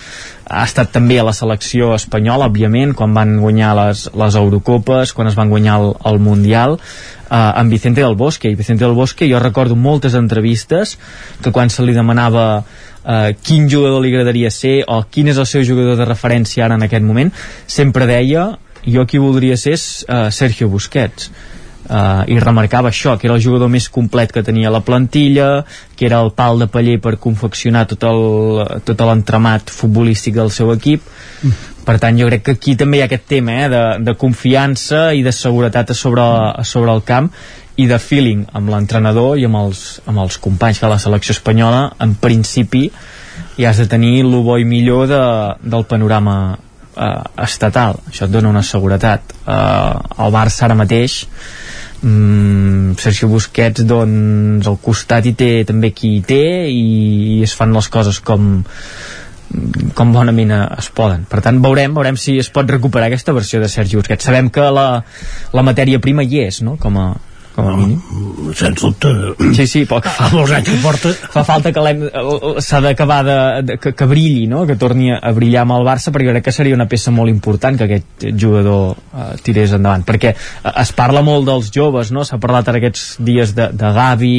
[0.45, 5.31] ha estat també a la selecció espanyola òbviament quan van guanyar les, les Eurocopes quan
[5.31, 8.51] es van guanyar el, el Mundial eh, amb Vicente del Bosque.
[8.51, 10.99] I Vicente del Bosque jo recordo moltes entrevistes
[11.43, 12.65] que quan se li demanava
[13.05, 16.77] eh, quin jugador li agradaria ser o quin és el seu jugador de referència ara
[16.77, 17.33] en aquest moment
[17.67, 18.51] sempre deia
[18.85, 21.31] jo qui voldria ser és uh, Sergio Busquets
[21.89, 25.65] uh, i remarcava això, que era el jugador més complet que tenia la plantilla,
[25.97, 30.73] que era el pal de paller per confeccionar tot el, tot l'entramat futbolístic del seu
[30.75, 31.05] equip.
[31.85, 35.11] Per tant jo crec que aquí també hi ha aquest tema eh, de, de confiança
[35.13, 37.29] i de seguretat a sobre, a sobre el camp
[37.77, 41.91] i de feeling amb l'entrenador i amb els, amb els companys que la selecció espanyola.
[42.01, 42.87] En principi
[43.59, 45.25] ja has de tenir el bo i millor de,
[45.63, 46.57] del panorama
[46.97, 51.25] eh, estatal això et dona una seguretat eh, el Barça ara mateix
[52.03, 56.87] mm, Sergio Busquets doncs al costat hi té també qui hi té i,
[57.39, 58.65] i es fan les coses com
[59.95, 61.27] com bonament es poden.
[61.31, 64.27] Per tant, veurem, veurem si es pot recuperar aquesta versió de Sergi Busquets.
[64.27, 64.89] Sabem que la,
[65.55, 67.05] la matèria prima hi és, no?, com a,
[67.55, 68.01] com a mínim.
[68.55, 69.11] Sens dubte.
[69.55, 70.07] Sí, sí, poc.
[70.07, 71.13] A molts anys que porta.
[71.31, 74.65] Fa falta que eh, s'ha d'acabar de, de, que, que brilli, no?
[74.67, 77.79] que torni a brillar amb el Barça, perquè crec que seria una peça molt important
[77.79, 82.25] que aquest jugador eh, tirés endavant, perquè eh, es parla molt dels joves, no?
[82.27, 84.35] s'ha parlat ara aquests dies de, de Gavi,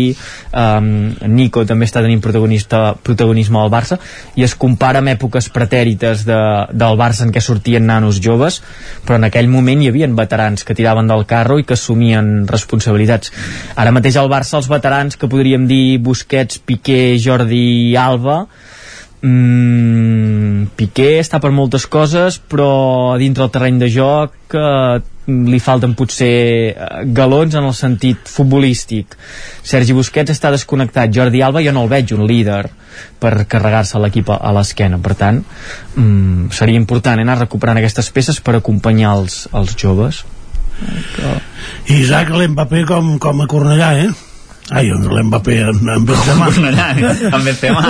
[0.52, 0.92] um,
[1.32, 4.00] Nico també està tenint protagonista, protagonisme al Barça,
[4.36, 6.42] i es compara amb èpoques pretèrites de,
[6.76, 8.60] del Barça en què sortien nanos joves,
[9.08, 13.05] però en aquell moment hi havia veterans que tiraven del carro i que assumien responsabilitats.
[13.76, 18.46] Ara mateix al Barça els veterans que podríem dir Busquets, Piqué, Jordi Alba
[19.22, 25.96] mm, Piqué està per moltes coses però dintre el terreny de joc eh, li falten
[25.98, 26.32] potser
[26.72, 29.16] eh, galons en el sentit futbolístic.
[29.66, 32.64] Sergi Busquets està desconnectat Jordi Alba jo no el veig un líder
[33.20, 35.02] per carregar-se l'equip a l'esquena.
[35.02, 40.24] Per tant mm, seria important anar recuperant aquestes peces per acompanyar els, els joves
[41.90, 44.10] I Isaac l'Mbappé com, com a Cornellà, eh?
[44.74, 46.48] Ai, l'Mbappé en, en Benzema.
[46.50, 46.88] Cornellà,
[47.38, 47.84] en Benzema.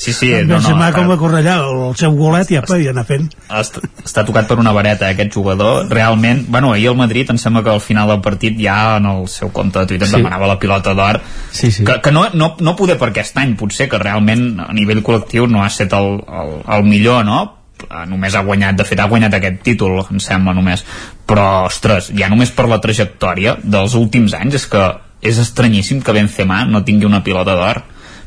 [0.00, 2.78] Sí, sí, en no, no, Benzema està- com a Cornellà, el seu golet i apa,
[2.80, 3.26] i anar fent.
[3.52, 7.36] està, està tocat per una vareta eh, aquest jugador realment, bueno, ahir el Madrid em
[7.38, 10.16] sembla que al final del partit ja en el seu compte de Twitter sí.
[10.16, 11.20] demanava la pilota d'or
[11.52, 11.84] sí, sí.
[11.84, 15.44] que, que no, no, no poder per aquest any potser que realment a nivell col·lectiu
[15.46, 17.42] no ha estat el, el, el millor no?
[17.88, 20.84] Eh, només ha guanyat, de fet ha guanyat aquest títol em sembla només
[21.28, 24.84] però ostres, ja només per la trajectòria dels últims anys és que
[25.22, 27.82] és estranyíssim que Benzema no tingui una pilota d'or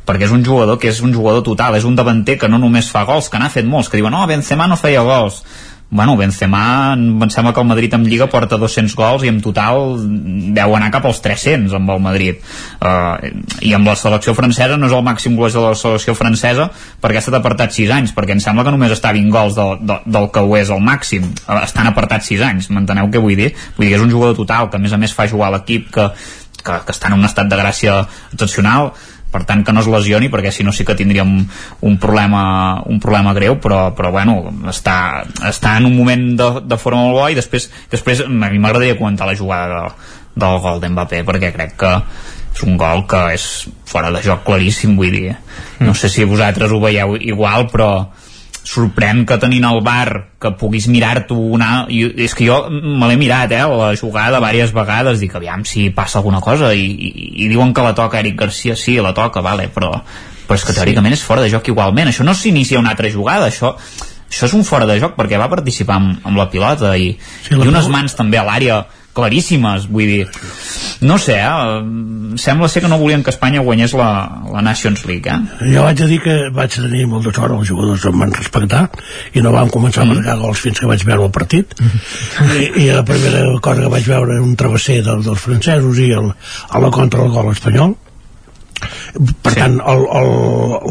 [0.05, 2.91] perquè és un jugador que és un jugador total, és un davanter que no només
[2.93, 5.41] fa gols, que n'ha fet molts, que diuen, no, Benzema no feia gols.
[5.95, 9.93] Bueno, Benzema, em sembla que el Madrid en Lliga porta 200 gols i en total
[10.57, 12.41] deu anar cap als 300 amb el Madrid.
[12.83, 13.31] Uh,
[13.63, 16.67] I amb la selecció francesa no és el màxim golejador de la selecció francesa
[16.99, 19.55] perquè ha estat apartat 6 anys, perquè em sembla que només està a 20 gols
[19.55, 21.31] del, del, del que ho és el màxim.
[21.45, 23.53] Uh, estan apartats 6 anys, m'enteneu què vull dir?
[23.77, 25.87] Vull dir que és un jugador total, que a més a més fa jugar l'equip
[25.95, 26.11] que,
[26.59, 28.01] que, que està en un estat de gràcia
[28.33, 28.91] excepcional
[29.31, 31.31] per tant que no es lesioni perquè si no sí que tindríem
[31.81, 34.37] un problema, un problema greu però, però bueno,
[34.71, 38.61] està, està en un moment de, de forma molt bo i després, després a mi
[38.61, 40.13] m'agradaria comentar la jugada de,
[40.45, 41.93] del gol d'Mbappé perquè crec que
[42.55, 43.45] és un gol que és
[43.87, 45.35] fora de joc claríssim vull dir,
[45.83, 47.89] no sé si vosaltres ho veieu igual però
[48.65, 51.85] sorprèn que tenint el bar que puguis mirar-t'ho una...
[51.89, 55.89] I, és que jo me l'he mirat, eh, la jugada diverses vegades, dic, aviam si
[55.93, 57.11] passa alguna cosa i, i,
[57.45, 59.91] i diuen que la toca Eric Garcia, sí, la toca, vale, però,
[60.47, 63.51] però és que teòricament és fora de joc igualment, això no s'inicia una altra jugada,
[63.53, 63.75] això,
[64.29, 67.11] això és un fora de joc perquè va participar amb, amb la pilota i,
[67.45, 68.81] Sí, i la unes pilota- mans també a l'àrea
[69.15, 70.27] claríssimes, vull dir
[71.05, 72.35] no sé, eh?
[72.41, 74.09] sembla ser que no volien que Espanya guanyés la,
[74.51, 75.71] la Nations League eh?
[75.73, 78.85] Jo vaig a dir que vaig tenir molta sort, els jugadors em van respectar
[79.33, 82.89] i no van començar a marcar gols fins que vaig veure el partit I, i
[82.91, 86.33] la primera cosa que vaig veure era un travesser del, dels francesos i el,
[86.69, 87.95] a la contra del gol espanyol
[89.15, 89.59] per sí.
[89.61, 90.31] tant el, el,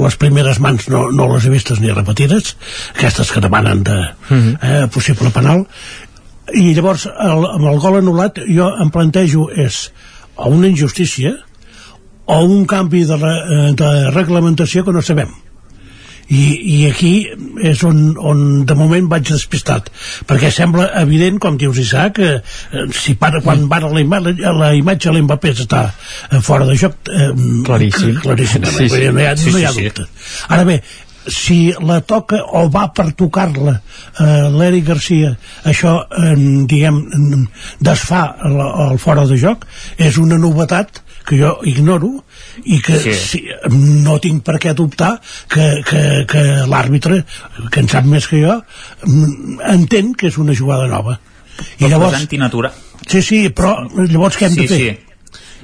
[0.00, 2.54] les primeres mans no, no les he vistes ni repetides
[2.94, 3.98] aquestes que demanen de
[4.32, 5.66] eh, possible penal
[6.52, 9.86] i llavors el, amb el gol anul·lat jo em plantejo és
[10.36, 11.32] o una injustícia
[12.26, 15.32] o un canvi de, re, eh, de reglamentació que no sabem
[16.32, 16.42] i,
[16.73, 17.12] i aquí
[17.68, 19.90] és on, on de moment vaig despistat
[20.28, 24.70] perquè sembla evident, com dius Isaac que eh, si para, quan va la, ima la
[24.76, 27.31] imatge de l'Mbappé està eh, fora de joc eh,
[27.66, 28.16] Claríssim.
[28.24, 29.05] claríssim Sí, sí.
[29.12, 29.90] no hi ha, Sí, no hi ha sí, sí.
[29.90, 30.08] dubte
[30.48, 30.81] ara bé
[31.26, 35.32] si la toca o va per tocar-la eh, l'Eric Garcia
[35.64, 36.34] això eh,
[36.68, 37.00] diguem
[37.80, 39.64] desfà el, el fora de joc
[39.96, 42.10] és una novetat que jo ignoro
[42.64, 43.14] i que Sí.
[43.14, 43.40] si,
[44.04, 45.14] no tinc per què dubtar
[45.48, 47.22] que, que, que l'àrbitre
[47.70, 48.58] que en sap més que jo
[49.06, 51.16] mm, entén que és una jugada nova
[51.78, 52.76] i Però llavors és antinatural
[53.08, 54.78] sí, sí, però llavors què hem sí, de fer?
[54.84, 55.13] Sí.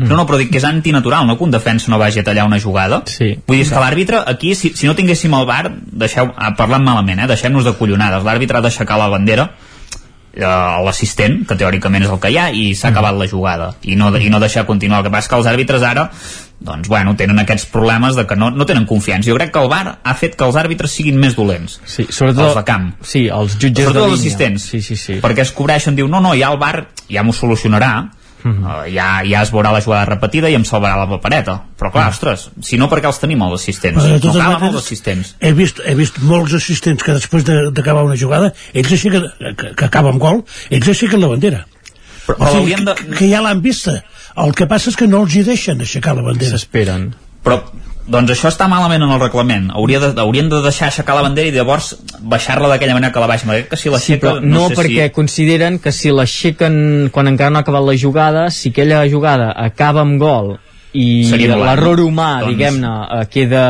[0.09, 1.37] No, no, però dic que és antinatural, no?
[1.39, 3.03] Que un defensa no vagi a tallar una jugada.
[3.07, 3.35] Sí.
[3.47, 6.83] Vull dir, és que l'àrbitre, aquí, si, si no tinguéssim el bar, deixeu, ah, parlant
[6.85, 7.27] malament, eh?
[7.31, 8.25] deixem-nos de collonades.
[8.25, 9.51] L'àrbitre ha d'aixecar la bandera
[10.33, 10.43] eh,
[10.87, 13.73] l'assistent, que teòricament és el que hi ha, i s'ha acabat la jugada.
[13.83, 15.01] I no, I no deixar continuar.
[15.03, 16.11] El que passa que els àrbitres ara
[16.61, 19.31] doncs, bueno, tenen aquests problemes de que no, no tenen confiança.
[19.31, 21.79] Jo crec que el VAR ha fet que els àrbitres siguin més dolents.
[21.89, 22.91] Sí, sobretot- els de camp.
[23.01, 24.27] Sí, els jutges sobretot de els línia.
[24.27, 24.67] assistents.
[24.69, 25.15] Sí, sí, sí.
[25.25, 28.11] Perquè es cobreixen, diu, no, no, ja el VAR ja m'ho solucionarà,
[28.43, 28.87] Mm -hmm.
[28.87, 31.63] uh, ja, ja es veurà la jugada repetida i em salvarà la papereta.
[31.79, 32.11] Però clar, mm.
[32.11, 34.03] ostres, si no perquè els tenim els assistents?
[34.03, 35.35] Però de no calen maneres, els assistents.
[35.41, 39.75] he vist, he vist molts assistents que després de- d'acabar una jugada ells aixequen, que,
[39.75, 41.67] que acaba amb gol ells aixequen la bandera.
[42.27, 44.03] Però, o sigui, que, que ja l'han vista.
[44.37, 46.51] El que passa és que no els hi deixen aixecar la bandera.
[46.51, 47.15] S'esperen.
[47.45, 47.63] Però
[48.11, 49.69] doncs això està malament en el reglament.
[49.77, 53.31] Hauria de, haurien de deixar aixecar la bandera i llavors baixar-la d'aquella manera que la
[53.31, 53.53] baixen.
[53.71, 55.15] Que si Sí, però no, sé perquè si...
[55.15, 60.03] consideren que si l'aixequen quan encara no ha acabat la jugada, si aquella jugada acaba
[60.07, 60.59] amb gol
[60.99, 63.65] i l'error humà, Doncs- diguem-ne, eh, queda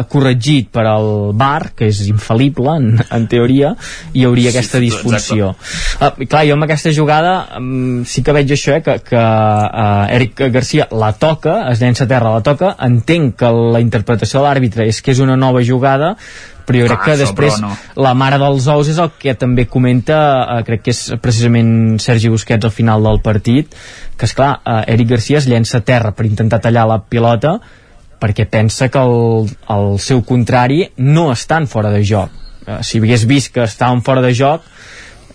[0.00, 3.74] eh, corregit per al VAR, que és infal·lible en, en teoria,
[4.12, 5.52] hi hauria Sí, aquesta disfunció.
[6.00, 10.02] Uh, clar, jo amb aquesta jugada um, sí que veig això, eh, que, que uh,
[10.16, 14.48] Eric Garcia la toca, es llença a terra, la toca, entenc que la interpretació de
[14.48, 16.16] l'àrbitre és que és una nova jugada,
[16.66, 17.70] però jo crec Clar, que després no.
[18.02, 20.18] la mare dels ous és el que també comenta
[20.58, 23.74] eh, crec que és precisament Sergi Busquets al final del partit
[24.16, 27.58] que és clar, eh, Eric Garcia es llença a terra per intentar tallar la pilota
[28.20, 32.32] perquè pensa que el, el seu contrari no estan fora de joc
[32.66, 34.64] eh, si hagués vist que estaven fora de joc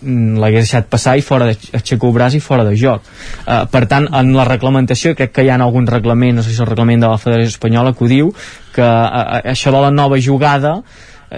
[0.00, 3.06] mm, l'hagués deixat passar i fora de, aixecar el braç i fora de joc
[3.46, 6.58] uh, per tant en la reglamentació crec que hi ha algun reglament, no sé si
[6.58, 8.34] és el reglament de la Federació Espanyola que ho diu
[8.74, 10.80] que uh, això de la nova jugada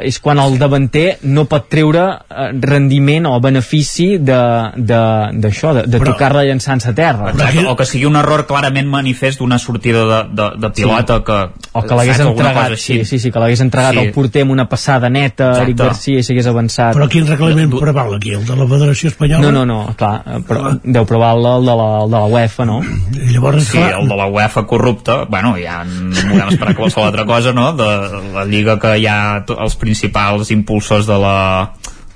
[0.02, 5.98] és quan el davanter no pot treure eh, rendiment o benefici d'això, de, de, de
[6.00, 10.04] Però- tocar-la llançant-se a terra Exacte, o que sigui un error clarament manifest d'una sortida
[10.08, 11.38] de, de, de pilota que,
[11.72, 13.98] o que l'hagués entregat sí, sí, sí, que l'hagués entregat Sí.
[14.00, 15.64] al porter amb una passada neta Exacte.
[15.68, 18.32] Eric Garcia i s'hagués avançat però quin reglament preval aquí?
[18.34, 19.42] el de la Federació Espanyola?
[19.44, 22.64] no, no, no, clar, eh, però deu provar el de la, el de la UEFA,
[22.66, 22.80] no?
[22.82, 27.24] I llavors, Sí, el de la UEFA corrupta, bueno, ja en podem esperar qualsevol altra
[27.26, 27.72] cosa, no?
[27.76, 27.86] De
[28.34, 31.38] la lliga que hi ha to- els principals impulsors de la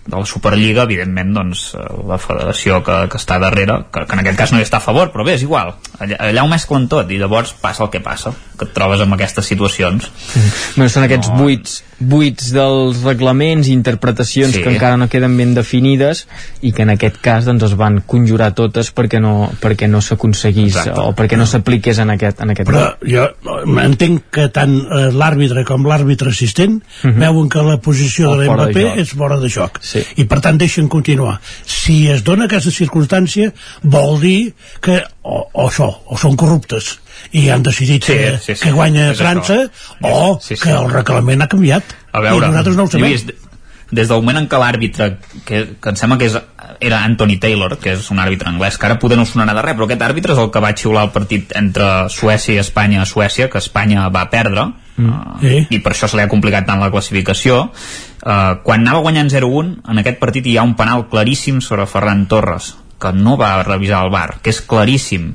[0.08, 1.74] de la Superliga, evidentment, doncs,
[2.08, 4.84] la federació que, que està darrere, que, que en aquest cas no hi està a
[4.84, 5.74] favor, però bé, és igual.
[6.00, 9.14] Allà, allà ho mesclen tot i llavors passa el que passa, que et trobes amb
[9.18, 10.08] aquestes situacions.
[10.78, 14.62] Bueno, són aquests buits, buits dels reglaments i interpretacions Sí.
[14.62, 16.24] que encara no queden ben definides
[16.62, 20.76] i que en aquest cas doncs, es van conjurar totes perquè no, perquè no s'aconseguís
[20.94, 23.10] o perquè no s'apliqués en aquest, en aquest però gol.
[23.10, 23.26] jo
[23.82, 28.78] entenc que tant eh, l'àrbitre com l'àrbitre assistent veuen que la posició O de joc.
[29.02, 29.97] és fora de joc Sí.
[30.16, 33.52] I per tant deixen continuar si es dona aquesta circumstància
[33.82, 34.54] vol dir
[34.84, 36.98] que o, o això, o són corruptes
[37.32, 38.62] i han decidit Sí, que, sí, sí.
[38.62, 39.98] que guanya És França això.
[40.02, 40.62] o Sí, sí.
[40.62, 43.26] que el reglament ha canviat A veure, i nosaltres no ho sabem Lluís,
[43.90, 45.06] des del moment en què l'àrbitre,
[45.48, 46.34] que, que em sembla que és,
[46.84, 49.76] era Anthony Taylor, que és un àrbitre anglès, que ara poder no sonarà de res,
[49.78, 53.06] però aquest àrbitre és el que va xiular el partit entre Suècia i Espanya a
[53.08, 54.66] Suècia, que Espanya va perdre,
[55.00, 55.62] uh, Sí.
[55.70, 57.70] i per això se li ha complicat tant la classificació.
[58.18, 62.26] Uh, quan anava guanyant 0-1, en aquest partit hi ha un penal claríssim sobre Ferran
[62.30, 65.30] Torres, que no va revisar el bar, que és claríssim.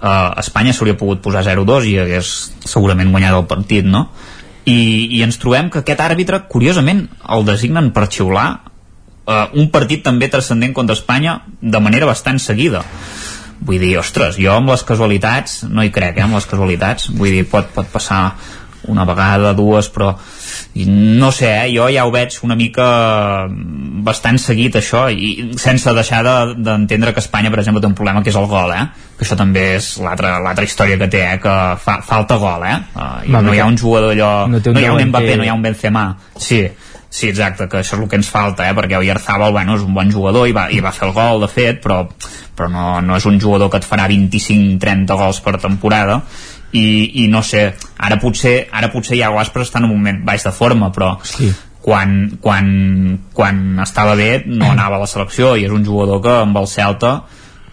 [0.00, 2.32] Uh, Espanya s'hauria pogut posar 0-2 i hagués
[2.66, 4.08] segurament guanyat el partit, no?
[4.66, 10.02] I, i ens trobem que aquest àrbitre, curiosament, el designen per xiular uh, un partit
[10.04, 12.82] també transcendent contra Espanya de manera bastant seguida.
[13.60, 17.34] Vull dir, ostres, jo amb les casualitats, no hi crec, eh, amb les casualitats, vull
[17.34, 18.22] dir, pot, pot passar
[18.88, 20.14] una vegada, dues, però
[20.74, 25.50] i no sé, eh, jo ja ho veig una mica mm, bastant seguit això i
[25.58, 28.70] sense deixar de- d'entendre que Espanya per exemple té un problema que és el gol
[28.72, 28.84] eh?
[29.18, 31.40] que això també és l'altra història que té, eh?
[31.42, 32.76] que fa, falta gol eh?
[32.94, 35.02] Uh, Va, no hi ha un jugador allò no no, hi ha un.
[35.10, 36.04] Mbappé, no hi ha un Benzema
[36.36, 36.62] sí,
[37.10, 38.76] sí, exacte, que això és el que ens falta eh?
[38.78, 41.50] perquè Oyarzabal, bueno, és un bon jugador i va, i va fer el gol, de
[41.50, 42.04] fet, però,
[42.56, 46.22] però no, no és un jugador que et farà 25-30 gols per temporada
[46.72, 50.44] i, i no sé, ara potser ara potser ja Aspas està en un moment baix
[50.46, 51.52] de forma però Sí.
[51.82, 56.36] quan, quan, quan estava bé no anava a la selecció i és un jugador que
[56.42, 57.22] amb el Celta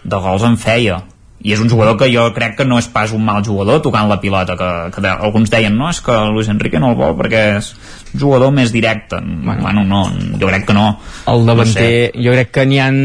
[0.04, 1.02] de gols en feia
[1.38, 4.08] i és un jugador que jo crec que no és pas un mal jugador tocant
[4.10, 7.14] la pilota que, que de, alguns deien no, és que Luis Enrique no el vol
[7.20, 7.68] perquè és
[8.08, 10.00] un jugador més directe bueno, bueno no,
[10.40, 10.86] jo crec que no
[11.30, 12.24] el davanter, no sé.
[12.24, 12.98] jo crec que n'hi han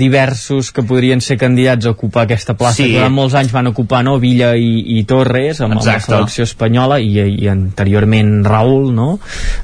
[0.00, 2.88] diversos que podrien ser candidats a ocupar aquesta plaça Sí.
[2.88, 4.16] que durant molts anys van ocupar no?
[4.18, 6.16] Villa i, i Torres amb, amb la Exacte.
[6.16, 9.08] selecció espanyola i, i anteriorment Raúl no?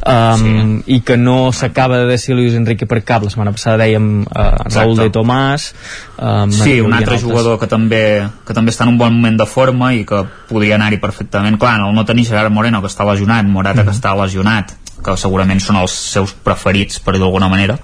[0.06, 4.22] um, i que no s'acaba de decidir Luis Enrique per cap la setmana passada dèiem
[4.22, 5.70] uh, Raúl de Tomàs
[6.18, 8.03] um, Sí, un altre jugador que també,
[8.46, 11.58] que també està en un bon moment de forma i que podria anar-hi perfectament.
[11.60, 14.74] Clar, el no tenir Gerard Moreno, que està lesionat, Morata, que està lesionat,
[15.04, 17.76] que segurament són els seus preferits, per dir d'alguna manera,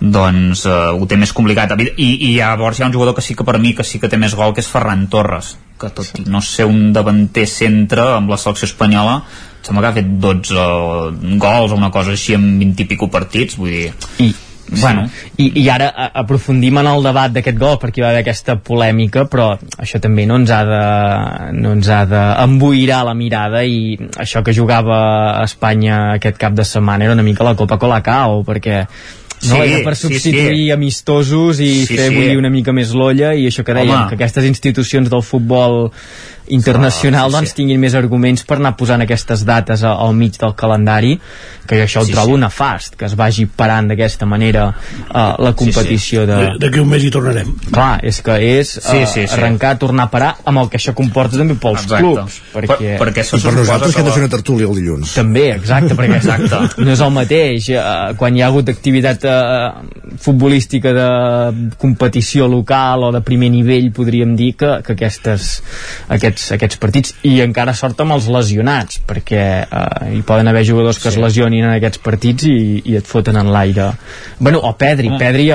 [0.00, 1.72] doncs eh, ho té més complicat.
[1.96, 4.10] I, I llavors hi ha un jugador que sí que per mi que sí que
[4.12, 8.04] té més gol, que és Ferran Torres, que tot i no ser un davanter centre
[8.18, 9.20] amb la selecció espanyola,
[9.60, 13.10] em sembla que ha fet 12 gols o una cosa així en 20 i pico
[13.12, 13.90] partits, vull dir...
[14.24, 14.30] I,
[14.70, 15.08] Bueno.
[15.36, 19.24] I, I ara aprofundim en el debat d'aquest gol perquè hi va haver aquesta polèmica
[19.30, 19.48] però
[19.82, 20.82] això també no ens ha de
[21.58, 25.00] no ens ha d'emboirar la mirada i això que jugava
[25.40, 29.54] a Espanya aquest cap de setmana era una mica la Copa Colacao perquè no?
[29.56, 30.70] Sí, Era per sí, substituir sí.
[30.70, 32.14] amistosos i Sí, fer sí.
[32.14, 34.08] bullir una mica més l'olla i això que dèiem, Home.
[34.10, 35.90] que aquestes institucions del futbol
[36.50, 40.36] internacional Ah, sí, doncs tinguin més arguments per anar posant aquestes dates a- al mig
[40.40, 41.14] del calendari
[41.66, 42.40] que jo això ho Sí, trobo sí.
[42.42, 46.38] nefast que es vagi parant d'aquesta manera uh, la competició de...
[46.58, 47.52] D'aquí un mes hi tornarem.
[47.70, 49.34] Clar, és que és uh, Sí, sí, sí.
[49.36, 52.02] arrencar, tornar a parar amb el que això comporta també pels Exacte.
[52.02, 52.96] clubs perquè...
[52.98, 55.14] Per- perquè això I per nosaltres que hem de fer una tertúlia el dilluns.
[55.14, 56.82] També, exacte, perquè Exacte.
[56.82, 57.68] no és el mateix.
[57.70, 59.70] Eh, quan hi ha hagut activitat eh,
[60.18, 65.62] futbolística de competició local o de primer nivell, podríem dir que, que aquestes,
[66.08, 69.82] aquests, aquests partits, i encara sort amb els lesionats, perquè eh,
[70.16, 71.14] hi poden haver jugadors que sí.
[71.14, 72.58] es lesionin en aquests partits i,
[72.92, 73.90] i et foten en l'aire.
[74.38, 75.20] Bueno, o Pedri, Home.
[75.20, 75.50] Pedri,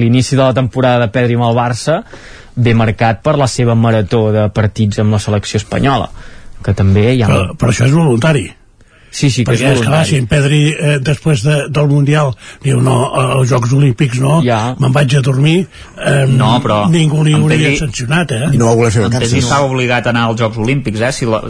[0.00, 2.00] l'inici de la temporada de Pedri amb el Barça
[2.56, 6.08] ve marcat per la seva marató de partits amb la selecció espanyola
[6.66, 7.30] que també hi ha...
[7.30, 8.46] Però, però això és voluntari.
[9.16, 12.82] Sí, sí, que Perquè és clar, si en Pedri eh, després de, del Mundial diu
[12.84, 14.74] no, als Jocs Olímpics no, Ja.
[14.78, 15.54] me'n vaig a dormir
[15.96, 18.42] eh, No, però ningú li hauria Pedri- sancionat eh?
[18.52, 19.44] I no va voler fer En Pedri vacances.
[19.46, 21.12] estava obligat a anar als Jocs Olímpics, eh?
[21.16, 21.40] Si la,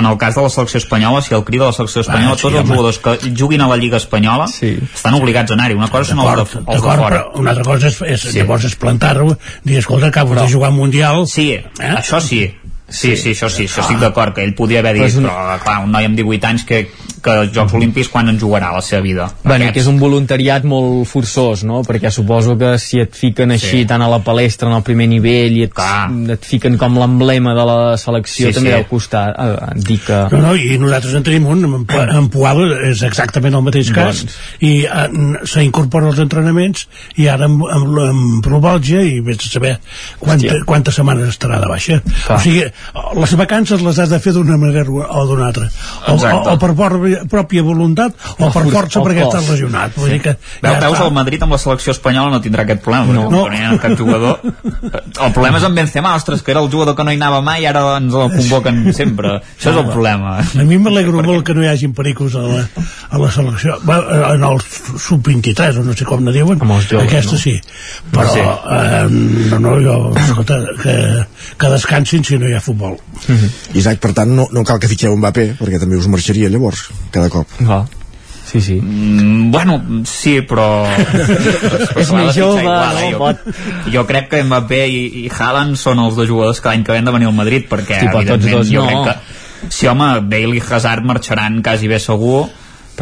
[0.00, 2.42] en el cas de la selecció espanyola, si el crida la selecció espanyola, Ah, sí,
[2.42, 2.74] tots els home.
[2.74, 4.72] jugadors que juguin a la Lliga Espanyola Sí.
[4.94, 5.74] estan obligats a anar-hi.
[5.78, 7.22] Una cosa són els de, els de D'acord, fora.
[7.22, 8.38] però una altra cosa és, és Sí.
[8.38, 11.64] llavors és plantar-ho dir, escolta, acabo de jugar un Mundial Sí, Eh?
[11.78, 12.50] això sí.
[12.92, 15.24] Sí, sí, això sí, això estic d'acord, que ell podia haver Però dit, és un-
[15.30, 16.82] però clar, un noi amb 18 anys que,
[17.22, 19.30] que als Jocs Olímpics quan en jugarà a la seva vida?
[19.44, 21.82] Bueno, i que és un voluntariat molt forçós, no?
[21.86, 23.84] Perquè suposo que si et fiquen així Sí.
[23.86, 26.10] tant a la palestra en el primer nivell i et, Clar.
[26.34, 28.76] et fiquen com l'emblema de la selecció, Sí, també sí.
[28.76, 30.18] deu costar eh, dir que...
[30.32, 31.86] No, no, i nosaltres en tenim un, en,
[32.18, 34.36] en Pual és exactament el mateix cas, Doncs.
[34.60, 35.08] i eh,
[35.46, 39.78] s'incorpora als entrenaments, i ara amb, amb, amb Provalgia, i vés a saber
[40.18, 40.64] quanta, Hòstia.
[40.66, 42.00] quantes setmanes estarà de baixa.
[42.26, 42.36] Clar.
[42.38, 42.64] O sigui,
[43.16, 45.68] les vacances les has de fer d'una manera o d'una altra.
[46.08, 46.72] O, o, o per
[47.30, 49.94] pròpia voluntat, o, O per for- força o perquè estàs lesionat.
[49.96, 51.06] Vull dir que Veu, ja veus, està.
[51.06, 53.28] el Madrid amb la selecció espanyola no tindrà aquest problema, No.
[53.30, 54.40] perquè no, no cap jugador.
[54.42, 57.62] El problema és amb Benzema, ostres, que era el jugador que no hi anava mai
[57.62, 59.38] i ara ens el convoquen sempre.
[59.58, 60.38] Això és el problema.
[60.42, 62.62] A mi m'alegro molt que no hi hagin pericos a la,
[63.10, 63.78] a la selecció.
[63.88, 63.98] Va,
[64.34, 64.60] en el
[64.98, 66.58] sub-23, o no sé com ne diuen.
[66.62, 67.38] Joves, Aquesta no?
[67.38, 67.54] sí.
[68.12, 68.40] Però, Sí.
[68.40, 69.06] eh,
[69.50, 70.94] no, no, jo, escolta, que,
[71.58, 72.71] que descansin si no hi ha futbol.
[73.78, 77.30] Isaac, per tant, no, no cal que fitxeu Mbappé, perquè també us marxaria llavors, cada
[77.32, 77.48] cop.
[77.68, 77.82] Va.
[78.52, 78.74] Sí, sí.
[78.82, 80.84] Mm, bueno, sí, però...
[82.02, 83.04] És més jove, igual, no?
[83.06, 83.14] eh?
[83.16, 83.46] Pot...
[83.86, 86.92] Jo, jo crec que Mbappé i, i Haaland són els dos jugadors que l'any que
[86.92, 88.90] ve han de venir al Madrid, perquè, Sí, però tots evidentment, dos jo no.
[88.90, 89.70] crec que...
[89.72, 92.48] Sí, home, Bale i Hazard marxaran quasi bé segur,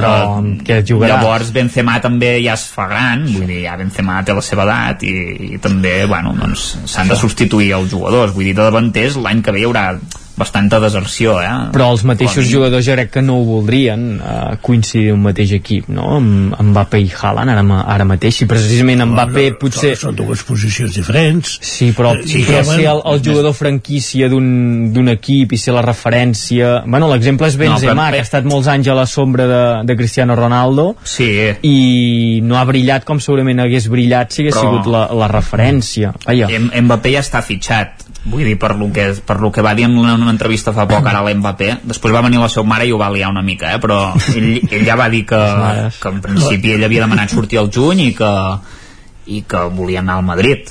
[0.00, 1.20] Però Eh, què jugarà?
[1.20, 5.04] Llavors Benzema també ja es fa gran, vull dir, ja Benzema té la seva edat
[5.06, 5.14] i,
[5.56, 9.54] i també, bueno, doncs s'han de substituir els jugadors, vull dir, de davanters l'any que
[9.56, 9.86] ve hi haurà
[10.40, 11.50] bastanta deserció, eh?
[11.74, 15.52] Però els mateixos Com jugadors jo crec que no ho voldrien eh, coincidir un mateix
[15.58, 16.16] equip, no?
[16.16, 18.40] Amb, amb Mbappé i Haaland ara, ara mateix.
[18.40, 19.94] Si precisament Mbappé No, potser...
[19.96, 21.58] Són, són dues posicions diferents.
[21.62, 24.48] Sí, però, Eh, sí, i però ser el, el jugador franquícia d'un
[24.94, 26.80] d'un equip i ser la referència...
[26.86, 29.60] Bueno, l'exemple és Benzema, No, però- que ha estat molts anys a la sombra de,
[29.86, 31.28] de Cristiano Ronaldo Sí,
[31.66, 36.12] i no ha brillat com segurament hagués brillat si hagués Però- sigut la, la referència.
[36.26, 36.48] Vaja,
[36.80, 39.96] Mbappé ja està fitxat vull dir, per lo que, per lo que va dir en
[39.96, 42.88] una, en una entrevista fa poc ara a l'Mbappé després va venir la seva mare
[42.88, 43.78] i ho va liar una mica eh?
[43.80, 45.40] però ell, ell ja va dir que,
[45.96, 48.32] que en principi ell havia demanat sortir al juny i que,
[49.32, 50.68] i que volia anar al Madrid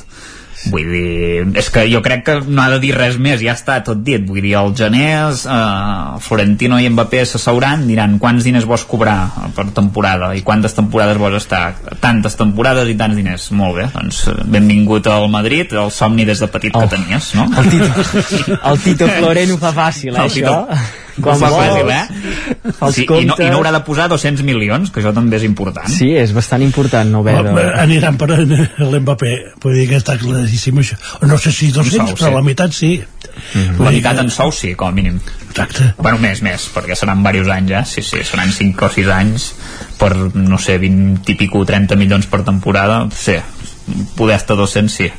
[0.68, 3.78] vull dir, és que jo crec que no ha de dir res més, ja està
[3.86, 8.84] tot dit vull dir, el gener eh, Florentino i Mbappé s'asseuran, diran quants diners vols
[8.90, 13.88] cobrar per temporada i quantes temporades vols estar tantes temporades i tants diners, molt bé
[13.94, 16.82] doncs benvingut al Madrid, el somni des de petit Oh.
[16.82, 17.48] que tenies, no?
[17.60, 20.68] el Tito, el Tito ho fa fàcil, eh, El Tito- això?
[20.70, 22.74] Quan Quan fa vols, fàcil, eh?
[22.80, 23.56] els Sí, i, no, I no comptes.
[23.58, 25.90] haurà de posar 200 milions, que això també és important.
[25.92, 27.36] Sí, és bastant important no de...
[27.36, 29.34] Eh, Aniran per l'Mbappé,
[29.64, 31.00] vull dir que està claríssim això.
[31.28, 32.36] No sé si 200, sou, però sí.
[32.38, 32.92] la meitat sí.
[33.80, 35.20] La meitat en sou sí, com a mínim.
[35.50, 35.94] Exacte.
[35.98, 37.84] Bueno, més, més, perquè seran diversos anys, eh?
[37.90, 39.50] Sí, sí, seran 5 o 6 anys
[40.00, 43.38] per, no sé, 20 i pico, 30 milions per temporada, sí,
[44.16, 45.10] poder estar 200, sí.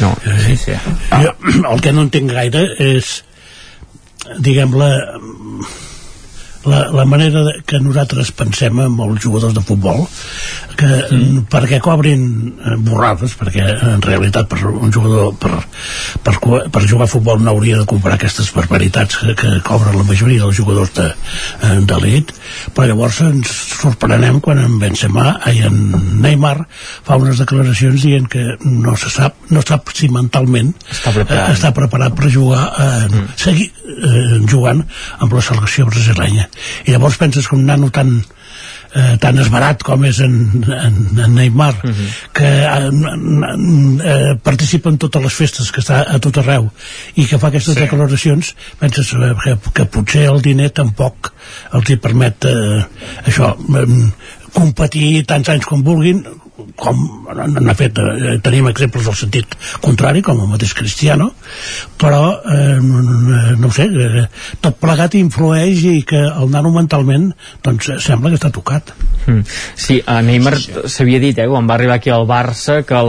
[0.00, 0.14] No.
[0.46, 0.72] Sí, sí.
[1.10, 1.34] Jo,
[1.72, 3.20] el que no entenc gaire és
[4.38, 4.90] diguem-la
[6.64, 10.02] la, la manera de, que nosaltres pensem amb els jugadors de futbol
[10.76, 11.44] que mm.
[11.52, 13.64] perquè cobrin eh, borrades perquè
[13.94, 15.54] en realitat per un jugador per,
[16.24, 16.34] per,
[16.72, 20.44] per jugar a futbol no hauria de comprar aquestes barbaritats que, que cobren la majoria
[20.44, 21.08] dels jugadors de,
[21.64, 22.34] eh, d'elit
[22.76, 25.80] però llavors ens sorprenem quan en Benzema i en
[26.20, 26.58] Neymar
[27.06, 31.56] fa unes declaracions dient que no se sap, no sap si mentalment està preparat, eh,
[31.56, 33.26] està preparat per jugar eh, mm.
[33.40, 34.84] seguir eh, jugant
[35.20, 36.49] amb la selecció brasilenya
[36.86, 38.20] i llavors penses que un nano tan
[38.94, 40.34] eh, tan esbarat com és en,
[40.66, 42.08] en, en Neymar uh -huh.
[42.32, 42.90] que eh,
[44.04, 46.70] eh, participa en totes les festes que està a tot arreu
[47.14, 47.80] i que fa aquestes sí.
[47.80, 51.32] declaracions penses eh, que, que potser el diner tampoc
[51.72, 52.84] els hi permet eh,
[53.26, 53.86] això eh,
[54.52, 56.24] competir tants anys com vulguin
[56.76, 61.30] com n'ha fet, eh, tenim exemples del sentit contrari, com el mateix Cristiano,
[62.00, 64.26] però eh, no ho sé, eh,
[64.60, 67.30] tot plegat influeix i que el nano mentalment
[67.64, 68.94] doncs sembla que està tocat.
[69.26, 69.44] Mm.
[69.76, 73.00] Sí, a Neymar s'havia dit, eh, quan va arribar aquí al Barça, que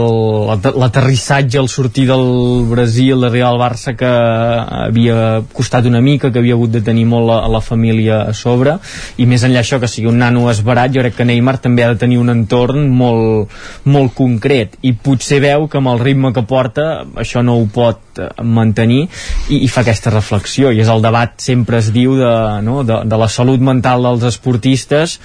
[0.76, 6.54] l'aterrissatge al sortir del Brasil, d'arribar al Barça, que havia costat una mica, que havia
[6.58, 8.76] hagut de tenir molt la, la família a sobre,
[9.16, 11.92] i més enllà això, que sigui un nano esbarat, jo crec que Neymar també ha
[11.94, 13.41] de tenir un entorn molt,
[13.84, 18.20] molt, concret i potser veu que amb el ritme que porta això no ho pot
[18.20, 19.04] eh, mantenir
[19.48, 20.72] i, i fa aquesta reflexió.
[20.72, 22.32] I és el debat sempre es diu de,
[22.66, 25.18] no, de, de la salut mental dels esportistes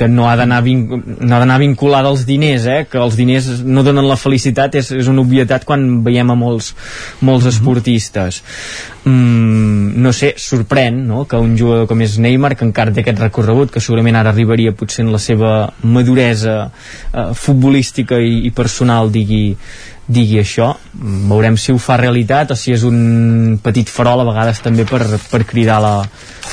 [0.00, 2.80] que no ha d'anar no vinculada als diners eh?
[2.88, 6.72] que els diners no donen la felicitat és, és una obvietat quan veiem a molts,
[7.20, 7.52] molts mhm.
[7.52, 8.40] esportistes
[9.04, 11.26] mm, no sé, sorprèn no?
[11.28, 14.72] que un jugador com és Neymar que encara té aquest recorregut que segurament ara arribaria
[14.72, 15.54] potser en la seva
[15.84, 19.56] maduresa eh, futbolística i, i personal digui,
[20.10, 20.72] digui això.
[21.30, 25.04] Veurem si ho fa realitat o si és un petit farol a vegades també per,
[25.30, 25.94] per cridar la,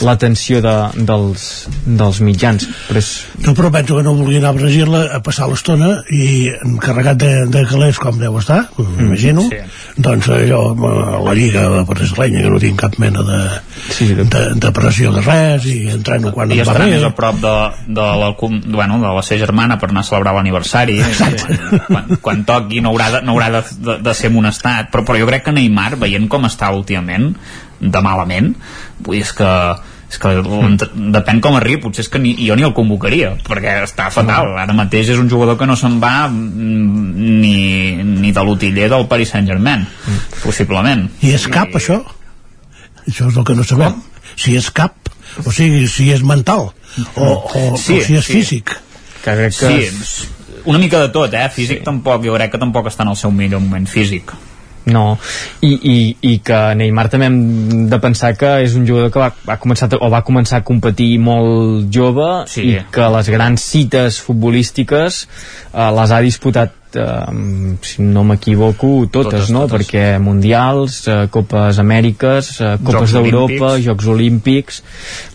[0.05, 0.75] l'atenció de,
[1.09, 2.67] dels, dels mitjans.
[2.87, 3.11] Però, és...
[3.45, 6.51] no, però penso que no vulgui anar a Brasil a passar l'estona i
[6.83, 10.01] carregat de, de calés com deu estar m'imagino mm, sí.
[10.03, 10.61] doncs allò,
[11.25, 13.39] la lliga brasileña que no tinc cap mena de,
[13.89, 14.27] sí, de...
[14.27, 17.55] de, de pressió de res i entreno quan I estarà més a prop de,
[17.87, 20.99] de, la, bueno, de la seva germana per anar a celebrar l'aniversari.
[21.17, 21.35] Quan,
[21.87, 25.29] quan, quan toqui no haurà no haurà de, de, de ser amonestat però, però jo
[25.29, 27.31] crec que Neymar veient com està últimament
[27.79, 28.53] de malament
[28.99, 29.51] vull dir, és que
[30.07, 31.09] és que mm.
[31.11, 34.75] depèn com arribi potser és que ni, jo ni el convocaria perquè està fatal, ara
[34.75, 37.57] mateix és un jugador que no se'n va ni,
[37.97, 40.39] ni de l'utiller del Paris Saint-Germain mm.
[40.45, 41.81] possiblement i és cap I...
[41.81, 41.99] això?
[43.03, 44.05] això és el que no sabem com?
[44.37, 45.11] si és cap,
[45.43, 48.39] o sigui, si és mental o, o, sí, o si és sí.
[48.39, 48.77] físic
[49.25, 50.31] que crec que sí,
[50.67, 51.47] una mica de tot, eh?
[51.53, 51.87] Físic sí.
[51.87, 54.35] tampoc, jo crec que tampoc està en el seu millor moment físic.
[54.87, 55.17] No,
[55.67, 57.39] I, i, i que Neymar també hem
[57.91, 61.09] de pensar que és un jugador que va, va començar, o va començar a competir
[61.19, 62.63] molt jove sí.
[62.69, 69.31] i que les grans cites futbolístiques eh, les ha disputat eh, si no m'equivoco, totes,
[69.31, 69.65] totes, no?
[69.65, 69.87] Totes.
[69.87, 74.81] Perquè Mundials, eh, Copes Amèriques, eh, Copes d'Europa, Jocs Olímpics,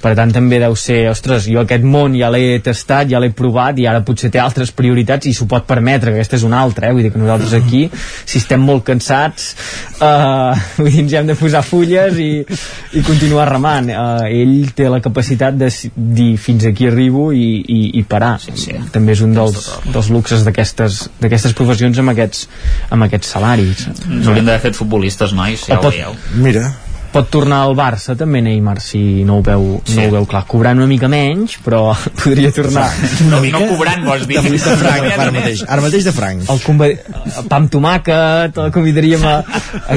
[0.02, 3.78] per tant també deu ser, ostres, jo aquest món ja l'he tastat, ja l'he provat
[3.78, 6.88] i ara potser té altres prioritats i s'ho pot permetre, que aquesta és una altra,
[6.88, 6.96] eh?
[6.96, 7.84] vull dir que nosaltres aquí,
[8.24, 9.52] si estem molt cansats,
[10.00, 12.30] eh, vull dir, ens hem de posar fulles i,
[12.98, 13.90] i continuar remant.
[13.92, 18.34] Eh, ell té la capacitat de dir fins aquí arribo i, i, i parar.
[18.42, 18.76] Sí, sí.
[18.94, 22.46] També és un dels, dels luxes d'aquestes aquestes professions amb aquests,
[22.90, 23.88] amb aquests salaris.
[24.08, 26.16] Ens hauríem d'haver fet futbolistes, nois, ja pot, ho veieu.
[26.42, 26.70] Mira,
[27.12, 29.98] pot tornar al Barça també Neymar si no ho veu, sí.
[29.98, 31.90] no ho veu clar cobrant una mica menys però
[32.22, 32.86] podria tornar
[33.26, 33.60] una mica?
[33.60, 36.88] no cobrant vols dir de, franc, ara mateix, ara mateix de franc el conva...
[37.50, 39.34] pa amb tomàquet el convidaríem a,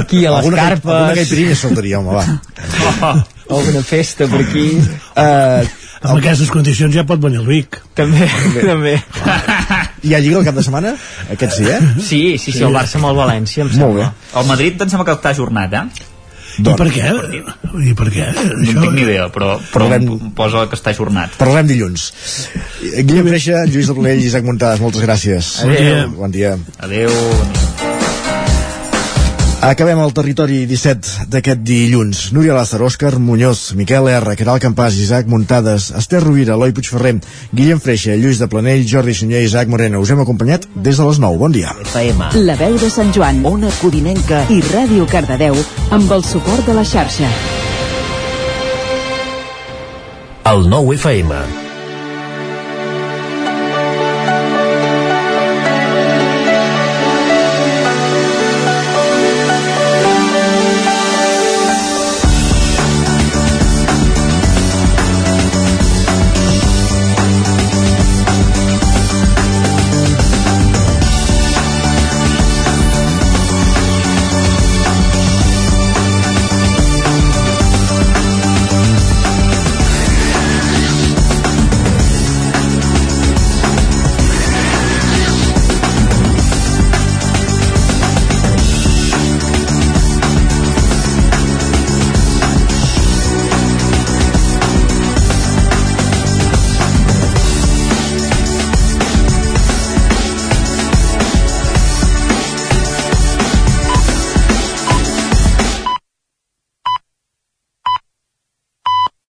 [0.02, 3.24] aquí a les alguna carpes alguna caipirinha soltaria home va oh.
[3.62, 7.80] alguna festa per aquí uh, amb aquestes condicions ja pot venir el Vic.
[7.98, 8.28] També,
[8.62, 8.96] també.
[10.06, 10.96] Hi ha lliga el cap de setmana?
[11.34, 11.80] Aquest sí, eh?
[12.00, 13.88] Sí, sí, sí, el Barça amb el València, em sembla.
[13.88, 14.36] Molt bé.
[14.42, 16.12] El Madrid em sembla que està ajornat, eh?
[16.56, 17.10] Doncs, I per què?
[17.90, 18.28] I per què?
[18.32, 18.84] No Això...
[18.86, 20.30] tinc ni idea, però, però Parlem...
[20.38, 21.36] posa que està ajornat.
[21.42, 22.06] Parlem dilluns.
[23.02, 25.58] Guillem Freixa, Lluís de Planell i Isaac Montades, moltes gràcies.
[25.66, 26.16] Adéu.
[26.22, 26.56] Bon dia.
[26.80, 27.12] Adéu.
[27.12, 27.95] Adéu.
[29.66, 32.20] Acabem el territori 17 d'aquest dilluns.
[32.38, 37.16] Núria Lázaro, Òscar Muñoz, Miquel R, Caral Campàs, Isaac Muntades, Esther Rovira, Eloi Puigferrer,
[37.50, 40.04] Guillem Freixa, Lluís de Planell, Jordi Sunyer i Isaac Moreno.
[40.06, 41.42] Us hem acompanyat des de les 9.
[41.42, 41.74] Bon dia.
[41.82, 42.30] FM.
[42.46, 45.58] La veu de Sant Joan, Ona Codinenca i Ràdio Cardedeu
[45.90, 47.34] amb el suport de la xarxa.
[50.46, 51.65] El nou FM.